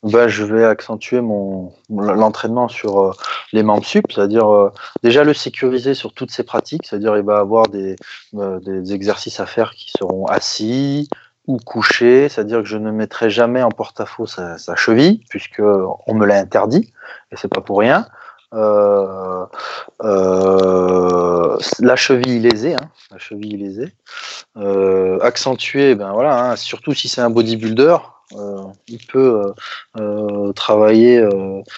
Bah, 0.04 0.28
je 0.28 0.44
vais 0.44 0.66
accentuer 0.66 1.22
mon 1.22 1.72
l'entraînement 1.90 2.68
sur 2.68 3.00
euh, 3.00 3.12
les 3.54 3.64
membres 3.64 3.86
sup, 3.86 4.06
c'est-à-dire 4.12 4.72
déjà 5.02 5.24
le 5.24 5.34
sécuriser 5.34 5.94
sur 5.94 6.14
toutes 6.14 6.32
ses 6.32 6.44
pratiques, 6.44 6.86
c'est-à-dire 6.86 7.16
il 7.16 7.24
va 7.24 7.38
avoir 7.38 7.68
des, 7.68 7.96
des 8.34 8.94
exercices 8.94 9.40
à 9.40 9.46
faire 9.46 9.72
qui 9.72 9.92
seront 9.98 10.26
assis 10.26 11.08
ou 11.48 11.58
couchés, 11.58 12.28
c'est-à-dire 12.28 12.60
que 12.60 12.68
je 12.68 12.78
ne 12.78 12.92
mettrai 12.92 13.30
jamais 13.30 13.64
en 13.64 13.70
porte-à-faux 13.70 14.26
sa, 14.26 14.58
sa, 14.58 14.76
cheville 14.76 15.24
puisque 15.30 15.62
on 15.62 16.14
me 16.14 16.26
l'a 16.26 16.40
interdit 16.40 16.92
et 17.32 17.38
c'est 17.38 17.48
pas 17.48 17.62
pour 17.62 17.80
rien. 17.80 18.08
Euh, 18.54 19.46
euh, 20.04 21.58
la 21.80 21.96
cheville 21.96 22.40
lésée, 22.40 22.76
hein, 22.76 22.90
la 23.12 23.18
cheville 23.18 23.58
lésée, 23.58 23.92
euh, 24.58 25.20
accentuée, 25.22 25.96
ben 25.96 26.12
voilà, 26.14 26.52
hein, 26.52 26.56
surtout 26.56 26.94
si 26.94 27.08
c'est 27.08 27.22
un 27.22 27.30
bodybuilder, 27.30 27.98
il 28.88 29.00
peut 29.08 29.54
travailler 30.56 31.24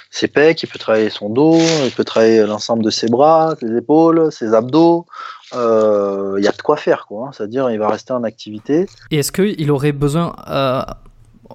ses 0.10 0.28
pecs, 0.28 0.64
il 0.64 0.68
peut 0.68 0.80
travailler 0.80 1.10
son 1.10 1.30
dos, 1.30 1.58
il 1.84 1.92
peut 1.92 2.06
travailler 2.06 2.46
l'ensemble 2.46 2.84
de 2.84 2.90
ses 2.90 3.08
bras, 3.08 3.56
ses 3.60 3.76
épaules, 3.76 4.32
ses 4.32 4.54
abdos. 4.54 5.06
Il 5.54 6.44
y 6.44 6.48
a 6.48 6.52
de 6.52 6.62
quoi 6.64 6.78
faire, 6.78 7.06
quoi. 7.06 7.28
Hein. 7.28 7.32
C'est-à-dire, 7.34 7.70
il 7.70 7.78
va 7.80 7.90
rester 7.90 8.14
en 8.14 8.24
activité. 8.24 8.88
Et 9.12 9.20
est-ce 9.20 9.34
qu'il 9.34 9.70
aurait 9.72 9.92
besoin 9.92 10.36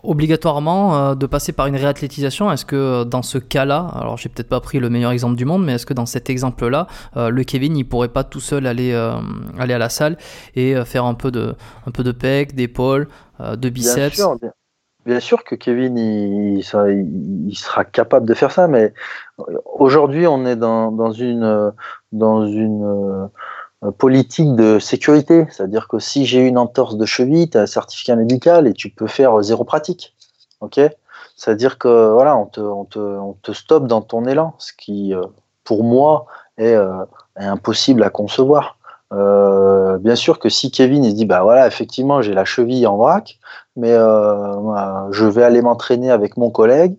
obligatoirement 0.03 0.97
euh, 0.97 1.15
de 1.15 1.27
passer 1.27 1.53
par 1.53 1.67
une 1.67 1.77
réathlétisation. 1.77 2.51
Est-ce 2.51 2.65
que 2.65 2.77
euh, 2.77 3.05
dans 3.05 3.23
ce 3.23 3.39
cas-là, 3.39 3.91
alors 3.95 4.17
j'ai 4.17 4.29
peut-être 4.29 4.49
pas 4.49 4.61
pris 4.61 4.79
le 4.79 4.91
meilleur 4.91 5.11
exemple 5.11 5.37
du 5.37 5.45
monde, 5.45 5.65
mais 5.65 5.75
est-ce 5.75 5.87
que 5.87 5.95
dans 5.95 6.07
cet 6.07 6.31
exemple-là, 6.31 6.87
euh, 7.17 7.31
le 7.31 7.45
Kevin 7.45 7.77
il 7.77 7.85
pourrait 7.85 8.09
pas 8.09 8.25
tout 8.25 8.41
seul 8.41 8.67
aller, 8.67 8.93
aller 9.59 9.75
à 9.75 9.79
la 9.79 9.89
salle 9.89 10.17
et 10.55 10.75
faire 10.85 11.05
un 11.05 11.15
peu 11.15 11.31
de, 11.31 11.55
un 11.87 11.91
peu 11.91 12.03
de 12.03 12.13
pec, 12.13 12.55
d'épaule, 12.55 13.09
de 13.41 13.69
biceps? 13.69 14.23
Bien 15.05 15.19
sûr 15.19 15.43
que 15.43 15.57
Kevin, 15.57 15.99
il, 15.99 16.63
sera 16.63 17.85
capable 17.85 18.27
de 18.27 18.35
faire 18.35 18.53
ça, 18.53 18.69
mais 18.69 18.95
aujourd'hui, 19.65 20.29
on 20.29 20.47
est 20.47 20.55
dans, 20.55 21.11
une, 21.11 21.73
dans 22.13 22.47
une 22.47 23.29
politique 23.91 24.55
de 24.55 24.79
sécurité. 24.79 25.47
C'est-à-dire 25.51 25.89
que 25.89 25.99
si 25.99 26.25
j'ai 26.25 26.41
une 26.41 26.59
entorse 26.59 26.97
de 26.97 27.05
cheville, 27.05 27.51
tu 27.51 27.59
as 27.59 27.63
un 27.63 27.67
certificat 27.67 28.17
médical 28.17 28.67
et 28.67 28.73
tu 28.73 28.91
peux 28.91 29.09
faire 29.09 29.43
zéro 29.43 29.65
pratique. 29.65 30.15
Ok? 30.61 30.81
C'est-à-dire 31.37 31.79
que 31.79 32.13
voilà, 32.13 32.37
on 32.37 32.47
te, 32.47 32.61
on, 32.61 32.85
te, 32.85 32.99
on 32.99 33.33
te 33.43 33.53
stoppe 33.53 33.89
dans 33.89 34.03
ton 34.03 34.27
élan, 34.27 34.55
ce 34.59 34.73
qui, 34.73 35.15
euh, 35.15 35.23
pour 35.65 35.83
moi, 35.83 36.27
est, 36.59 36.75
euh, 36.75 37.05
impossible 37.37 38.03
à 38.03 38.11
concevoir. 38.11 38.77
Euh, 39.13 39.99
bien 39.99 40.15
sûr 40.15 40.39
que 40.39 40.49
si 40.49 40.71
Kevin 40.71 41.05
il 41.05 41.11
se 41.11 41.17
dit 41.17 41.27
bah 41.27 41.43
voilà 41.43 41.67
effectivement 41.67 42.23
j'ai 42.23 42.33
la 42.33 42.47
cheville 42.47 42.87
en 42.87 42.97
vrac, 42.97 43.39
mais 43.77 43.93
euh, 43.93 45.11
je 45.11 45.27
vais 45.27 45.43
aller 45.43 45.61
m'entraîner 45.61 46.11
avec 46.11 46.39
mon 46.39 46.51
collègue, 46.51 46.97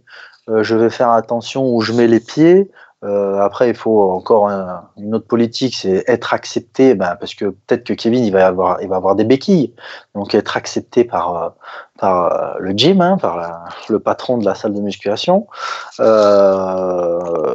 euh, 0.49 0.61
je 0.64 0.76
vais 0.76 0.89
faire 0.89 1.10
attention 1.10 1.73
où 1.73 1.81
je 1.81 1.93
mets 1.93 2.07
les 2.07 2.19
pieds. 2.19 2.69
Après 3.03 3.69
il 3.69 3.75
faut 3.75 4.11
encore 4.11 4.49
une 4.97 5.15
autre 5.15 5.27
politique, 5.27 5.75
c'est 5.75 6.03
être 6.07 6.34
accepté, 6.34 6.95
ben, 6.95 7.15
parce 7.19 7.35
que 7.35 7.45
peut-être 7.45 7.84
que 7.84 7.93
Kevin 7.93 8.23
il 8.23 8.31
va 8.31 8.47
avoir 8.47 8.81
il 8.81 8.88
va 8.88 8.95
avoir 8.95 9.15
des 9.15 9.25
béquilles, 9.25 9.73
donc 10.15 10.34
être 10.34 10.55
accepté 10.57 11.03
par 11.03 11.53
par 11.99 12.57
le 12.59 12.71
gym, 12.71 13.01
hein, 13.01 13.17
par 13.17 13.38
la, 13.38 13.65
le 13.89 13.99
patron 13.99 14.38
de 14.38 14.45
la 14.45 14.55
salle 14.55 14.73
de 14.73 14.81
musculation, 14.81 15.47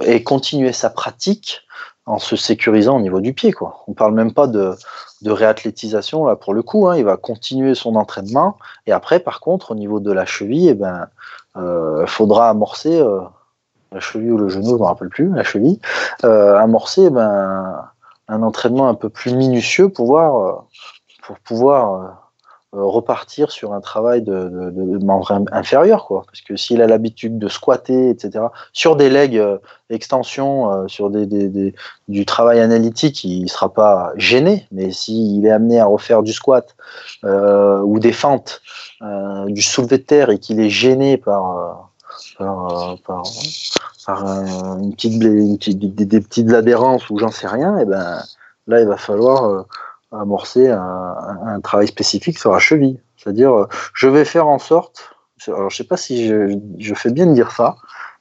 et 0.04 0.22
continuer 0.22 0.72
sa 0.72 0.90
pratique 0.90 1.62
en 2.08 2.18
se 2.18 2.36
sécurisant 2.36 2.96
au 2.96 3.00
niveau 3.00 3.20
du 3.20 3.34
pied. 3.34 3.52
Quoi. 3.52 3.84
On 3.86 3.92
parle 3.92 4.14
même 4.14 4.32
pas 4.32 4.46
de, 4.46 4.74
de 5.22 5.30
réathlétisation 5.30 6.24
là 6.24 6.36
pour 6.36 6.54
le 6.54 6.62
coup. 6.62 6.88
Hein. 6.88 6.96
Il 6.96 7.04
va 7.04 7.16
continuer 7.16 7.74
son 7.74 7.96
entraînement 7.96 8.56
et 8.86 8.92
après, 8.92 9.20
par 9.20 9.40
contre, 9.40 9.72
au 9.72 9.74
niveau 9.74 10.00
de 10.00 10.10
la 10.10 10.24
cheville, 10.24 10.68
eh 10.70 10.74
ben, 10.74 11.08
euh, 11.56 12.06
faudra 12.06 12.48
amorcer 12.48 12.98
euh, 13.00 13.20
la 13.92 14.00
cheville 14.00 14.30
ou 14.30 14.38
le 14.38 14.48
genou, 14.48 14.70
je 14.70 14.74
me 14.74 14.84
rappelle 14.84 15.08
plus, 15.08 15.28
la 15.30 15.44
cheville, 15.44 15.80
euh, 16.24 16.56
amorcer 16.56 17.04
eh 17.06 17.10
ben, 17.10 17.84
un 18.28 18.42
entraînement 18.42 18.88
un 18.88 18.94
peu 18.94 19.08
plus 19.08 19.34
minutieux 19.34 19.88
pour 19.88 20.06
pouvoir, 20.06 20.36
euh, 20.36 20.52
pour 21.22 21.38
pouvoir 21.38 22.18
euh, 22.74 22.82
repartir 22.82 23.50
sur 23.50 23.72
un 23.72 23.80
travail 23.80 24.20
de, 24.20 24.50
de, 24.50 24.70
de, 24.70 25.02
membre 25.02 25.42
inférieur, 25.52 26.04
quoi. 26.04 26.24
Parce 26.26 26.42
que 26.42 26.54
s'il 26.54 26.82
a 26.82 26.86
l'habitude 26.86 27.38
de 27.38 27.48
squatter, 27.48 28.10
etc., 28.10 28.44
sur 28.74 28.94
des 28.94 29.08
legs 29.08 29.38
euh, 29.38 29.56
extensions, 29.88 30.70
euh, 30.70 30.86
sur 30.86 31.08
des, 31.08 31.72
du 32.08 32.26
travail 32.26 32.60
analytique, 32.60 33.24
il 33.24 33.44
ne 33.44 33.48
sera 33.48 33.72
pas 33.72 34.12
gêné. 34.16 34.66
Mais 34.70 34.90
s'il 34.90 35.46
est 35.46 35.50
amené 35.50 35.80
à 35.80 35.86
refaire 35.86 36.22
du 36.22 36.34
squat 36.34 36.76
ou 37.22 37.98
des 37.98 38.12
fentes, 38.12 38.60
du 39.46 39.62
soulevé 39.62 39.96
de 39.96 40.02
terre 40.02 40.28
et 40.28 40.38
qu'il 40.38 40.60
est 40.60 40.68
gêné 40.68 41.16
par, 41.16 41.87
par, 42.38 42.96
par, 43.06 43.22
par 44.06 44.26
une 44.78 44.94
petite, 44.94 45.22
une 45.22 45.56
des, 45.56 46.20
petites 46.20 46.52
adhérences 46.52 47.08
ou 47.10 47.18
j'en 47.18 47.30
sais 47.30 47.46
rien, 47.46 47.78
et 47.78 47.84
ben 47.84 48.22
là, 48.66 48.80
il 48.80 48.86
va 48.86 48.96
falloir 48.96 49.66
amorcer 50.12 50.70
un, 50.70 51.60
travail 51.62 51.88
spécifique 51.88 52.38
sur 52.38 52.52
la 52.52 52.58
cheville. 52.58 53.00
C'est-à-dire, 53.16 53.52
euh, 53.52 53.68
je 53.94 54.08
vais 54.08 54.24
faire 54.24 54.46
en 54.46 54.58
sorte, 54.58 55.10
alors 55.48 55.70
je 55.70 55.76
sais 55.76 55.84
pas 55.84 55.96
si 55.96 56.28
je, 56.28 56.94
fais 56.94 57.10
bien 57.10 57.26
de 57.26 57.34
dire 57.34 57.50
ça, 57.50 57.76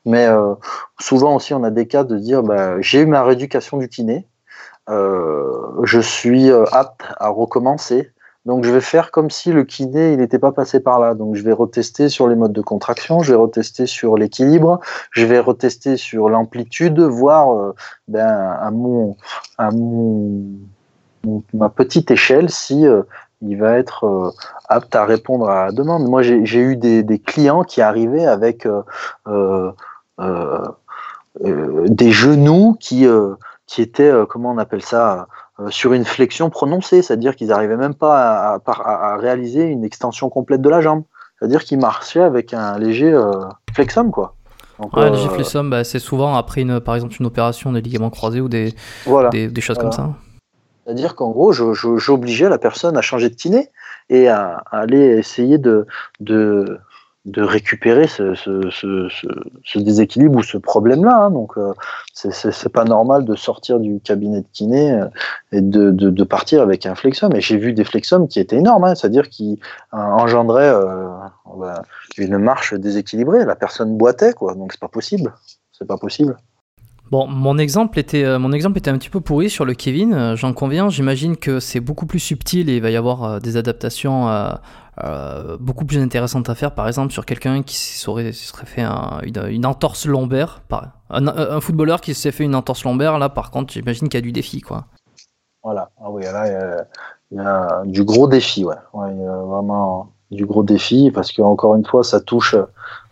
mais 0.06 0.26
euh, 0.26 0.56
souvent 1.00 1.36
aussi 1.36 1.54
on 1.54 1.64
a 1.64 1.70
des 1.70 1.88
cas 1.88 2.04
de 2.04 2.18
dire, 2.18 2.44
bah, 2.44 2.82
j'ai 2.82 3.02
eu 3.02 3.06
ma 3.06 3.24
rééducation 3.24 3.78
du 3.78 3.90
kiné, 3.90 4.28
euh, 4.90 5.84
je 5.84 6.00
suis 6.00 6.50
euh, 6.50 6.66
apte 6.72 7.02
à 7.18 7.30
recommencer, 7.30 8.12
donc 8.48 8.64
je 8.64 8.72
vais 8.72 8.82
faire 8.82 9.12
comme 9.12 9.30
si 9.30 9.52
le 9.52 9.66
kiné 9.66 10.14
il 10.14 10.20
n'était 10.20 10.40
pas 10.40 10.54
passé 10.54 10.80
par 10.80 11.02
là. 11.02 11.16
Donc 11.16 11.36
je 11.36 11.44
vais 11.44 11.52
retester 11.52 12.08
sur 12.08 12.30
les 12.30 12.36
modes 12.36 12.54
de 12.54 12.62
contraction, 12.62 13.20
je 13.20 13.34
vais 13.34 13.38
retester 13.38 13.86
sur 13.86 14.16
l'équilibre, 14.18 14.80
je 15.12 15.26
vais 15.26 15.40
retester 15.40 15.98
sur 15.98 16.30
l'amplitude, 16.30 16.98
voir 17.02 17.54
euh, 17.54 17.76
ben, 18.08 18.26
à 18.26 18.72
mon, 18.72 19.18
à 19.58 19.70
mon 19.72 20.46
ma 21.54 21.68
petite 21.68 22.10
échelle 22.10 22.50
si 22.50 22.88
euh, 22.88 23.04
il 23.42 23.58
va 23.58 23.78
être 23.78 24.06
euh, 24.06 24.32
apte 24.70 24.96
à 24.96 25.04
répondre 25.04 25.50
à 25.50 25.66
la 25.66 25.72
demande. 25.74 26.08
Moi, 26.08 26.22
j'ai 26.22 26.60
eu 26.60 26.78
des, 26.78 27.04
des, 27.04 27.20
clients 27.20 27.66
qui 27.66 27.82
arrivaient 27.82 28.28
avec 28.28 28.66
des 31.42 32.12
genoux 32.12 32.78
qui, 32.80 33.06
qui 33.66 33.82
étaient, 33.82 34.14
comment 34.30 34.52
on 34.52 34.58
appelle 34.58 34.84
ça, 34.84 35.28
sur 35.70 35.94
une 35.94 36.06
flexion 36.06 36.50
prononcée, 36.50 37.02
c'est-à-dire 37.02 37.36
qu'ils 37.36 37.48
n'arrivaient 37.48 37.78
même 37.78 37.96
pas 37.96 38.56
à, 38.56 38.60
à, 38.66 39.14
à, 39.14 39.18
réaliser 39.18 39.64
une 39.64 39.84
extension 39.84 40.30
complète 40.30 40.62
de 40.62 40.70
la 40.70 40.82
jambe. 40.82 41.04
C'est-à-dire 41.40 41.64
qu'ils 41.64 41.80
marchaient 41.80 42.22
avec 42.22 42.54
un 42.54 42.78
léger 42.78 43.16
flexum, 43.74 44.12
quoi. 44.12 44.36
Donc, 44.80 44.96
ouais, 44.96 45.04
euh, 45.04 45.10
léger 45.10 45.30
flexum, 45.30 45.70
bah, 45.70 45.84
c'est 45.84 46.00
souvent 46.00 46.36
après, 46.36 46.62
une, 46.62 46.80
par 46.80 46.96
exemple, 46.96 47.16
une 47.20 47.26
opération 47.26 47.72
des 47.72 47.82
ligaments 47.82 48.10
croisés 48.10 48.42
ou 48.42 48.50
des, 48.50 48.74
voilà. 49.06 49.30
des, 49.30 49.48
des, 49.48 49.62
choses 49.62 49.78
voilà. 49.78 49.90
comme 49.90 50.06
ça. 50.06 50.14
C'est-à-dire 50.86 51.16
qu'en 51.16 51.32
gros, 51.32 51.52
j'obligeais 51.52 52.50
la 52.50 52.58
personne 52.58 52.96
à 52.96 53.02
changer 53.02 53.30
de 53.30 53.36
kiné 53.36 53.70
et 54.10 54.28
à, 54.30 54.64
à 54.72 54.80
aller 54.80 55.00
essayer 55.00 55.58
de, 55.58 55.86
de, 56.20 56.80
de 57.28 57.44
récupérer 57.44 58.08
ce, 58.08 59.78
déséquilibre 59.78 60.40
ou 60.40 60.44
ce 60.44 60.58
problème-là. 60.58 61.26
Hein. 61.26 61.32
Donc, 61.32 61.58
euh, 61.58 61.74
c'est 62.14 62.72
pas 62.72 62.86
normal 62.86 63.26
de 63.26 63.36
sortir 63.36 63.80
du 63.80 64.00
cabinet 64.00 64.42
de 64.42 64.48
kiné 64.54 64.94
euh, 64.94 65.06
et 65.52 65.62
de, 65.62 66.24
partir 66.24 66.62
avec 66.62 66.86
un 66.86 66.96
flexum. 66.96 67.36
Et 67.36 67.42
j'ai 67.42 67.58
vu 67.58 67.74
des 67.74 67.84
flexums 67.84 68.28
qui 68.30 68.40
étaient 68.40 68.56
énormes, 68.56 68.86
hein, 68.86 68.96
c'est-à-dire 68.96 69.30
qui 69.30 69.60
euh, 69.94 69.98
engendraient 69.98 70.74
euh, 70.74 71.10
une 72.18 72.38
marche 72.38 72.74
déséquilibrée. 72.74 73.44
La 73.44 73.56
personne 73.56 73.98
boitait, 73.98 74.34
quoi. 74.34 74.56
Donc, 74.56 74.72
c'est 74.72 74.80
pas 74.80 74.88
possible. 74.88 75.34
C'est 75.74 75.88
pas 75.88 75.98
possible. 75.98 76.38
Bon, 77.10 77.26
mon 77.26 77.58
exemple 77.58 78.00
était, 78.00 78.26
euh, 78.26 78.38
mon 78.38 78.52
exemple 78.52 78.78
était 78.78 78.90
un 78.90 78.98
petit 78.98 79.10
peu 79.10 79.22
pourri 79.22 79.50
sur 79.50 79.64
le 79.64 79.74
Kevin, 79.74 80.14
euh, 80.14 80.36
j'en 80.36 80.52
conviens. 80.52 80.90
J'imagine 80.90 81.38
que 81.38 81.62
c'est 81.62 81.80
beaucoup 81.80 82.06
plus 82.06 82.20
subtil 82.20 82.70
et 82.70 82.76
il 82.76 82.82
va 82.82 82.90
y 82.90 82.98
avoir 82.98 83.24
euh, 83.24 83.40
des 83.40 83.56
adaptations 83.56 84.28
beaucoup 85.60 85.86
plus 85.86 86.00
intéressantes 86.00 86.50
à 86.50 86.56
faire. 86.56 86.74
Par 86.74 86.88
exemple, 86.88 87.14
sur 87.14 87.26
quelqu'un 87.26 87.62
qui 87.62 87.78
serait, 87.78 88.34
serait 88.34 88.66
fait 88.66 88.82
un, 88.82 89.22
une, 89.24 89.66
entorse 89.66 90.06
lombaire, 90.06 90.62
un, 91.12 91.62
footballeur 91.62 92.02
qui 92.02 92.14
s'est 92.14 92.32
fait 92.32 92.44
une 92.44 92.56
entorse 92.56 92.84
lombaire, 92.84 93.20
là 93.20 93.30
par 93.30 93.52
contre, 93.52 93.72
j'imagine 93.74 94.10
qu'il 94.10 94.18
y 94.18 94.24
a 94.24 94.26
du 94.26 94.32
défi, 94.32 94.62
quoi. 94.62 94.86
Voilà, 95.64 95.92
ah 96.02 96.10
oui, 96.10 96.24
là, 96.24 96.88
il 97.32 97.38
y, 97.38 97.40
a, 97.40 97.84
du 97.86 98.04
gros 98.04 98.28
défi, 98.28 98.66
ouais. 98.66 98.76
Il 98.96 99.22
y 99.22 99.26
a 99.26 99.36
vraiment 99.36 100.10
du 100.32 100.46
gros 100.46 100.64
défi 100.64 101.12
parce 101.12 101.32
que 101.32 101.44
encore 101.44 101.76
une 101.76 101.86
fois, 101.86 102.04
ça 102.04 102.20
touche 102.20 102.56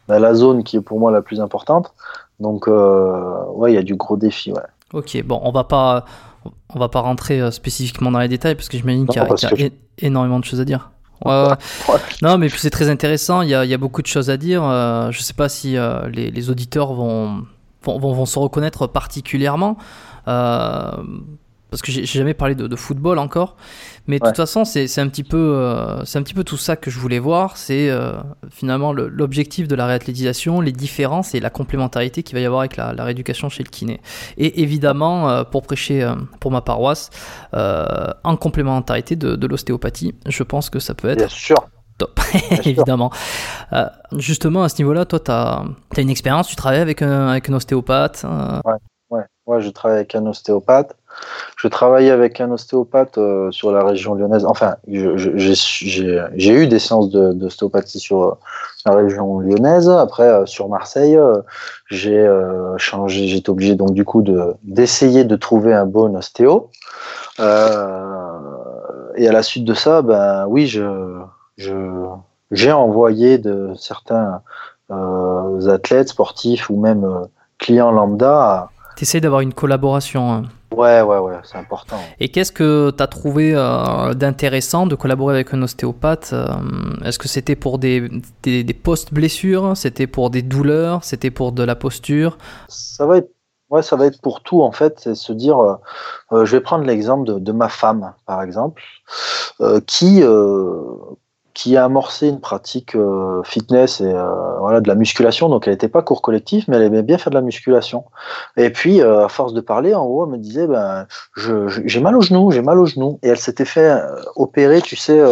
la 0.08 0.34
zone 0.34 0.64
qui 0.64 0.78
est 0.78 0.82
pour 0.82 1.00
moi 1.00 1.12
la 1.12 1.22
plus 1.22 1.40
importante. 1.40 1.94
Donc, 2.40 2.68
euh, 2.68 3.46
ouais, 3.54 3.72
il 3.72 3.76
y 3.76 3.78
a 3.78 3.84
du 3.84 3.96
gros 3.96 4.18
défi, 4.18 4.52
ouais. 4.52 4.62
Ok, 4.94 5.22
bon, 5.26 5.40
on 5.44 5.52
va 5.52 5.64
pas, 5.64 6.06
on 6.74 6.80
va 6.80 6.90
pas 6.90 7.02
rentrer 7.02 7.42
euh, 7.42 7.52
spécifiquement 7.52 8.12
dans 8.12 8.20
les 8.20 8.28
détails 8.28 8.56
parce 8.56 8.70
que 8.70 8.78
j'imagine 8.78 9.08
qu'il 9.08 9.22
y 9.22 9.26
a, 9.26 9.28
qu 9.28 9.42
y 9.42 9.64
a 9.64 9.70
que... 9.70 9.76
énormément 10.00 10.40
de 10.40 10.46
choses 10.46 10.62
à 10.62 10.66
dire. 10.66 10.92
Ouais, 11.24 11.32
ouais. 11.32 11.50
ouais. 11.94 12.00
Non, 12.22 12.38
mais 12.38 12.48
puis 12.48 12.60
c'est 12.60 12.70
très 12.70 12.90
intéressant. 12.90 13.42
Il 13.42 13.50
y, 13.50 13.56
a, 13.56 13.64
il 13.66 13.72
y, 13.72 13.74
a, 13.74 13.78
beaucoup 13.78 14.02
de 14.02 14.08
choses 14.08 14.30
à 14.30 14.38
dire. 14.38 14.64
Euh, 14.64 15.12
je 15.12 15.22
sais 15.22 15.34
pas 15.34 15.50
si 15.50 15.78
euh, 15.78 16.08
les, 16.10 16.30
les, 16.30 16.50
auditeurs 16.50 16.94
vont, 16.94 17.46
vont, 17.84 17.98
vont, 17.98 18.26
se 18.26 18.38
reconnaître 18.38 18.88
particulièrement. 18.88 19.78
Euh, 20.28 20.92
parce 21.76 21.82
que 21.82 21.92
j'ai 21.92 22.06
jamais 22.06 22.34
parlé 22.34 22.56
de, 22.56 22.68
de, 22.68 22.76
football 22.78 23.20
encore. 23.20 23.58
Mais 24.08 24.18
de 24.18 24.24
ouais. 24.24 24.30
toute 24.30 24.38
façon, 24.38 24.64
c'est 24.64 24.98
un 25.00 25.10
petit 25.10 25.26
peu, 25.26 25.56
euh, 25.56 26.00
un 26.00 26.24
petit 26.24 26.34
peu 26.34 26.46
tout 26.46 26.56
ça 26.56 26.78
que 26.78 26.90
je 26.90 26.98
voulais 26.98 27.20
voir. 27.20 27.58
C'est 27.58 27.90
euh, 27.90 28.14
finalement 28.50 28.94
l'objectif 28.94 29.68
de 29.68 29.76
la 29.76 29.86
réathlétisation, 29.86 30.62
les 30.62 30.72
différences 30.72 31.36
et 31.36 31.42
la 31.42 31.50
complémentarité 31.50 32.24
qu'il 32.24 32.36
va 32.36 32.42
y 32.42 32.46
avoir 32.46 32.62
avec 32.62 32.78
la, 32.78 32.94
la, 32.94 33.04
rééducation 33.04 33.50
chez 33.50 33.62
le 33.62 33.70
kiné. 33.70 34.00
Et 34.38 34.62
évidemment, 34.62 35.30
euh, 35.30 35.44
pour 35.44 35.64
prêcher 35.64 36.02
euh, 36.02 36.16
pour 36.40 36.50
ma 36.52 36.62
paroisse, 36.62 37.10
en 37.52 38.38
complémentarité 38.38 39.18
de, 39.18 39.36
de 39.36 39.48
l'ostéopathie, 39.48 40.16
je 40.28 40.44
pense 40.44 40.70
que 40.70 40.80
ça 40.80 40.94
peut 40.94 41.10
être. 41.10 41.18
Bien 41.18 41.28
sûr. 41.28 41.58
Top, 41.98 42.18
évidemment. 42.52 43.12
Justement, 44.14 44.64
à 44.64 44.70
ce 44.70 44.78
niveau-là, 44.78 45.04
toi, 45.04 45.20
tu 45.20 45.32
as, 45.32 45.66
as, 45.98 46.02
une 46.02 46.10
expérience, 46.10 46.48
tu 46.48 46.56
travailles 46.56 46.80
avec 46.80 47.02
un, 47.02 47.28
avec 47.28 47.50
un 47.50 47.54
ostéopathe. 47.54 48.26
Ouais, 48.64 48.74
ouais, 49.10 49.24
ouais, 49.46 49.62
je 49.62 49.70
travaille 49.72 49.98
avec 49.98 50.16
un 50.16 50.26
ostéopathe. 50.26 50.96
Je 51.58 51.68
travaillais 51.68 52.12
avec 52.12 52.42
un 52.42 52.52
ostéopathe 52.52 53.18
euh, 53.18 53.50
sur 53.52 53.72
la 53.72 53.84
région 53.84 54.14
lyonnaise. 54.14 54.46
Enfin, 54.46 54.76
j'ai 54.88 56.52
eu 56.52 56.68
des 56.68 56.80
séances 56.80 57.10
d'ostéopathie 57.10 58.00
sur 58.00 58.24
euh, 58.24 58.34
la 58.86 58.94
région 58.94 59.40
lyonnaise. 59.40 59.90
Après, 59.90 60.28
euh, 60.28 60.46
sur 60.46 60.70
Marseille, 60.70 61.18
j'ai 61.90 62.30
changé. 62.78 63.28
J'étais 63.28 63.50
obligé 63.50 63.76
donc 63.76 63.94
du 63.94 64.06
coup 64.06 64.24
d'essayer 64.64 65.24
de, 65.24 65.36
trouver 65.36 65.74
un 65.74 65.86
bon 65.86 66.16
ostéo. 66.16 66.70
et 67.40 67.44
à 69.28 69.32
la 69.32 69.42
suite 69.44 69.66
de 69.66 69.74
ça, 69.74 70.02
ben 70.02 70.46
oui, 70.48 70.68
j'ai 72.52 72.72
envoyé 72.72 73.38
de 73.38 73.74
certains 73.76 74.42
athlètes 74.90 76.10
sportifs 76.10 76.70
ou 76.70 76.80
même 76.80 77.28
clients 77.58 77.92
lambda 77.92 78.70
essaies 79.04 79.22
d'avoir 79.22 79.42
une 79.42 79.54
collaboration. 79.54 80.32
Hein. 80.32 80.44
Ouais, 80.72 81.02
ouais, 81.02 81.18
ouais, 81.18 81.36
c'est 81.44 81.58
important. 81.58 81.98
Et 82.20 82.30
qu'est-ce 82.30 82.52
que 82.52 82.92
tu 82.92 83.02
as 83.02 83.08
trouvé 83.08 83.54
euh, 83.54 84.14
d'intéressant 84.14 84.88
de 84.88 84.96
collaborer 84.96 85.36
avec 85.36 85.54
un 85.54 85.62
ostéopathe 85.62 86.32
euh, 86.34 86.48
Est-ce 87.04 87.20
que 87.20 87.28
c'était 87.28 87.56
pour 87.56 87.80
des, 87.80 88.10
des, 88.44 88.74
post-blessures 88.74 89.78
C'était 89.78 90.08
pour 90.08 90.30
des 90.30 90.42
douleurs 90.42 91.04
C'était 91.04 91.32
pour 91.32 91.52
de 91.52 91.64
la 91.64 91.76
posture? 91.76 92.38
Ça 92.68 93.06
va 93.06 93.18
être 93.18 93.30
Ouais, 93.72 93.82
ça 93.82 93.96
va 93.96 94.06
être 94.06 94.22
pour 94.22 94.42
tout 94.42 94.62
en 94.62 94.72
fait, 94.72 95.00
c'est 95.00 95.16
se 95.16 95.34
dire, 95.34 95.58
je 96.32 96.52
vais 96.52 96.62
prendre 96.62 96.86
l'exemple 96.86 97.26
de, 97.28 97.40
de, 97.40 97.52
ma 97.52 97.68
femme 97.68 98.14
par 98.28 98.44
exemple, 98.44 98.84
qui 99.88 100.22
qui 101.56 101.78
a 101.78 101.86
amorcé 101.86 102.28
une 102.28 102.42
pratique 102.42 102.96
euh, 102.96 103.42
fitness 103.44 104.02
et 104.02 104.14
euh, 104.14 104.60
voilà 104.60 104.82
de 104.82 104.90
la 104.90 104.94
musculation. 104.94 105.48
Donc 105.48 105.68
elle 105.68 105.74
n'était 105.74 105.88
pas 105.88 106.02
cours 106.04 106.22
collectif, 106.22 106.68
mais 106.68 106.76
elle 106.76 106.84
aimait 106.84 107.02
bien 107.02 107.18
faire 107.18 107.32
de 107.32 107.36
la 107.36 107.42
musculation. 107.42 108.04
Et 108.58 108.70
puis 108.70 109.02
euh, 109.02 109.26
à 109.26 109.30
force 109.30 109.54
de 109.54 109.62
parler, 109.62 109.96
en 109.96 110.04
haut, 110.04 110.26
elle 110.26 110.34
me 110.34 110.38
disait 110.38 110.68
ben 110.68 111.08
j'ai 111.38 112.02
mal 112.02 112.18
au 112.18 112.22
genou, 112.22 112.52
j'ai 112.52 112.62
mal 112.62 112.78
au 112.78 112.86
genou. 112.86 113.20
Et 113.24 113.30
elle 113.30 113.40
s'était 113.40 113.66
fait 113.66 113.98
opérer, 114.36 114.82
tu 114.82 114.98
sais, 114.98 115.24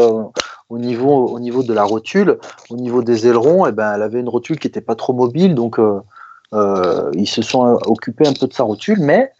au 0.69 0.79
niveau 0.79 1.27
au 1.27 1.39
niveau 1.41 1.61
de 1.61 1.73
la 1.73 1.83
rotule, 1.83 2.39
au 2.69 2.77
niveau 2.77 3.03
des 3.03 3.27
ailerons. 3.27 3.67
Et 3.67 3.73
ben 3.73 3.93
elle 3.93 4.01
avait 4.01 4.21
une 4.21 4.29
rotule 4.29 4.57
qui 4.57 4.67
n'était 4.67 4.81
pas 4.81 4.95
trop 4.95 5.11
mobile, 5.11 5.55
donc 5.55 5.77
ils 6.53 7.27
se 7.27 7.41
sont 7.41 7.79
occupés 7.85 8.27
un 8.27 8.33
peu 8.33 8.47
de 8.47 8.53
sa 8.53 8.63
rotule, 8.63 8.99
mais 9.01 9.33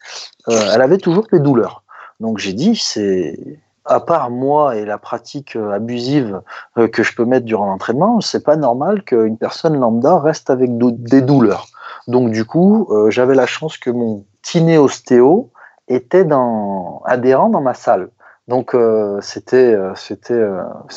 elle 0.48 0.82
avait 0.82 0.98
toujours 0.98 1.28
des 1.32 1.40
douleurs. 1.40 1.84
Donc 2.20 2.40
j'ai 2.40 2.54
dit 2.54 2.76
c'est 2.76 3.40
à 3.86 4.00
part 4.00 4.30
moi 4.30 4.76
et 4.76 4.86
la 4.86 4.98
pratique 4.98 5.56
euh, 5.56 5.72
abusive 5.72 6.42
euh, 6.78 6.88
que 6.88 7.04
je 7.04 7.16
peux 7.16 7.26
mettre 7.26 7.46
durant 7.46 7.68
l'entraînement, 7.68 8.22
c'est 8.22 8.44
pas 8.44 8.56
normal 8.56 9.04
qu'une 9.04 9.38
personne 9.38 9.78
lambda 9.78 10.20
reste 10.20 10.50
avec 10.50 10.78
des 10.78 11.22
douleurs. 11.22 11.68
Donc 12.08 12.32
du 12.32 12.46
coup, 12.46 12.88
euh, 12.92 13.10
j'avais 13.10 13.36
la 13.36 13.46
chance 13.46 13.78
que 13.78 13.90
mon 13.90 14.26
kiné 14.42 14.78
ostéo 14.78 15.50
était 15.88 16.26
dans, 16.26 17.02
adhérent 17.06 17.50
dans 17.50 17.62
ma 17.62 17.74
salle. 17.74 18.10
Donc 18.50 18.76
c'était 19.22 19.78
c'est 19.96 20.30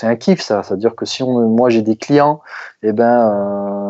un 0.03 0.17
kiff 0.17 0.41
ça, 0.41 0.65
c'est-à-dire 0.65 0.97
que 0.97 1.05
si 1.05 1.23
on, 1.23 1.47
moi 1.47 1.71
j'ai 1.71 1.83
des 1.83 1.95
clients, 1.95 2.41
et 2.83 2.89
eh 2.89 2.93
ben 2.93 3.86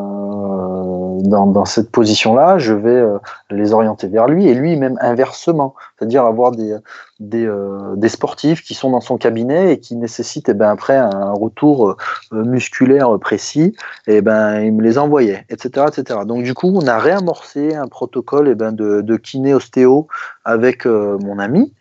dans, 1.28 1.64
cette 1.64 1.90
position-là, 1.90 2.58
je 2.58 2.74
vais 2.74 3.04
les 3.50 3.72
orienter 3.72 4.08
vers 4.08 4.26
lui 4.26 4.48
et 4.48 4.54
lui 4.54 4.76
même 4.76 4.98
inversement, 5.00 5.74
c'est-à-dire 5.98 6.24
avoir 6.24 6.52
des 6.52 6.76
euh, 7.22 7.96
des, 7.96 8.10
sportifs 8.10 8.62
qui 8.62 8.74
sont 8.74 8.90
dans 8.90 9.00
son 9.00 9.16
cabinet 9.16 9.72
et 9.72 9.80
qui 9.80 9.96
nécessitent 9.96 10.50
eh 10.50 10.54
ben, 10.54 10.68
après 10.68 10.96
un 10.96 11.32
retour 11.32 11.88
euh, 11.88 11.96
musculaire 12.44 13.18
précis, 13.18 13.74
et 14.06 14.20
ben, 14.20 14.60
il 14.60 14.74
me 14.74 14.82
les 14.82 14.98
envoyait, 14.98 15.46
etc., 15.48 15.86
etc. 15.88 16.20
Donc 16.26 16.42
du 16.42 16.52
coup, 16.52 16.70
on 16.74 16.86
a 16.86 16.98
réamorcé 16.98 17.74
un 17.74 17.88
protocole 17.88 18.48
eh 18.48 18.54
ben, 18.54 18.70
de, 18.70 19.00
de 19.00 19.16
kiné-ostéo 19.16 20.08
avec 20.44 20.86
euh, 20.86 21.16
mon 21.22 21.38
ami. 21.38 21.72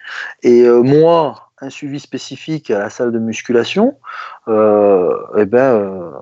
Et 0.41 0.69
moi, 0.69 1.49
un 1.59 1.69
suivi 1.69 1.99
spécifique 1.99 2.71
à 2.71 2.79
la 2.79 2.89
salle 2.89 3.11
de 3.11 3.19
musculation, 3.19 3.95
eh 4.47 5.45
ben, 5.45 6.13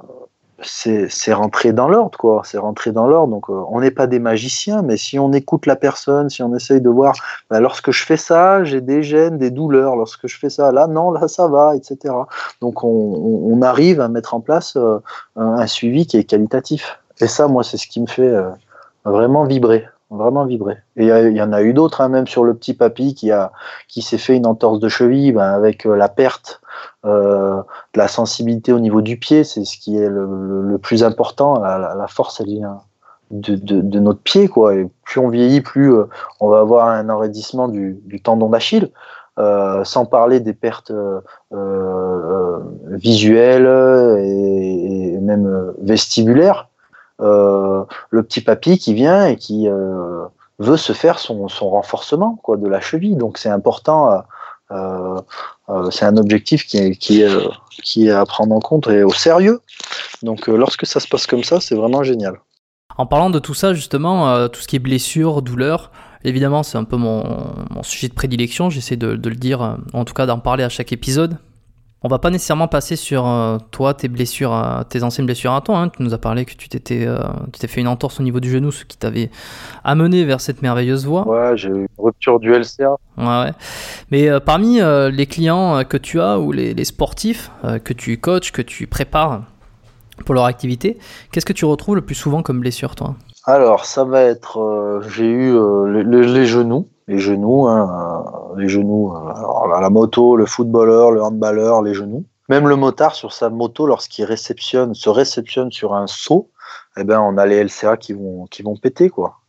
c'est 0.61 1.33
rentré 1.33 1.73
dans 1.73 1.87
l'ordre, 1.87 2.17
quoi. 2.17 2.41
C'est 2.45 2.57
rentré 2.57 2.91
dans 2.91 3.07
l'ordre. 3.07 3.33
Donc, 3.33 3.49
euh, 3.49 3.63
on 3.69 3.81
n'est 3.81 3.91
pas 3.91 4.07
des 4.07 4.19
magiciens, 4.19 4.81
mais 4.81 4.97
si 4.97 5.19
on 5.19 5.31
écoute 5.33 5.65
la 5.65 5.75
personne, 5.75 6.29
si 6.29 6.43
on 6.43 6.55
essaye 6.55 6.81
de 6.81 6.89
voir, 6.89 7.15
bah, 7.49 7.59
lorsque 7.59 7.91
je 7.91 8.03
fais 8.03 8.17
ça, 8.17 8.63
j'ai 8.63 8.81
des 8.81 9.03
gènes, 9.03 9.37
des 9.37 9.51
douleurs. 9.51 9.95
Lorsque 9.95 10.27
je 10.27 10.37
fais 10.37 10.49
ça, 10.49 10.71
là, 10.71 10.87
non, 10.87 11.11
là, 11.11 11.27
ça 11.27 11.47
va, 11.47 11.75
etc. 11.75 12.13
Donc, 12.61 12.83
on, 12.83 13.61
arrive 13.61 14.01
à 14.01 14.09
mettre 14.09 14.33
en 14.33 14.41
place 14.41 14.75
euh, 14.75 14.99
un, 15.37 15.65
suivi 15.67 16.05
qui 16.05 16.17
est 16.17 16.25
qualitatif. 16.25 16.99
Et 17.21 17.27
ça, 17.27 17.47
moi, 17.47 17.63
c'est 17.63 17.77
ce 17.77 17.87
qui 17.87 18.01
me 18.01 18.07
fait 18.07 18.27
euh, 18.27 18.49
vraiment 19.05 19.45
vibrer 19.45 19.87
vraiment 20.15 20.45
vibrer. 20.45 20.77
Et 20.95 21.07
il 21.07 21.37
y, 21.37 21.41
en 21.41 21.53
a 21.53 21.61
eu 21.61 21.73
d'autres, 21.73 22.01
hein, 22.01 22.09
même 22.09 22.27
sur 22.27 22.43
le 22.43 22.53
petit 22.53 22.73
papy 22.73 23.15
qui 23.15 23.31
a 23.31 23.51
qui 23.87 24.01
s'est 24.01 24.17
fait 24.17 24.35
une 24.35 24.45
entorse 24.45 24.79
de 24.79 24.89
cheville 24.89 25.31
ben, 25.31 25.53
avec 25.53 25.85
la 25.85 26.09
perte 26.09 26.61
euh, 27.05 27.61
de 27.93 27.99
la 27.99 28.07
sensibilité 28.07 28.71
au 28.71 28.79
niveau 28.79 29.01
du 29.01 29.17
pied, 29.17 29.43
c'est 29.43 29.65
ce 29.65 29.77
qui 29.77 29.97
est 29.97 30.07
le, 30.07 30.77
plus 30.81 31.03
important. 31.03 31.59
La, 31.59 32.07
force, 32.07 32.39
elle 32.39 32.47
vient 32.47 32.81
de, 33.31 33.99
notre 33.99 34.21
pied, 34.21 34.47
quoi. 34.47 34.75
Et 34.75 34.87
plus 35.03 35.19
on 35.19 35.27
vieillit, 35.27 35.61
plus 35.61 35.93
euh, 35.93 36.05
on 36.39 36.49
va 36.49 36.59
avoir 36.59 36.87
un 36.87 37.09
enraidissement 37.09 37.67
du, 37.67 38.21
tendon 38.23 38.49
d'Achille. 38.49 38.89
Euh, 39.39 39.83
sans 39.83 40.05
parler 40.05 40.39
des 40.39 40.53
pertes 40.53 40.91
visuelles 42.91 43.67
et, 44.19 45.17
même 45.19 45.73
vestibulaires. 45.81 46.69
Le 47.19 48.23
petit 48.23 48.41
papy 48.41 48.77
qui 48.77 48.93
vient 48.93 49.25
et 49.27 49.35
qui 49.35 49.67
veut 50.59 50.77
se 50.77 50.93
faire 50.93 51.19
son, 51.19 51.47
son, 51.47 51.69
renforcement 51.69 52.39
quoi, 52.43 52.57
de 52.57 52.67
la 52.67 52.79
cheville. 52.79 53.15
Donc 53.15 53.37
c'est 53.37 53.49
important 53.49 54.23
euh, 54.73 55.21
euh, 55.69 55.91
c'est 55.91 56.05
un 56.05 56.17
objectif 56.17 56.65
qui 56.65 56.77
est, 56.77 56.95
qui, 56.95 57.21
est, 57.21 57.31
qui 57.83 58.07
est 58.07 58.11
à 58.11 58.25
prendre 58.25 58.55
en 58.55 58.59
compte 58.59 58.87
et 58.87 59.03
au 59.03 59.11
sérieux. 59.11 59.61
Donc 60.23 60.49
euh, 60.49 60.55
lorsque 60.55 60.85
ça 60.85 60.99
se 60.99 61.07
passe 61.07 61.27
comme 61.27 61.43
ça, 61.43 61.59
c'est 61.59 61.75
vraiment 61.75 62.03
génial. 62.03 62.39
En 62.97 63.05
parlant 63.05 63.29
de 63.29 63.39
tout 63.39 63.53
ça, 63.53 63.73
justement, 63.73 64.47
tout 64.49 64.61
ce 64.61 64.67
qui 64.67 64.75
est 64.75 64.79
blessure, 64.79 65.41
douleur, 65.41 65.91
évidemment, 66.23 66.61
c'est 66.61 66.77
un 66.77 66.83
peu 66.83 66.95
mon, 66.95 67.23
mon, 67.71 67.81
sujet 67.81 68.07
de 68.07 68.13
prédilection. 68.13 68.69
J'essaie 68.69 68.97
de, 68.97 69.15
de, 69.15 69.29
le 69.29 69.35
dire, 69.35 69.77
en 69.93 70.05
tout 70.05 70.13
cas 70.13 70.27
d'en 70.27 70.37
parler 70.37 70.63
à 70.63 70.69
chaque 70.69 70.91
épisode. 70.91 71.39
On 72.05 72.09
va 72.09 72.19
pas 72.19 72.29
nécessairement 72.29 72.67
passer 72.67 72.97
sur 72.97 73.25
euh, 73.25 73.57
toi, 73.71 73.93
tes 73.93 74.09
blessures, 74.09 74.53
euh, 74.53 74.83
tes 74.83 75.03
anciennes 75.03 75.25
blessures 75.25 75.53
à 75.53 75.61
toi. 75.61 75.77
Hein. 75.77 75.87
Tu 75.87 76.03
nous 76.03 76.13
as 76.13 76.17
parlé 76.17 76.43
que 76.43 76.53
tu 76.53 76.67
t'étais, 76.67 77.07
euh, 77.07 77.17
t'es 77.57 77.67
fait 77.67 77.79
une 77.79 77.87
entorse 77.87 78.19
au 78.19 78.23
niveau 78.23 78.41
du 78.41 78.51
genou, 78.51 78.73
ce 78.73 78.83
qui 78.83 78.97
t'avait 78.97 79.29
amené 79.85 80.25
vers 80.25 80.41
cette 80.41 80.61
merveilleuse 80.61 81.05
voie. 81.05 81.25
Ouais, 81.25 81.55
j'ai 81.55 81.69
eu 81.69 81.81
une 81.83 81.87
rupture 81.97 82.41
du 82.41 82.51
LCA. 82.51 82.97
Ouais, 83.17 83.25
ouais. 83.25 83.51
Mais 84.11 84.27
parmi 84.41 84.81
les 84.81 85.25
clients 85.27 85.83
que 85.85 85.95
tu 85.95 86.19
as 86.19 86.39
ou 86.39 86.51
les, 86.51 86.73
les 86.73 86.85
sportifs 86.85 87.51
que 87.83 87.93
tu 87.93 88.17
coaches, 88.17 88.51
que 88.51 88.61
tu 88.61 88.85
prépares 88.85 89.43
pour 90.25 90.35
leur 90.35 90.45
activité, 90.45 90.97
qu'est-ce 91.31 91.45
que 91.45 91.53
tu 91.53 91.63
retrouves 91.63 91.95
le 91.95 92.01
plus 92.01 92.15
souvent 92.15 92.41
comme 92.41 92.59
blessure, 92.59 92.95
toi? 92.95 93.15
Alors, 93.45 93.85
ça 93.85 94.03
va 94.03 94.21
être, 94.21 95.01
j'ai 95.09 95.29
eu 95.29 95.57
les 96.03 96.45
genoux 96.45 96.89
les 97.07 97.19
genoux, 97.19 97.67
hein, 97.67 98.53
euh, 98.55 98.59
les 98.59 98.67
genoux, 98.67 99.13
euh, 99.13 99.79
la 99.79 99.89
moto, 99.89 100.35
le 100.35 100.45
footballeur, 100.45 101.11
le 101.11 101.21
handballeur, 101.21 101.81
les 101.81 101.93
genoux. 101.93 102.23
Même 102.49 102.67
le 102.67 102.75
motard 102.75 103.15
sur 103.15 103.33
sa 103.33 103.49
moto, 103.49 103.87
lorsqu'il 103.87 104.25
réceptionne, 104.25 104.93
se 104.93 105.09
réceptionne 105.09 105.71
sur 105.71 105.93
un 105.93 106.07
saut, 106.07 106.49
eh 106.97 107.03
ben 107.03 107.19
on 107.19 107.37
a 107.37 107.45
les 107.45 107.63
LCA 107.63 107.97
qui 107.97 108.13
vont 108.13 108.45
qui 108.45 108.61
vont 108.61 108.75
péter 108.75 109.09
quoi, 109.09 109.39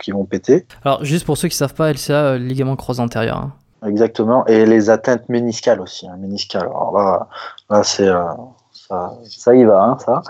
qui 0.00 0.10
vont 0.12 0.24
péter. 0.24 0.66
Alors 0.84 1.04
juste 1.04 1.24
pour 1.24 1.36
ceux 1.36 1.48
qui 1.48 1.56
savent 1.56 1.74
pas, 1.74 1.90
LCA 1.92 2.12
euh, 2.12 2.38
ligament 2.38 2.76
croisé 2.76 3.02
antérieur. 3.02 3.38
Hein. 3.38 3.52
Exactement, 3.86 4.46
et 4.46 4.66
les 4.66 4.90
atteintes 4.90 5.28
méniscales 5.28 5.80
aussi, 5.80 6.08
hein, 6.08 6.16
méniscales. 6.18 6.66
Alors 6.66 6.92
là, 6.96 7.28
là 7.70 7.82
c'est 7.82 8.10
ça, 8.88 9.14
ça 9.24 9.54
y 9.54 9.64
va, 9.64 9.82
hein, 9.82 9.98
ça. 9.98 10.22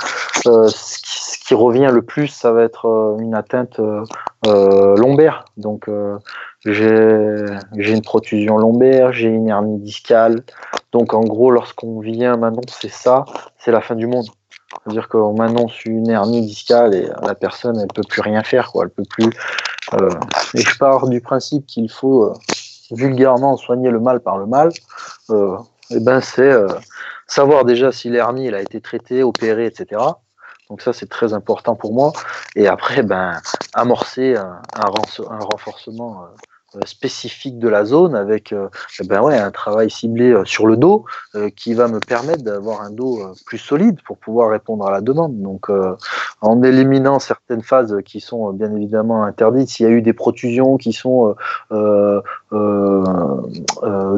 Euh, 0.46 0.68
ce, 0.68 1.38
qui, 1.46 1.54
revient 1.54 1.90
le 1.92 2.02
plus, 2.02 2.28
ça 2.28 2.52
va 2.52 2.62
être 2.62 3.16
une 3.20 3.34
atteinte 3.34 3.78
euh, 3.78 4.96
lombaire. 4.96 5.44
Donc, 5.56 5.88
j'ai 6.72 7.92
une 7.92 8.02
protrusion 8.02 8.58
lombaire, 8.58 9.12
j'ai 9.12 9.28
une 9.28 9.48
hernie 9.48 9.78
discale. 9.78 10.42
Donc, 10.92 11.14
en 11.14 11.20
gros, 11.20 11.50
lorsqu'on 11.50 12.00
vient 12.00 12.36
m'annoncer 12.36 12.88
ça, 12.88 13.24
c'est 13.58 13.70
la 13.70 13.80
fin 13.80 13.94
du 13.94 14.06
monde. 14.06 14.26
C'est-à-dire 14.82 15.08
qu'on 15.08 15.34
m'annonce 15.34 15.84
une 15.84 16.10
hernie 16.10 16.42
discale 16.42 16.94
et 16.94 17.08
la 17.22 17.34
personne, 17.34 17.78
elle 17.80 17.88
peut 17.88 18.02
plus 18.08 18.20
rien 18.20 18.42
faire, 18.42 18.72
quoi. 18.72 18.84
Elle 18.84 18.90
peut 18.90 19.04
plus. 19.08 19.30
et 20.54 20.60
je 20.60 20.78
pars 20.78 21.08
du 21.08 21.20
principe 21.20 21.66
qu'il 21.66 21.90
faut 21.90 22.32
vulgairement 22.90 23.56
soigner 23.56 23.90
le 23.90 24.00
mal 24.00 24.20
par 24.20 24.38
le 24.38 24.46
mal. 24.46 24.70
et 25.90 26.00
ben, 26.00 26.20
c'est 26.20 26.52
savoir 27.26 27.64
déjà 27.64 27.92
si 27.92 28.08
l'hernie 28.10 28.52
a 28.52 28.60
été 28.60 28.80
traitée, 28.80 29.22
opérée, 29.22 29.66
etc. 29.66 30.00
Donc 30.70 30.82
ça, 30.82 30.92
c'est 30.92 31.08
très 31.08 31.32
important 31.32 31.76
pour 31.76 31.92
moi. 31.92 32.12
Et 32.54 32.66
après, 32.66 33.02
ben, 33.02 33.40
amorcer 33.74 34.36
un, 34.36 34.60
un 34.74 35.38
renforcement 35.40 36.22
euh, 36.22 36.26
euh, 36.26 36.55
spécifique 36.84 37.58
de 37.58 37.68
la 37.68 37.84
zone 37.84 38.14
avec 38.14 38.52
euh, 38.52 38.68
eh 39.00 39.06
ben 39.06 39.24
un 39.26 39.50
travail 39.50 39.90
ciblé 39.90 40.30
euh, 40.30 40.44
sur 40.44 40.66
le 40.66 40.76
dos 40.76 41.04
qui 41.54 41.74
va 41.74 41.88
me 41.88 42.00
permettre 42.00 42.42
d'avoir 42.42 42.82
un 42.82 42.90
dos 42.90 43.20
plus 43.44 43.58
solide 43.58 44.00
pour 44.04 44.16
pouvoir 44.16 44.50
répondre 44.50 44.86
à 44.86 44.90
la 44.90 45.00
demande. 45.00 45.40
Donc 45.40 45.70
en 46.40 46.62
éliminant 46.62 47.18
certaines 47.18 47.62
phases 47.62 47.96
qui 48.04 48.20
sont 48.20 48.52
bien 48.52 48.74
évidemment 48.74 49.24
interdites, 49.24 49.68
s'il 49.68 49.86
y 49.86 49.88
a 49.88 49.92
eu 49.92 50.02
des 50.02 50.12
protrusions 50.12 50.76
qui 50.76 50.92
sont 50.92 51.34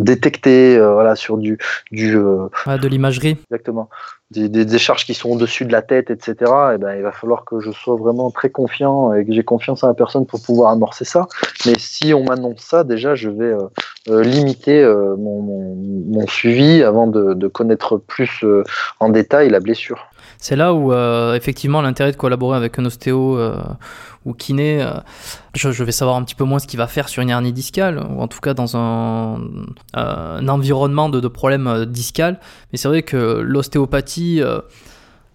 détectées 0.00 0.78
voilà, 0.78 1.16
sur 1.16 1.38
du... 1.38 1.58
du 1.90 2.12
de 2.12 2.88
l'imagerie. 2.88 3.36
Exactement 3.50 3.88
des, 4.30 4.48
des, 4.48 4.78
charges 4.78 5.06
qui 5.06 5.14
sont 5.14 5.30
au-dessus 5.30 5.64
de 5.64 5.72
la 5.72 5.82
tête, 5.82 6.10
etc., 6.10 6.34
et 6.40 6.74
eh 6.74 6.78
ben, 6.78 6.94
il 6.94 7.02
va 7.02 7.12
falloir 7.12 7.44
que 7.44 7.60
je 7.60 7.70
sois 7.70 7.96
vraiment 7.96 8.30
très 8.30 8.50
confiant 8.50 9.14
et 9.14 9.24
que 9.24 9.32
j'ai 9.32 9.42
confiance 9.42 9.82
en 9.82 9.88
la 9.88 9.94
personne 9.94 10.26
pour 10.26 10.42
pouvoir 10.42 10.70
amorcer 10.70 11.04
ça. 11.04 11.26
Mais 11.64 11.74
si 11.78 12.12
on 12.12 12.24
m'annonce 12.24 12.60
ça, 12.60 12.84
déjà, 12.84 13.14
je 13.14 13.30
vais 13.30 13.44
euh, 13.44 13.68
euh, 14.10 14.22
limiter 14.22 14.82
euh, 14.82 15.16
mon, 15.16 15.40
mon, 15.40 15.74
mon, 16.08 16.26
suivi 16.26 16.82
avant 16.82 17.06
de, 17.06 17.32
de, 17.32 17.48
connaître 17.48 17.96
plus 17.96 18.44
en 19.00 19.08
détail 19.08 19.48
la 19.48 19.60
blessure. 19.60 20.08
C'est 20.38 20.56
là 20.56 20.72
où 20.72 20.92
effectivement 21.34 21.82
l'intérêt 21.82 22.12
de 22.12 22.16
collaborer 22.16 22.56
avec 22.56 22.78
un 22.78 22.84
ostéo 22.84 23.38
ou 24.24 24.34
kiné, 24.34 24.86
je, 25.54 25.82
vais 25.82 25.92
savoir 25.92 26.16
un 26.16 26.22
petit 26.22 26.36
peu 26.36 26.44
moins 26.44 26.60
ce 26.60 26.66
qu'il 26.66 26.78
va 26.78 26.86
faire 26.86 27.08
sur 27.08 27.22
une 27.22 27.30
hernie 27.30 27.52
discale, 27.52 27.98
ou 27.98 28.20
en 28.20 28.28
tout 28.28 28.38
cas 28.38 28.54
dans 28.54 28.76
un, 28.76 29.40
environnement 29.94 31.08
de, 31.08 31.26
problèmes 31.28 31.86
discales. 31.86 32.38
Mais 32.72 32.78
c'est 32.78 32.86
vrai 32.86 33.02
que 33.02 33.16
l'ostéopathie 33.16 34.40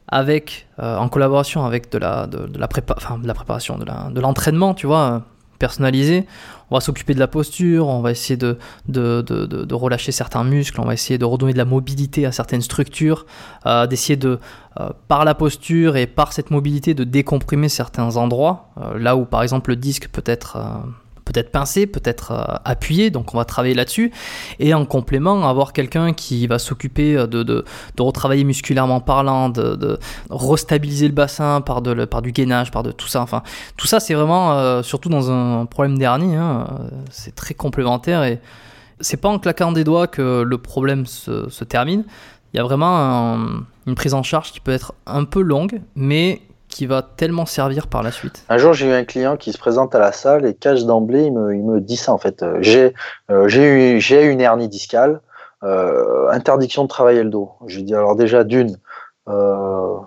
avec, 0.07 0.67
en 0.77 1.09
collaboration 1.09 1.65
avec 1.65 1.91
de 1.91 1.97
la, 1.97 2.27
de, 2.27 2.37
la, 2.37 2.67
de 2.67 3.27
la 3.27 3.33
préparation, 3.33 3.77
de 3.77 4.21
l'entraînement, 4.21 4.73
tu 4.73 4.87
vois, 4.87 5.23
personnalisé. 5.63 6.25
On 6.71 6.75
va 6.75 6.81
s'occuper 6.81 7.13
de 7.13 7.19
la 7.19 7.29
posture, 7.29 7.87
on 7.87 8.01
va 8.01 8.11
essayer 8.11 8.35
de, 8.35 8.57
de, 8.89 9.73
relâcher 9.73 10.11
certains 10.11 10.43
muscles, 10.43 10.81
on 10.81 10.85
va 10.85 10.93
essayer 10.93 11.17
de 11.17 11.23
redonner 11.23 11.53
de 11.53 11.57
la 11.57 11.63
mobilité 11.63 12.25
à 12.25 12.33
certaines 12.33 12.61
structures, 12.61 13.25
euh, 13.65 13.87
d'essayer 13.87 14.17
de, 14.17 14.39
euh, 14.81 14.89
par 15.07 15.23
la 15.23 15.35
posture 15.35 15.95
et 15.95 16.05
par 16.05 16.33
cette 16.33 16.51
mobilité, 16.51 16.93
de 16.93 17.05
décomprimer 17.05 17.69
certains 17.69 18.17
endroits, 18.17 18.71
euh, 18.77 18.99
là 18.99 19.15
où 19.15 19.23
par 19.23 19.41
exemple 19.41 19.69
le 19.69 19.77
disque 19.77 20.09
peut 20.09 20.25
être 20.25 20.57
peut-être 21.33 21.51
pincé, 21.51 21.87
peut-être 21.87 22.31
euh, 22.31 22.55
appuyé, 22.63 23.09
donc 23.09 23.33
on 23.33 23.37
va 23.37 23.45
travailler 23.45 23.73
là-dessus. 23.73 24.11
Et 24.59 24.73
en 24.73 24.85
complément, 24.85 25.47
avoir 25.49 25.73
quelqu'un 25.73 26.13
qui 26.13 26.47
va 26.47 26.59
s'occuper 26.59 27.17
euh, 27.17 27.27
de, 27.27 27.43
de, 27.43 27.65
retravailler 27.99 28.43
musculairement 28.43 29.01
parlant, 29.01 29.49
de, 29.49 29.99
restabiliser 30.29 31.07
le 31.07 31.13
bassin 31.13 31.61
par, 31.61 31.81
de, 31.81 32.05
par 32.05 32.21
du 32.21 32.31
gainage, 32.31 32.71
par 32.71 32.83
de 32.83 32.91
tout 32.91 33.07
ça. 33.07 33.21
Enfin, 33.21 33.43
tout 33.77 33.87
ça, 33.87 33.99
c'est 33.99 34.13
vraiment, 34.13 34.53
euh, 34.53 34.83
surtout 34.83 35.09
dans 35.09 35.31
un 35.31 35.65
problème 35.65 35.97
dernier, 35.97 36.35
hein, 36.35 36.67
c'est 37.11 37.35
très 37.35 37.53
complémentaire 37.53 38.23
et 38.23 38.39
c'est 38.99 39.17
pas 39.17 39.29
en 39.29 39.39
claquant 39.39 39.71
des 39.71 39.83
doigts 39.83 40.07
que 40.07 40.43
le 40.43 40.57
problème 40.57 41.05
se 41.05 41.63
termine. 41.63 42.05
Il 42.53 42.57
y 42.57 42.59
a 42.59 42.63
vraiment 42.63 43.37
une 43.87 43.95
prise 43.95 44.13
en 44.13 44.21
charge 44.21 44.51
qui 44.51 44.59
peut 44.59 44.71
être 44.71 44.93
un 45.07 45.25
peu 45.25 45.41
longue, 45.41 45.81
mais 45.95 46.41
qui 46.73 46.87
va 46.87 47.03
tellement 47.03 47.45
servir 47.45 47.87
par 47.87 48.01
la 48.01 48.11
suite. 48.11 48.43
Un 48.49 48.57
jour, 48.57 48.73
j'ai 48.73 48.87
eu 48.87 48.93
un 48.93 49.05
client 49.05 49.37
qui 49.37 49.53
se 49.53 49.59
présente 49.59 49.93
à 49.93 49.99
la 49.99 50.11
salle 50.11 50.45
et 50.45 50.55
cache 50.55 50.85
d'emblée, 50.85 51.25
il 51.25 51.31
me, 51.31 51.79
dit 51.79 51.97
ça 51.97 52.11
en 52.11 52.17
fait. 52.17 52.41
Euh, 52.41 52.57
j'ai 52.61 52.93
euh, 53.29 53.47
j'ai 53.47 54.25
une 54.25 54.41
hernie 54.41 54.67
discale, 54.67 55.21
euh, 55.63 56.29
interdiction 56.31 56.83
de 56.83 56.87
travailler 56.87 57.23
le 57.23 57.29
dos. 57.29 57.51
Je 57.67 57.77
lui 57.77 57.83
dis 57.83 57.93
alors 57.93 58.15
déjà 58.15 58.43
d'une, 58.43 58.75
euh, 59.27 59.97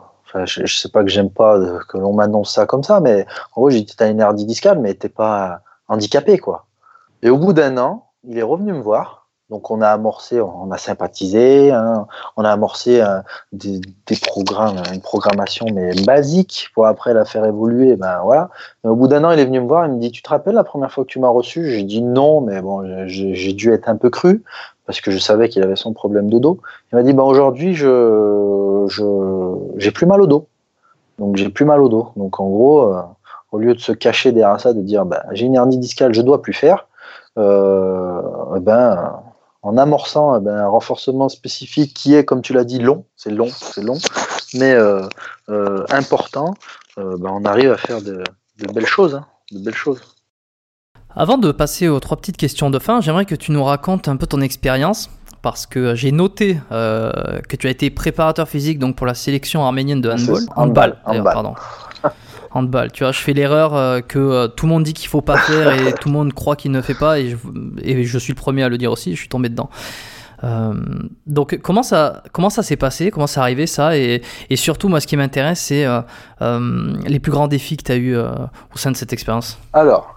je, 0.45 0.63
ne 0.63 0.67
sais 0.67 0.89
pas 0.89 1.05
que 1.05 1.09
j'aime 1.09 1.31
pas 1.31 1.57
que 1.89 1.99
l'on 1.99 2.13
m'annonce 2.13 2.53
ça 2.53 2.67
comme 2.67 2.83
ça, 2.83 2.99
mais 2.99 3.27
en 3.55 3.61
gros, 3.61 3.71
j'ai 3.71 3.83
dit 3.83 3.95
t'as 3.97 4.11
une 4.11 4.21
hernie 4.21 4.45
discale, 4.45 4.81
mais 4.81 4.95
t'es 4.95 5.09
pas 5.09 5.61
handicapé 5.87 6.39
quoi. 6.39 6.67
Et 7.23 7.31
au 7.31 7.39
bout 7.39 7.53
d'un 7.53 7.79
an, 7.79 8.09
il 8.25 8.39
est 8.39 8.43
revenu 8.43 8.73
me 8.73 8.81
voir 8.81 9.26
donc 9.49 9.71
on 9.71 9.81
a 9.81 9.89
amorcé, 9.89 10.41
on 10.41 10.71
a 10.73 10.77
sympathisé, 10.77 11.71
hein, 11.71 12.09
on 12.37 12.45
a 12.45 12.51
amorcé 12.51 13.01
euh, 13.01 13.21
des, 13.53 13.81
programmes, 14.21 14.83
une 14.93 15.01
programmation 15.01 15.67
mais 15.73 15.95
basique 16.05 16.69
pour 16.75 16.87
après 16.87 17.15
la 17.15 17.25
faire 17.25 17.45
évoluer. 17.45 17.95
Ben 17.95 18.21
voilà. 18.25 18.51
au 18.83 18.97
bout 18.97 19.07
d'un 19.07 19.23
an, 19.23 19.31
il 19.31 19.39
est 19.39 19.45
venu 19.45 19.61
me 19.61 19.69
voir, 19.69 19.87
il 19.87 19.93
me 19.93 20.01
dit 20.01 20.11
"Tu 20.11 20.23
te 20.23 20.29
rappelles 20.29 20.55
la 20.55 20.65
première 20.65 20.91
fois 20.91 21.05
que 21.05 21.11
tu 21.11 21.21
m'as 21.21 21.29
reçu? 21.29 21.71
J'ai 21.71 21.85
dit 21.85 22.03
non, 22.03 22.41
mais 22.41 22.61
bon, 22.61 23.07
j'ai 23.07 23.53
dû 23.53 23.73
être 23.73 23.89
un 23.89 23.97
peu 23.97 24.11
cru 24.11 24.43
parce 24.85 25.01
que 25.01 25.11
je 25.13 25.19
savais 25.19 25.49
qu'il 25.49 25.63
avait 25.63 25.77
son 25.77 25.93
problème 25.93 26.29
de 26.29 26.39
dos. 26.39 26.61
Il 26.93 26.97
m'a 26.97 27.05
dit 27.05 27.13
"Ben 27.13 27.23
aujourd'hui, 27.23 27.75
je 27.75 28.87
j'ai 29.77 29.91
plus 29.93 30.07
mal 30.07 30.21
au 30.23 30.27
dos. 30.27 30.49
Donc 31.19 31.37
j'ai 31.37 31.49
plus 31.51 31.65
mal 31.65 31.81
au 31.83 31.89
dos. 31.89 32.09
Donc 32.17 32.41
en 32.41 32.49
gros, 32.49 32.95
euh, 32.95 33.03
au 33.53 33.59
lieu 33.59 33.75
de 33.75 33.81
se 33.81 33.93
cacher 33.93 34.33
derrière 34.33 34.61
ça, 34.61 34.73
de 34.73 34.81
dire 34.81 35.07
ben, 35.07 35.23
j'ai 35.33 35.47
une 35.47 35.55
hernie 35.55 35.79
discale, 35.79 36.13
je 36.15 36.23
dois 36.23 36.43
plus 36.43 36.53
faire." 36.53 36.89
Euh, 37.39 38.23
ben 38.61 39.23
en 39.67 39.77
amorçant 39.79 40.39
eh 40.39 40.41
ben, 40.41 40.57
un 40.57 40.69
renforcement 40.69 41.29
spécifique 41.29 41.93
qui 41.93 42.15
est, 42.15 42.25
comme 42.25 42.41
tu 42.41 42.53
l'as 42.53 42.63
dit, 42.63 42.79
long, 42.79 43.05
c'est 43.17 43.31
long, 43.31 43.49
c'est 43.49 43.83
long, 43.83 43.99
mais 44.55 44.73
euh, 44.73 45.03
euh, 45.49 45.85
important, 45.91 46.55
euh, 46.99 47.17
ben, 47.19 47.31
on 47.33 47.45
arrive 47.45 47.73
à 47.73 47.77
faire 47.77 48.01
de, 48.01 48.23
belles 48.73 48.87
choses, 48.87 49.17
hein, 49.17 49.27
de 49.51 49.59
belles 49.59 49.75
choses. 49.75 50.01
Avant 51.17 51.37
de 51.37 51.51
passer 51.51 51.89
aux 51.89 51.99
trois 51.99 52.17
petites 52.17 52.37
questions 52.37 52.71
de 52.71 52.79
fin, 52.79 53.01
j'aimerais 53.01 53.25
que 53.25 53.35
tu 53.35 53.51
nous 53.51 53.65
racontes 53.65 54.07
un 54.07 54.17
peu 54.17 54.29
ton 54.29 54.41
expérience 54.41 55.11
parce 55.43 55.67
que 55.67 55.97
j'ai 55.97 56.13
noté 56.13 56.59
que 56.71 57.57
tu 57.57 57.67
as 57.67 57.71
été 57.71 57.91
préparateur 57.91 58.49
physique 58.49 58.79
donc 58.79 58.97
pour 58.97 59.07
la 59.07 59.15
sélection 59.15 59.65
arménienne 59.65 60.01
de 60.01 60.11
handball. 60.11 60.43
Handball, 60.57 60.97
handball, 61.07 61.33
pardon. 61.33 61.55
Handball. 62.51 62.93
Tu 62.93 63.05
vois, 63.05 63.13
je 63.13 63.21
fais 63.21 63.33
l'erreur 63.33 63.75
euh, 63.75 64.01
que 64.01 64.19
euh, 64.19 64.49
tout 64.49 64.67
le 64.67 64.73
monde 64.73 64.85
dit 64.85 64.95
qu'il 64.95 65.09
faut 65.09 65.21
pas 65.21 65.39
faire 65.39 65.73
et 65.73 65.93
tout 65.93 66.09
le 66.09 66.15
monde 66.15 66.33
croit 66.33 66.57
qu'il 66.57 66.71
ne 66.71 66.81
fait 66.81 66.95
pas 66.95 67.19
et 67.19 67.31
je, 67.31 68.19
suis 68.19 68.33
le 68.33 68.39
premier 68.39 68.63
à 68.63 68.69
le 68.69 68.79
dire 68.79 68.93
aussi. 68.93 69.15
Je 69.15 69.21
suis 69.21 69.29
tombé 69.29 69.49
dedans. 69.49 69.71
Euh, 70.45 70.75
donc 71.27 71.59
comment 71.63 71.83
ça 71.83 72.23
comment 72.33 72.51
ça 72.51 72.63
s'est 72.63 72.77
passé? 72.77 73.11
Comment 73.11 73.27
ça 73.27 73.41
arrivé 73.41 73.67
ça? 73.67 73.97
Et, 73.97 74.23
surtout 74.55 74.89
moi 74.89 75.01
ce 75.01 75.07
qui 75.07 75.17
m'intéresse 75.17 75.61
c'est 75.61 75.87
les 76.41 77.21
plus 77.21 77.33
grands 77.33 77.49
défis 77.49 77.77
que 77.79 77.85
tu 77.85 77.93
as 77.93 77.97
eu 77.97 78.17
au 78.17 78.77
sein 78.77 78.91
de 78.91 78.97
cette 78.97 79.13
expérience 79.13 79.59
alors 79.73 80.15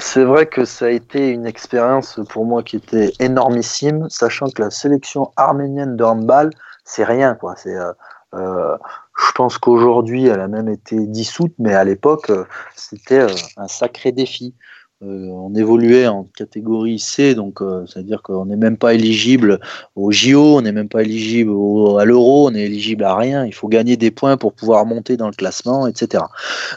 c'est 0.00 0.22
vrai 0.22 0.46
que 0.46 0.64
ça 0.64 0.86
a 0.86 0.90
été 0.90 1.30
une 1.30 1.46
expérience 1.46 2.20
pour 2.30 2.46
moi 2.46 2.62
qui 2.62 2.76
était 2.76 3.12
énormissime 3.18 4.06
sachant 4.08 4.46
que 4.46 4.62
la 4.62 4.70
sélection 4.70 5.32
arménienne 5.36 5.96
de 5.96 6.04
handball 6.04 6.50
c'est 6.84 7.04
rien 7.04 7.34
quoi 7.34 7.54
c'est 7.56 7.76
je 9.18 9.32
pense 9.32 9.58
qu'aujourd'hui, 9.58 10.26
elle 10.26 10.40
a 10.40 10.48
même 10.48 10.68
été 10.68 11.06
dissoute, 11.06 11.52
mais 11.58 11.74
à 11.74 11.84
l'époque, 11.84 12.30
euh, 12.30 12.44
c'était 12.76 13.20
euh, 13.20 13.34
un 13.56 13.68
sacré 13.68 14.12
défi. 14.12 14.54
Euh, 15.02 15.28
on 15.30 15.54
évoluait 15.54 16.08
en 16.08 16.24
catégorie 16.24 16.98
C, 16.98 17.36
donc 17.36 17.60
c'est-à-dire 17.86 18.20
qu'on 18.20 18.46
n'est 18.46 18.56
même 18.56 18.76
pas 18.76 18.94
éligible 18.94 19.60
au 19.94 20.10
JO, 20.10 20.56
on 20.56 20.62
n'est 20.62 20.72
même 20.72 20.88
pas 20.88 21.02
éligible 21.02 21.52
à 22.00 22.04
l'euro, 22.04 22.48
on 22.48 22.54
est 22.54 22.62
éligible 22.62 23.04
à 23.04 23.14
rien. 23.14 23.44
Il 23.44 23.54
faut 23.54 23.68
gagner 23.68 23.96
des 23.96 24.10
points 24.10 24.36
pour 24.36 24.54
pouvoir 24.54 24.84
monter 24.86 25.16
dans 25.16 25.28
le 25.28 25.34
classement, 25.34 25.86
etc. 25.86 26.24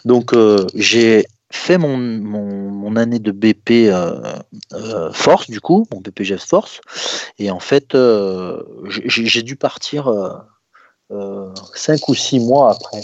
Donc 0.06 0.36
j'ai 0.76 1.26
fait 1.52 1.80
mon, 1.80 1.98
mon, 1.98 2.96
année 2.96 3.18
de 3.18 3.32
BP 3.32 3.92
Force, 5.14 5.50
du 5.50 5.60
coup, 5.60 5.88
mon 5.92 6.02
BPGF 6.02 6.46
Force, 6.46 6.80
et 7.40 7.50
en 7.50 7.60
fait, 7.60 7.98
j'ai 9.08 9.42
dû 9.42 9.56
partir 9.56 10.44
cinq 11.76 12.10
ou 12.10 12.16
six 12.16 12.40
mois 12.40 12.72
après. 12.72 13.04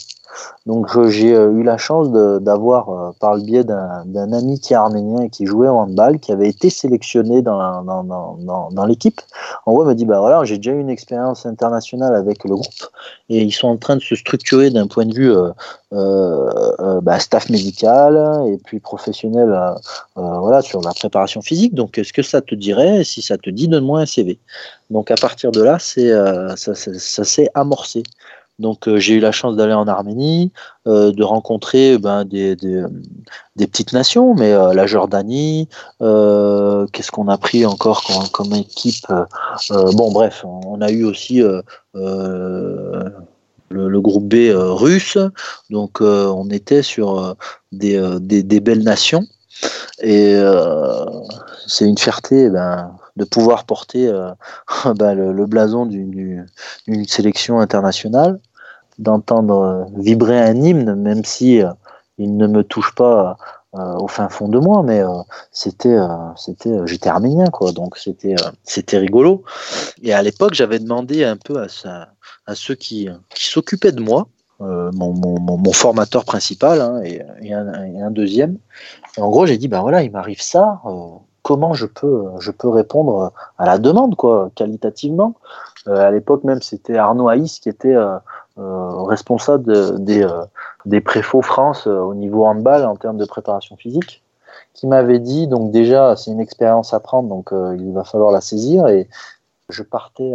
Donc 0.67 0.87
j'ai 1.07 1.33
euh, 1.33 1.51
eu 1.53 1.63
la 1.63 1.77
chance 1.77 2.11
d'avoir, 2.11 2.89
euh, 2.89 3.11
par 3.21 3.35
le 3.35 3.41
biais 3.41 3.63
d'un 3.63 4.33
ami 4.33 4.59
qui 4.59 4.73
est 4.73 4.75
arménien 4.75 5.21
et 5.21 5.29
qui 5.29 5.45
jouait 5.45 5.69
au 5.69 5.77
handball, 5.77 6.19
qui 6.19 6.33
avait 6.33 6.49
été 6.49 6.69
sélectionné 6.69 7.41
dans, 7.41 8.85
l'équipe. 8.85 9.21
En 9.65 9.71
gros, 9.73 9.83
il 9.83 9.87
m'a 9.87 9.93
dit, 9.93 10.05
bah 10.05 10.19
voilà, 10.19 10.43
j'ai 10.43 10.57
déjà 10.57 10.71
eu 10.71 10.79
une 10.79 10.89
expérience 10.89 11.45
internationale 11.45 12.13
avec 12.15 12.43
le 12.43 12.55
groupe 12.55 12.89
et 13.29 13.41
ils 13.41 13.53
sont 13.53 13.69
en 13.69 13.77
train 13.77 13.95
de 13.95 14.01
se 14.01 14.15
structurer 14.15 14.69
d'un 14.69 14.87
point 14.87 15.05
de 15.05 15.13
vue 15.13 15.33
euh, 15.93 17.01
bah, 17.01 17.19
staff 17.19 17.49
médical 17.49 18.43
et 18.47 18.57
puis 18.57 18.81
professionnel 18.81 19.57
voilà, 20.15 20.61
sur 20.61 20.81
la 20.81 20.91
préparation 20.91 21.41
physique. 21.41 21.73
Donc, 21.73 21.97
est-ce 21.97 22.11
que 22.11 22.23
ça 22.23 22.41
te 22.41 22.55
dirait? 22.55 23.05
Si 23.05 23.21
ça 23.21 23.37
te 23.37 23.49
dit, 23.49 23.69
donne-moi 23.69 24.01
un 24.01 24.05
CV. 24.05 24.37
Donc, 24.89 25.11
à 25.11 25.15
partir 25.15 25.51
de 25.51 25.61
là, 25.61 25.79
ça 25.79 26.75
s'est 26.75 27.49
amorcé. 27.53 28.03
Donc 28.59 28.87
euh, 28.87 28.97
j'ai 28.97 29.15
eu 29.15 29.19
la 29.19 29.31
chance 29.31 29.55
d'aller 29.55 29.73
en 29.73 29.87
Arménie, 29.87 30.51
euh, 30.87 31.11
de 31.11 31.23
rencontrer 31.23 31.97
ben, 31.99 32.25
des, 32.25 32.55
petites 33.55 33.93
nations, 33.93 34.33
mais 34.33 34.51
euh, 34.51 34.73
la 34.73 34.87
Jordanie, 34.87 35.69
qu'est-ce 35.99 37.11
qu'on 37.11 37.27
a 37.27 37.37
pris 37.37 37.65
encore 37.65 38.03
comme, 38.31 38.53
équipe 38.53 39.05
Bon 39.93 40.11
bref, 40.11 40.43
on 40.43 40.81
a 40.81 40.89
eu 40.89 41.03
aussi 41.03 41.41
le, 41.93 43.13
groupe 43.99 44.27
B 44.27 44.51
russe, 44.53 45.19
donc 45.69 46.01
on 46.01 46.49
était 46.49 46.81
sur 46.81 47.35
des, 47.71 48.59
belles 48.59 48.83
nations. 48.83 49.23
Et 50.01 50.35
c'est 51.67 51.85
une 51.85 51.97
fierté 51.97 52.49
ben, 52.49 52.95
de 53.17 53.23
pouvoir 53.23 53.65
porter 53.65 54.11
ben, 54.95 55.13
le, 55.13 55.45
blason 55.45 55.85
d'une 55.85 56.47
sélection 57.07 57.59
internationale 57.59 58.39
d'entendre 58.97 59.87
vibrer 59.95 60.39
un 60.39 60.55
hymne, 60.55 60.95
même 60.95 61.23
si 61.23 61.61
euh, 61.61 61.71
il 62.17 62.35
ne 62.37 62.47
me 62.47 62.63
touche 62.63 62.95
pas 62.95 63.37
euh, 63.75 63.95
au 63.97 64.07
fin 64.07 64.29
fond 64.29 64.47
de 64.47 64.57
moi, 64.57 64.81
mais 64.83 65.01
euh, 65.01 65.09
c'était, 65.51 65.97
c'était, 66.35 66.79
j'étais 66.85 67.09
arménien, 67.09 67.47
quoi, 67.47 67.71
donc 67.71 67.97
c'était, 67.97 68.35
c'était 68.63 68.97
rigolo. 68.97 69.43
Et 70.01 70.13
à 70.13 70.21
l'époque, 70.21 70.53
j'avais 70.53 70.79
demandé 70.79 71.23
un 71.23 71.37
peu 71.37 71.61
à, 71.61 71.69
ça, 71.69 72.09
à 72.45 72.55
ceux 72.55 72.75
qui, 72.75 73.09
qui 73.29 73.45
s'occupaient 73.45 73.91
de 73.91 74.01
moi, 74.01 74.27
mon, 74.59 75.13
mon, 75.13 75.71
formateur 75.71 76.25
principal 76.25 76.81
hein, 76.81 77.01
et, 77.03 77.21
un, 77.53 78.09
deuxième. 78.09 78.57
En 79.17 79.29
gros, 79.29 79.45
j'ai 79.45 79.59
dit, 79.59 79.67
ben 79.67 79.81
voilà, 79.81 80.01
il 80.01 80.09
m'arrive 80.09 80.41
ça. 80.41 80.81
comment 81.43 81.75
je 81.75 81.85
peux, 81.85 82.23
je 82.39 82.49
peux 82.49 82.69
répondre 82.69 83.31
à 83.59 83.65
la 83.67 83.77
demande, 83.77 84.15
quoi, 84.15 84.49
qualitativement? 84.55 85.35
à 85.85 86.09
l'époque 86.09 86.43
même, 86.43 86.63
c'était 86.63 86.97
Arnaud 86.97 87.29
Haïs 87.29 87.59
qui 87.59 87.69
était 87.69 87.95
euh, 88.59 89.03
responsable 89.03 90.03
des, 90.03 90.23
euh, 90.23 90.43
des 90.85 90.99
préfaux 90.99 91.43
France 91.43 91.85
euh, 91.85 91.99
au 91.99 92.15
niveau 92.15 92.45
handball 92.45 92.85
en 92.85 92.95
termes 92.95 93.17
de 93.17 93.25
préparation 93.25 93.77
physique, 93.77 94.23
qui 94.73 94.87
m'avait 94.87 95.19
dit, 95.19 95.47
donc 95.47 95.71
déjà, 95.71 96.15
c'est 96.15 96.31
une 96.31 96.39
expérience 96.39 96.93
à 96.93 96.99
prendre, 96.99 97.29
donc 97.29 97.51
il 97.51 97.93
va 97.93 98.03
falloir 98.03 98.31
la 98.31 98.41
saisir, 98.41 98.87
et 98.87 99.07
Je 99.69 99.83
partais 99.83 100.31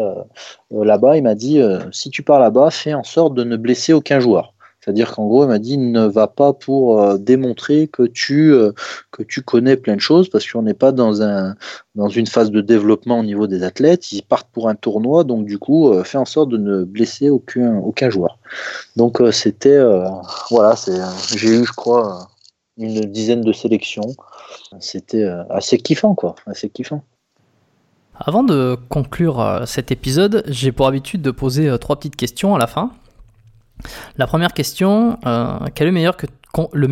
là-bas, 0.70 1.16
il 1.16 1.22
m'a 1.22 1.34
dit 1.34 1.62
si 1.90 2.10
tu 2.10 2.22
pars 2.22 2.38
là-bas, 2.38 2.70
fais 2.70 2.92
en 2.92 3.02
sorte 3.02 3.34
de 3.34 3.44
ne 3.44 3.56
blesser 3.56 3.92
aucun 3.92 4.20
joueur. 4.20 4.51
C'est-à-dire 4.82 5.12
qu'en 5.12 5.28
gros, 5.28 5.44
il 5.44 5.48
m'a 5.48 5.60
dit 5.60 5.78
ne 5.78 6.06
va 6.06 6.26
pas 6.26 6.52
pour 6.52 7.00
euh, 7.00 7.16
démontrer 7.16 7.86
que 7.86 8.02
tu, 8.02 8.52
euh, 8.52 8.72
que 9.12 9.22
tu 9.22 9.40
connais 9.40 9.76
plein 9.76 9.94
de 9.94 10.00
choses 10.00 10.28
parce 10.28 10.50
qu'on 10.50 10.62
n'est 10.62 10.74
pas 10.74 10.90
dans, 10.90 11.22
un, 11.22 11.54
dans 11.94 12.08
une 12.08 12.26
phase 12.26 12.50
de 12.50 12.60
développement 12.60 13.20
au 13.20 13.22
niveau 13.22 13.46
des 13.46 13.62
athlètes. 13.62 14.10
Ils 14.10 14.22
partent 14.22 14.50
pour 14.50 14.68
un 14.68 14.74
tournoi, 14.74 15.22
donc 15.22 15.46
du 15.46 15.58
coup, 15.58 15.92
euh, 15.92 16.02
fais 16.02 16.18
en 16.18 16.24
sorte 16.24 16.48
de 16.48 16.56
ne 16.56 16.82
blesser 16.82 17.30
aucun, 17.30 17.76
aucun 17.76 18.10
joueur. 18.10 18.38
Donc 18.96 19.22
c'était, 19.30 19.80
voilà, 20.50 20.74
j'ai 21.36 21.48
eu, 21.48 21.64
je 21.64 21.72
crois, 21.72 22.28
une 22.76 23.00
dizaine 23.02 23.42
de 23.42 23.52
sélections. 23.52 24.14
C'était 24.80 25.24
assez 25.48 25.78
kiffant, 25.78 26.14
quoi, 26.14 26.34
assez 26.46 26.68
kiffant. 26.68 27.02
Avant 28.14 28.42
de 28.42 28.76
conclure 28.88 29.62
cet 29.64 29.90
épisode, 29.90 30.44
j'ai 30.48 30.72
pour 30.72 30.86
habitude 30.86 31.22
de 31.22 31.30
poser 31.30 31.74
trois 31.80 31.96
petites 31.96 32.16
questions 32.16 32.54
à 32.54 32.58
la 32.58 32.66
fin. 32.66 32.92
La 34.16 34.26
première 34.26 34.52
question, 34.52 35.18
euh, 35.26 35.58
quel 35.74 35.86
est 35.86 35.90
le 35.90 35.94
meilleur 35.94 36.16
que 36.16 36.26
le 36.72 36.88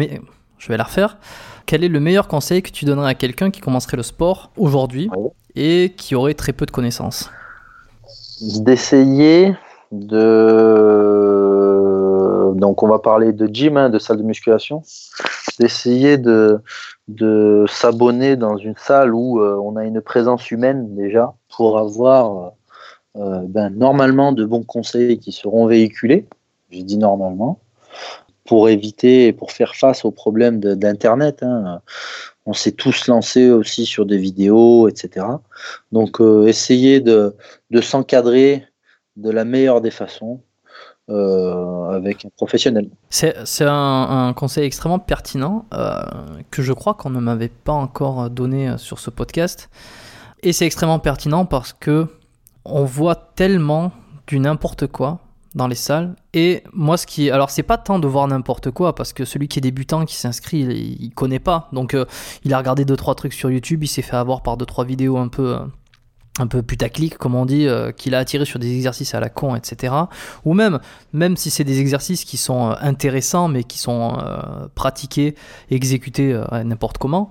je 0.59 0.69
vais 0.69 0.77
la 0.77 0.85
refaire. 0.85 1.19
Quel 1.67 1.85
est 1.85 1.89
le 1.89 2.01
meilleur 2.01 2.29
conseil 2.29 2.63
que 2.63 2.71
tu 2.71 2.85
donnerais 2.85 3.11
à 3.11 3.15
quelqu'un 3.15 3.51
qui 3.51 3.61
commencerait 3.61 3.97
le 3.97 4.03
sport 4.03 4.51
aujourd'hui 4.57 5.09
et 5.57 5.95
qui 5.97 6.15
aurait 6.15 6.35
très 6.35 6.53
peu 6.53 6.67
de 6.67 6.71
connaissances? 6.71 7.31
D'essayer 8.41 9.55
de 9.93 11.41
donc 12.55 12.83
on 12.83 12.89
va 12.89 12.99
parler 12.99 13.33
de 13.33 13.47
gym, 13.47 13.77
hein, 13.77 13.91
de 13.91 13.99
salle 13.99 14.19
de 14.19 14.23
musculation, 14.23 14.83
d'essayer 15.59 16.19
de, 16.19 16.61
de 17.09 17.65
s'abonner 17.69 18.37
dans 18.37 18.57
une 18.57 18.77
salle 18.77 19.15
où 19.15 19.41
euh, 19.41 19.57
on 19.63 19.77
a 19.77 19.85
une 19.85 20.01
présence 20.01 20.51
humaine 20.51 20.95
déjà 20.95 21.35
pour 21.57 21.79
avoir 21.79 22.53
euh, 23.17 23.41
ben, 23.49 23.71
normalement 23.71 24.33
de 24.33 24.45
bons 24.45 24.63
conseils 24.63 25.19
qui 25.19 25.33
seront 25.33 25.67
véhiculés 25.67 26.27
j'ai 26.71 26.83
dit 26.83 26.99
normalement, 26.99 27.61
pour 28.47 28.69
éviter 28.69 29.27
et 29.29 29.33
pour 29.33 29.53
faire 29.53 29.75
face 29.75 30.05
aux 30.05 30.11
problèmes 30.11 30.61
d'Internet. 30.61 31.43
Hein. 31.43 31.81
On 32.47 32.53
s'est 32.53 32.73
tous 32.73 33.07
lancés 33.07 33.51
aussi 33.51 33.87
sur 33.87 34.07
des 34.07 34.17
vidéos, 34.17 34.89
etc. 34.89 35.27
Donc, 35.93 36.21
euh, 36.21 36.47
essayer 36.47 37.01
de, 37.01 37.37
s'encadrer 37.81 38.65
de 39.17 39.31
la 39.31 39.45
meilleure 39.45 39.81
des 39.81 39.91
façons 39.91 40.41
euh, 41.11 41.91
avec 41.91 42.25
un 42.25 42.31
professionnel. 42.37 42.89
C'est 43.11 43.35
un, 43.61 44.33
conseil 44.35 44.65
extrêmement 44.65 44.99
pertinent 44.99 45.67
euh, 45.75 46.01
que 46.51 46.63
je 46.63 46.73
crois 46.73 46.95
qu'on 46.95 47.11
ne 47.11 47.21
m'avait 47.21 47.49
pas 47.49 47.73
encore 47.73 48.31
donné 48.31 48.77
sur 48.79 48.99
ce 48.99 49.11
podcast. 49.11 49.71
Et 50.43 50.53
c'est 50.53 50.67
extrêmement 50.67 50.99
pertinent 50.99 51.45
parce 51.45 51.73
que 51.73 52.07
on 52.65 52.85
voit 52.85 53.15
tellement 53.37 53.93
du 54.27 54.41
n'importe 54.41 54.87
quoi 54.87 55.21
dans 55.55 55.67
les 55.67 55.75
salles. 55.75 56.15
Et 56.35 56.63
moi, 56.73 56.97
ce 56.97 57.07
qui. 57.07 57.31
Alors, 57.31 57.51
c'est 57.51 57.63
pas 57.63 57.79
tant 57.79 57.99
de 57.99 58.07
voir 58.07 58.27
n'importe 58.29 58.71
quoi, 58.71 58.95
parce 58.95 59.13
que 59.13 59.25
celui 59.25 59.49
qui 59.49 59.59
est 59.59 59.63
débutant, 59.63 60.05
qui 60.05 60.17
s'inscrit, 60.17 60.61
il, 60.61 61.11
connaît 61.11 61.41
pas. 61.41 61.69
Donc, 61.73 61.95
euh, 61.95 62.05
il 62.45 62.55
a 62.55 62.59
regardé 62.59 62.85
2-3 62.85 63.15
trucs 63.17 63.33
sur 63.33 63.51
YouTube, 63.51 63.83
il 63.83 63.89
s'est 63.89 64.03
fait 64.03 64.17
avoir 64.17 64.43
par 64.43 64.57
2-3 64.57 64.87
vidéos 64.87 65.17
un 65.17 65.29
peu. 65.29 65.59
un 66.39 66.47
peu 66.47 66.63
putaclic, 66.63 67.19
comme 67.19 67.35
on 67.35 67.45
dit, 67.45 67.67
euh, 67.67 67.91
qu'il 67.93 68.15
a 68.15 68.19
attiré 68.19 68.45
sur 68.45 68.59
des 68.59 68.73
exercices 68.75 69.15
à 69.15 69.21
la 69.21 69.29
con, 69.29 69.57
etc. 69.57 69.95
Ou 70.45 70.55
même, 70.55 70.79
même 71.13 71.37
si 71.37 71.51
c'est 71.51 71.65
des 71.65 71.81
exercices 71.81 72.25
qui 72.25 72.37
sont 72.37 72.71
euh, 72.71 72.75
intéressants, 72.81 73.49
mais 73.49 73.65
qui 73.65 73.79
sont 73.79 74.17
pratiqués, 74.75 75.35
exécutés 75.71 76.41
n'importe 76.65 76.99
comment, 76.99 77.31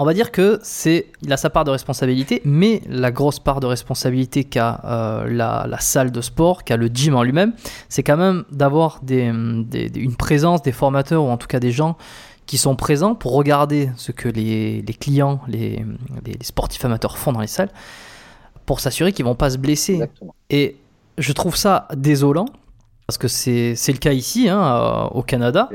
on 0.00 0.04
va 0.06 0.14
dire 0.14 0.32
que 0.32 0.58
c'est, 0.62 1.08
il 1.20 1.30
a 1.30 1.36
sa 1.36 1.50
part 1.50 1.64
de 1.64 1.70
responsabilité, 1.70 2.40
mais 2.46 2.80
la 2.88 3.10
grosse 3.10 3.38
part 3.38 3.60
de 3.60 3.66
responsabilité 3.66 4.44
qu'a 4.44 4.80
euh, 4.84 5.30
la, 5.30 5.78
salle 5.78 6.10
de 6.10 6.22
sport, 6.22 6.64
qu'a 6.64 6.78
le 6.78 6.86
gym 6.86 7.14
en 7.14 7.22
lui-même, 7.22 7.52
c'est 7.90 8.02
quand 8.02 8.16
même 8.16 8.44
d'avoir 8.50 9.02
une 9.10 10.14
présence, 10.16 10.62
des 10.62 10.72
formateurs 10.72 11.22
ou 11.22 11.28
en 11.28 11.36
tout 11.36 11.48
cas 11.48 11.60
des 11.60 11.70
gens 11.70 11.98
qui 12.46 12.56
sont 12.56 12.76
présents 12.76 13.14
pour 13.14 13.32
regarder 13.32 13.90
ce 13.96 14.10
que 14.10 14.30
les, 14.30 14.82
clients, 14.98 15.42
les, 15.48 15.84
sportifs 16.40 16.82
amateurs 16.86 17.18
font 17.18 17.32
dans 17.32 17.42
les 17.42 17.46
salles, 17.46 17.70
pour 18.64 18.80
s'assurer 18.80 19.12
qu'ils 19.12 19.26
vont 19.26 19.34
pas 19.34 19.50
se 19.50 19.58
blesser. 19.58 20.00
Et 20.48 20.78
je 21.18 21.32
trouve 21.34 21.56
ça 21.56 21.88
désolant, 21.94 22.46
parce 23.06 23.18
que 23.18 23.28
c'est 23.28 23.74
le 23.92 23.98
cas 23.98 24.12
ici, 24.12 24.48
hein, 24.48 24.62
euh, 24.62 25.04
au 25.08 25.22
Canada 25.22 25.68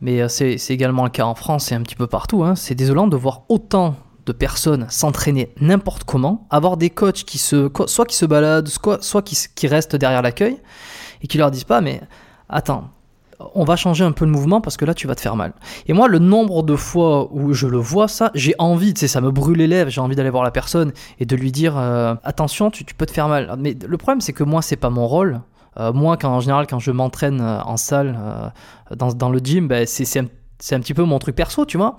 mais 0.00 0.22
euh, 0.22 0.28
c'est 0.28 0.56
également 0.70 1.04
le 1.04 1.10
cas 1.10 1.24
en 1.24 1.34
France 1.34 1.72
et 1.72 1.74
un 1.74 1.82
petit 1.82 1.96
peu 1.96 2.06
partout. 2.06 2.44
Hein. 2.44 2.54
C'est 2.54 2.74
désolant 2.74 3.06
de 3.06 3.16
voir 3.16 3.42
autant 3.48 3.96
de 4.26 4.32
personnes 4.32 4.86
s'entraîner 4.90 5.50
n'importe 5.60 6.04
comment, 6.04 6.46
avoir 6.50 6.76
des 6.76 6.90
coachs 6.90 7.24
qui 7.24 7.38
se, 7.38 7.70
soit 7.86 8.04
qui 8.04 8.16
se 8.16 8.26
baladent, 8.26 8.68
soit, 8.68 9.22
qui, 9.22 9.66
restent 9.66 9.96
derrière 9.96 10.22
l'accueil 10.22 10.58
et 11.22 11.26
qui 11.26 11.38
leur 11.38 11.50
disent 11.50 11.64
pas, 11.64 11.80
mais 11.80 12.02
attends, 12.50 12.90
on 13.54 13.64
va 13.64 13.76
changer 13.76 14.04
un 14.04 14.12
peu 14.12 14.26
le 14.26 14.30
mouvement 14.30 14.60
parce 14.60 14.76
que 14.76 14.84
là 14.84 14.92
tu 14.92 15.06
vas 15.06 15.14
te 15.14 15.22
faire 15.22 15.34
mal. 15.34 15.54
Et 15.86 15.94
moi, 15.94 16.08
le 16.08 16.18
nombre 16.18 16.62
de 16.62 16.76
fois 16.76 17.32
où 17.32 17.54
je 17.54 17.66
le 17.66 17.78
vois, 17.78 18.06
ça, 18.06 18.30
j'ai 18.34 18.54
envie, 18.58 18.92
tu 18.92 19.08
ça 19.08 19.20
me 19.22 19.30
brûle 19.30 19.56
les 19.56 19.66
lèvres, 19.66 19.90
j'ai 19.90 20.00
envie 20.02 20.16
d'aller 20.16 20.30
voir 20.30 20.44
la 20.44 20.50
personne 20.50 20.92
et 21.18 21.24
de 21.24 21.34
lui 21.34 21.50
dire 21.50 21.78
euh, 21.78 22.14
attention, 22.22 22.70
tu, 22.70 22.84
tu, 22.84 22.94
peux 22.94 23.06
te 23.06 23.12
faire 23.12 23.28
mal. 23.28 23.56
Mais 23.58 23.76
le 23.86 23.96
problème, 23.96 24.20
c'est 24.20 24.34
que 24.34 24.44
moi, 24.44 24.60
c'est 24.60 24.76
pas 24.76 24.90
mon 24.90 25.06
rôle. 25.06 25.40
Euh, 25.78 25.92
moi, 25.92 26.16
quand, 26.16 26.30
en 26.30 26.40
général, 26.40 26.66
quand 26.66 26.78
je 26.78 26.90
m'entraîne 26.90 27.40
euh, 27.40 27.60
en 27.62 27.76
salle, 27.76 28.18
euh, 28.20 28.96
dans, 28.96 29.12
dans, 29.12 29.30
le 29.30 29.38
gym, 29.38 29.68
ben, 29.68 29.86
c'est 29.86 30.18
un, 30.18 30.24
un, 30.24 30.80
petit 30.80 30.94
peu 30.94 31.04
mon 31.04 31.18
truc 31.18 31.36
perso, 31.36 31.64
tu 31.64 31.76
vois. 31.76 31.98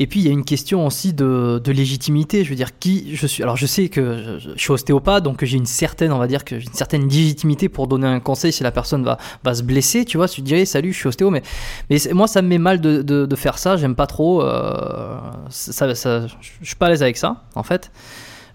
Et 0.00 0.06
puis 0.06 0.20
il 0.20 0.26
y 0.26 0.28
a 0.28 0.32
une 0.32 0.44
question 0.44 0.86
aussi 0.86 1.12
de, 1.12 1.60
de, 1.62 1.72
légitimité. 1.72 2.44
Je 2.44 2.50
veux 2.50 2.54
dire, 2.54 2.78
qui 2.78 3.16
je 3.16 3.26
suis. 3.26 3.42
Alors 3.42 3.56
je 3.56 3.66
sais 3.66 3.88
que 3.88 4.38
je, 4.38 4.50
suis 4.56 4.70
ostéopathe, 4.70 5.24
donc 5.24 5.44
j'ai 5.44 5.56
une 5.56 5.66
certaine, 5.66 6.12
on 6.12 6.18
va 6.18 6.28
dire 6.28 6.44
que 6.44 6.54
une 6.54 6.72
certaine 6.72 7.08
légitimité 7.08 7.68
pour 7.68 7.88
donner 7.88 8.06
un 8.06 8.20
conseil 8.20 8.52
si 8.52 8.62
la 8.62 8.70
personne 8.70 9.02
va, 9.02 9.18
va 9.42 9.54
se 9.56 9.64
blesser. 9.64 10.04
Tu 10.04 10.16
vois, 10.16 10.28
tu 10.28 10.40
dirais 10.40 10.66
salut, 10.66 10.92
je 10.92 10.98
suis 10.98 11.08
ostéo, 11.08 11.30
mais, 11.30 11.42
mais 11.90 11.98
moi 12.12 12.28
ça 12.28 12.42
me 12.42 12.48
met 12.48 12.58
mal 12.58 12.80
de, 12.80 13.02
de, 13.02 13.36
faire 13.36 13.58
ça. 13.58 13.76
J'aime 13.76 13.96
pas 13.96 14.06
trop. 14.06 14.40
ça, 15.48 15.92
ça, 15.96 16.26
je 16.28 16.64
suis 16.64 16.76
pas 16.76 16.86
à 16.86 16.90
l'aise 16.90 17.02
avec 17.02 17.16
ça, 17.16 17.42
en 17.56 17.64
fait. 17.64 17.90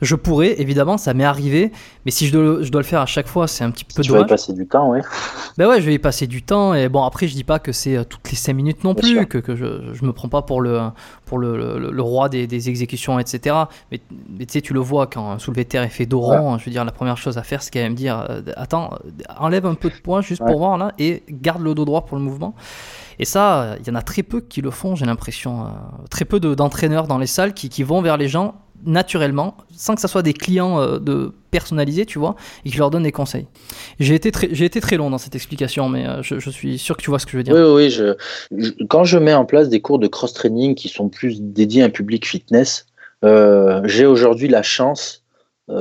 Je 0.03 0.15
pourrais, 0.15 0.59
évidemment, 0.61 0.97
ça 0.97 1.13
m'est 1.13 1.23
arrivé, 1.23 1.71
mais 2.05 2.11
si 2.11 2.27
je 2.27 2.37
dois, 2.37 2.63
je 2.63 2.69
dois 2.69 2.81
le 2.81 2.87
faire 2.87 3.01
à 3.01 3.05
chaque 3.05 3.27
fois, 3.27 3.47
c'est 3.47 3.63
un 3.63 3.71
petit 3.71 3.85
peu 3.85 4.01
tu 4.01 4.09
dommage. 4.09 4.23
Tu 4.23 4.29
vas 4.29 4.33
y 4.33 4.37
passer 4.37 4.53
du 4.53 4.67
temps, 4.67 4.91
oui. 4.91 4.99
Ben 5.57 5.67
ouais, 5.67 5.81
je 5.81 5.85
vais 5.85 5.93
y 5.93 5.99
passer 5.99 6.27
du 6.27 6.41
temps, 6.41 6.73
et 6.73 6.89
bon, 6.89 7.03
après, 7.03 7.27
je 7.27 7.35
dis 7.35 7.43
pas 7.43 7.59
que 7.59 7.71
c'est 7.71 7.95
euh, 7.95 8.03
toutes 8.03 8.29
les 8.31 8.35
5 8.35 8.53
minutes 8.53 8.83
non 8.83 8.95
plus, 8.95 9.25
que, 9.27 9.37
que, 9.37 9.55
je, 9.55 9.93
je 9.93 10.05
me 10.05 10.11
prends 10.13 10.29
pas 10.29 10.41
pour 10.41 10.61
le, 10.61 10.79
pour 11.25 11.37
le, 11.37 11.77
le, 11.79 12.01
roi 12.01 12.27
des, 12.29 12.47
des, 12.47 12.69
exécutions, 12.69 13.19
etc. 13.19 13.55
Mais, 13.91 14.01
mais 14.29 14.45
tu 14.45 14.53
sais, 14.53 14.61
tu 14.61 14.73
le 14.73 14.79
vois 14.79 15.07
quand 15.07 15.31
un 15.31 15.39
soulevé 15.39 15.63
de 15.63 15.69
terre 15.69 15.83
est 15.83 15.89
fait 15.89 16.05
d'oran, 16.05 16.57
je 16.57 16.65
veux 16.65 16.71
dire, 16.71 16.85
la 16.85 16.91
première 16.91 17.17
chose 17.17 17.37
à 17.37 17.43
faire, 17.43 17.61
c'est 17.61 17.71
quand 17.71 17.79
même 17.79 17.95
dire 17.95 18.25
euh, 18.29 18.41
attends, 18.55 18.91
enlève 19.37 19.65
un 19.65 19.75
peu 19.75 19.89
de 19.89 19.95
poids 19.95 20.21
juste 20.21 20.43
pour 20.45 20.57
voir 20.57 20.77
là, 20.77 20.91
et 20.99 21.23
garde 21.29 21.61
le 21.61 21.73
dos 21.73 21.85
droit 21.85 22.05
pour 22.05 22.17
le 22.17 22.23
mouvement. 22.23 22.55
Et 23.19 23.25
ça, 23.25 23.75
il 23.79 23.87
y 23.87 23.91
en 23.91 23.95
a 23.95 24.01
très 24.01 24.23
peu 24.23 24.41
qui 24.41 24.61
le 24.61 24.71
font, 24.71 24.95
j'ai 24.95 25.05
l'impression. 25.05 25.65
Euh, 25.65 25.67
très 26.09 26.25
peu 26.25 26.39
d'entraîneurs 26.39 27.07
dans 27.07 27.17
les 27.17 27.27
salles 27.27 27.53
qui, 27.53 27.69
qui, 27.69 27.83
vont 27.83 28.01
vers 28.01 28.17
les 28.17 28.27
gens 28.27 28.55
naturellement, 28.85 29.55
sans 29.75 29.95
que 29.95 30.01
ce 30.01 30.07
soit 30.07 30.21
des 30.21 30.33
clients 30.33 30.79
euh, 30.79 30.99
de 30.99 31.33
personnalisés, 31.51 32.05
tu 32.05 32.19
vois, 32.19 32.35
et 32.65 32.69
qui 32.69 32.77
leur 32.77 32.89
donnent 32.89 33.03
des 33.03 33.11
conseils. 33.11 33.47
J'ai 33.99 34.15
été, 34.15 34.31
très, 34.31 34.47
été 34.47 34.81
très 34.81 34.97
long 34.97 35.09
dans 35.09 35.17
cette 35.17 35.35
explication, 35.35 35.89
mais 35.89 36.07
euh, 36.07 36.21
je, 36.21 36.49
suis 36.49 36.77
sûr 36.77 36.97
que 36.97 37.01
tu 37.01 37.09
vois 37.09 37.19
ce 37.19 37.25
que 37.25 37.31
je 37.33 37.37
veux 37.37 37.43
dire. 37.43 37.55
Oui, 37.55 37.61
oui, 37.61 37.89
je, 37.89 38.15
quand 38.87 39.03
je 39.03 39.17
mets 39.17 39.33
en 39.33 39.45
place 39.45 39.69
des 39.69 39.81
cours 39.81 39.99
de 39.99 40.07
cross-training 40.07 40.75
qui 40.75 40.89
sont 40.89 41.09
plus 41.09 41.41
dédiés 41.41 41.83
à 41.83 41.85
un 41.85 41.89
public 41.89 42.27
fitness, 42.27 42.85
euh, 43.23 43.81
j'ai 43.85 44.05
aujourd'hui 44.05 44.47
la 44.47 44.63
chance, 44.63 45.23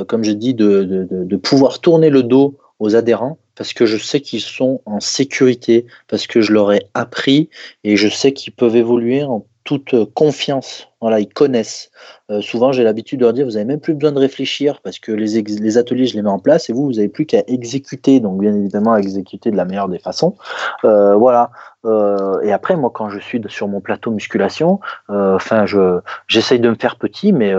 comme 0.07 0.23
j'ai 0.23 0.37
dit, 0.37 0.55
de, 0.55 0.85
de, 0.85 1.07
de, 1.11 1.37
pouvoir 1.37 1.81
tourner 1.81 2.09
le 2.09 2.23
dos 2.23 2.57
aux 2.79 2.95
adhérents 2.95 3.39
parce 3.57 3.73
que 3.73 3.87
je 3.87 3.97
sais 3.97 4.21
qu'ils 4.21 4.41
sont 4.41 4.81
en 4.87 5.01
sécurité, 5.01 5.87
parce 6.09 6.27
que 6.27 6.41
je 6.41 6.53
leur 6.53 6.73
ai 6.73 6.87
appris 6.95 7.51
et 7.85 7.97
je 7.97 8.09
sais 8.09 8.33
qu'ils 8.33 8.53
peuvent 8.53 8.77
évoluer 8.77 9.23
en 9.23 9.45
toute 9.65 10.13
confiance. 10.15 10.89
Voilà, 11.01 11.19
ils 11.19 11.29
connaissent. 11.29 11.91
Euh, 12.31 12.41
souvent, 12.41 12.71
j'ai 12.73 12.85
l'habitude 12.85 13.21
de 13.21 13.25
leur 13.25 13.33
dire, 13.33 13.45
vous 13.45 13.53
n'avez 13.53 13.65
même 13.65 13.81
plus 13.81 13.95
besoin 13.95 14.13
de 14.13 14.19
réfléchir 14.19 14.81
parce 14.83 14.99
que 14.99 15.11
les, 15.11 15.37
ateliers, 15.79 16.07
je 16.07 16.15
les 16.15 16.23
mets 16.23 16.29
en 16.29 16.39
place 16.39 16.71
et 16.71 16.73
vous, 16.73 16.85
vous 16.87 16.93
n'avez 16.93 17.09
plus 17.09 17.27
qu'à 17.27 17.43
exécuter. 17.49 18.21
Donc, 18.21 18.39
bien 18.39 18.55
évidemment, 18.55 18.97
exécuter 18.97 19.51
de 19.51 19.57
la 19.57 19.65
meilleure 19.65 19.89
des 19.89 19.99
façons. 19.99 20.37
Euh, 20.85 21.15
voilà. 21.15 21.51
Euh, 21.85 22.41
et 22.43 22.53
après, 22.53 22.77
moi, 22.77 22.91
quand 22.95 23.09
je 23.09 23.19
suis 23.19 23.43
sur 23.49 23.67
mon 23.67 23.81
plateau 23.81 24.13
musculation, 24.13 24.79
enfin, 25.09 25.67
je 25.67 25.99
j'essaye 26.29 26.61
de 26.61 26.69
me 26.69 26.77
faire 26.77 26.95
petit, 26.97 27.33
mais 27.33 27.53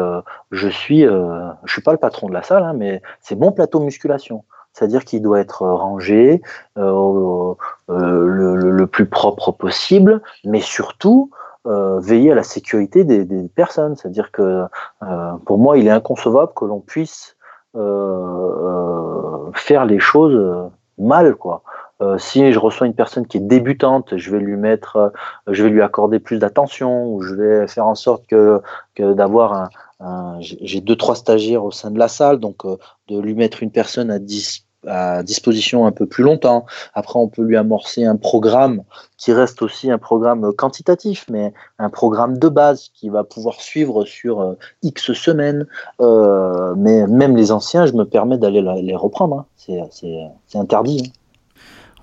je 0.51 0.67
suis, 0.69 1.01
je 1.01 1.71
suis 1.71 1.81
pas 1.81 1.91
le 1.91 1.97
patron 1.97 2.29
de 2.29 2.33
la 2.33 2.43
salle, 2.43 2.63
hein, 2.63 2.73
mais 2.73 3.01
c'est 3.19 3.35
mon 3.35 3.51
plateau 3.51 3.79
musculation 3.81 4.43
c'est-à-dire 4.75 5.05
qu'il 5.05 5.21
doit 5.21 5.39
être 5.39 5.67
rangé 5.67 6.41
le, 6.77 7.55
plus 8.85 9.05
propre 9.05 9.51
possible, 9.51 10.21
mais 10.45 10.61
surtout, 10.61 11.29
euh, 11.65 11.99
veiller 12.01 12.33
à 12.33 12.35
la 12.35 12.43
sécurité 12.43 13.05
des, 13.05 13.23
des 13.23 13.47
personnes. 13.47 13.95
C'est-à-dire 13.95 14.31
que 14.31 14.65
euh, 15.03 15.31
pour 15.45 15.57
moi, 15.57 15.77
il 15.77 15.87
est 15.87 15.91
inconcevable 15.91 16.51
que 16.55 16.65
l'on 16.65 16.81
puisse 16.81 17.37
euh, 17.75 19.49
faire 19.53 19.85
les 19.85 19.99
choses 19.99 20.69
mal, 20.97 21.35
quoi. 21.35 21.63
si 22.17 22.51
je 22.51 22.59
reçois 22.59 22.85
une 22.85 22.93
personne 22.93 23.25
qui 23.25 23.37
est 23.37 23.47
débutante, 23.47 24.17
je 24.17 24.29
vais 24.29 24.39
lui 24.39 24.57
mettre, 24.57 25.11
je 25.47 25.63
vais 25.63 25.69
lui 25.69 25.81
accorder 25.81 26.19
plus 26.19 26.37
d'attention, 26.37 27.07
ou 27.07 27.21
je 27.21 27.33
vais 27.33 27.67
faire 27.67 27.87
en 27.87 27.95
sorte 27.95 28.27
que, 28.27 28.61
que 28.93 29.13
d'avoir 29.13 29.69
un, 29.99 30.37
j'ai 30.39 30.81
deux 30.81 30.95
trois 30.95 31.15
stagiaires 31.15 31.65
au 31.65 31.71
sein 31.71 31.89
de 31.89 31.97
la 31.97 32.09
salle, 32.09 32.39
donc 32.39 32.65
de 33.07 33.19
lui 33.19 33.33
mettre 33.33 33.63
une 33.63 33.71
personne 33.71 34.11
à 34.11 34.19
10 34.19 34.67
à 34.87 35.23
disposition 35.23 35.85
un 35.85 35.91
peu 35.91 36.05
plus 36.05 36.23
longtemps. 36.23 36.65
Après, 36.93 37.19
on 37.19 37.27
peut 37.27 37.43
lui 37.43 37.57
amorcer 37.57 38.05
un 38.05 38.15
programme 38.15 38.83
qui 39.17 39.31
reste 39.31 39.61
aussi 39.61 39.89
un 39.89 39.97
programme 39.97 40.53
quantitatif, 40.53 41.25
mais 41.29 41.53
un 41.79 41.89
programme 41.89 42.37
de 42.37 42.49
base 42.49 42.89
qui 42.93 43.09
va 43.09 43.23
pouvoir 43.23 43.61
suivre 43.61 44.05
sur 44.05 44.41
euh, 44.41 44.57
X 44.81 45.13
semaines. 45.13 45.65
Euh, 46.01 46.73
mais 46.77 47.07
même 47.07 47.37
les 47.37 47.51
anciens, 47.51 47.85
je 47.85 47.93
me 47.93 48.05
permets 48.05 48.37
d'aller 48.37 48.61
les 48.81 48.95
reprendre. 48.95 49.45
Hein. 49.67 49.87
C'est 49.91 50.57
interdit. 50.57 51.03
Hein. 51.07 51.22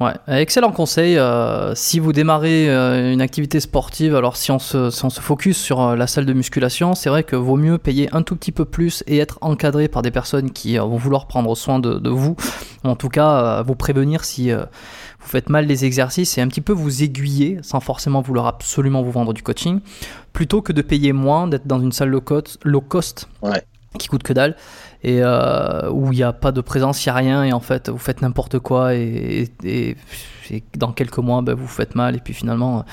Ouais, 0.00 0.14
excellent 0.28 0.72
conseil. 0.72 1.18
Euh, 1.18 1.74
si 1.74 1.98
vous 1.98 2.14
démarrez 2.14 2.70
euh, 2.70 3.12
une 3.12 3.20
activité 3.20 3.60
sportive, 3.60 4.16
alors 4.16 4.34
si 4.34 4.50
on 4.50 4.58
se, 4.58 4.88
si 4.88 5.04
on 5.04 5.10
se 5.10 5.20
focus 5.20 5.58
sur 5.58 5.82
euh, 5.82 5.94
la 5.94 6.06
salle 6.06 6.24
de 6.24 6.32
musculation, 6.32 6.94
c'est 6.94 7.10
vrai 7.10 7.22
que 7.22 7.36
vaut 7.36 7.58
mieux 7.58 7.76
payer 7.76 8.08
un 8.12 8.22
tout 8.22 8.34
petit 8.34 8.50
peu 8.50 8.64
plus 8.64 9.04
et 9.06 9.18
être 9.18 9.36
encadré 9.42 9.88
par 9.88 10.00
des 10.00 10.10
personnes 10.10 10.52
qui 10.52 10.78
vont 10.78 10.96
vouloir 10.96 11.26
prendre 11.26 11.54
soin 11.54 11.80
de, 11.80 11.98
de 11.98 12.08
vous. 12.08 12.34
En 12.82 12.96
tout 12.96 13.10
cas, 13.10 13.62
vous 13.62 13.74
prévenir 13.74 14.24
si 14.24 14.50
vous 14.50 14.58
faites 15.18 15.50
mal 15.50 15.66
les 15.66 15.84
exercices 15.84 16.38
et 16.38 16.40
un 16.40 16.48
petit 16.48 16.62
peu 16.62 16.72
vous 16.72 17.02
aiguiller 17.02 17.58
sans 17.60 17.80
forcément 17.80 18.22
vouloir 18.22 18.46
absolument 18.46 19.02
vous 19.02 19.10
vendre 19.10 19.34
du 19.34 19.42
coaching, 19.42 19.80
plutôt 20.32 20.62
que 20.62 20.72
de 20.72 20.80
payer 20.80 21.12
moins, 21.12 21.46
d'être 21.46 21.66
dans 21.66 21.78
une 21.78 21.92
salle 21.92 22.08
low 22.08 22.22
cost, 22.22 22.58
low 22.64 22.80
cost 22.80 23.28
ouais. 23.42 23.62
Qui 23.98 24.08
coûte 24.08 24.22
que 24.22 24.32
dalle 24.32 24.56
et 25.02 25.20
euh, 25.22 25.90
où 25.90 26.12
il 26.12 26.16
n'y 26.16 26.22
a 26.22 26.32
pas 26.32 26.52
de 26.52 26.60
présence, 26.60 27.04
il 27.04 27.08
n'y 27.08 27.12
a 27.12 27.14
rien, 27.16 27.44
et 27.44 27.52
en 27.52 27.60
fait 27.60 27.88
vous 27.88 27.98
faites 27.98 28.22
n'importe 28.22 28.58
quoi, 28.58 28.94
et, 28.94 29.48
dans 30.76 30.92
quelques 30.92 31.18
mois 31.18 31.42
ben, 31.42 31.54
vous 31.54 31.66
faites 31.66 31.94
mal, 31.94 32.16
et 32.16 32.20
puis 32.20 32.34
finalement 32.34 32.84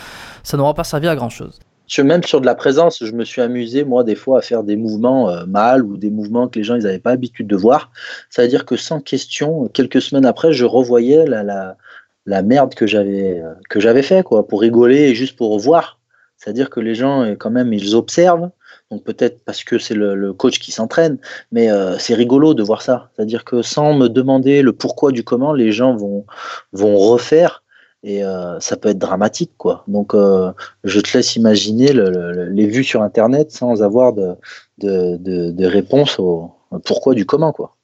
ça 0.43 0.57
n'aura 0.57 0.73
pas 0.73 0.83
servi 0.83 1.07
à 1.07 1.15
grand 1.15 1.29
chose. 1.29 1.59
Même 1.99 2.23
sur 2.23 2.41
de 2.41 2.45
la 2.45 2.55
présence, 2.55 3.03
je 3.03 3.11
me 3.13 3.23
suis 3.23 3.41
amusé, 3.41 3.85
moi, 3.85 4.03
des 4.03 4.15
fois, 4.15 4.39
à 4.39 4.41
faire 4.41 4.63
des 4.63 4.75
mouvements 4.75 5.29
euh, 5.29 5.45
mal 5.45 5.85
ou 5.85 5.95
des 5.95 6.09
mouvements 6.09 6.49
que 6.49 6.59
les 6.59 6.65
gens 6.65 6.77
n'avaient 6.77 6.99
pas 6.99 7.11
l'habitude 7.11 7.47
de 7.47 7.55
voir. 7.55 7.91
Ça 8.29 8.41
veut 8.41 8.49
dire 8.49 8.65
que 8.65 8.75
sans 8.75 8.99
question, 8.99 9.69
quelques 9.69 10.01
semaines 10.01 10.25
après, 10.25 10.51
je 10.51 10.65
revoyais 10.65 11.25
la, 11.25 11.43
la, 11.43 11.77
la 12.25 12.41
merde 12.41 12.75
que 12.75 12.85
j'avais 12.85 13.39
euh, 13.39 13.53
que 13.69 13.79
fait, 14.01 14.21
quoi, 14.21 14.45
pour 14.45 14.59
rigoler 14.59 14.97
et 14.97 15.15
juste 15.15 15.37
pour 15.37 15.57
voir. 15.59 15.97
C'est-à-dire 16.35 16.69
que 16.69 16.81
les 16.81 16.93
gens, 16.93 17.35
quand 17.39 17.51
même, 17.51 17.71
ils 17.71 17.95
observent, 17.95 18.51
donc 18.91 19.03
peut-être 19.03 19.43
parce 19.43 19.63
que 19.63 19.79
c'est 19.79 19.93
le, 19.93 20.33
coach 20.33 20.59
qui 20.59 20.71
s'entraîne, 20.71 21.17
mais 21.51 21.69
euh, 21.69 21.97
c'est 21.97 22.13
rigolo 22.13 22.53
de 22.53 22.63
voir 22.63 22.81
ça. 22.81 23.09
C'est-à-dire 23.15 23.43
que 23.43 23.61
sans 23.61 23.93
me 23.93 24.07
demander 24.07 24.61
le 24.61 24.73
pourquoi 24.73 25.11
du 25.11 25.23
comment, 25.23 25.53
les 25.53 25.71
gens 25.71 25.95
vont, 25.95 26.25
vont 26.71 26.97
refaire 26.97 27.63
et 28.03 28.23
euh, 28.23 28.59
ça 28.59 28.77
peut 28.77 28.89
être 28.89 28.99
dramatique. 28.99 29.51
quoi. 29.57 29.83
Donc 29.87 30.13
euh, 30.13 30.51
je 30.85 31.01
te 31.01 31.17
laisse 31.17 31.35
imaginer 31.35 31.91
les 31.91 32.67
vues 32.67 32.83
sur 32.83 33.01
Internet 33.01 33.51
sans 33.51 33.83
avoir 33.83 34.13
de, 34.13 34.35
de, 34.77 35.17
de, 35.51 35.65
réponse 35.65 36.17
au 36.19 36.51
pourquoi 36.85 37.13
du 37.13 37.25
comment. 37.25 37.51
quoi. 37.51 37.75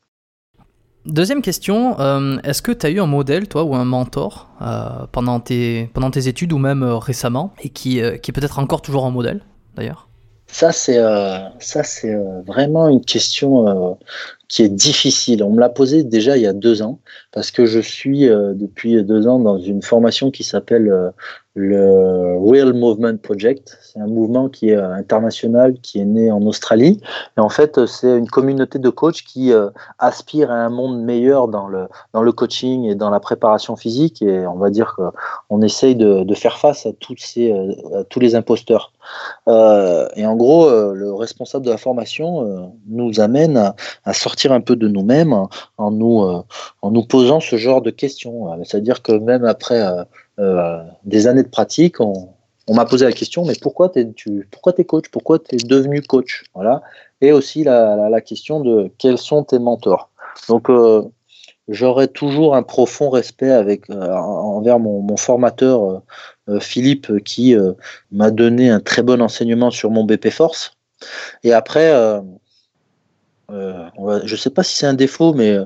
Deuxième 1.06 1.42
question, 1.42 1.98
est-ce 2.44 2.62
que 2.62 2.72
tu 2.72 2.86
as 2.86 2.90
eu 2.90 3.02
un 3.02 3.08
modèle, 3.08 3.50
toi, 3.50 3.66
ou 3.66 3.76
un 3.76 3.84
mentor 3.84 4.48
pendant, 5.12 5.42
tes, 5.42 5.90
pendant 5.94 6.12
tes 6.12 6.30
études 6.30 6.54
ou 6.54 6.58
même 6.58 6.82
récemment, 6.82 7.54
et 7.62 7.68
qui, 7.68 7.96
qui 7.96 8.32
est 8.32 8.34
peut-être 8.34 8.60
encore 8.60 8.82
toujours 8.82 9.06
un 9.06 9.12
modèle, 9.12 9.42
d'ailleurs? 9.76 10.08
Ça, 10.54 10.72
c'est 10.72 11.00
euh, 11.00 11.40
c'est 11.60 12.14
euh, 12.14 12.42
vraiment 12.46 12.88
une 12.88 13.04
question 13.04 13.68
euh, 13.68 13.94
qui 14.48 14.62
est 14.62 14.70
difficile. 14.70 15.44
On 15.44 15.50
me 15.50 15.60
l'a 15.60 15.70
posé 15.70 16.04
déjà 16.04 16.38
il 16.38 16.44
y 16.44 16.48
a 16.48 16.54
deux 16.54 16.84
ans 16.84 17.00
parce 17.32 17.50
que 17.50 17.66
je 17.66 17.80
suis 17.80 18.28
depuis 18.28 19.04
deux 19.04 19.28
ans 19.28 19.40
dans 19.40 19.58
une 19.58 19.82
formation 19.82 20.30
qui 20.30 20.44
s'appelle 20.44 21.12
le 21.56 22.38
Real 22.40 22.74
Movement 22.74 23.18
Project. 23.18 23.78
C'est 23.82 24.00
un 24.00 24.08
mouvement 24.08 24.50
qui 24.50 24.70
est 24.70 24.76
euh, 24.76 24.94
international, 24.94 25.76
qui 25.82 26.00
est 26.00 26.06
né 26.06 26.32
en 26.32 26.42
Australie. 26.44 27.00
Et 27.38 27.42
en 27.42 27.50
fait, 27.50 27.86
c'est 27.86 28.18
une 28.18 28.30
communauté 28.30 28.80
de 28.80 28.90
coachs 28.90 29.22
qui 29.22 29.54
euh, 29.54 29.70
aspire 30.00 30.52
à 30.52 30.56
un 30.56 30.70
monde 30.70 31.02
meilleur 31.02 31.48
dans 31.48 31.68
le, 31.68 31.88
dans 32.14 32.24
le 32.24 32.32
coaching 32.32 32.86
et 32.86 32.96
dans 32.96 33.10
la 33.10 33.20
préparation 33.20 33.76
physique. 33.76 34.22
Et 34.22 34.48
on 34.48 34.56
va 34.56 34.70
dire 34.70 34.96
qu'on 34.96 35.62
essaye 35.62 35.96
de, 35.96 36.24
de, 36.24 36.34
faire 36.34 36.58
face 36.58 36.86
à, 36.86 36.94
tous 36.94 37.16
ces, 37.18 37.52
euh, 37.52 38.00
à 38.00 38.04
tous 38.04 38.20
les 38.20 38.36
imposteurs. 38.36 38.93
Euh, 39.48 40.08
et 40.16 40.26
en 40.26 40.36
gros, 40.36 40.70
le 40.94 41.14
responsable 41.14 41.66
de 41.66 41.72
la 41.72 41.78
formation 41.78 42.74
nous 42.88 43.20
amène 43.20 43.74
à, 44.06 44.14
sortir 44.14 44.52
un 44.52 44.62
peu 44.62 44.76
de 44.76 44.88
nous-mêmes 44.88 45.34
en, 45.78 45.92
nous, 45.92 46.24
en 46.82 46.92
nous 46.92 47.04
posant 47.04 47.40
ce 47.40 47.58
genre 47.58 47.82
de 47.82 47.92
questions. 47.92 48.48
C'est-à-dire 48.64 49.02
que 49.02 49.12
même 49.12 49.46
après 49.46 49.82
euh, 50.40 50.84
des 51.04 51.28
années 51.28 51.44
de 51.44 51.48
pratique, 51.50 52.00
on, 52.00 52.30
m'a 52.70 52.86
posé 52.86 53.06
la 53.06 53.12
question, 53.12 53.46
mais 53.46 53.54
pourquoi 53.62 53.90
tu 53.90 54.48
pourquoi 54.52 54.74
es 54.78 54.86
coach? 54.86 55.10
Pourquoi 55.12 55.38
tu 55.38 55.56
es 55.56 55.58
devenu 55.58 56.02
coach? 56.02 56.46
Voilà. 56.56 56.82
Et 57.22 57.32
aussi 57.32 57.64
la, 57.64 58.22
question 58.22 58.60
de 58.62 58.92
quels 58.98 59.18
sont 59.18 59.44
tes 59.44 59.60
mentors? 59.60 60.10
Donc, 60.50 60.70
euh, 60.70 61.04
j'aurais 61.68 62.08
toujours 62.08 62.56
un 62.56 62.64
profond 62.64 63.10
respect 63.10 63.52
avec, 63.52 63.90
euh, 63.90 64.10
envers 64.16 64.80
mon, 64.80 65.16
formateur 65.18 66.02
Philippe 66.60 67.24
qui 67.24 67.56
m'a 68.12 68.32
donné 68.32 68.70
un 68.70 68.80
très 68.80 69.02
bon 69.02 69.22
enseignement 69.22 69.72
sur 69.72 69.92
mon 69.92 70.04
BP 70.04 70.30
Force. 70.30 70.76
Et 71.44 71.54
après, 71.54 71.92
je 73.50 74.32
ne 74.32 74.38
sais 74.38 74.50
pas 74.50 74.64
si 74.64 74.76
c'est 74.76 74.86
un 74.86 74.94
défaut, 74.94 75.34
mais 75.34 75.58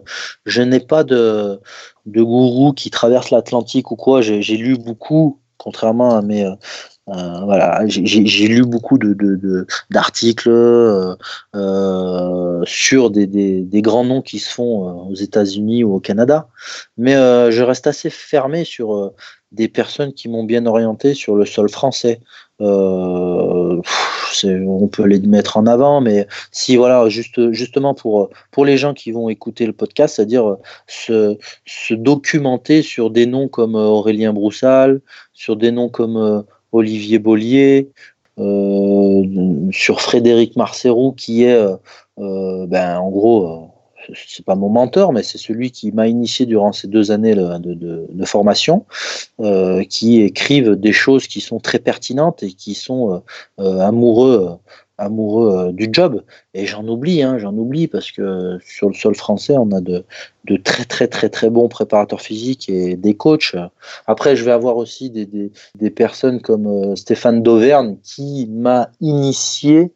je 0.45 0.61
n'ai 0.61 0.79
pas 0.79 1.03
de, 1.03 1.59
de 2.05 2.21
gourous 2.21 2.73
qui 2.73 2.89
traversent 2.89 3.31
l'Atlantique 3.31 3.91
ou 3.91 3.95
quoi. 3.95 4.21
J'ai 4.21 4.57
lu 4.57 4.77
beaucoup, 4.77 5.39
contrairement 5.57 6.15
à 6.15 6.21
mes. 6.21 6.47
Euh, 7.09 7.13
euh, 7.13 7.41
voilà, 7.45 7.83
j'ai 7.87 8.47
lu 8.47 8.63
beaucoup 8.63 8.97
d'articles 9.89 10.49
de, 10.49 10.55
de, 10.55 11.17
euh, 11.55 12.61
sur 12.65 13.09
des, 13.09 13.27
des, 13.27 13.81
grands 13.81 14.03
noms 14.03 14.21
qui 14.21 14.39
se 14.39 14.53
font 14.53 15.07
aux 15.09 15.15
États-Unis 15.15 15.83
ou 15.83 15.95
au 15.95 15.99
Canada, 15.99 16.47
mais 16.97 17.13
je 17.13 17.61
reste 17.63 17.87
assez 17.87 18.09
fermé 18.09 18.63
sur 18.65 19.13
des 19.53 19.69
personnes 19.69 20.13
qui 20.13 20.27
m'ont 20.27 20.43
bien 20.43 20.65
orienté 20.65 21.13
sur 21.13 21.35
le 21.35 21.45
sol 21.45 21.69
français. 21.69 22.19
Euh, 22.59 23.81
on 24.43 24.87
peut 24.87 25.05
les 25.05 25.19
mettre 25.19 25.57
en 25.57 25.67
avant, 25.67 26.01
mais 26.01 26.27
si 26.51 26.75
voilà, 26.75 27.07
juste, 27.07 27.51
justement 27.53 27.93
pour, 27.93 28.29
pour 28.51 28.65
les 28.65 28.77
gens 28.77 28.93
qui 28.93 29.11
vont 29.11 29.29
écouter 29.29 29.65
le 29.65 29.73
podcast, 29.73 30.15
c'est-à-dire 30.15 30.57
se, 30.87 31.37
se, 31.65 31.93
documenter 31.93 32.81
sur 32.81 33.09
des 33.09 33.25
noms 33.25 33.47
comme 33.47 33.75
Aurélien 33.75 34.33
Broussal, 34.33 35.01
sur 35.33 35.55
des 35.55 35.71
noms 35.71 35.89
comme 35.89 36.17
euh, 36.17 36.41
Olivier 36.71 37.19
Bollier, 37.19 37.89
euh, 38.39 39.71
sur 39.71 40.01
Frédéric 40.01 40.55
Marcerou, 40.55 41.13
qui 41.13 41.43
est 41.43 41.59
ben, 42.17 42.99
en 42.99 43.09
gros 43.09 43.66
c'est 44.15 44.45
pas 44.45 44.55
mon 44.55 44.69
mentor, 44.69 45.13
mais 45.13 45.23
c'est 45.23 45.37
celui 45.37 45.71
qui 45.71 45.91
m'a 45.91 46.07
initié 46.07 46.45
durant 46.45 46.71
ces 46.71 46.87
deux 46.87 47.11
années 47.11 47.35
de, 47.35 48.25
formation, 48.25 48.85
euh, 49.39 49.83
qui 49.83 50.21
écrivent 50.21 50.75
des 50.75 50.91
choses 50.91 51.27
qui 51.27 51.41
sont 51.41 51.59
très 51.59 51.79
pertinentes 51.79 52.43
et 52.43 52.51
qui 52.51 52.73
sont 52.73 53.13
euh, 53.13 53.19
euh, 53.59 53.79
amoureux 53.79 54.57
amoureux 54.99 55.71
du 55.73 55.89
job. 55.91 56.23
Et 56.55 56.65
j'en 56.65 56.87
oublie, 56.87 57.21
hein, 57.21 57.37
j'en 57.37 57.55
oublie 57.55 57.87
parce 57.87 58.11
que 58.11 58.57
sur 58.65 58.87
le 58.87 58.95
sol 58.95 59.13
français, 59.13 59.55
on 59.55 59.71
a 59.71 59.79
de, 59.79 60.03
très 60.63 60.85
très 60.85 61.07
très 61.07 61.29
très 61.29 61.51
bons 61.51 61.67
préparateurs 61.67 62.19
physiques 62.19 62.67
et 62.67 62.95
des 62.95 63.15
coachs. 63.15 63.55
Après, 64.07 64.35
je 64.35 64.43
vais 64.43 64.51
avoir 64.51 64.75
aussi 64.75 65.11
des, 65.11 65.27
des 65.27 65.89
personnes 65.91 66.41
comme 66.41 66.95
Stéphane 66.95 67.43
Dauvergne 67.43 67.97
qui 68.01 68.47
m'a 68.49 68.89
initié 68.99 69.93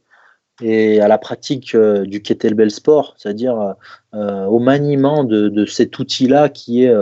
et 0.61 1.01
à 1.01 1.07
la 1.07 1.17
pratique 1.17 1.75
euh, 1.75 2.05
du 2.05 2.21
kettlebell 2.21 2.71
sport, 2.71 3.15
c'est-à-dire 3.17 3.59
euh, 3.59 3.73
euh, 4.13 4.45
au 4.45 4.59
maniement 4.59 5.23
de, 5.23 5.65
cet 5.65 5.97
outil-là 5.99 6.49
qui 6.49 6.83
est 6.83 6.93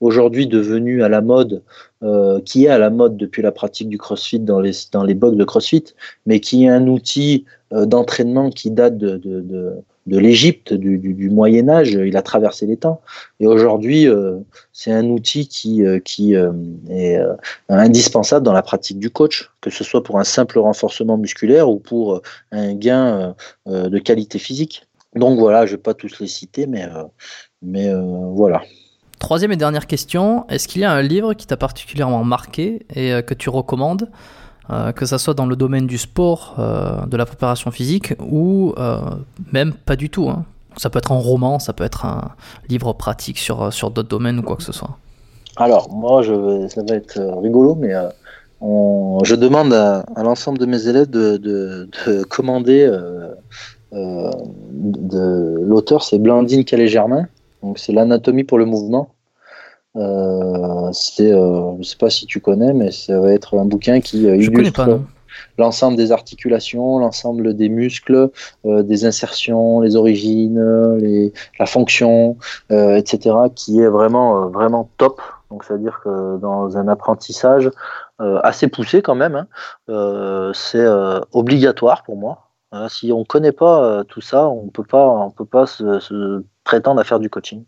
aujourd'hui 0.00 0.46
devenu 0.46 1.02
à 1.02 1.08
la 1.08 1.20
mode, 1.20 1.62
qui 2.44 2.64
est 2.64 2.68
à 2.68 2.78
la 2.78 2.90
mode 2.90 3.16
depuis 3.16 3.42
la 3.42 3.52
pratique 3.52 3.88
du 3.88 3.98
CrossFit 3.98 4.40
dans 4.40 4.60
les 4.60 4.72
dans 4.92 5.04
les 5.04 5.14
box 5.14 5.36
de 5.36 5.44
CrossFit, 5.44 5.84
mais 6.26 6.40
qui 6.40 6.64
est 6.64 6.68
un 6.68 6.86
outil 6.88 7.44
d'entraînement 7.70 8.50
qui 8.50 8.70
date 8.70 8.98
de, 8.98 9.18
de 9.18 9.74
l'Égypte, 10.16 10.72
du, 10.72 11.30
Moyen 11.30 11.68
Âge, 11.68 11.92
il 11.92 12.16
a 12.16 12.22
traversé 12.22 12.66
les 12.66 12.76
temps. 12.76 13.00
Et 13.40 13.46
aujourd'hui, 13.46 14.08
euh, 14.08 14.38
c'est 14.72 14.92
un 14.92 15.06
outil 15.06 15.48
qui, 15.48 15.84
euh, 15.84 15.98
qui 16.00 16.34
euh, 16.34 16.52
est 16.88 17.20
indispensable 17.68 18.44
dans 18.44 18.52
la 18.52 18.62
pratique 18.62 18.98
du 18.98 19.10
coach, 19.10 19.50
que 19.60 19.70
ce 19.70 19.84
soit 19.84 20.02
pour 20.02 20.18
un 20.18 20.24
simple 20.24 20.58
renforcement 20.58 21.18
musculaire 21.18 21.68
ou 21.68 21.78
pour 21.78 22.22
un 22.52 22.74
gain 22.74 23.34
de 23.66 23.98
qualité 23.98 24.38
physique. 24.38 24.86
Donc 25.14 25.38
voilà, 25.38 25.66
je 25.66 25.72
ne 25.72 25.76
vais 25.76 25.82
pas 25.82 25.94
tous 25.94 26.20
les 26.20 26.26
citer, 26.26 26.66
mais, 26.66 26.86
mais 27.62 27.92
voilà. 28.32 28.62
Troisième 29.18 29.52
et 29.52 29.56
dernière 29.56 29.86
question, 29.86 30.46
est-ce 30.48 30.68
qu'il 30.68 30.82
y 30.82 30.84
a 30.84 30.92
un 30.92 31.02
livre 31.02 31.34
qui 31.34 31.46
t'a 31.46 31.56
particulièrement 31.56 32.24
marqué 32.24 32.86
et 32.94 33.20
que 33.26 33.34
tu 33.34 33.50
recommandes 33.50 34.08
euh, 34.70 34.92
que 34.92 35.06
ça 35.06 35.18
soit 35.18 35.34
dans 35.34 35.46
le 35.46 35.56
domaine 35.56 35.86
du 35.86 35.96
sport, 35.96 36.56
euh, 36.58 37.06
de 37.06 37.16
la 37.16 37.24
préparation 37.24 37.70
physique, 37.70 38.14
ou 38.20 38.74
euh, 38.76 38.98
même 39.52 39.72
pas 39.72 39.96
du 39.96 40.10
tout. 40.10 40.28
Hein. 40.28 40.44
Ça 40.76 40.90
peut 40.90 40.98
être 40.98 41.12
un 41.12 41.18
roman, 41.18 41.58
ça 41.58 41.72
peut 41.72 41.84
être 41.84 42.04
un 42.04 42.32
livre 42.68 42.92
pratique 42.92 43.38
sur, 43.38 43.72
sur 43.72 43.90
d'autres 43.90 44.08
domaines 44.08 44.38
ou 44.38 44.42
quoi 44.42 44.56
que 44.56 44.62
ce 44.62 44.72
soit. 44.72 44.98
Alors, 45.56 45.90
moi, 45.92 46.22
ça 46.22 46.82
va 46.88 46.94
être 46.94 47.18
rigolo, 47.42 47.74
mais 47.74 47.94
je 48.60 49.34
demande 49.34 49.72
à, 49.72 50.04
l'ensemble 50.22 50.58
de 50.58 50.66
mes 50.66 50.86
élèves 50.86 51.10
de, 51.10 51.36
de, 51.36 52.22
commander 52.24 52.86
de 53.90 55.60
l'auteur, 55.64 56.04
c'est 56.04 56.18
Blandine 56.18 56.64
Calais-Germain. 56.64 57.26
Donc 57.62 57.78
c'est 57.78 57.92
l'anatomie 57.92 58.44
pour 58.44 58.58
le 58.58 58.66
mouvement. 58.66 59.14
C'est, 59.94 61.28
je 61.28 61.78
ne 61.78 61.82
sais 61.82 61.96
pas 61.96 62.10
si 62.10 62.26
tu 62.26 62.40
connais, 62.40 62.72
mais 62.72 62.90
ça 62.90 63.18
va 63.20 63.32
être 63.32 63.58
un 63.58 63.64
bouquin 63.64 64.00
qui 64.00 64.22
illustre 64.22 65.00
l'ensemble 65.56 65.96
des 65.96 66.12
articulations, 66.12 66.98
l'ensemble 66.98 67.54
des 67.54 67.68
muscles, 67.68 68.30
des 68.64 69.04
insertions, 69.04 69.80
les 69.80 69.96
origines, 69.96 70.96
les, 70.98 71.32
la 71.58 71.66
fonction, 71.66 72.36
etc., 72.70 73.36
qui 73.54 73.80
est 73.80 73.88
vraiment 73.88 74.48
vraiment 74.48 74.90
top. 74.98 75.20
Donc 75.50 75.64
c'est-à-dire 75.64 76.00
que 76.04 76.38
dans 76.38 76.76
un 76.76 76.88
apprentissage 76.88 77.70
assez 78.18 78.68
poussé 78.68 79.02
quand 79.02 79.14
même, 79.14 79.46
hein, 79.88 80.52
c'est 80.54 80.86
obligatoire 81.32 82.02
pour 82.04 82.16
moi 82.16 82.48
si 82.88 83.12
on 83.12 83.20
ne 83.20 83.24
connaît 83.24 83.52
pas 83.52 83.84
euh, 83.84 84.04
tout 84.04 84.20
ça, 84.20 84.48
on 84.48 84.68
peut 84.68 84.84
pas, 84.84 85.06
on 85.06 85.30
peut 85.30 85.44
pas 85.44 85.66
se, 85.66 86.42
prétendre 86.64 87.00
à 87.00 87.04
faire 87.04 87.20
du 87.20 87.30
coaching. 87.30 87.64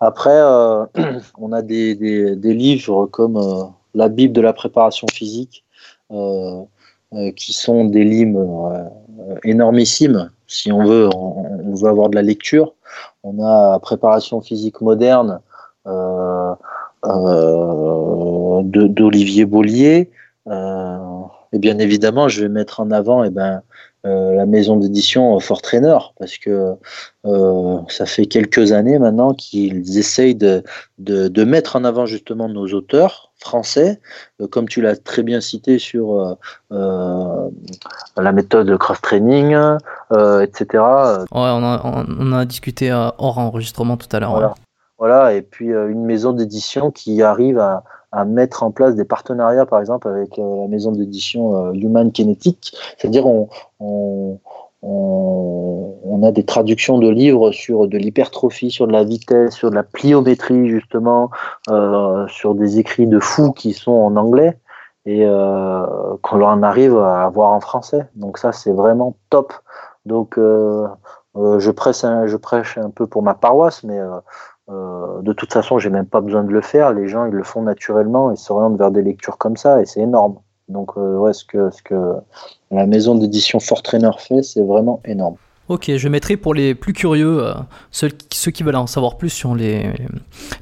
Après, 0.00 0.38
euh, 0.38 0.86
on 1.38 1.52
a 1.52 1.62
des, 1.62 1.94
livres 2.42 3.06
comme 3.06 3.36
euh, 3.36 3.64
la 3.94 4.08
Bible 4.08 4.32
de 4.32 4.40
la 4.40 4.52
préparation 4.52 5.06
physique, 5.12 5.64
qui 7.36 7.52
sont 7.52 7.84
des 7.86 8.04
livres 8.04 8.92
énormissimes. 9.42 10.30
Si 10.46 10.70
on 10.70 10.84
veut, 10.84 11.08
on, 11.16 11.74
veut 11.74 11.88
avoir 11.88 12.08
de 12.10 12.14
la 12.14 12.22
lecture. 12.22 12.74
On 13.24 13.42
a 13.42 13.80
préparation 13.80 14.40
physique 14.40 14.80
moderne 14.80 15.40
d'Olivier 18.62 19.46
Beaulier. 19.46 20.10
et 20.46 21.58
bien 21.58 21.78
évidemment, 21.78 22.28
je 22.28 22.42
vais 22.42 22.48
mettre 22.48 22.78
en 22.80 22.92
avant 22.92 23.24
et 23.24 23.28
eh 23.28 23.30
ben, 23.30 23.62
euh, 24.06 24.34
la 24.34 24.46
maison 24.46 24.76
d'édition 24.76 25.40
Fort 25.40 25.62
Trainer 25.62 25.98
parce 26.18 26.38
que 26.38 26.74
euh, 27.24 27.78
ça 27.88 28.06
fait 28.06 28.26
quelques 28.26 28.70
années 28.70 29.00
maintenant 29.00 29.34
qu'ils 29.34 29.98
essayent 29.98 30.36
de, 30.36 30.62
de, 30.98 31.44
mettre 31.44 31.74
en 31.74 31.82
avant 31.82 32.06
justement 32.06 32.48
nos 32.48 32.66
auteurs 32.68 33.32
français, 33.40 34.00
euh, 34.40 34.46
comme 34.46 34.68
tu 34.68 34.80
l'as 34.80 34.96
très 34.96 35.24
bien 35.24 35.40
cité 35.40 35.80
sur 35.80 36.36
la 36.70 38.32
méthode 38.32 38.76
cross-training, 38.78 39.56
etc. 40.42 40.66
Ouais, 40.72 41.26
on 41.32 41.64
a, 41.64 42.06
on 42.18 42.32
a 42.32 42.44
discuté 42.44 42.92
hors 42.92 43.38
enregistrement 43.38 43.96
tout 43.96 44.14
à 44.14 44.20
l'heure. 44.20 44.30
Voilà. 44.30 44.54
voilà. 44.98 45.34
et 45.34 45.42
puis 45.42 45.68
une 45.68 46.04
maison 46.04 46.32
d'édition 46.32 46.92
qui 46.92 47.22
arrive 47.22 47.58
à, 47.58 47.82
à 48.16 48.24
mettre 48.24 48.62
en 48.62 48.70
place 48.70 48.94
des 48.94 49.04
partenariats, 49.04 49.66
par 49.66 49.78
exemple, 49.78 50.08
avec 50.08 50.38
euh, 50.38 50.62
la 50.62 50.68
maison 50.68 50.90
d'édition 50.90 51.68
euh, 51.68 51.72
Human 51.74 52.10
Kinetic. 52.10 52.74
C'est-à-dire, 52.96 53.26
on, 53.26 54.38
a 56.22 56.32
des 56.32 56.44
traductions 56.44 56.98
de 56.98 57.08
livres 57.08 57.52
sur 57.52 57.86
de 57.86 57.98
l'hypertrophie, 57.98 58.70
sur 58.70 58.86
de 58.88 58.92
la 58.92 59.04
vitesse, 59.04 59.54
sur 59.54 59.70
de 59.70 59.74
la 59.74 59.82
pliométrie, 59.82 60.68
justement, 60.68 61.30
euh, 61.70 62.26
sur 62.26 62.54
des 62.54 62.78
écrits 62.78 63.06
de 63.06 63.20
fous 63.20 63.52
qui 63.52 63.74
sont 63.74 63.92
en 63.92 64.16
anglais 64.16 64.58
et 65.04 65.24
euh, 65.24 65.86
qu'on 66.22 66.42
en 66.42 66.62
arrive 66.62 66.96
à 66.96 67.24
avoir 67.24 67.52
en 67.52 67.60
français. 67.60 68.06
Donc 68.16 68.38
ça, 68.38 68.52
c'est 68.52 68.72
vraiment 68.72 69.14
top. 69.28 69.52
Donc, 70.06 70.36
je, 70.38 71.70
presse 71.70 72.06
je 72.24 72.36
prêche 72.36 72.78
un 72.78 72.90
peu 72.90 73.06
pour 73.06 73.22
ma 73.22 73.34
paroisse, 73.34 73.84
mais 73.84 74.00
euh, 74.68 75.20
de 75.22 75.32
toute 75.32 75.52
façon, 75.52 75.78
j'ai 75.78 75.90
même 75.90 76.06
pas 76.06 76.20
besoin 76.20 76.44
de 76.44 76.50
le 76.50 76.60
faire. 76.60 76.92
Les 76.92 77.08
gens, 77.08 77.26
ils 77.26 77.32
le 77.32 77.44
font 77.44 77.62
naturellement 77.62 78.32
et 78.32 78.36
s'orientent 78.36 78.78
vers 78.78 78.90
des 78.90 79.02
lectures 79.02 79.38
comme 79.38 79.56
ça 79.56 79.80
et 79.80 79.86
c'est 79.86 80.00
énorme. 80.00 80.38
Donc, 80.68 80.96
euh, 80.96 81.16
ouais, 81.16 81.32
ce 81.32 81.44
que, 81.44 81.70
ce 81.70 81.82
que 81.82 82.14
la 82.70 82.86
maison 82.86 83.14
d'édition 83.14 83.60
Fort 83.60 83.82
Trainer 83.82 84.10
fait, 84.18 84.42
c'est 84.42 84.64
vraiment 84.64 85.00
énorme. 85.04 85.36
Ok, 85.68 85.90
je 85.96 86.08
mettrai 86.08 86.36
pour 86.36 86.54
les 86.54 86.76
plus 86.76 86.92
curieux, 86.92 87.44
euh, 87.44 87.54
ceux, 87.90 88.08
ceux, 88.32 88.52
qui 88.52 88.62
veulent 88.62 88.76
en 88.76 88.86
savoir 88.86 89.18
plus 89.18 89.30
sur 89.30 89.56
les, 89.56 89.92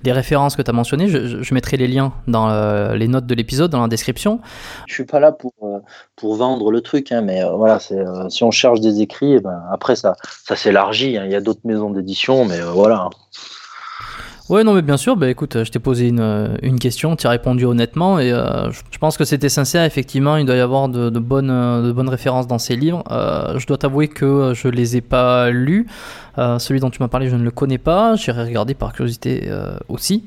les 0.02 0.12
références 0.12 0.56
que 0.56 0.62
tu 0.62 0.70
as 0.70 0.72
mentionnées, 0.72 1.08
je, 1.08 1.42
je, 1.42 1.54
mettrai 1.54 1.76
les 1.76 1.88
liens 1.88 2.14
dans 2.26 2.48
euh, 2.48 2.94
les 2.94 3.06
notes 3.06 3.26
de 3.26 3.34
l'épisode, 3.34 3.70
dans 3.70 3.82
la 3.82 3.88
description. 3.88 4.40
Je 4.86 4.94
suis 4.94 5.04
pas 5.04 5.20
là 5.20 5.30
pour, 5.30 5.52
euh, 5.62 5.80
pour 6.16 6.36
vendre 6.36 6.70
le 6.70 6.80
truc, 6.80 7.12
hein, 7.12 7.20
mais 7.20 7.42
voilà, 7.54 7.80
c'est, 7.80 8.02
si 8.30 8.44
on 8.44 8.50
cherche 8.50 8.80
des 8.80 9.02
écrits, 9.02 9.34
eh 9.34 9.40
ben, 9.40 9.62
après 9.70 9.94
ça, 9.94 10.16
ça 10.46 10.56
s'élargit. 10.56 11.18
Hein. 11.18 11.24
Il 11.26 11.32
y 11.32 11.36
a 11.36 11.42
d'autres 11.42 11.60
maisons 11.64 11.90
d'édition, 11.90 12.46
mais 12.46 12.62
voilà. 12.62 13.10
Ouais, 14.50 14.62
non, 14.62 14.74
mais 14.74 14.82
bien 14.82 14.98
sûr. 14.98 15.16
Bah, 15.16 15.30
écoute, 15.30 15.64
je 15.64 15.70
t'ai 15.70 15.78
posé 15.78 16.08
une, 16.08 16.20
euh, 16.20 16.76
question, 16.78 17.16
tu 17.16 17.26
as 17.26 17.30
répondu 17.30 17.64
honnêtement, 17.64 18.18
et 18.18 18.30
euh, 18.30 18.70
je 18.90 18.98
pense 18.98 19.16
que 19.16 19.24
c'était 19.24 19.48
sincère. 19.48 19.84
Effectivement, 19.84 20.36
il 20.36 20.44
doit 20.44 20.56
y 20.56 20.60
avoir 20.60 20.90
de, 20.90 21.18
bonnes, 21.18 22.08
références 22.08 22.46
dans 22.46 22.58
ces 22.58 22.76
livres. 22.76 23.02
Euh, 23.10 23.58
je 23.58 23.66
dois 23.66 23.78
t'avouer 23.78 24.08
que 24.08 24.52
je 24.54 24.68
les 24.68 24.96
ai 24.96 25.00
pas 25.00 25.48
lus. 25.48 25.86
celui 26.36 26.80
dont 26.80 26.90
tu 26.90 27.00
m'as 27.00 27.08
parlé, 27.08 27.28
je 27.30 27.36
ne 27.36 27.42
le 27.42 27.50
connais 27.50 27.78
pas. 27.78 28.16
J'irai 28.16 28.44
regarder 28.44 28.74
par 28.74 28.92
curiosité 28.92 29.50
aussi. 29.88 30.24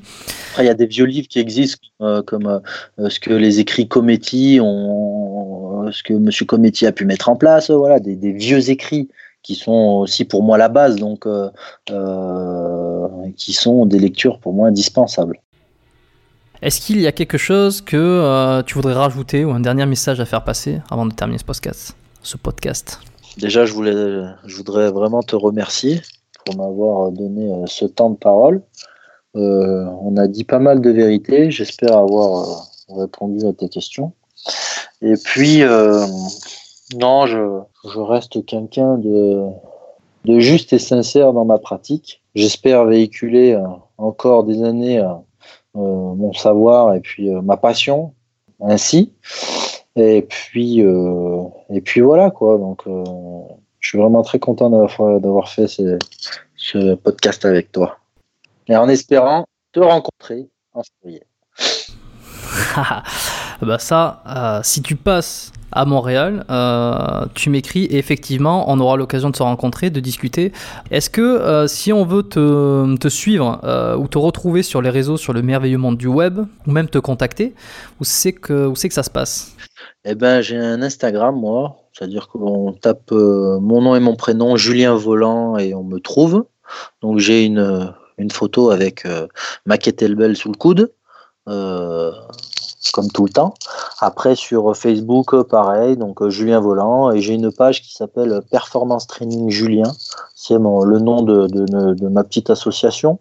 il 0.58 0.64
y 0.64 0.68
a 0.68 0.74
des 0.74 0.86
vieux 0.86 1.04
livres 1.04 1.28
qui 1.28 1.38
existent, 1.38 1.86
comme 2.26 2.60
ce 2.98 3.20
que 3.20 3.32
les 3.32 3.60
écrits 3.60 3.86
Cometti 3.86 4.58
ont, 4.60 5.92
ce 5.92 6.02
que 6.02 6.14
Monsieur 6.14 6.44
Cometti 6.44 6.86
a 6.86 6.92
pu 6.92 7.04
mettre 7.04 7.28
en 7.28 7.36
place. 7.36 7.70
voilà, 7.70 8.00
des 8.00 8.32
vieux 8.32 8.68
écrits 8.68 9.08
qui 9.48 9.54
sont 9.54 10.02
aussi 10.02 10.26
pour 10.26 10.42
moi 10.42 10.58
la 10.58 10.68
base, 10.68 10.96
donc 10.96 11.26
euh, 11.26 11.48
euh, 11.90 13.08
qui 13.38 13.54
sont 13.54 13.86
des 13.86 13.98
lectures 13.98 14.40
pour 14.40 14.52
moi 14.52 14.68
indispensables. 14.68 15.40
Est-ce 16.60 16.82
qu'il 16.82 17.00
y 17.00 17.06
a 17.06 17.12
quelque 17.12 17.38
chose 17.38 17.80
que 17.80 17.96
euh, 17.96 18.62
tu 18.62 18.74
voudrais 18.74 18.92
rajouter 18.92 19.46
ou 19.46 19.50
un 19.52 19.60
dernier 19.60 19.86
message 19.86 20.20
à 20.20 20.26
faire 20.26 20.44
passer 20.44 20.82
avant 20.90 21.06
de 21.06 21.14
terminer 21.14 21.38
ce 21.38 21.46
podcast, 21.46 21.96
ce 22.22 22.36
podcast? 22.36 23.00
Déjà, 23.38 23.64
je, 23.64 23.72
voulais, 23.72 24.22
je 24.44 24.54
voudrais 24.54 24.90
vraiment 24.90 25.22
te 25.22 25.34
remercier 25.34 26.02
pour 26.44 26.54
m'avoir 26.58 27.10
donné 27.10 27.50
ce 27.64 27.86
temps 27.86 28.10
de 28.10 28.18
parole. 28.18 28.60
on 29.32 30.14
a 30.18 30.26
dit 30.26 30.44
pas 30.44 30.58
mal 30.58 30.82
de 30.82 30.90
vérités. 30.90 31.50
J'espère 31.50 31.96
avoir 31.96 32.66
répondu 32.90 33.46
à 33.46 33.54
tes 33.54 33.70
questions. 33.70 34.12
Et 35.00 35.14
puis, 35.16 35.62
non, 36.96 37.26
je, 37.26 37.62
je 37.84 38.00
reste 38.00 38.44
quelqu'un 38.44 38.98
de, 38.98 39.50
juste 40.40 40.72
et 40.72 40.78
sincère 40.78 41.32
dans 41.32 41.44
ma 41.44 41.58
pratique. 41.58 42.22
J'espère 42.34 42.84
véhiculer 42.84 43.52
euh, 43.52 43.66
encore 43.96 44.44
des 44.44 44.62
années 44.62 44.98
euh, 44.98 45.08
euh, 45.76 46.14
mon 46.14 46.32
savoir 46.32 46.94
et 46.94 47.00
puis 47.00 47.30
ma 47.30 47.56
passion 47.56 48.14
ainsi. 48.60 49.12
Et 49.96 50.22
puis, 50.22 50.80
et 50.80 51.80
puis 51.80 52.00
voilà 52.00 52.30
quoi. 52.30 52.56
Donc, 52.58 52.82
je 53.80 53.88
suis 53.88 53.98
vraiment 53.98 54.22
très 54.22 54.38
content 54.38 54.70
d'avoir 54.70 55.48
fait 55.48 55.66
ce, 55.66 55.98
ce, 56.56 56.94
podcast 56.94 57.44
avec 57.44 57.72
toi. 57.72 57.98
Et 58.68 58.76
en 58.76 58.88
espérant 58.88 59.44
te 59.72 59.80
rencontrer 59.80 60.48
en 60.72 60.82
février. 60.82 61.24
bah 63.62 63.78
ça, 63.80 64.60
si 64.62 64.82
tu 64.82 64.94
passes 64.94 65.52
à 65.78 65.84
Montréal, 65.84 66.44
euh, 66.50 67.26
tu 67.34 67.50
m'écris 67.50 67.84
et 67.84 67.98
effectivement, 67.98 68.68
on 68.68 68.80
aura 68.80 68.96
l'occasion 68.96 69.30
de 69.30 69.36
se 69.36 69.44
rencontrer, 69.44 69.90
de 69.90 70.00
discuter. 70.00 70.50
Est-ce 70.90 71.08
que 71.08 71.20
euh, 71.20 71.68
si 71.68 71.92
on 71.92 72.04
veut 72.04 72.24
te, 72.24 73.08
suivre 73.08 73.60
euh, 73.62 73.96
ou 73.96 74.08
te 74.08 74.18
retrouver 74.18 74.64
sur 74.64 74.82
les 74.82 74.90
réseaux, 74.90 75.16
sur 75.16 75.32
le 75.32 75.40
merveilleux 75.40 75.78
monde 75.78 75.96
du 75.96 76.08
web, 76.08 76.40
ou 76.66 76.72
même 76.72 76.88
te 76.88 76.98
contacter, 76.98 77.54
où 78.00 78.04
c'est 78.04 78.32
que, 78.32 78.66
où 78.66 78.72
que 78.72 78.92
ça 78.92 79.04
se 79.04 79.10
passe? 79.10 79.54
Eh 80.04 80.16
ben, 80.16 80.40
j'ai 80.40 80.56
un 80.56 80.82
Instagram, 80.82 81.36
moi. 81.36 81.76
C'est-à-dire 81.92 82.26
qu'on 82.26 82.72
tape 82.72 83.12
mon 83.12 83.80
nom 83.80 83.94
et 83.94 84.00
mon 84.00 84.16
prénom, 84.16 84.56
Julien 84.56 84.96
Volant, 84.96 85.58
et 85.58 85.74
on 85.74 85.84
me 85.84 86.00
trouve. 86.00 86.44
Donc 87.02 87.20
j'ai 87.20 87.44
une, 87.44 87.94
une 88.18 88.32
photo 88.32 88.70
avec 88.70 89.06
ma 89.64 89.78
kettlebell 89.78 90.36
sous 90.36 90.50
le 90.50 90.56
coude 90.56 90.90
comme 92.92 93.10
tout 93.10 93.24
le 93.24 93.30
temps. 93.30 93.54
Après, 94.00 94.34
sur 94.36 94.76
Facebook, 94.76 95.42
pareil, 95.42 95.96
donc 95.96 96.22
euh, 96.22 96.30
Julien 96.30 96.60
Volant, 96.60 97.10
et 97.10 97.20
j'ai 97.20 97.34
une 97.34 97.52
page 97.52 97.82
qui 97.82 97.94
s'appelle 97.94 98.42
Performance 98.50 99.06
Training 99.06 99.50
Julien. 99.50 99.92
C'est 100.34 100.54
le 100.54 100.98
nom 100.98 101.22
de, 101.22 101.48
de, 101.48 102.08
ma 102.08 102.22
petite 102.22 102.48
association 102.48 103.18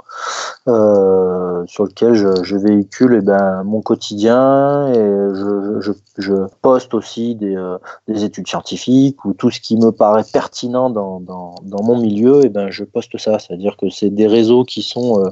euh, 0.68 1.64
sur 1.66 1.86
lequel 1.86 2.14
je, 2.14 2.56
véhicule 2.56 3.18
eh 3.20 3.26
ben, 3.26 3.64
mon 3.64 3.82
quotidien 3.82 4.88
et 4.90 4.96
je, 5.34 5.92
je, 6.18 6.34
poste 6.62 6.94
aussi 6.94 7.34
des, 7.34 7.56
euh, 7.56 7.80
des, 8.08 8.24
études 8.24 8.48
scientifiques 8.48 9.26
ou 9.26 9.34
tout 9.34 9.50
ce 9.50 9.60
qui 9.60 9.78
me 9.78 9.92
paraît 9.92 10.26
pertinent 10.32 10.92
dans, 10.92 11.20
dans, 11.20 11.56
dans 11.64 11.84
mon 11.84 11.98
milieu, 11.98 12.44
et 12.44 12.46
eh 12.46 12.50
ben, 12.50 12.70
je 12.70 12.84
poste 12.84 13.18
ça. 13.18 13.40
C'est-à-dire 13.40 13.78
que 13.78 13.90
c'est 13.90 14.12
des 14.12 14.28
réseaux 14.28 14.64
qui 14.64 14.84
sont 14.84 15.24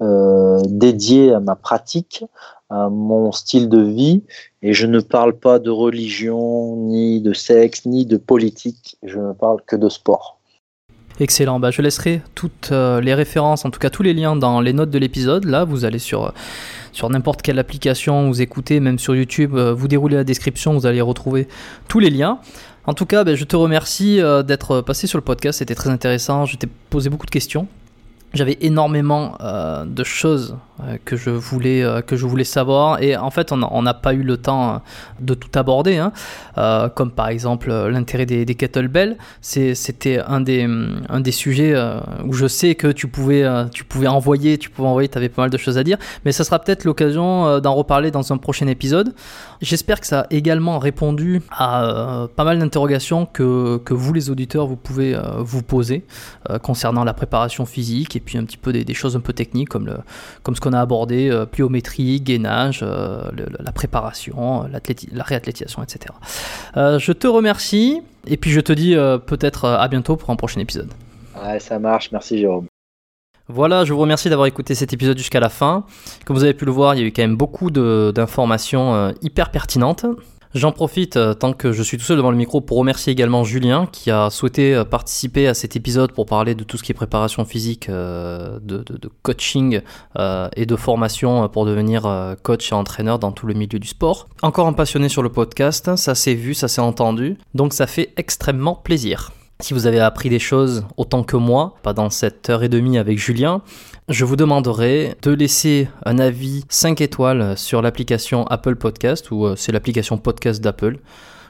dédiés 0.00 1.34
à 1.34 1.40
ma 1.40 1.54
pratique, 1.54 2.24
à 2.70 2.88
mon 2.88 3.32
style 3.32 3.68
de 3.68 3.80
vie 3.80 4.22
et 4.62 4.72
je 4.72 4.86
ne 4.86 5.00
parle 5.00 5.38
pas 5.38 5.58
de 5.58 5.70
religion, 5.70 6.76
ni 6.76 7.20
de 7.20 7.32
sexe, 7.32 7.86
ni 7.86 8.06
de 8.06 8.16
politique, 8.16 8.96
je 9.02 9.18
ne 9.18 9.32
parle 9.32 9.60
que 9.66 9.76
de 9.76 9.88
sport. 9.88 10.40
Excellent, 11.18 11.58
bah, 11.60 11.70
je 11.70 11.80
laisserai 11.80 12.20
toutes 12.34 12.70
euh, 12.72 13.00
les 13.00 13.14
références, 13.14 13.64
en 13.64 13.70
tout 13.70 13.78
cas 13.78 13.88
tous 13.88 14.02
les 14.02 14.12
liens 14.12 14.36
dans 14.36 14.60
les 14.60 14.74
notes 14.74 14.90
de 14.90 14.98
l'épisode. 14.98 15.44
Là, 15.46 15.64
vous 15.64 15.86
allez 15.86 15.98
sur, 15.98 16.34
sur 16.92 17.08
n'importe 17.08 17.40
quelle 17.40 17.58
application, 17.58 18.28
vous 18.28 18.42
écoutez, 18.42 18.80
même 18.80 18.98
sur 18.98 19.14
YouTube, 19.14 19.54
euh, 19.54 19.72
vous 19.72 19.88
déroulez 19.88 20.16
la 20.16 20.24
description, 20.24 20.74
vous 20.74 20.84
allez 20.84 21.00
retrouver 21.00 21.48
tous 21.88 22.00
les 22.00 22.10
liens. 22.10 22.38
En 22.84 22.94
tout 22.94 23.06
cas, 23.06 23.24
ben, 23.24 23.34
je 23.34 23.44
te 23.44 23.56
remercie 23.56 24.20
euh, 24.20 24.42
d'être 24.42 24.80
passé 24.82 25.06
sur 25.06 25.18
le 25.18 25.24
podcast, 25.24 25.60
c'était 25.60 25.74
très 25.74 25.90
intéressant, 25.90 26.44
je 26.44 26.56
t'ai 26.56 26.68
posé 26.90 27.08
beaucoup 27.08 27.26
de 27.26 27.30
questions. 27.30 27.66
J'avais 28.34 28.58
énormément 28.60 29.36
euh, 29.40 29.84
de 29.86 30.04
choses 30.04 30.56
euh, 30.75 30.75
que 31.04 31.16
je 31.16 31.30
voulais 31.30 31.82
euh, 31.82 32.02
que 32.02 32.16
je 32.16 32.26
voulais 32.26 32.44
savoir. 32.44 33.02
Et 33.02 33.16
en 33.16 33.30
fait 33.30 33.52
on 33.52 33.82
n'a 33.82 33.94
pas 33.94 34.12
eu 34.14 34.22
le 34.22 34.36
temps 34.36 34.74
euh, 34.74 34.78
de 35.20 35.34
tout 35.34 35.50
aborder 35.58 35.96
hein. 35.96 36.12
comme 36.94 37.10
par 37.10 37.28
exemple 37.28 37.70
l'intérêt 37.70 38.26
des, 38.26 38.44
des 38.44 38.54
kettlebells. 38.54 39.16
C'était 39.40 40.20
un 40.26 40.40
des 40.40 40.68
un 41.08 41.20
des 41.20 41.32
sujets 41.32 41.74
où 42.24 42.32
je 42.32 42.46
sais 42.46 42.74
que 42.74 42.88
tu 42.88 43.08
pouvais 43.08 43.44
tu 43.70 43.84
pouvais 43.84 44.06
envoyer 44.06 44.58
tu 44.58 44.70
pouvais 44.70 44.88
envoyer 44.88 45.08
tu 45.08 45.18
avais 45.18 45.28
pas 45.28 45.42
mal 45.42 45.50
de 45.50 45.58
choses 45.58 45.78
à 45.78 45.84
dire. 45.84 45.98
Mais 46.24 46.32
ça 46.32 46.44
sera 46.44 46.58
peut-être 46.58 46.84
l'occasion 46.84 47.58
d'en 47.60 47.74
reparler 47.74 48.10
dans 48.10 48.32
un 48.32 48.36
prochain 48.36 48.66
épisode. 48.66 49.14
J'espère 49.60 50.00
que 50.00 50.06
ça 50.06 50.20
a 50.20 50.26
également 50.30 50.78
répondu 50.78 51.42
à 51.50 52.26
pas 52.36 52.44
mal 52.44 52.58
d'interrogations 52.58 53.26
que, 53.26 53.78
que 53.78 53.94
vous 53.94 54.12
les 54.12 54.30
auditeurs 54.30 54.66
vous 54.66 54.76
pouvez 54.76 55.18
vous 55.38 55.62
poser 55.62 56.04
concernant 56.62 57.04
la 57.04 57.14
préparation 57.14 57.64
physique 57.64 58.16
et 58.16 58.20
puis 58.20 58.38
un 58.38 58.44
petit 58.44 58.58
peu 58.58 58.72
des, 58.72 58.94
choses 58.94 59.16
un 59.16 59.20
peu 59.20 59.32
techniques 59.32 59.68
comme 59.68 59.86
le 59.86 59.96
comme 60.42 60.56
qu'on 60.66 60.72
a 60.72 60.80
abordé, 60.80 61.30
euh, 61.30 61.46
pliométrie, 61.46 62.20
gainage, 62.20 62.80
euh, 62.82 63.30
la 63.60 63.70
préparation, 63.70 64.64
la 64.64 65.22
réathlétisation, 65.22 65.82
etc. 65.82 66.12
Euh, 66.76 66.98
je 66.98 67.12
te 67.12 67.28
remercie 67.28 68.02
et 68.26 68.36
puis 68.36 68.50
je 68.50 68.60
te 68.60 68.72
dis 68.72 68.96
peut-être 69.26 69.66
à 69.66 69.86
bientôt 69.86 70.16
pour 70.16 70.30
un 70.30 70.36
prochain 70.36 70.60
épisode. 70.60 70.90
Ouais, 71.40 71.60
ça 71.60 71.78
marche, 71.78 72.10
merci 72.10 72.38
Jérôme. 72.38 72.66
Voilà, 73.48 73.84
je 73.84 73.92
vous 73.92 74.00
remercie 74.00 74.28
d'avoir 74.28 74.48
écouté 74.48 74.74
cet 74.74 74.92
épisode 74.92 75.16
jusqu'à 75.16 75.38
la 75.38 75.48
fin. 75.48 75.84
Comme 76.24 76.34
vous 76.34 76.42
avez 76.42 76.54
pu 76.54 76.64
le 76.64 76.72
voir, 76.72 76.96
il 76.96 77.00
y 77.00 77.04
a 77.04 77.06
eu 77.06 77.12
quand 77.12 77.22
même 77.22 77.36
beaucoup 77.36 77.70
d'informations 77.70 79.14
hyper 79.22 79.52
pertinentes. 79.52 80.04
J'en 80.54 80.72
profite 80.72 81.16
euh, 81.16 81.34
tant 81.34 81.52
que 81.52 81.72
je 81.72 81.82
suis 81.82 81.98
tout 81.98 82.04
seul 82.04 82.16
devant 82.16 82.30
le 82.30 82.36
micro 82.36 82.60
pour 82.60 82.78
remercier 82.78 83.12
également 83.12 83.44
Julien 83.44 83.86
qui 83.90 84.10
a 84.10 84.30
souhaité 84.30 84.74
euh, 84.74 84.84
participer 84.84 85.48
à 85.48 85.54
cet 85.54 85.76
épisode 85.76 86.12
pour 86.12 86.26
parler 86.26 86.54
de 86.54 86.64
tout 86.64 86.76
ce 86.76 86.82
qui 86.82 86.92
est 86.92 86.94
préparation 86.94 87.44
physique, 87.44 87.88
euh, 87.88 88.58
de, 88.62 88.84
coaching 89.22 89.80
et 90.56 90.66
de 90.66 90.76
formation 90.76 91.48
pour 91.48 91.66
devenir 91.66 92.36
coach 92.42 92.72
et 92.72 92.74
entraîneur 92.74 93.18
dans 93.18 93.32
tout 93.32 93.46
le 93.46 93.54
milieu 93.54 93.78
du 93.78 93.88
sport. 93.88 94.28
Encore 94.42 94.66
un 94.66 94.72
passionné 94.72 95.08
sur 95.08 95.22
le 95.22 95.28
podcast, 95.28 95.96
ça 95.96 96.14
s'est 96.14 96.34
vu, 96.34 96.54
ça 96.54 96.68
s'est 96.68 96.80
entendu, 96.80 97.36
donc 97.54 97.72
ça 97.72 97.86
fait 97.86 98.12
extrêmement 98.16 98.74
plaisir. 98.74 99.32
Si 99.60 99.72
vous 99.72 99.86
avez 99.86 100.00
appris 100.00 100.28
des 100.28 100.38
choses 100.38 100.84
autant 100.98 101.22
que 101.22 101.36
moi, 101.36 101.76
pas 101.82 101.94
dans 101.94 102.10
cette 102.10 102.50
heure 102.50 102.62
et 102.62 102.68
demie 102.68 102.98
avec 102.98 103.18
Julien, 103.18 103.62
je 104.10 104.26
vous 104.26 104.36
demanderai 104.36 105.16
de 105.22 105.30
laisser 105.30 105.88
un 106.04 106.18
avis 106.18 106.64
5 106.68 107.00
étoiles 107.00 107.56
sur 107.56 107.80
l'application 107.80 108.46
Apple 108.48 108.76
Podcast, 108.76 109.30
ou 109.30 109.46
euh, 109.46 109.56
c'est 109.56 109.72
l'application 109.72 110.18
podcast 110.18 110.60
d'Apple. 110.60 110.98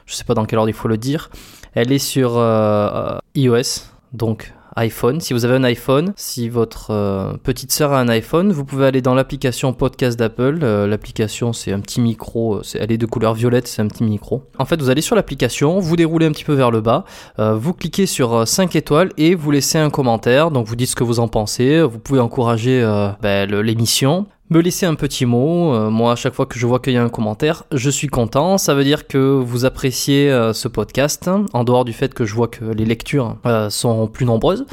Je 0.05 0.13
ne 0.13 0.15
sais 0.15 0.23
pas 0.23 0.35
dans 0.35 0.45
quel 0.45 0.57
ordre 0.57 0.69
il 0.69 0.73
faut 0.73 0.87
le 0.87 0.97
dire. 0.97 1.29
Elle 1.73 1.91
est 1.91 1.99
sur 1.99 2.37
euh, 2.37 2.89
euh, 2.93 3.17
iOS, 3.35 3.83
donc 4.13 4.53
iPhone. 4.77 5.19
Si 5.19 5.33
vous 5.33 5.43
avez 5.43 5.55
un 5.55 5.63
iPhone, 5.63 6.13
si 6.15 6.49
votre 6.49 6.91
euh, 6.91 7.33
petite 7.43 7.71
sœur 7.71 7.93
a 7.93 7.99
un 7.99 8.07
iPhone, 8.07 8.51
vous 8.51 8.63
pouvez 8.63 8.85
aller 8.85 9.01
dans 9.01 9.15
l'application 9.15 9.73
podcast 9.73 10.17
d'Apple. 10.17 10.59
Euh, 10.63 10.87
l'application, 10.87 11.51
c'est 11.51 11.73
un 11.73 11.79
petit 11.79 11.99
micro, 11.99 12.57
euh, 12.57 12.61
elle 12.75 12.91
est 12.91 12.97
de 12.97 13.05
couleur 13.05 13.33
violette, 13.33 13.67
c'est 13.67 13.81
un 13.81 13.87
petit 13.87 14.03
micro. 14.03 14.43
En 14.57 14.65
fait, 14.65 14.79
vous 14.81 14.89
allez 14.89 15.01
sur 15.01 15.15
l'application, 15.15 15.79
vous 15.79 15.95
déroulez 15.95 16.27
un 16.27 16.31
petit 16.31 16.43
peu 16.43 16.53
vers 16.53 16.71
le 16.71 16.81
bas, 16.81 17.05
vous 17.37 17.73
cliquez 17.73 18.05
sur 18.05 18.47
5 18.47 18.75
étoiles 18.75 19.11
et 19.17 19.35
vous 19.35 19.51
laissez 19.51 19.77
un 19.77 19.89
commentaire. 19.89 20.51
Donc 20.51 20.67
vous 20.67 20.75
dites 20.75 20.89
ce 20.89 20.95
que 20.95 21.03
vous 21.03 21.19
en 21.19 21.27
pensez, 21.27 21.81
vous 21.81 21.99
pouvez 21.99 22.19
encourager 22.19 22.81
ben, 23.21 23.49
l'émission 23.61 24.27
me 24.49 24.61
laisser 24.61 24.85
un 24.85 24.95
petit 24.95 25.25
mot. 25.25 25.73
Euh, 25.73 25.89
moi, 25.89 26.13
à 26.13 26.15
chaque 26.15 26.33
fois 26.33 26.45
que 26.45 26.57
je 26.57 26.65
vois 26.65 26.79
qu'il 26.79 26.93
y 26.93 26.97
a 26.97 27.03
un 27.03 27.09
commentaire, 27.09 27.63
je 27.71 27.89
suis 27.89 28.07
content. 28.07 28.57
Ça 28.57 28.73
veut 28.73 28.83
dire 28.83 29.07
que 29.07 29.17
vous 29.17 29.65
appréciez 29.65 30.31
euh, 30.31 30.53
ce 30.53 30.67
podcast, 30.67 31.29
en 31.53 31.63
dehors 31.63 31.85
du 31.85 31.93
fait 31.93 32.13
que 32.13 32.25
je 32.25 32.33
vois 32.33 32.47
que 32.47 32.65
les 32.65 32.85
lectures 32.85 33.37
euh, 33.45 33.69
sont 33.69 34.07
plus 34.07 34.25
nombreuses. 34.25 34.65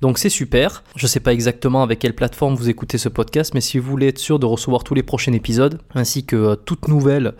Donc 0.00 0.18
c'est 0.18 0.28
super. 0.28 0.82
Je 0.96 1.06
sais 1.06 1.20
pas 1.20 1.32
exactement 1.32 1.82
avec 1.82 1.98
quelle 1.98 2.14
plateforme 2.14 2.54
vous 2.54 2.68
écoutez 2.68 2.98
ce 2.98 3.08
podcast, 3.08 3.52
mais 3.54 3.60
si 3.60 3.78
vous 3.78 3.90
voulez 3.90 4.08
être 4.08 4.18
sûr 4.18 4.38
de 4.38 4.46
recevoir 4.46 4.84
tous 4.84 4.94
les 4.94 5.02
prochains 5.02 5.32
épisodes, 5.32 5.80
ainsi 5.94 6.24
que 6.24 6.54
toute 6.54 6.88
nouvelle 6.88 7.34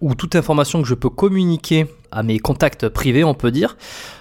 ou 0.00 0.14
toute 0.14 0.36
information 0.36 0.82
que 0.82 0.88
je 0.88 0.94
peux 0.94 1.08
communiquer 1.08 1.86
à 2.10 2.22
mes 2.22 2.38
contacts 2.38 2.88
privés, 2.88 3.24
on 3.24 3.34
peut 3.34 3.50
dire, 3.50 3.76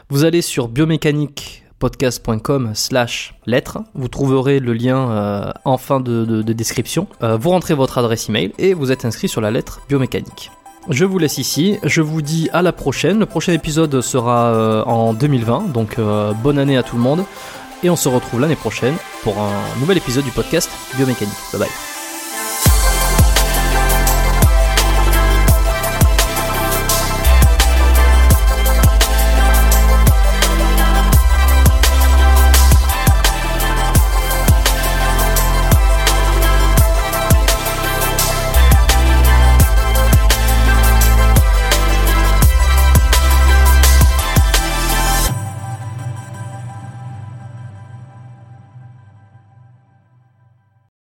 vous 0.10 0.24
allez 0.24 0.42
sur 0.42 0.68
biomécanique 0.68 1.67
podcast.com 1.80 2.72
slash 2.74 3.36
lettres. 3.46 3.80
Vous 3.94 4.08
trouverez 4.08 4.60
le 4.60 4.74
lien 4.74 5.10
euh, 5.10 5.52
en 5.66 5.78
fin 5.78 6.00
de, 6.00 6.42
description. 6.42 7.08
Euh, 7.24 7.38
vous 7.38 7.50
rentrez 7.50 7.74
votre 7.74 7.98
adresse 7.98 8.30
email 8.30 8.54
et 8.58 8.74
vous 8.74 8.92
êtes 8.92 9.06
inscrit 9.06 9.28
sur 9.28 9.42
la 9.42 9.52
lettre 9.52 9.82
biomécanique. 9.88 10.52
Je 10.90 11.04
vous 11.04 11.20
laisse 11.20 11.38
ici, 11.38 11.78
je 11.84 12.02
vous 12.02 12.22
dis 12.22 12.50
à 12.54 12.62
la 12.62 12.72
prochaine. 12.72 13.20
Le 13.20 13.26
prochain 13.26 13.52
épisode 13.52 14.00
sera 14.02 14.54
euh, 14.54 14.84
en 14.86 15.14
2020, 15.14 15.74
donc 15.74 15.98
bonne 16.44 16.58
année 16.58 16.78
à 16.78 16.84
tout 16.84 16.96
le 16.96 17.02
monde. 17.02 17.24
Et 17.84 17.90
on 17.90 17.96
se 17.96 18.10
retrouve 18.10 18.40
l'année 18.40 18.56
prochaine 18.56 18.96
pour 19.24 19.38
un 19.40 19.80
nouvel 19.80 19.98
épisode 19.98 20.24
du 20.24 20.32
podcast 20.32 20.70
Biomécanique. 20.96 21.36
Bye 21.52 21.62
bye. 21.62 22.07